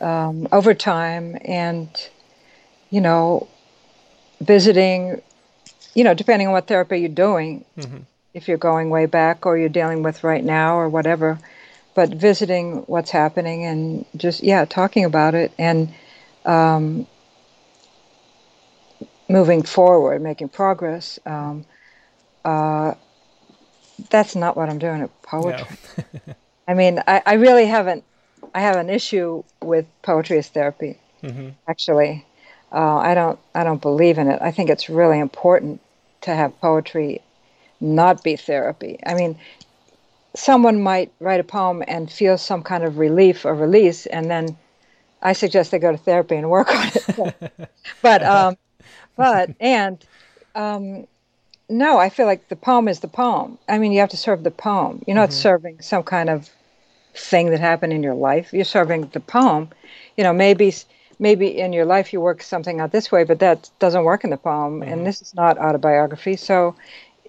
um, 0.00 0.48
over 0.52 0.74
time 0.74 1.38
and 1.44 1.88
you 2.90 3.00
know 3.00 3.46
visiting 4.40 5.22
you 5.94 6.04
know 6.04 6.12
depending 6.12 6.48
on 6.48 6.52
what 6.52 6.66
therapy 6.66 6.98
you're 6.98 7.08
doing 7.08 7.64
Mhm. 7.78 8.02
if 8.34 8.48
you're 8.48 8.58
going 8.58 8.90
way 8.90 9.06
back 9.06 9.46
or 9.46 9.56
you're 9.56 9.68
dealing 9.80 10.02
with 10.02 10.24
right 10.24 10.44
now 10.44 10.76
or 10.76 10.88
whatever 10.88 11.38
but 11.94 12.10
visiting 12.10 12.82
what's 12.86 13.10
happening 13.10 13.64
and 13.64 14.04
just 14.16 14.42
yeah 14.42 14.64
talking 14.64 15.04
about 15.04 15.34
it 15.34 15.52
and 15.58 15.94
um, 16.44 17.06
moving 19.28 19.62
forward 19.62 20.20
making 20.20 20.48
progress 20.48 21.18
um, 21.26 21.64
uh, 22.44 22.94
that's 24.10 24.34
not 24.34 24.56
what 24.56 24.68
i'm 24.68 24.78
doing 24.78 25.02
at 25.02 25.22
poetry 25.22 25.76
no. 25.96 26.34
I 26.68 26.74
mean, 26.74 27.02
I, 27.06 27.22
I 27.24 27.34
really 27.34 27.66
haven't. 27.66 28.04
I 28.54 28.60
have 28.60 28.76
an 28.76 28.90
issue 28.90 29.44
with 29.62 29.86
poetry 30.02 30.38
as 30.38 30.48
therapy. 30.48 30.98
hmm 31.20 31.50
Actually, 31.68 32.24
uh, 32.72 32.96
I 32.96 33.14
don't. 33.14 33.38
I 33.54 33.64
don't 33.64 33.80
believe 33.80 34.18
in 34.18 34.28
it. 34.28 34.40
I 34.42 34.50
think 34.50 34.70
it's 34.70 34.88
really 34.88 35.18
important 35.18 35.80
to 36.22 36.34
have 36.34 36.58
poetry 36.60 37.20
not 37.80 38.22
be 38.24 38.36
therapy. 38.36 38.98
I 39.04 39.14
mean, 39.14 39.38
someone 40.34 40.80
might 40.80 41.12
write 41.20 41.40
a 41.40 41.44
poem 41.44 41.82
and 41.86 42.10
feel 42.10 42.38
some 42.38 42.62
kind 42.62 42.84
of 42.84 42.98
relief 42.98 43.44
or 43.44 43.54
release, 43.54 44.06
and 44.06 44.30
then 44.30 44.56
I 45.22 45.34
suggest 45.34 45.70
they 45.70 45.78
go 45.78 45.92
to 45.92 45.98
therapy 45.98 46.36
and 46.36 46.50
work 46.50 46.74
on 46.74 46.88
it. 46.94 47.34
but 48.02 48.22
um, 48.22 48.56
but 49.16 49.50
and 49.60 50.04
um, 50.54 51.06
no, 51.68 51.98
I 51.98 52.08
feel 52.08 52.26
like 52.26 52.48
the 52.48 52.56
poem 52.56 52.88
is 52.88 53.00
the 53.00 53.08
poem. 53.08 53.58
I 53.68 53.78
mean, 53.78 53.92
you 53.92 54.00
have 54.00 54.10
to 54.10 54.16
serve 54.16 54.42
the 54.44 54.50
poem. 54.50 55.02
You're 55.06 55.16
not 55.16 55.30
Mhm. 55.30 55.42
serving 55.42 55.80
some 55.80 56.02
kind 56.02 56.30
of 56.30 56.50
thing 57.14 57.50
that 57.50 57.60
happened 57.60 57.92
in 57.92 58.02
your 58.02 58.14
life. 58.14 58.52
You're 58.52 58.64
serving 58.64 59.08
the 59.12 59.20
poem. 59.20 59.70
You 60.16 60.24
know, 60.24 60.32
maybe 60.32 60.72
maybe 61.18 61.46
in 61.58 61.72
your 61.72 61.86
life 61.86 62.12
you 62.12 62.20
work 62.20 62.42
something 62.42 62.78
out 62.78 62.92
this 62.92 63.10
way, 63.10 63.24
but 63.24 63.38
that 63.38 63.70
doesn't 63.78 64.04
work 64.04 64.22
in 64.22 64.30
the 64.30 64.36
poem. 64.36 64.80
Mhm. 64.80 64.92
And 64.92 65.06
this 65.06 65.22
is 65.22 65.32
not 65.34 65.56
autobiography, 65.58 66.36
so 66.36 66.74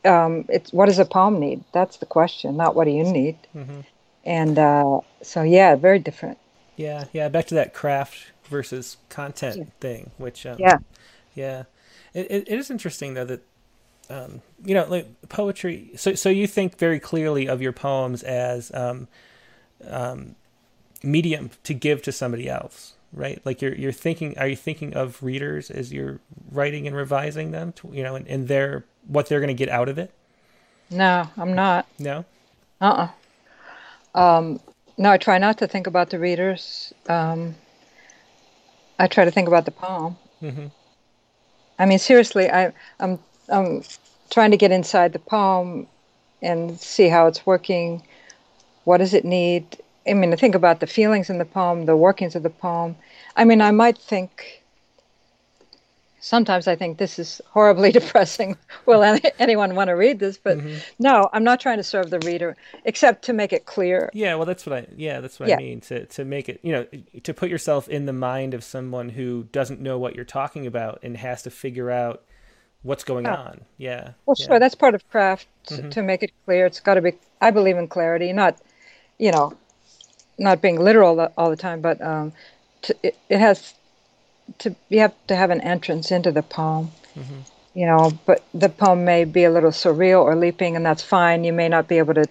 um, 0.05 0.45
it's 0.49 0.71
what 0.73 0.85
does 0.87 0.99
a 0.99 1.05
poem 1.05 1.39
need? 1.39 1.63
That's 1.73 1.97
the 1.97 2.05
question, 2.05 2.57
not 2.57 2.75
what 2.75 2.85
do 2.85 2.91
you 2.91 3.03
need. 3.03 3.37
hmm 3.53 3.81
And 4.25 4.59
uh, 4.59 4.99
so, 5.21 5.41
yeah, 5.41 5.75
very 5.75 5.99
different. 5.99 6.37
Yeah, 6.75 7.05
yeah. 7.13 7.29
Back 7.29 7.47
to 7.47 7.55
that 7.55 7.73
craft 7.73 8.31
versus 8.49 8.97
content 9.09 9.57
Yeah. 9.57 9.63
thing, 9.79 10.11
which 10.17 10.45
um, 10.45 10.57
Yeah. 10.59 10.77
yeah. 11.33 11.63
It, 12.13 12.27
it, 12.29 12.43
it 12.47 12.59
is 12.59 12.69
interesting 12.69 13.13
though 13.13 13.25
that 13.25 13.41
um, 14.09 14.41
you 14.63 14.73
know 14.73 14.85
like 14.87 15.07
poetry. 15.29 15.91
So 15.95 16.15
so 16.15 16.29
you 16.29 16.47
think 16.47 16.77
very 16.77 16.99
clearly 16.99 17.47
of 17.47 17.61
your 17.61 17.73
poems 17.73 18.23
as 18.23 18.71
um, 18.73 19.07
um, 19.87 20.35
medium 21.03 21.51
to 21.63 21.73
give 21.73 22.01
to 22.03 22.11
somebody 22.11 22.49
else, 22.49 22.93
right? 23.13 23.41
Like 23.45 23.61
you're 23.61 23.75
you're 23.75 23.91
thinking. 23.91 24.37
Are 24.37 24.47
you 24.47 24.55
thinking 24.55 24.93
of 24.93 25.21
readers 25.21 25.69
as 25.69 25.91
you're 25.91 26.19
writing 26.51 26.87
and 26.87 26.95
revising 26.95 27.51
them? 27.51 27.73
To, 27.73 27.89
you 27.93 28.03
know, 28.03 28.15
and, 28.15 28.27
and 28.27 28.47
their 28.47 28.85
what 29.07 29.27
they're 29.27 29.39
going 29.39 29.47
to 29.47 29.53
get 29.53 29.69
out 29.69 29.89
of 29.89 29.97
it? 29.97 30.11
No, 30.89 31.29
I'm 31.37 31.53
not. 31.53 31.87
No. 31.99 32.25
Uh 32.79 33.09
uh 34.15 34.19
Um, 34.19 34.59
no, 34.97 35.11
I 35.11 35.17
try 35.17 35.37
not 35.37 35.57
to 35.59 35.67
think 35.67 35.87
about 35.87 36.09
the 36.09 36.19
readers. 36.19 36.93
Um, 37.07 37.55
I 38.99 39.07
try 39.07 39.25
to 39.25 39.31
think 39.31 39.47
about 39.47 39.65
the 39.65 39.71
poem. 39.71 40.17
Mm-hmm. 40.41 40.67
I 41.79 41.85
mean, 41.85 41.99
seriously, 41.99 42.49
I, 42.49 42.73
I'm 42.99 43.19
I'm 43.49 43.83
trying 44.29 44.51
to 44.51 44.57
get 44.57 44.71
inside 44.71 45.13
the 45.13 45.19
poem 45.19 45.87
and 46.41 46.79
see 46.79 47.07
how 47.07 47.27
it's 47.27 47.45
working. 47.45 48.03
What 48.83 48.97
does 48.97 49.13
it 49.13 49.25
need? 49.25 49.77
I 50.07 50.13
mean, 50.13 50.31
to 50.31 50.37
think 50.37 50.55
about 50.55 50.79
the 50.79 50.87
feelings 50.87 51.29
in 51.29 51.37
the 51.37 51.45
poem, 51.45 51.85
the 51.85 51.97
workings 51.97 52.35
of 52.35 52.43
the 52.43 52.49
poem. 52.49 52.95
I 53.35 53.43
mean, 53.45 53.61
I 53.61 53.71
might 53.71 53.97
think. 53.97 54.63
Sometimes 56.19 56.67
I 56.67 56.75
think 56.75 56.97
this 56.97 57.19
is 57.19 57.39
horribly 57.51 57.91
depressing. 57.99 58.57
Will 58.85 59.01
any, 59.03 59.21
anyone 59.39 59.75
want 59.75 59.87
to 59.89 59.93
read 59.93 60.19
this? 60.19 60.37
But 60.37 60.57
Mhm. 60.57 60.81
no, 60.99 61.29
I'm 61.31 61.43
not 61.43 61.59
trying 61.61 61.77
to 61.77 61.83
serve 61.83 62.09
the 62.09 62.19
reader, 62.19 62.57
except 62.83 63.23
to 63.25 63.33
make 63.33 63.53
it 63.53 63.65
clear. 63.65 64.09
Yeah, 64.13 64.35
well, 64.35 64.45
that's 64.45 64.65
what 64.65 64.77
I. 64.77 64.87
Yeah, 64.95 65.21
that's 65.21 65.39
what 65.39 65.47
Yeah. 65.47 65.55
I 65.55 65.59
mean. 65.59 65.79
To 65.81 66.05
to 66.05 66.25
make 66.25 66.49
it, 66.49 66.59
you 66.63 66.71
know, 66.73 66.85
to 67.23 67.33
put 67.33 67.49
yourself 67.49 67.87
in 67.87 68.07
the 68.07 68.13
mind 68.13 68.53
of 68.53 68.63
someone 68.63 69.09
who 69.09 69.43
doesn't 69.51 69.79
know 69.79 69.97
what 69.97 70.15
you're 70.15 70.25
talking 70.25 70.65
about 70.67 70.99
and 71.01 71.15
has 71.17 71.43
to 71.43 71.49
figure 71.49 71.91
out 71.91 72.23
what's 72.87 73.03
going 73.03 73.25
Yeah. 73.25 73.35
on. 73.35 73.61
Yeah. 73.77 74.11
Well, 74.25 74.35
yeah. 74.39 74.45
sure, 74.47 74.59
that's 74.59 74.75
part 74.75 74.95
of 74.95 75.07
craft 75.09 75.47
Mhm. 75.69 75.91
to 75.91 76.01
make 76.01 76.23
it 76.23 76.31
clear. 76.45 76.65
It's 76.65 76.79
got 76.79 76.95
to 76.95 77.01
be. 77.01 77.13
I 77.41 77.51
believe 77.51 77.77
in 77.77 77.87
clarity, 77.87 78.33
not, 78.33 78.57
you 79.19 79.31
know, 79.31 79.53
not 80.39 80.61
being 80.61 80.79
literal 80.79 81.31
all 81.37 81.49
the 81.49 81.55
time, 81.57 81.81
but 81.81 82.01
um, 82.01 82.33
to, 82.83 82.95
it, 83.03 83.15
it 83.29 83.39
has 83.39 83.73
to. 84.59 84.75
You 84.89 84.99
have 85.01 85.13
to 85.27 85.35
have 85.35 85.49
an 85.51 85.61
entrance 85.61 86.11
into 86.11 86.31
the 86.31 86.43
poem, 86.43 86.91
Mhm. 87.15 87.41
you 87.73 87.85
know. 87.85 88.17
But 88.25 88.43
the 88.53 88.69
poem 88.69 89.03
may 89.03 89.25
be 89.25 89.43
a 89.43 89.51
little 89.51 89.71
surreal 89.71 90.23
or 90.23 90.35
leaping, 90.35 90.75
and 90.75 90.85
that's 90.85 91.03
fine. 91.03 91.43
You 91.43 91.53
may 91.53 91.67
not 91.67 91.87
be 91.87 91.97
able 91.97 92.13
to 92.15 92.25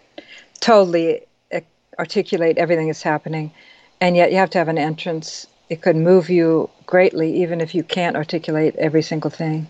totally 0.61 1.23
eh, 1.51 1.61
articulate 1.99 2.57
everything 2.59 2.87
that's 2.87 3.03
happening, 3.03 3.53
and 4.01 4.17
yet 4.17 4.31
you 4.33 4.39
have 4.39 4.51
to 4.51 4.59
have 4.59 4.69
an 4.69 4.79
entrance. 4.79 5.47
It 5.69 5.83
could 5.83 5.97
move 5.97 6.31
you 6.31 6.71
greatly, 6.87 7.43
even 7.43 7.61
if 7.61 7.75
you 7.75 7.83
can't 7.83 8.17
articulate 8.17 8.75
every 8.77 9.03
single 9.03 9.31
thing. 9.31 9.67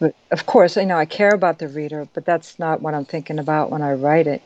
But 0.00 0.14
of 0.30 0.46
course, 0.46 0.76
you 0.76 0.86
know, 0.86 0.96
I 0.96 1.04
care 1.06 1.34
about 1.34 1.58
the 1.58 1.68
reader, 1.68 2.08
but 2.14 2.24
that's 2.24 2.58
not 2.58 2.82
what 2.82 2.94
I'm 2.94 3.04
thinking 3.04 3.38
about 3.38 3.70
when 3.70 3.82
I 3.82 3.92
write 3.92 4.26
it. 4.26 4.42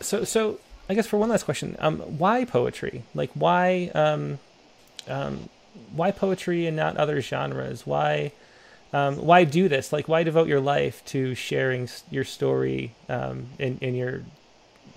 So 0.00 0.24
so 0.24 0.60
I 0.88 0.94
guess 0.94 1.06
for 1.06 1.18
one 1.18 1.28
last 1.28 1.44
question, 1.44 1.76
um, 1.78 1.98
why 1.98 2.44
poetry? 2.44 3.02
Like 3.14 3.30
why 3.34 3.90
um, 3.94 4.38
um, 5.08 5.48
why 5.92 6.10
poetry 6.12 6.66
and 6.66 6.76
not 6.76 6.96
other 6.96 7.20
genres? 7.20 7.86
Why 7.86 8.32
um, 8.92 9.16
why 9.16 9.44
do 9.44 9.68
this? 9.68 9.92
Like 9.92 10.08
why 10.08 10.22
devote 10.22 10.48
your 10.48 10.60
life 10.60 11.04
to 11.06 11.34
sharing 11.34 11.88
your 12.10 12.24
story 12.24 12.94
um, 13.08 13.48
and, 13.58 13.78
and 13.82 13.96
your 13.96 14.22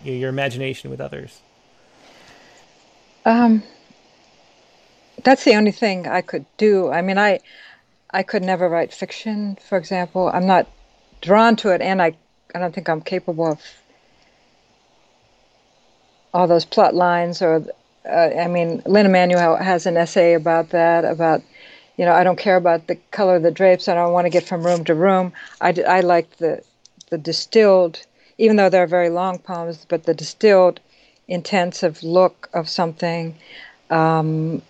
your 0.03 0.29
imagination 0.29 0.89
with 0.89 1.01
others? 1.01 1.41
Um, 3.25 3.63
that's 5.23 5.43
the 5.43 5.55
only 5.55 5.71
thing 5.71 6.07
I 6.07 6.21
could 6.21 6.45
do. 6.57 6.89
I 6.89 7.01
mean, 7.01 7.17
I 7.17 7.39
I 8.11 8.23
could 8.23 8.43
never 8.43 8.67
write 8.69 8.93
fiction, 8.93 9.57
for 9.67 9.77
example. 9.77 10.29
I'm 10.33 10.47
not 10.47 10.67
drawn 11.21 11.55
to 11.57 11.69
it, 11.69 11.81
and 11.81 12.01
I 12.01 12.15
I 12.53 12.59
don't 12.59 12.73
think 12.73 12.89
I'm 12.89 13.01
capable 13.01 13.51
of 13.51 13.61
all 16.33 16.47
those 16.47 16.65
plot 16.65 16.95
lines. 16.95 17.41
Or 17.41 17.65
uh, 18.07 18.29
I 18.39 18.47
mean, 18.47 18.81
Lynn 18.85 19.05
Emanuel 19.05 19.57
has 19.57 19.85
an 19.85 19.97
essay 19.97 20.33
about 20.33 20.69
that. 20.69 21.05
About 21.05 21.41
you 21.97 22.05
know, 22.05 22.13
I 22.13 22.23
don't 22.23 22.39
care 22.39 22.55
about 22.55 22.87
the 22.87 22.95
color 23.11 23.35
of 23.35 23.43
the 23.43 23.51
drapes. 23.51 23.87
I 23.87 23.95
don't 23.95 24.13
want 24.13 24.25
to 24.25 24.29
get 24.29 24.47
from 24.47 24.65
room 24.65 24.83
to 24.85 24.95
room. 24.95 25.33
I, 25.61 25.73
I 25.87 25.99
like 26.01 26.37
the 26.37 26.63
the 27.09 27.17
distilled 27.17 28.05
even 28.39 28.55
though 28.55 28.69
they're 28.69 28.87
very 28.87 29.09
long 29.09 29.37
poems, 29.37 29.85
but 29.87 30.05
the 30.05 30.13
distilled, 30.13 30.79
intensive 31.27 32.01
look 32.01 32.49
of 32.53 32.67
something. 32.67 33.35
Um, 33.89 34.61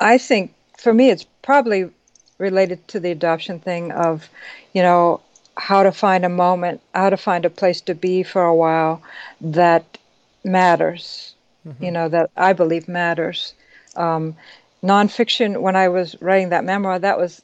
I 0.00 0.18
think 0.18 0.54
for 0.78 0.92
me, 0.92 1.10
it's 1.10 1.26
probably 1.42 1.90
related 2.38 2.86
to 2.88 3.00
the 3.00 3.10
adoption 3.10 3.60
thing 3.60 3.92
of, 3.92 4.28
you 4.72 4.82
know, 4.82 5.20
how 5.56 5.82
to 5.82 5.92
find 5.92 6.24
a 6.24 6.28
moment, 6.28 6.80
how 6.94 7.10
to 7.10 7.16
find 7.16 7.44
a 7.44 7.50
place 7.50 7.80
to 7.82 7.94
be 7.94 8.22
for 8.22 8.44
a 8.44 8.54
while 8.54 9.02
that 9.40 9.98
matters, 10.42 11.34
mm-hmm. 11.66 11.84
you 11.84 11.90
know, 11.90 12.08
that 12.08 12.30
I 12.36 12.52
believe 12.52 12.88
matters. 12.88 13.54
Um, 13.94 14.36
nonfiction, 14.82 15.60
when 15.60 15.76
I 15.76 15.88
was 15.88 16.20
writing 16.20 16.48
that 16.48 16.64
memoir, 16.64 16.98
that 16.98 17.18
was, 17.18 17.40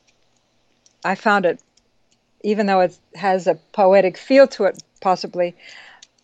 I 1.04 1.14
found 1.14 1.46
it, 1.46 1.60
even 2.42 2.66
though 2.66 2.80
it 2.80 2.98
has 3.14 3.46
a 3.46 3.54
poetic 3.72 4.16
feel 4.16 4.48
to 4.48 4.64
it, 4.64 4.82
possibly, 5.00 5.54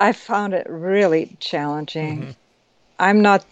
I 0.00 0.12
found 0.12 0.54
it 0.54 0.66
really 0.68 1.36
challenging. 1.40 2.20
Mm-hmm. 2.20 2.30
I'm 2.98 3.22
not 3.22 3.44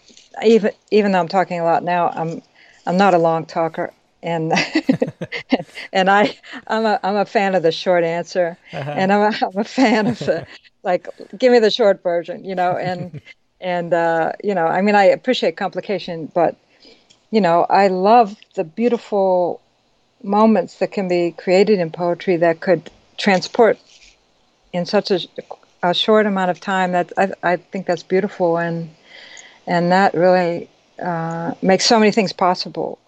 even 0.43 0.73
even 0.91 1.13
though 1.13 1.21
I'm 1.21 1.29
talking 1.29 1.61
a 1.61 1.65
lot 1.65 1.85
now. 1.85 2.09
I'm 2.09 2.43
I'm 2.87 2.97
not 2.97 3.15
a 3.15 3.19
long 3.19 3.47
talker 3.47 3.93
and 4.25 4.53
and 5.93 6.11
I 6.11 6.37
I'm 6.67 6.85
a 6.87 6.99
I'm 7.05 7.15
a 7.15 7.27
fan 7.27 7.55
of 7.55 7.63
the 7.63 7.71
short 7.71 8.03
answer, 8.03 8.57
uh-huh. 8.73 8.91
and 8.91 9.13
I'm 9.13 9.33
a, 9.33 9.47
I'm 9.47 9.59
a 9.59 9.65
fan 9.65 10.07
of 10.09 10.19
the 10.19 10.47
like 10.83 11.07
give 11.39 11.53
me 11.53 11.61
the 11.61 11.71
short 11.71 12.03
version, 12.03 12.45
you 12.45 12.55
know, 12.55 12.77
and 12.77 13.21
and 13.61 13.95
uh, 13.95 14.33
you 14.43 14.55
know 14.55 14.67
I 14.67 14.81
mean 14.81 14.97
I 14.97 15.05
appreciate 15.05 15.57
complication, 15.57 16.33
but 16.35 16.57
you 17.31 17.41
know 17.41 17.67
I 17.69 17.89
love 17.89 18.35
the 18.55 18.65
beautiful 18.65 19.61
moments 20.23 20.79
that 20.79 20.91
can 20.91 21.07
be 21.07 21.33
created 21.33 21.79
in 21.79 21.91
poetry 21.91 22.39
that 22.39 22.61
could 22.61 22.91
transport 23.19 23.79
in 24.73 24.87
such 24.87 25.11
a, 25.11 25.21
a 25.83 25.93
short 25.93 26.25
amount 26.25 26.51
of 26.51 26.61
time. 26.61 26.93
That 26.93 27.13
I 27.19 27.33
I 27.43 27.57
think 27.57 27.87
that's 27.87 28.03
beautiful 28.03 28.57
and 28.57 28.89
and 29.67 29.93
that 29.93 30.15
really 30.15 30.71
uh, 31.03 31.55
makes 31.63 31.87
so 31.87 31.99
many 31.99 32.11
things 32.11 32.33
possible 32.33 32.99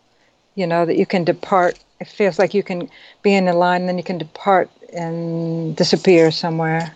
you 0.57 0.67
know, 0.67 0.85
that 0.85 0.97
you 0.97 1.07
can 1.07 1.23
depart. 1.23 1.79
It 2.01 2.09
feels 2.09 2.39
like 2.39 2.53
you 2.53 2.65
can 2.65 2.91
be 3.23 3.35
in 3.35 3.47
a 3.47 3.53
line, 3.53 3.83
and 3.83 3.89
then 3.89 3.99
you 3.99 4.05
can 4.05 4.19
depart 4.19 4.69
and 4.93 5.77
disappear 5.77 6.33
somewhere. 6.33 6.93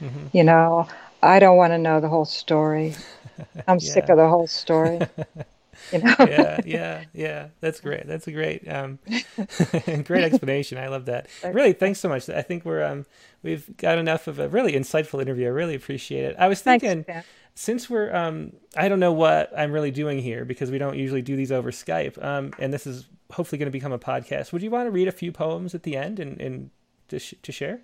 Mm-hmm. 0.00 0.28
You 0.32 0.44
know, 0.44 0.88
I 1.22 1.38
don't 1.38 1.58
want 1.58 1.72
to 1.72 1.78
know 1.78 2.00
the 2.00 2.08
whole 2.08 2.24
story. 2.24 2.94
I'm 3.68 3.78
yeah. 3.78 3.92
sick 3.92 4.08
of 4.08 4.16
the 4.16 4.28
whole 4.28 4.46
story. 4.46 5.00
you 5.92 5.98
know? 5.98 6.14
yeah, 6.20 6.60
yeah, 6.64 7.04
yeah. 7.12 7.48
That's 7.60 7.80
great. 7.80 8.06
That's 8.06 8.26
a 8.26 8.32
great, 8.32 8.66
um, 8.68 8.98
great 10.04 10.24
explanation. 10.24 10.78
I 10.78 10.88
love 10.88 11.06
that. 11.06 11.28
Really, 11.44 11.72
thanks 11.72 12.00
so 12.00 12.08
much. 12.08 12.28
I 12.28 12.42
think 12.42 12.64
we're 12.64 12.84
um, 12.84 13.06
we've 13.42 13.76
got 13.76 13.98
enough 13.98 14.26
of 14.26 14.38
a 14.38 14.48
really 14.48 14.72
insightful 14.72 15.20
interview. 15.20 15.46
I 15.46 15.50
really 15.50 15.74
appreciate 15.74 16.24
it. 16.24 16.36
I 16.38 16.48
was 16.48 16.62
thinking. 16.62 17.04
Thanks, 17.04 17.26
since 17.54 17.90
we're 17.90 18.14
um, 18.14 18.52
I 18.76 18.88
don't 18.88 19.00
know 19.00 19.12
what 19.12 19.52
I'm 19.56 19.72
really 19.72 19.90
doing 19.90 20.18
here 20.18 20.44
because 20.44 20.70
we 20.70 20.78
don't 20.78 20.96
usually 20.96 21.22
do 21.22 21.36
these 21.36 21.52
over 21.52 21.70
Skype, 21.70 22.22
um, 22.24 22.52
and 22.58 22.72
this 22.72 22.86
is 22.86 23.06
hopefully 23.32 23.58
going 23.58 23.66
to 23.66 23.72
become 23.72 23.92
a 23.92 23.98
podcast. 23.98 24.52
Would 24.52 24.62
you 24.62 24.70
want 24.70 24.86
to 24.86 24.90
read 24.90 25.08
a 25.08 25.12
few 25.12 25.32
poems 25.32 25.74
at 25.74 25.82
the 25.82 25.96
end 25.96 26.20
and, 26.20 26.40
and 26.40 26.70
to, 27.08 27.18
sh- 27.18 27.34
to 27.42 27.52
share? 27.52 27.80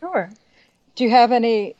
Sure. 0.00 0.30
Do 0.96 1.04
you 1.04 1.10
have 1.10 1.32
any? 1.32 1.76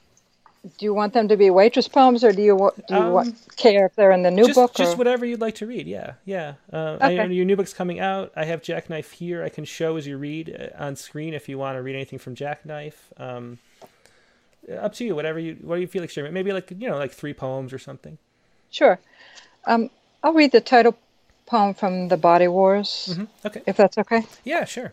Do 0.63 0.85
you 0.85 0.93
want 0.93 1.15
them 1.15 1.27
to 1.29 1.39
be 1.39 1.49
waitress 1.49 1.89
poems, 1.89 2.23
or 2.23 2.33
do 2.33 2.43
you 2.43 2.71
do 2.87 2.95
you 2.95 3.19
um, 3.19 3.35
care 3.57 3.87
if 3.87 3.95
they're 3.95 4.13
in 4.13 4.23
the 4.23 4.31
new 4.31 4.45
just, 4.45 4.57
book? 4.57 4.75
Just 4.75 4.99
whatever 4.99 5.25
you'd 5.25 5.41
like 5.41 5.55
to 5.57 5.67
read. 5.67 5.87
Yeah, 5.87 6.15
yeah. 6.27 6.55
Uh, 6.71 6.99
okay. 7.01 7.19
I, 7.19 7.25
your 7.25 7.47
new 7.47 7.57
book's 7.57 7.73
coming 7.73 7.99
out. 7.99 8.31
I 8.37 8.45
have 8.45 8.63
Jackknife 8.63 9.13
here. 9.13 9.43
I 9.43 9.49
can 9.49 9.65
show 9.65 9.97
as 9.97 10.07
you 10.07 10.19
read 10.19 10.55
uh, 10.55 10.83
on 10.83 10.97
screen 10.97 11.33
if 11.33 11.49
you 11.49 11.57
want 11.57 11.77
to 11.77 11.83
read 11.83 11.95
anything 11.95 12.19
from 12.19 12.35
Jackknife. 12.35 13.11
Um, 13.17 13.59
up 14.81 14.95
to 14.95 15.05
you. 15.05 15.15
Whatever 15.15 15.39
you 15.39 15.57
what 15.63 15.77
do 15.77 15.81
you 15.81 15.87
feel 15.87 16.03
like 16.03 16.11
sharing? 16.11 16.33
Maybe 16.33 16.53
like 16.53 16.71
you 16.71 16.89
know 16.89 16.97
like 16.97 17.13
three 17.13 17.35
poems 17.35 17.73
or 17.73 17.79
something. 17.79 18.19
Sure. 18.71 18.99
Um, 19.67 19.91
I'll 20.23 20.33
read 20.33 20.53
the 20.53 20.61
title 20.61 20.97
poem 21.47 21.75
from 21.75 22.09
the 22.09 22.17
Body 22.17 22.49
Wars. 22.49 23.09
Mm-hmm. 23.11 23.25
Okay. 23.47 23.63
If 23.67 23.77
that's 23.77 23.99
okay. 23.99 24.25
Yeah, 24.45 24.65
sure. 24.65 24.93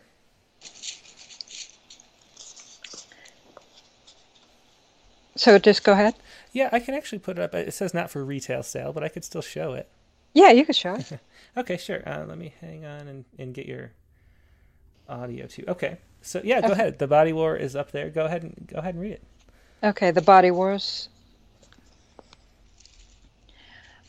So 5.35 5.59
just 5.59 5.83
go 5.83 5.93
ahead. 5.93 6.15
Yeah, 6.51 6.69
I 6.71 6.79
can 6.79 6.95
actually 6.95 7.19
put 7.19 7.37
it 7.37 7.41
up. 7.41 7.53
It 7.53 7.73
says 7.73 7.93
not 7.93 8.09
for 8.09 8.25
retail 8.25 8.63
sale, 8.63 8.91
but 8.91 9.03
I 9.03 9.09
could 9.09 9.23
still 9.23 9.43
show 9.43 9.73
it. 9.73 9.87
Yeah, 10.33 10.51
you 10.51 10.65
could 10.65 10.75
show 10.75 10.95
it. 10.95 11.19
okay, 11.57 11.77
sure. 11.77 12.01
Uh, 12.07 12.25
let 12.25 12.37
me 12.37 12.53
hang 12.59 12.85
on 12.85 13.07
and, 13.07 13.25
and 13.37 13.53
get 13.53 13.67
your 13.67 13.91
audio 15.07 15.45
too. 15.45 15.63
Okay. 15.67 15.97
So 16.21 16.41
yeah, 16.43 16.61
go 16.61 16.67
okay. 16.67 16.73
ahead. 16.73 16.99
The 16.99 17.07
Body 17.07 17.33
War 17.33 17.55
is 17.55 17.75
up 17.75 17.91
there. 17.91 18.09
Go 18.09 18.25
ahead 18.25 18.43
and 18.43 18.67
go 18.67 18.79
ahead 18.79 18.95
and 18.95 19.01
read 19.01 19.13
it. 19.13 19.23
Okay, 19.83 20.09
the 20.09 20.23
body 20.23 20.49
wars. 20.49 21.07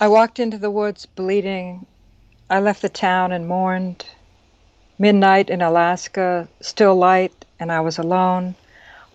I 0.01 0.09
walked 0.09 0.39
into 0.39 0.57
the 0.57 0.71
woods 0.71 1.05
bleeding. 1.05 1.85
I 2.49 2.59
left 2.61 2.81
the 2.81 2.89
town 2.89 3.33
and 3.33 3.47
mourned. 3.47 4.07
Midnight 4.99 5.51
in 5.51 5.61
Alaska, 5.61 6.49
still 6.63 6.97
light, 6.97 7.45
and 7.61 7.71
I 7.71 7.81
was 7.81 7.99
alone, 7.99 8.55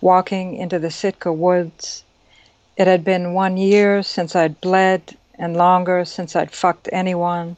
walking 0.00 0.54
into 0.54 0.78
the 0.78 0.92
Sitka 0.92 1.32
woods. 1.32 2.04
It 2.76 2.86
had 2.86 3.02
been 3.02 3.34
one 3.34 3.56
year 3.56 4.04
since 4.04 4.36
I'd 4.36 4.60
bled, 4.60 5.16
and 5.36 5.56
longer 5.56 6.04
since 6.04 6.36
I'd 6.36 6.52
fucked 6.52 6.88
anyone. 6.92 7.56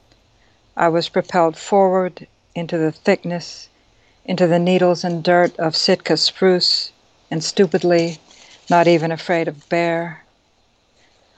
I 0.75 0.89
was 0.89 1.11
propelled 1.11 1.59
forward 1.59 2.27
into 2.55 2.79
the 2.79 2.93
thickness, 2.93 3.69
into 4.25 4.47
the 4.47 4.59
needles 4.59 5.05
and 5.05 5.23
dirt 5.23 5.55
of 5.59 5.77
Sitka 5.77 6.17
spruce, 6.17 6.93
and 7.31 7.45
stupidly 7.45 8.21
not 8.69 8.89
even 8.89 9.13
afraid 9.13 9.49
of 9.49 9.69
bear. 9.69 10.25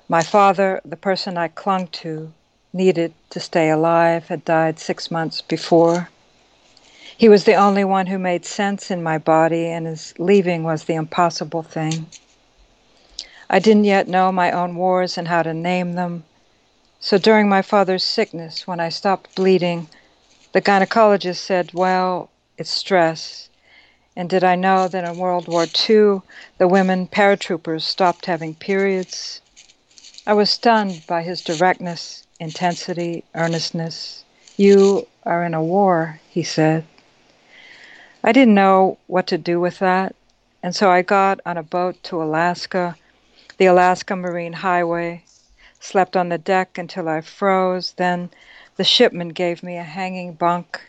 My 0.09 0.23
father, 0.23 0.81
the 0.85 0.97
person 0.97 1.37
I 1.37 1.49
clung 1.49 1.89
to, 1.89 2.33
needed 2.73 3.13
to 3.31 3.41
stay 3.41 3.71
alive, 3.71 4.29
had 4.29 4.45
died 4.45 4.79
six 4.79 5.11
months 5.11 5.43
before. 5.43 6.09
He 7.17 7.29
was 7.29 7.45
the 7.45 7.55
only 7.55 7.85
one 7.85 8.07
who 8.07 8.19
made 8.19 8.47
sense 8.47 8.91
in 8.91 9.03
my 9.03 9.19
body, 9.19 9.67
and 9.67 9.87
his 9.87 10.15
leaving 10.19 10.63
was 10.63 10.85
the 10.85 10.95
impossible 10.95 11.63
thing. 11.63 12.07
I 13.51 13.59
didn't 13.59 13.85
yet 13.85 14.09
know 14.09 14.31
my 14.31 14.53
own 14.53 14.77
wars 14.77 15.19
and 15.19 15.29
how 15.29 15.43
to 15.43 15.53
name 15.53 15.95
them. 15.95 16.25
So 17.01 17.19
during 17.19 17.49
my 17.49 17.63
father's 17.63 18.05
sickness, 18.05 18.67
when 18.67 18.81
I 18.81 18.89
stopped 18.89 19.35
bleeding, 19.35 19.89
the 20.53 20.63
gynecologist 20.63 21.39
said, 21.39 21.73
Well, 21.75 22.31
it's 22.57 22.71
stress. 22.71 23.48
And 24.19 24.29
did 24.29 24.43
I 24.43 24.57
know 24.57 24.89
that 24.89 25.05
in 25.05 25.17
World 25.17 25.47
War 25.47 25.63
II, 25.63 26.23
the 26.59 26.67
women 26.67 27.07
paratroopers 27.07 27.83
stopped 27.83 28.27
having 28.27 28.57
periods? 28.57 29.41
I 30.27 30.33
was 30.33 30.51
stunned 30.51 31.07
by 31.07 31.23
his 31.23 31.41
directness, 31.41 32.25
intensity, 32.41 33.23
earnestness. 33.37 34.25
You 34.57 35.07
are 35.25 35.45
in 35.45 35.55
a 35.55 35.63
war, 35.63 36.19
he 36.29 36.43
said. 36.43 36.85
I 38.25 38.33
didn't 38.33 38.57
know 38.57 38.99
what 39.07 39.29
to 39.29 39.39
do 39.39 39.61
with 39.61 39.79
that, 39.79 40.17
and 40.65 40.75
so 40.75 40.91
I 40.91 41.03
got 41.03 41.41
on 41.47 41.57
a 41.57 41.63
boat 41.63 42.03
to 42.03 42.21
Alaska, 42.21 42.97
the 43.57 43.67
Alaska 43.67 44.17
Marine 44.17 44.55
Highway, 44.55 45.23
slept 45.79 46.17
on 46.17 46.29
the 46.29 46.39
deck 46.39 46.77
until 46.77 47.09
I 47.09 47.21
froze. 47.21 47.93
Then 47.93 48.31
the 48.79 48.83
shipman 48.83 49.29
gave 49.29 49.63
me 49.63 49.77
a 49.77 49.85
hanging 49.85 50.33
bunk 50.33 50.88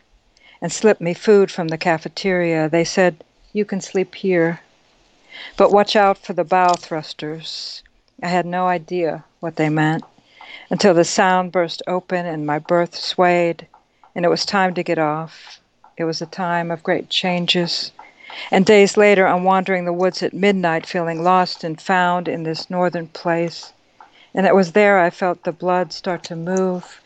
and 0.62 0.72
slipped 0.72 1.02
me 1.02 1.14
food 1.14 1.52
from 1.52 1.70
the 1.70 1.78
cafeteria. 1.78 2.70
They 2.70 2.84
said, 2.84 3.24
You 3.54 3.66
can 3.66 3.82
sleep 3.82 4.16
here, 4.16 4.62
but 5.58 5.72
watch 5.72 5.96
out 5.96 6.18
for 6.18 6.34
the 6.34 6.44
bow 6.44 6.74
thrusters. 6.74 7.84
I 8.22 8.28
had 8.28 8.46
no 8.46 8.68
idea 8.68 9.24
what 9.40 9.56
they 9.56 9.70
meant 9.70 10.04
until 10.70 10.94
the 10.94 11.06
sound 11.06 11.52
burst 11.52 11.82
open 11.88 12.26
and 12.26 12.46
my 12.46 12.60
berth 12.60 12.96
swayed, 12.96 13.68
and 14.14 14.26
it 14.26 14.30
was 14.30 14.46
time 14.46 14.74
to 14.74 14.84
get 14.84 15.00
off. 15.00 15.60
It 15.98 16.04
was 16.04 16.22
a 16.22 16.26
time 16.26 16.72
of 16.72 16.84
great 16.84 17.10
changes. 17.10 17.92
And 18.52 18.66
days 18.66 18.98
later, 18.98 19.28
I'm 19.28 19.44
wandering 19.44 19.86
the 19.86 19.94
woods 19.94 20.22
at 20.22 20.34
midnight, 20.34 20.86
feeling 20.86 21.24
lost 21.24 21.64
and 21.64 21.82
found 21.82 22.28
in 22.28 22.44
this 22.44 22.70
northern 22.70 23.08
place. 23.08 23.74
And 24.34 24.46
it 24.46 24.56
was 24.56 24.74
there 24.74 25.00
I 25.00 25.10
felt 25.10 25.44
the 25.44 25.52
blood 25.52 25.92
start 25.92 26.24
to 26.24 26.36
move 26.36 27.02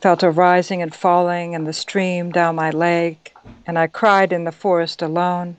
felt 0.00 0.22
a 0.22 0.30
rising 0.30 0.82
and 0.82 0.94
falling 0.94 1.54
in 1.54 1.64
the 1.64 1.72
stream 1.72 2.30
down 2.30 2.54
my 2.54 2.70
leg, 2.70 3.32
and 3.66 3.78
I 3.78 3.86
cried 3.86 4.32
in 4.32 4.44
the 4.44 4.52
forest 4.52 5.02
alone 5.02 5.56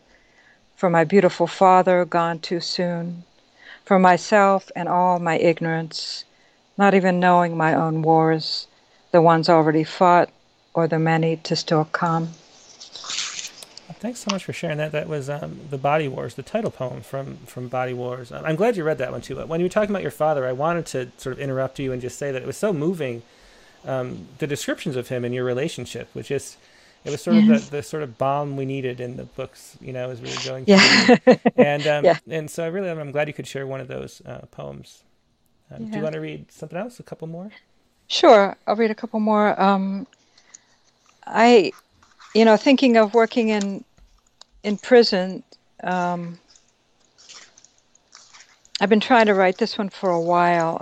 for 0.75 0.89
my 0.89 1.03
beautiful 1.03 1.45
father 1.45 2.05
gone 2.05 2.39
too 2.39 2.61
soon, 2.61 3.23
for 3.83 3.99
myself 3.99 4.71
and 4.77 4.87
all 4.87 5.19
my 5.19 5.37
ignorance, 5.37 6.23
not 6.77 6.93
even 6.93 7.19
knowing 7.19 7.57
my 7.57 7.73
own 7.73 8.01
wars, 8.01 8.67
the 9.11 9.21
ones 9.21 9.49
already 9.49 9.83
fought 9.83 10.29
or 10.73 10.87
the 10.87 10.97
many 10.97 11.35
to 11.35 11.53
still 11.53 11.83
come. 11.91 12.27
Thanks 13.99 14.21
so 14.21 14.31
much 14.31 14.45
for 14.45 14.53
sharing 14.53 14.77
that. 14.77 14.93
That 14.93 15.09
was 15.09 15.29
um, 15.29 15.59
the 15.69 15.77
Body 15.77 16.07
Wars, 16.07 16.35
the 16.35 16.43
title 16.43 16.71
poem 16.71 17.01
from 17.01 17.35
from 17.45 17.67
Body 17.67 17.93
Wars. 17.93 18.31
I'm 18.31 18.55
glad 18.55 18.77
you 18.77 18.85
read 18.85 18.99
that 18.99 19.11
one 19.11 19.19
too. 19.19 19.35
But 19.35 19.49
when 19.49 19.59
you 19.59 19.65
were 19.65 19.69
talking 19.69 19.89
about 19.89 20.03
your 20.03 20.11
father, 20.11 20.45
I 20.45 20.53
wanted 20.53 20.85
to 20.87 21.11
sort 21.17 21.33
of 21.33 21.39
interrupt 21.39 21.79
you 21.79 21.91
and 21.91 22.01
just 22.01 22.17
say 22.17 22.31
that 22.31 22.41
it 22.41 22.45
was 22.45 22.55
so 22.55 22.71
moving 22.71 23.23
um, 23.85 24.27
the 24.39 24.47
descriptions 24.47 24.95
of 24.95 25.07
him 25.07 25.25
and 25.25 25.33
your 25.33 25.45
relationship, 25.45 26.09
which 26.13 26.31
is 26.31 26.57
it 27.05 27.11
was 27.11 27.21
sort 27.21 27.37
of 27.37 27.47
the, 27.47 27.77
the 27.77 27.83
sort 27.83 28.03
of 28.03 28.17
bomb 28.17 28.57
we 28.57 28.65
needed 28.65 28.99
in 28.99 29.15
the 29.15 29.23
books, 29.23 29.77
you 29.79 29.93
know, 29.93 30.09
as 30.09 30.21
we 30.21 30.29
were 30.29 30.43
going 30.45 30.65
yeah. 30.67 31.15
through. 31.15 31.35
and 31.55 31.87
um, 31.87 32.05
yeah. 32.05 32.17
and 32.29 32.49
so 32.49 32.63
I 32.63 32.67
really 32.67 32.89
I'm 32.89 33.11
glad 33.11 33.27
you 33.27 33.33
could 33.33 33.47
share 33.47 33.65
one 33.65 33.79
of 33.79 33.87
those 33.87 34.21
uh, 34.25 34.39
poems. 34.51 35.03
Um, 35.71 35.83
Yeah. 35.83 35.91
Do 35.91 35.97
you 35.97 36.03
want 36.03 36.13
to 36.13 36.21
read 36.21 36.51
something 36.51 36.77
else? 36.77 36.99
A 36.99 37.03
couple 37.03 37.27
more? 37.27 37.51
Sure, 38.07 38.57
I'll 38.65 38.75
read 38.75 38.91
a 38.91 38.95
couple 38.95 39.19
more. 39.19 39.59
Um, 39.61 40.07
I, 41.25 41.71
you 42.33 42.43
know, 42.43 42.57
thinking 42.57 42.97
of 42.97 43.13
working 43.13 43.49
in 43.49 43.85
in 44.63 44.77
prison. 44.77 45.43
Um, 45.83 46.39
I've 48.81 48.89
been 48.89 48.99
trying 48.99 49.27
to 49.27 49.33
write 49.33 49.57
this 49.57 49.77
one 49.77 49.89
for 49.89 50.09
a 50.09 50.19
while. 50.21 50.79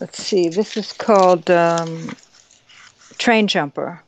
Let's 0.00 0.22
see, 0.22 0.48
this 0.48 0.78
is 0.78 0.92
called 0.94 1.50
um, 1.50 2.16
Train 3.18 3.46
Jumper. 3.46 4.02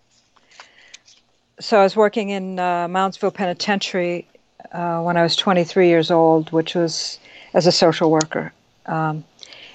So 1.60 1.78
I 1.78 1.82
was 1.82 1.94
working 1.94 2.30
in 2.30 2.58
uh, 2.58 2.88
Moundsville 2.88 3.34
Penitentiary 3.34 4.26
uh, 4.72 5.02
when 5.02 5.18
I 5.18 5.22
was 5.22 5.36
23 5.36 5.88
years 5.88 6.10
old, 6.10 6.50
which 6.52 6.74
was 6.74 7.18
as 7.52 7.66
a 7.66 7.72
social 7.72 8.10
worker. 8.10 8.52
Um, 8.86 9.24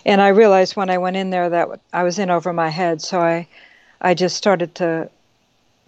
and 0.03 0.19
I 0.19 0.29
realized 0.29 0.75
when 0.75 0.89
I 0.89 0.97
went 0.97 1.15
in 1.15 1.29
there 1.29 1.47
that 1.47 1.79
I 1.93 2.01
was 2.01 2.17
in 2.17 2.31
over 2.31 2.53
my 2.53 2.69
head, 2.69 3.01
so 3.03 3.19
I, 3.21 3.47
I 4.01 4.15
just 4.15 4.35
started 4.35 4.73
to, 4.75 5.09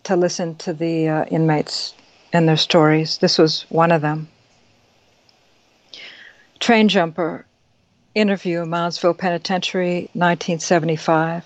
to 0.03 0.15
listen 0.15 0.55
to 0.57 0.73
the 0.73 1.09
uh, 1.09 1.25
inmates 1.25 1.95
and 2.31 2.47
their 2.47 2.57
stories. 2.57 3.17
This 3.17 3.39
was 3.39 3.65
one 3.69 3.91
of 3.91 4.03
them. 4.03 4.27
Train 6.59 6.89
jumper, 6.89 7.45
interview, 8.15 8.65
Moundsville 8.65 9.17
Penitentiary, 9.17 10.09
1975. 10.13 11.45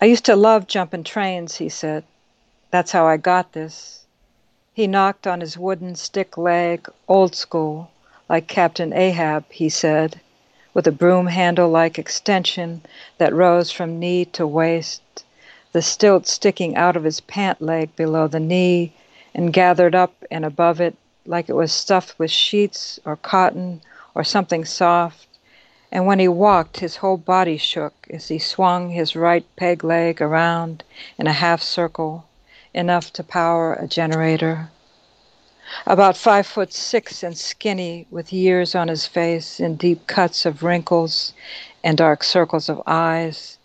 I 0.00 0.04
used 0.04 0.24
to 0.26 0.36
love 0.36 0.66
jumping 0.66 1.04
trains, 1.04 1.56
he 1.56 1.68
said. 1.68 2.04
That's 2.70 2.92
how 2.92 3.06
I 3.06 3.16
got 3.16 3.52
this. 3.52 4.04
He 4.74 4.86
knocked 4.86 5.26
on 5.26 5.40
his 5.40 5.58
wooden 5.58 5.94
stick 5.94 6.38
leg, 6.38 6.88
old 7.08 7.34
school, 7.34 7.90
like 8.28 8.46
Captain 8.46 8.92
Ahab, 8.92 9.44
he 9.50 9.68
said 9.68 10.20
with 10.78 10.86
a 10.86 10.92
broom 10.92 11.26
handle 11.26 11.68
like 11.68 11.98
extension 11.98 12.80
that 13.16 13.34
rose 13.34 13.72
from 13.72 13.98
knee 13.98 14.24
to 14.24 14.46
waist, 14.46 15.02
the 15.72 15.82
stilt 15.82 16.24
sticking 16.24 16.76
out 16.76 16.94
of 16.94 17.02
his 17.02 17.20
pant 17.20 17.60
leg 17.60 17.96
below 17.96 18.28
the 18.28 18.38
knee 18.38 18.92
and 19.34 19.52
gathered 19.52 19.96
up 19.96 20.14
and 20.30 20.44
above 20.44 20.80
it 20.80 20.94
like 21.26 21.48
it 21.48 21.54
was 21.54 21.72
stuffed 21.72 22.16
with 22.16 22.30
sheets 22.30 23.00
or 23.04 23.16
cotton 23.16 23.80
or 24.18 24.24
something 24.24 24.66
soft. 24.66 25.26
And 25.90 26.04
when 26.04 26.18
he 26.18 26.28
walked, 26.28 26.80
his 26.80 26.96
whole 26.96 27.16
body 27.16 27.56
shook 27.56 27.94
as 28.10 28.28
he 28.28 28.38
swung 28.38 28.90
his 28.90 29.16
right 29.16 29.46
peg 29.56 29.82
leg 29.82 30.20
around 30.20 30.84
in 31.18 31.26
a 31.26 31.32
half 31.32 31.62
circle, 31.62 32.26
enough 32.74 33.10
to 33.14 33.24
power 33.24 33.72
a 33.72 33.86
generator 33.86 34.68
about 35.86 36.16
five 36.16 36.46
foot 36.46 36.72
six 36.72 37.22
and 37.22 37.36
skinny, 37.36 38.06
with 38.10 38.32
years 38.32 38.74
on 38.74 38.88
his 38.88 39.06
face 39.06 39.60
and 39.60 39.78
deep 39.78 40.06
cuts 40.06 40.46
of 40.46 40.62
wrinkles 40.62 41.34
and 41.84 41.98
dark 41.98 42.24
circles 42.24 42.68
of 42.68 42.82
eyes. 42.86 43.58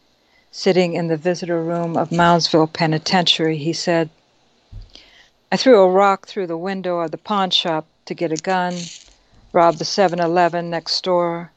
Sitting 0.52 0.94
in 0.94 1.08
the 1.08 1.18
visitor 1.18 1.64
room 1.64 1.98
of 1.98 2.10
Moundsville 2.10 2.72
Penitentiary, 2.72 3.58
he 3.58 3.74
said, 3.74 4.10
I 5.52 5.58
threw 5.58 5.82
a 5.82 5.90
rock 5.90 6.28
through 6.28 6.48
the 6.48 6.58
window 6.58 7.00
of 7.00 7.12
the 7.12 7.18
pawn 7.18 7.50
shop 7.50 7.86
to 8.06 8.14
get 8.14 8.32
a 8.32 8.38
gun, 8.38 8.74
robbed 9.54 9.80
the 9.80 9.86
7 9.86 10.20
Eleven 10.20 10.70
next 10.70 11.02
door. 11.04 11.52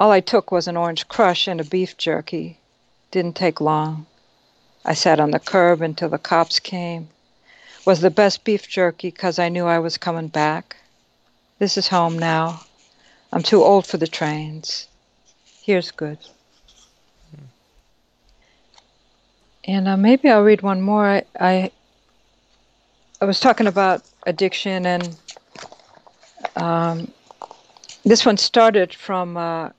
All 0.00 0.10
I 0.10 0.20
took 0.20 0.50
was 0.50 0.66
an 0.66 0.76
orange 0.76 1.06
crush 1.06 1.46
and 1.46 1.60
a 1.60 1.64
beef 1.64 1.96
jerky. 1.96 2.58
Didn't 3.12 3.36
take 3.36 3.60
long. 3.60 4.06
I 4.84 4.94
sat 4.94 5.20
on 5.20 5.30
the 5.30 5.38
curb 5.38 5.80
until 5.82 6.08
the 6.08 6.18
cops 6.18 6.58
came 6.58 7.08
was 7.86 8.00
the 8.00 8.10
best 8.10 8.44
beef 8.44 8.68
jerky 8.68 9.10
because 9.10 9.38
I 9.38 9.48
knew 9.48 9.64
I 9.64 9.78
was 9.78 9.96
coming 9.96 10.26
back. 10.26 10.76
This 11.58 11.78
is 11.78 11.88
home 11.88 12.18
now. 12.18 12.62
I'm 13.32 13.42
too 13.42 13.62
old 13.62 13.86
for 13.86 13.96
the 13.96 14.08
trains. 14.08 14.88
Here's 15.62 15.92
good. 15.92 16.18
And 19.64 19.88
uh, 19.88 19.96
maybe 19.96 20.28
I'll 20.28 20.42
read 20.42 20.62
one 20.62 20.82
more. 20.82 21.06
I, 21.06 21.22
I, 21.40 21.70
I 23.20 23.24
was 23.24 23.40
talking 23.40 23.66
about 23.66 24.02
addiction, 24.26 24.84
and 24.84 25.16
um, 26.56 27.12
this 28.04 28.24
one 28.24 28.36
started 28.36 28.94
from 28.94 29.36
uh, 29.36 29.70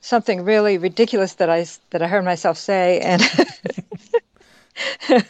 something 0.00 0.44
really 0.44 0.78
ridiculous 0.78 1.34
that 1.34 1.50
I 1.50 1.66
that 1.90 2.02
I 2.02 2.08
heard 2.08 2.24
myself 2.24 2.58
say, 2.58 3.00
and 3.00 3.22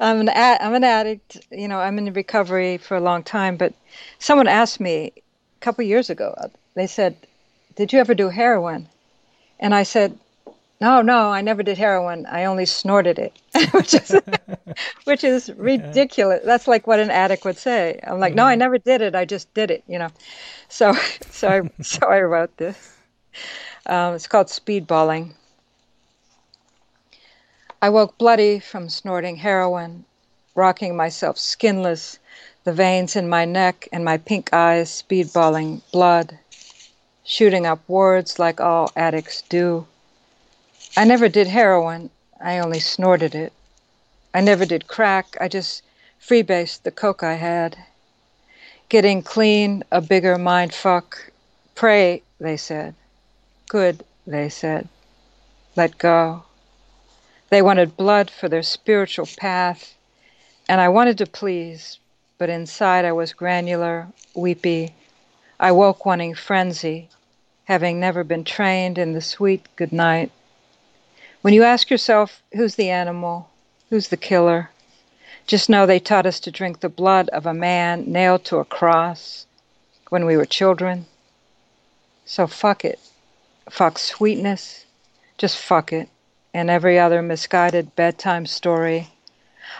I'm 0.00 0.20
an 0.20 0.28
ad, 0.28 0.60
I'm 0.60 0.74
an 0.74 0.84
addict. 0.84 1.38
You 1.50 1.68
know, 1.68 1.78
I'm 1.78 1.98
in 1.98 2.12
recovery 2.12 2.78
for 2.78 2.96
a 2.96 3.00
long 3.00 3.22
time. 3.22 3.56
But 3.56 3.74
someone 4.18 4.48
asked 4.48 4.80
me 4.80 5.12
a 5.16 5.60
couple 5.60 5.84
years 5.84 6.10
ago. 6.10 6.34
They 6.74 6.86
said, 6.86 7.16
"Did 7.76 7.92
you 7.92 7.98
ever 7.98 8.14
do 8.14 8.28
heroin?" 8.28 8.88
And 9.60 9.74
I 9.74 9.84
said, 9.84 10.18
"No, 10.84 11.00
no, 11.00 11.30
I 11.32 11.40
never 11.40 11.62
did 11.62 11.78
heroin. 11.78 12.26
I 12.26 12.44
only 12.44 12.66
snorted 12.66 13.18
it," 13.18 13.32
which 13.72 13.94
is 13.94 14.14
which 15.04 15.24
is 15.24 15.50
ridiculous. 15.56 16.42
That's 16.44 16.68
like 16.68 16.86
what 16.86 17.00
an 17.00 17.08
addict 17.08 17.46
would 17.46 17.56
say. 17.56 17.98
I'm 18.06 18.20
like, 18.20 18.34
"No, 18.34 18.44
I 18.44 18.54
never 18.54 18.76
did 18.76 19.00
it. 19.00 19.14
I 19.14 19.24
just 19.24 19.54
did 19.54 19.70
it." 19.70 19.82
You 19.88 19.98
know. 19.98 20.10
So 20.68 20.92
so 21.30 21.48
I 21.48 21.82
so 21.82 22.06
I 22.06 22.20
wrote 22.20 22.54
this. 22.58 22.98
Um, 23.86 24.12
it's 24.12 24.26
called 24.26 24.48
speedballing. 24.48 25.32
I 27.80 27.88
woke 27.88 28.18
bloody 28.18 28.58
from 28.58 28.90
snorting 28.90 29.36
heroin, 29.36 30.04
rocking 30.54 30.94
myself 30.96 31.38
skinless, 31.38 32.18
the 32.64 32.74
veins 32.74 33.16
in 33.16 33.26
my 33.26 33.46
neck 33.46 33.88
and 33.90 34.04
my 34.04 34.18
pink 34.18 34.52
eyes 34.52 34.90
speedballing 34.90 35.80
blood, 35.92 36.38
shooting 37.24 37.64
up 37.64 37.80
words 37.88 38.38
like 38.38 38.60
all 38.60 38.92
addicts 38.96 39.40
do. 39.40 39.86
I 40.96 41.02
never 41.02 41.28
did 41.28 41.48
heroin, 41.48 42.10
I 42.40 42.58
only 42.60 42.78
snorted 42.78 43.34
it. 43.34 43.52
I 44.32 44.40
never 44.40 44.64
did 44.64 44.86
crack, 44.86 45.36
I 45.40 45.48
just 45.48 45.82
freebased 46.20 46.82
the 46.82 46.92
coke 46.92 47.24
I 47.24 47.34
had. 47.34 47.76
Getting 48.88 49.20
clean, 49.20 49.82
a 49.90 50.00
bigger 50.00 50.38
mind 50.38 50.72
fuck. 50.72 51.32
Pray, 51.74 52.22
they 52.38 52.56
said. 52.56 52.94
Good, 53.68 54.04
they 54.24 54.48
said. 54.48 54.88
Let 55.74 55.98
go. 55.98 56.44
They 57.50 57.60
wanted 57.60 57.96
blood 57.96 58.30
for 58.30 58.48
their 58.48 58.62
spiritual 58.62 59.28
path, 59.36 59.94
and 60.68 60.80
I 60.80 60.88
wanted 60.90 61.18
to 61.18 61.26
please, 61.26 61.98
but 62.38 62.48
inside 62.48 63.04
I 63.04 63.10
was 63.10 63.32
granular, 63.32 64.06
weepy. 64.34 64.94
I 65.58 65.72
woke 65.72 66.06
wanting 66.06 66.36
frenzy, 66.36 67.08
having 67.64 67.98
never 67.98 68.22
been 68.22 68.44
trained 68.44 68.96
in 68.96 69.12
the 69.12 69.20
sweet 69.20 69.66
good 69.74 69.92
night. 69.92 70.30
When 71.44 71.52
you 71.52 71.62
ask 71.62 71.90
yourself, 71.90 72.42
who's 72.54 72.76
the 72.76 72.88
animal? 72.88 73.50
Who's 73.90 74.08
the 74.08 74.16
killer? 74.16 74.70
Just 75.46 75.68
know 75.68 75.84
they 75.84 76.00
taught 76.00 76.24
us 76.24 76.40
to 76.40 76.50
drink 76.50 76.80
the 76.80 76.88
blood 76.88 77.28
of 77.28 77.44
a 77.44 77.52
man 77.52 78.10
nailed 78.10 78.46
to 78.46 78.60
a 78.60 78.64
cross 78.64 79.44
when 80.08 80.24
we 80.24 80.38
were 80.38 80.46
children. 80.46 81.04
So 82.24 82.46
fuck 82.46 82.82
it. 82.82 82.98
Fuck 83.68 83.98
sweetness. 83.98 84.86
Just 85.36 85.58
fuck 85.58 85.92
it 85.92 86.08
and 86.54 86.70
every 86.70 86.98
other 86.98 87.20
misguided 87.20 87.94
bedtime 87.94 88.46
story. 88.46 89.10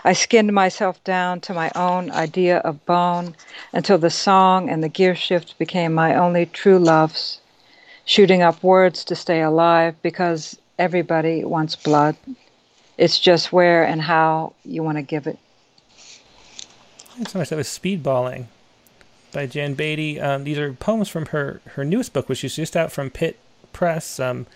I 0.05 0.13
skinned 0.13 0.53
myself 0.53 1.03
down 1.03 1.41
to 1.41 1.55
my 1.55 1.73
own 1.75 2.11
idea 2.11 2.59
of 2.59 2.85
bone 2.85 3.37
until 3.73 3.97
the 3.97 4.11
song 4.11 4.69
and 4.69 4.85
the 4.85 4.91
gear 4.91 5.15
shift 5.15 5.57
became 5.57 5.95
my 5.95 6.15
only 6.15 6.45
true 6.45 6.79
loves, 6.79 7.41
shooting 8.05 8.43
up 8.43 8.63
words 8.63 9.03
to 9.05 9.17
stay 9.17 9.41
alive 9.41 9.95
because 10.03 10.59
everybody 10.79 11.45
wants 11.45 11.77
blood. 11.77 12.17
It's 12.97 13.19
just 13.19 13.53
where 13.53 13.85
and 13.85 14.01
how 14.03 14.55
you 14.65 14.83
want 14.83 14.99
to 14.99 15.03
give 15.03 15.27
it. 15.27 15.39
Thanks 17.17 17.33
so 17.33 17.39
much. 17.39 17.49
That 17.49 17.57
was 17.57 17.69
Speedballing 17.69 18.47
by 19.33 19.47
Jan 19.47 19.75
Beatty. 19.75 20.21
Um, 20.21 20.45
these 20.45 20.59
are 20.59 20.73
poems 20.73 21.09
from 21.09 21.27
her, 21.27 21.61
her 21.71 21.85
newest 21.85 22.13
book, 22.13 22.29
which 22.29 22.45
is 22.45 22.57
just 22.57 22.77
out 22.77 22.93
from 22.93 23.11
Pitt 23.11 23.39
Press, 23.73 24.19
um, 24.19 24.47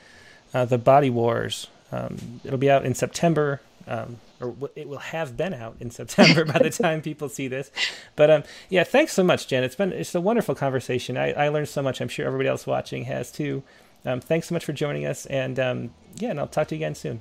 uh, 0.54 0.64
The 0.64 0.78
Body 0.78 1.10
Wars. 1.10 1.68
Um, 1.92 2.40
it'll 2.44 2.58
be 2.58 2.70
out 2.70 2.84
in 2.84 2.94
September, 2.94 3.60
um, 3.86 4.18
or 4.40 4.54
it 4.76 4.88
will 4.88 4.98
have 4.98 5.36
been 5.36 5.54
out 5.54 5.76
in 5.80 5.90
September 5.92 6.44
by 6.44 6.58
the 6.58 6.70
time 6.70 7.02
people 7.02 7.28
see 7.28 7.48
this. 7.48 7.70
But 8.16 8.30
um, 8.30 8.44
yeah, 8.68 8.84
thanks 8.84 9.12
so 9.12 9.24
much, 9.24 9.48
Jen. 9.48 9.64
It's 9.64 9.76
been 9.76 9.92
it's 9.92 10.14
a 10.14 10.20
wonderful 10.20 10.54
conversation. 10.54 11.16
I, 11.16 11.32
I 11.32 11.48
learned 11.48 11.68
so 11.68 11.82
much. 11.82 12.00
I'm 12.00 12.08
sure 12.08 12.26
everybody 12.26 12.48
else 12.48 12.66
watching 12.66 13.04
has 13.04 13.32
too. 13.32 13.62
Um, 14.04 14.20
thanks 14.20 14.48
so 14.48 14.54
much 14.54 14.64
for 14.64 14.72
joining 14.72 15.06
us, 15.06 15.26
and 15.26 15.58
um, 15.58 15.94
yeah, 16.16 16.30
and 16.30 16.40
I'll 16.40 16.46
talk 16.46 16.68
to 16.68 16.74
you 16.74 16.78
again 16.78 16.94
soon. 16.94 17.20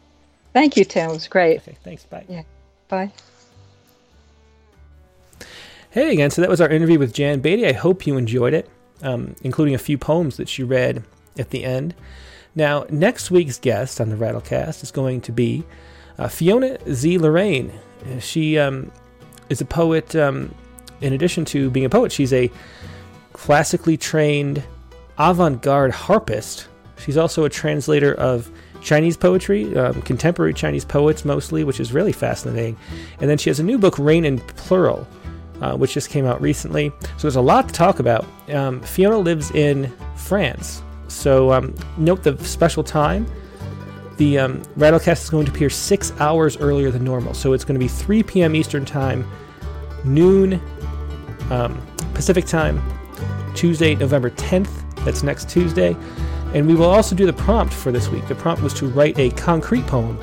Thank 0.54 0.78
you, 0.78 0.86
Tim. 0.86 1.10
It 1.10 1.14
was 1.14 1.28
great. 1.28 1.58
Okay, 1.58 1.78
thanks. 1.84 2.04
Bye. 2.06 2.26
Yeah. 2.30 2.44
Bye. 2.88 3.12
Hey 5.90 6.14
again. 6.14 6.30
So 6.32 6.42
that 6.42 6.50
was 6.50 6.62
our 6.62 6.70
interview 6.70 7.00
with 7.00 7.14
Jan 7.14 7.40
Beatty. 7.40 7.66
I 7.66 7.74
hope 7.74 8.06
you 8.06 8.18
enjoyed 8.18 8.54
it, 8.54 8.70
um, 9.02 9.36
including 9.44 9.76
a 9.76 9.80
few 9.80 9.98
poems 9.98 10.38
that 10.38 10.50
she 10.50 10.64
read 10.64 11.04
at 11.38 11.50
the 11.50 11.64
end. 11.64 11.96
Now, 12.56 12.86
next 12.90 13.30
week's 13.30 13.60
guest 13.60 14.02
on 14.02 14.10
the 14.10 14.16
Rattlecast 14.16 14.84
is 14.84 14.92
going 14.92 15.22
to 15.22 15.32
be 15.32 15.64
uh, 16.18 16.28
Fiona 16.28 16.78
Sze-Lorrain. 16.86 17.72
She 18.20 18.58
um, 18.58 18.92
is 19.50 19.62
a 19.62 19.66
poet. 19.66 20.16
Um, 20.16 20.54
in 21.02 21.14
addition 21.14 21.46
to 21.46 21.70
being 21.70 21.86
a 21.86 21.90
poet, 21.90 22.12
she's 22.12 22.34
a 22.34 22.50
classically 23.34 23.98
trained 23.98 24.64
avant 25.18 25.62
garde 25.62 25.92
harpist. 25.92 26.68
She's 26.98 27.18
also 27.18 27.46
a 27.46 27.50
translator 27.50 28.14
of 28.16 28.52
Chinese 28.82 29.18
poetry, 29.18 29.76
um, 29.76 30.02
contemporary 30.04 30.54
Chinese 30.54 30.86
poets 30.86 31.26
mostly, 31.26 31.64
which 31.64 31.80
is 31.80 31.94
really 31.94 32.12
fascinating. 32.12 32.78
And 33.20 33.30
then 33.30 33.38
she 33.38 33.50
has 33.50 33.60
a 33.60 33.64
new 33.64 33.78
book, 33.78 33.98
Rain 33.98 34.26
in 34.26 34.40
Plural, 34.40 35.08
uh, 35.62 35.76
which 35.76 35.94
just 35.94 36.10
came 36.10 36.26
out 36.26 36.42
recently. 36.42 36.92
So 37.02 37.24
there's 37.24 37.36
a 37.36 37.42
lot 37.42 37.68
to 37.68 37.74
talk 37.74 38.00
about. 38.00 38.26
Um, 38.50 38.82
Fiona 38.82 39.18
lives 39.18 39.52
in 39.52 39.94
France. 40.16 40.82
So 41.08 41.52
um, 41.52 41.76
note 41.98 42.24
the 42.24 42.38
special 42.44 42.84
time. 42.84 43.28
The 44.18 44.40
um, 44.40 44.62
Rattlecast 44.78 45.24
is 45.24 45.30
going 45.30 45.46
to 45.46 45.52
appear 45.52 45.70
six 45.70 46.12
hours 46.20 46.58
earlier 46.58 46.90
than 46.90 47.04
normal. 47.04 47.34
So 47.34 47.54
it's 47.54 47.64
going 47.64 47.76
to 47.76 47.84
be 47.84 47.88
3 47.88 48.24
p.m. 48.24 48.56
Eastern 48.56 48.84
Time, 48.84 49.30
noon 50.04 50.60
um, 51.52 51.80
Pacific 52.14 52.46
Time, 52.46 52.82
Tuesday, 53.54 53.94
November 53.96 54.32
10th. 54.32 54.87
That's 55.08 55.24
next 55.24 55.48
Tuesday. 55.48 55.96
And 56.54 56.68
we 56.68 56.76
will 56.76 56.90
also 56.90 57.16
do 57.16 57.26
the 57.26 57.32
prompt 57.32 57.74
for 57.74 57.94
this 57.94 58.10
week. 58.10 58.28
The 58.28 58.36
prompt 58.36 58.62
was 58.62 58.74
to 58.74 58.88
write 58.88 59.18
a 59.18 59.30
concrete 59.32 59.88
poem. 59.88 60.20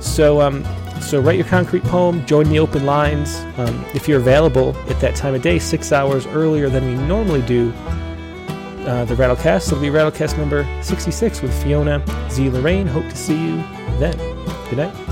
So, 0.00 0.40
um, 0.40 0.64
so 1.02 1.20
write 1.20 1.36
your 1.36 1.46
concrete 1.46 1.84
poem. 1.84 2.24
Join 2.24 2.48
the 2.48 2.58
open 2.58 2.86
lines 2.86 3.36
um, 3.58 3.84
if 3.94 4.08
you're 4.08 4.18
available 4.18 4.74
at 4.88 4.98
that 5.00 5.16
time 5.16 5.34
of 5.34 5.42
day, 5.42 5.58
six 5.58 5.92
hours 5.92 6.26
earlier 6.28 6.70
than 6.70 6.86
we 6.86 6.94
normally 7.06 7.42
do. 7.42 7.74
Uh, 8.86 9.04
the 9.04 9.14
Rattlecast. 9.16 9.66
It'll 9.66 9.80
be 9.80 9.88
Rattlecast 9.88 10.38
number 10.38 10.66
66 10.82 11.42
with 11.42 11.62
Fiona 11.62 12.02
Sze-Lorrain. 12.30 12.86
Hope 12.86 13.04
to 13.04 13.16
see 13.16 13.36
you 13.36 13.56
then. 13.98 14.16
Good 14.70 14.78
night. 14.78 15.05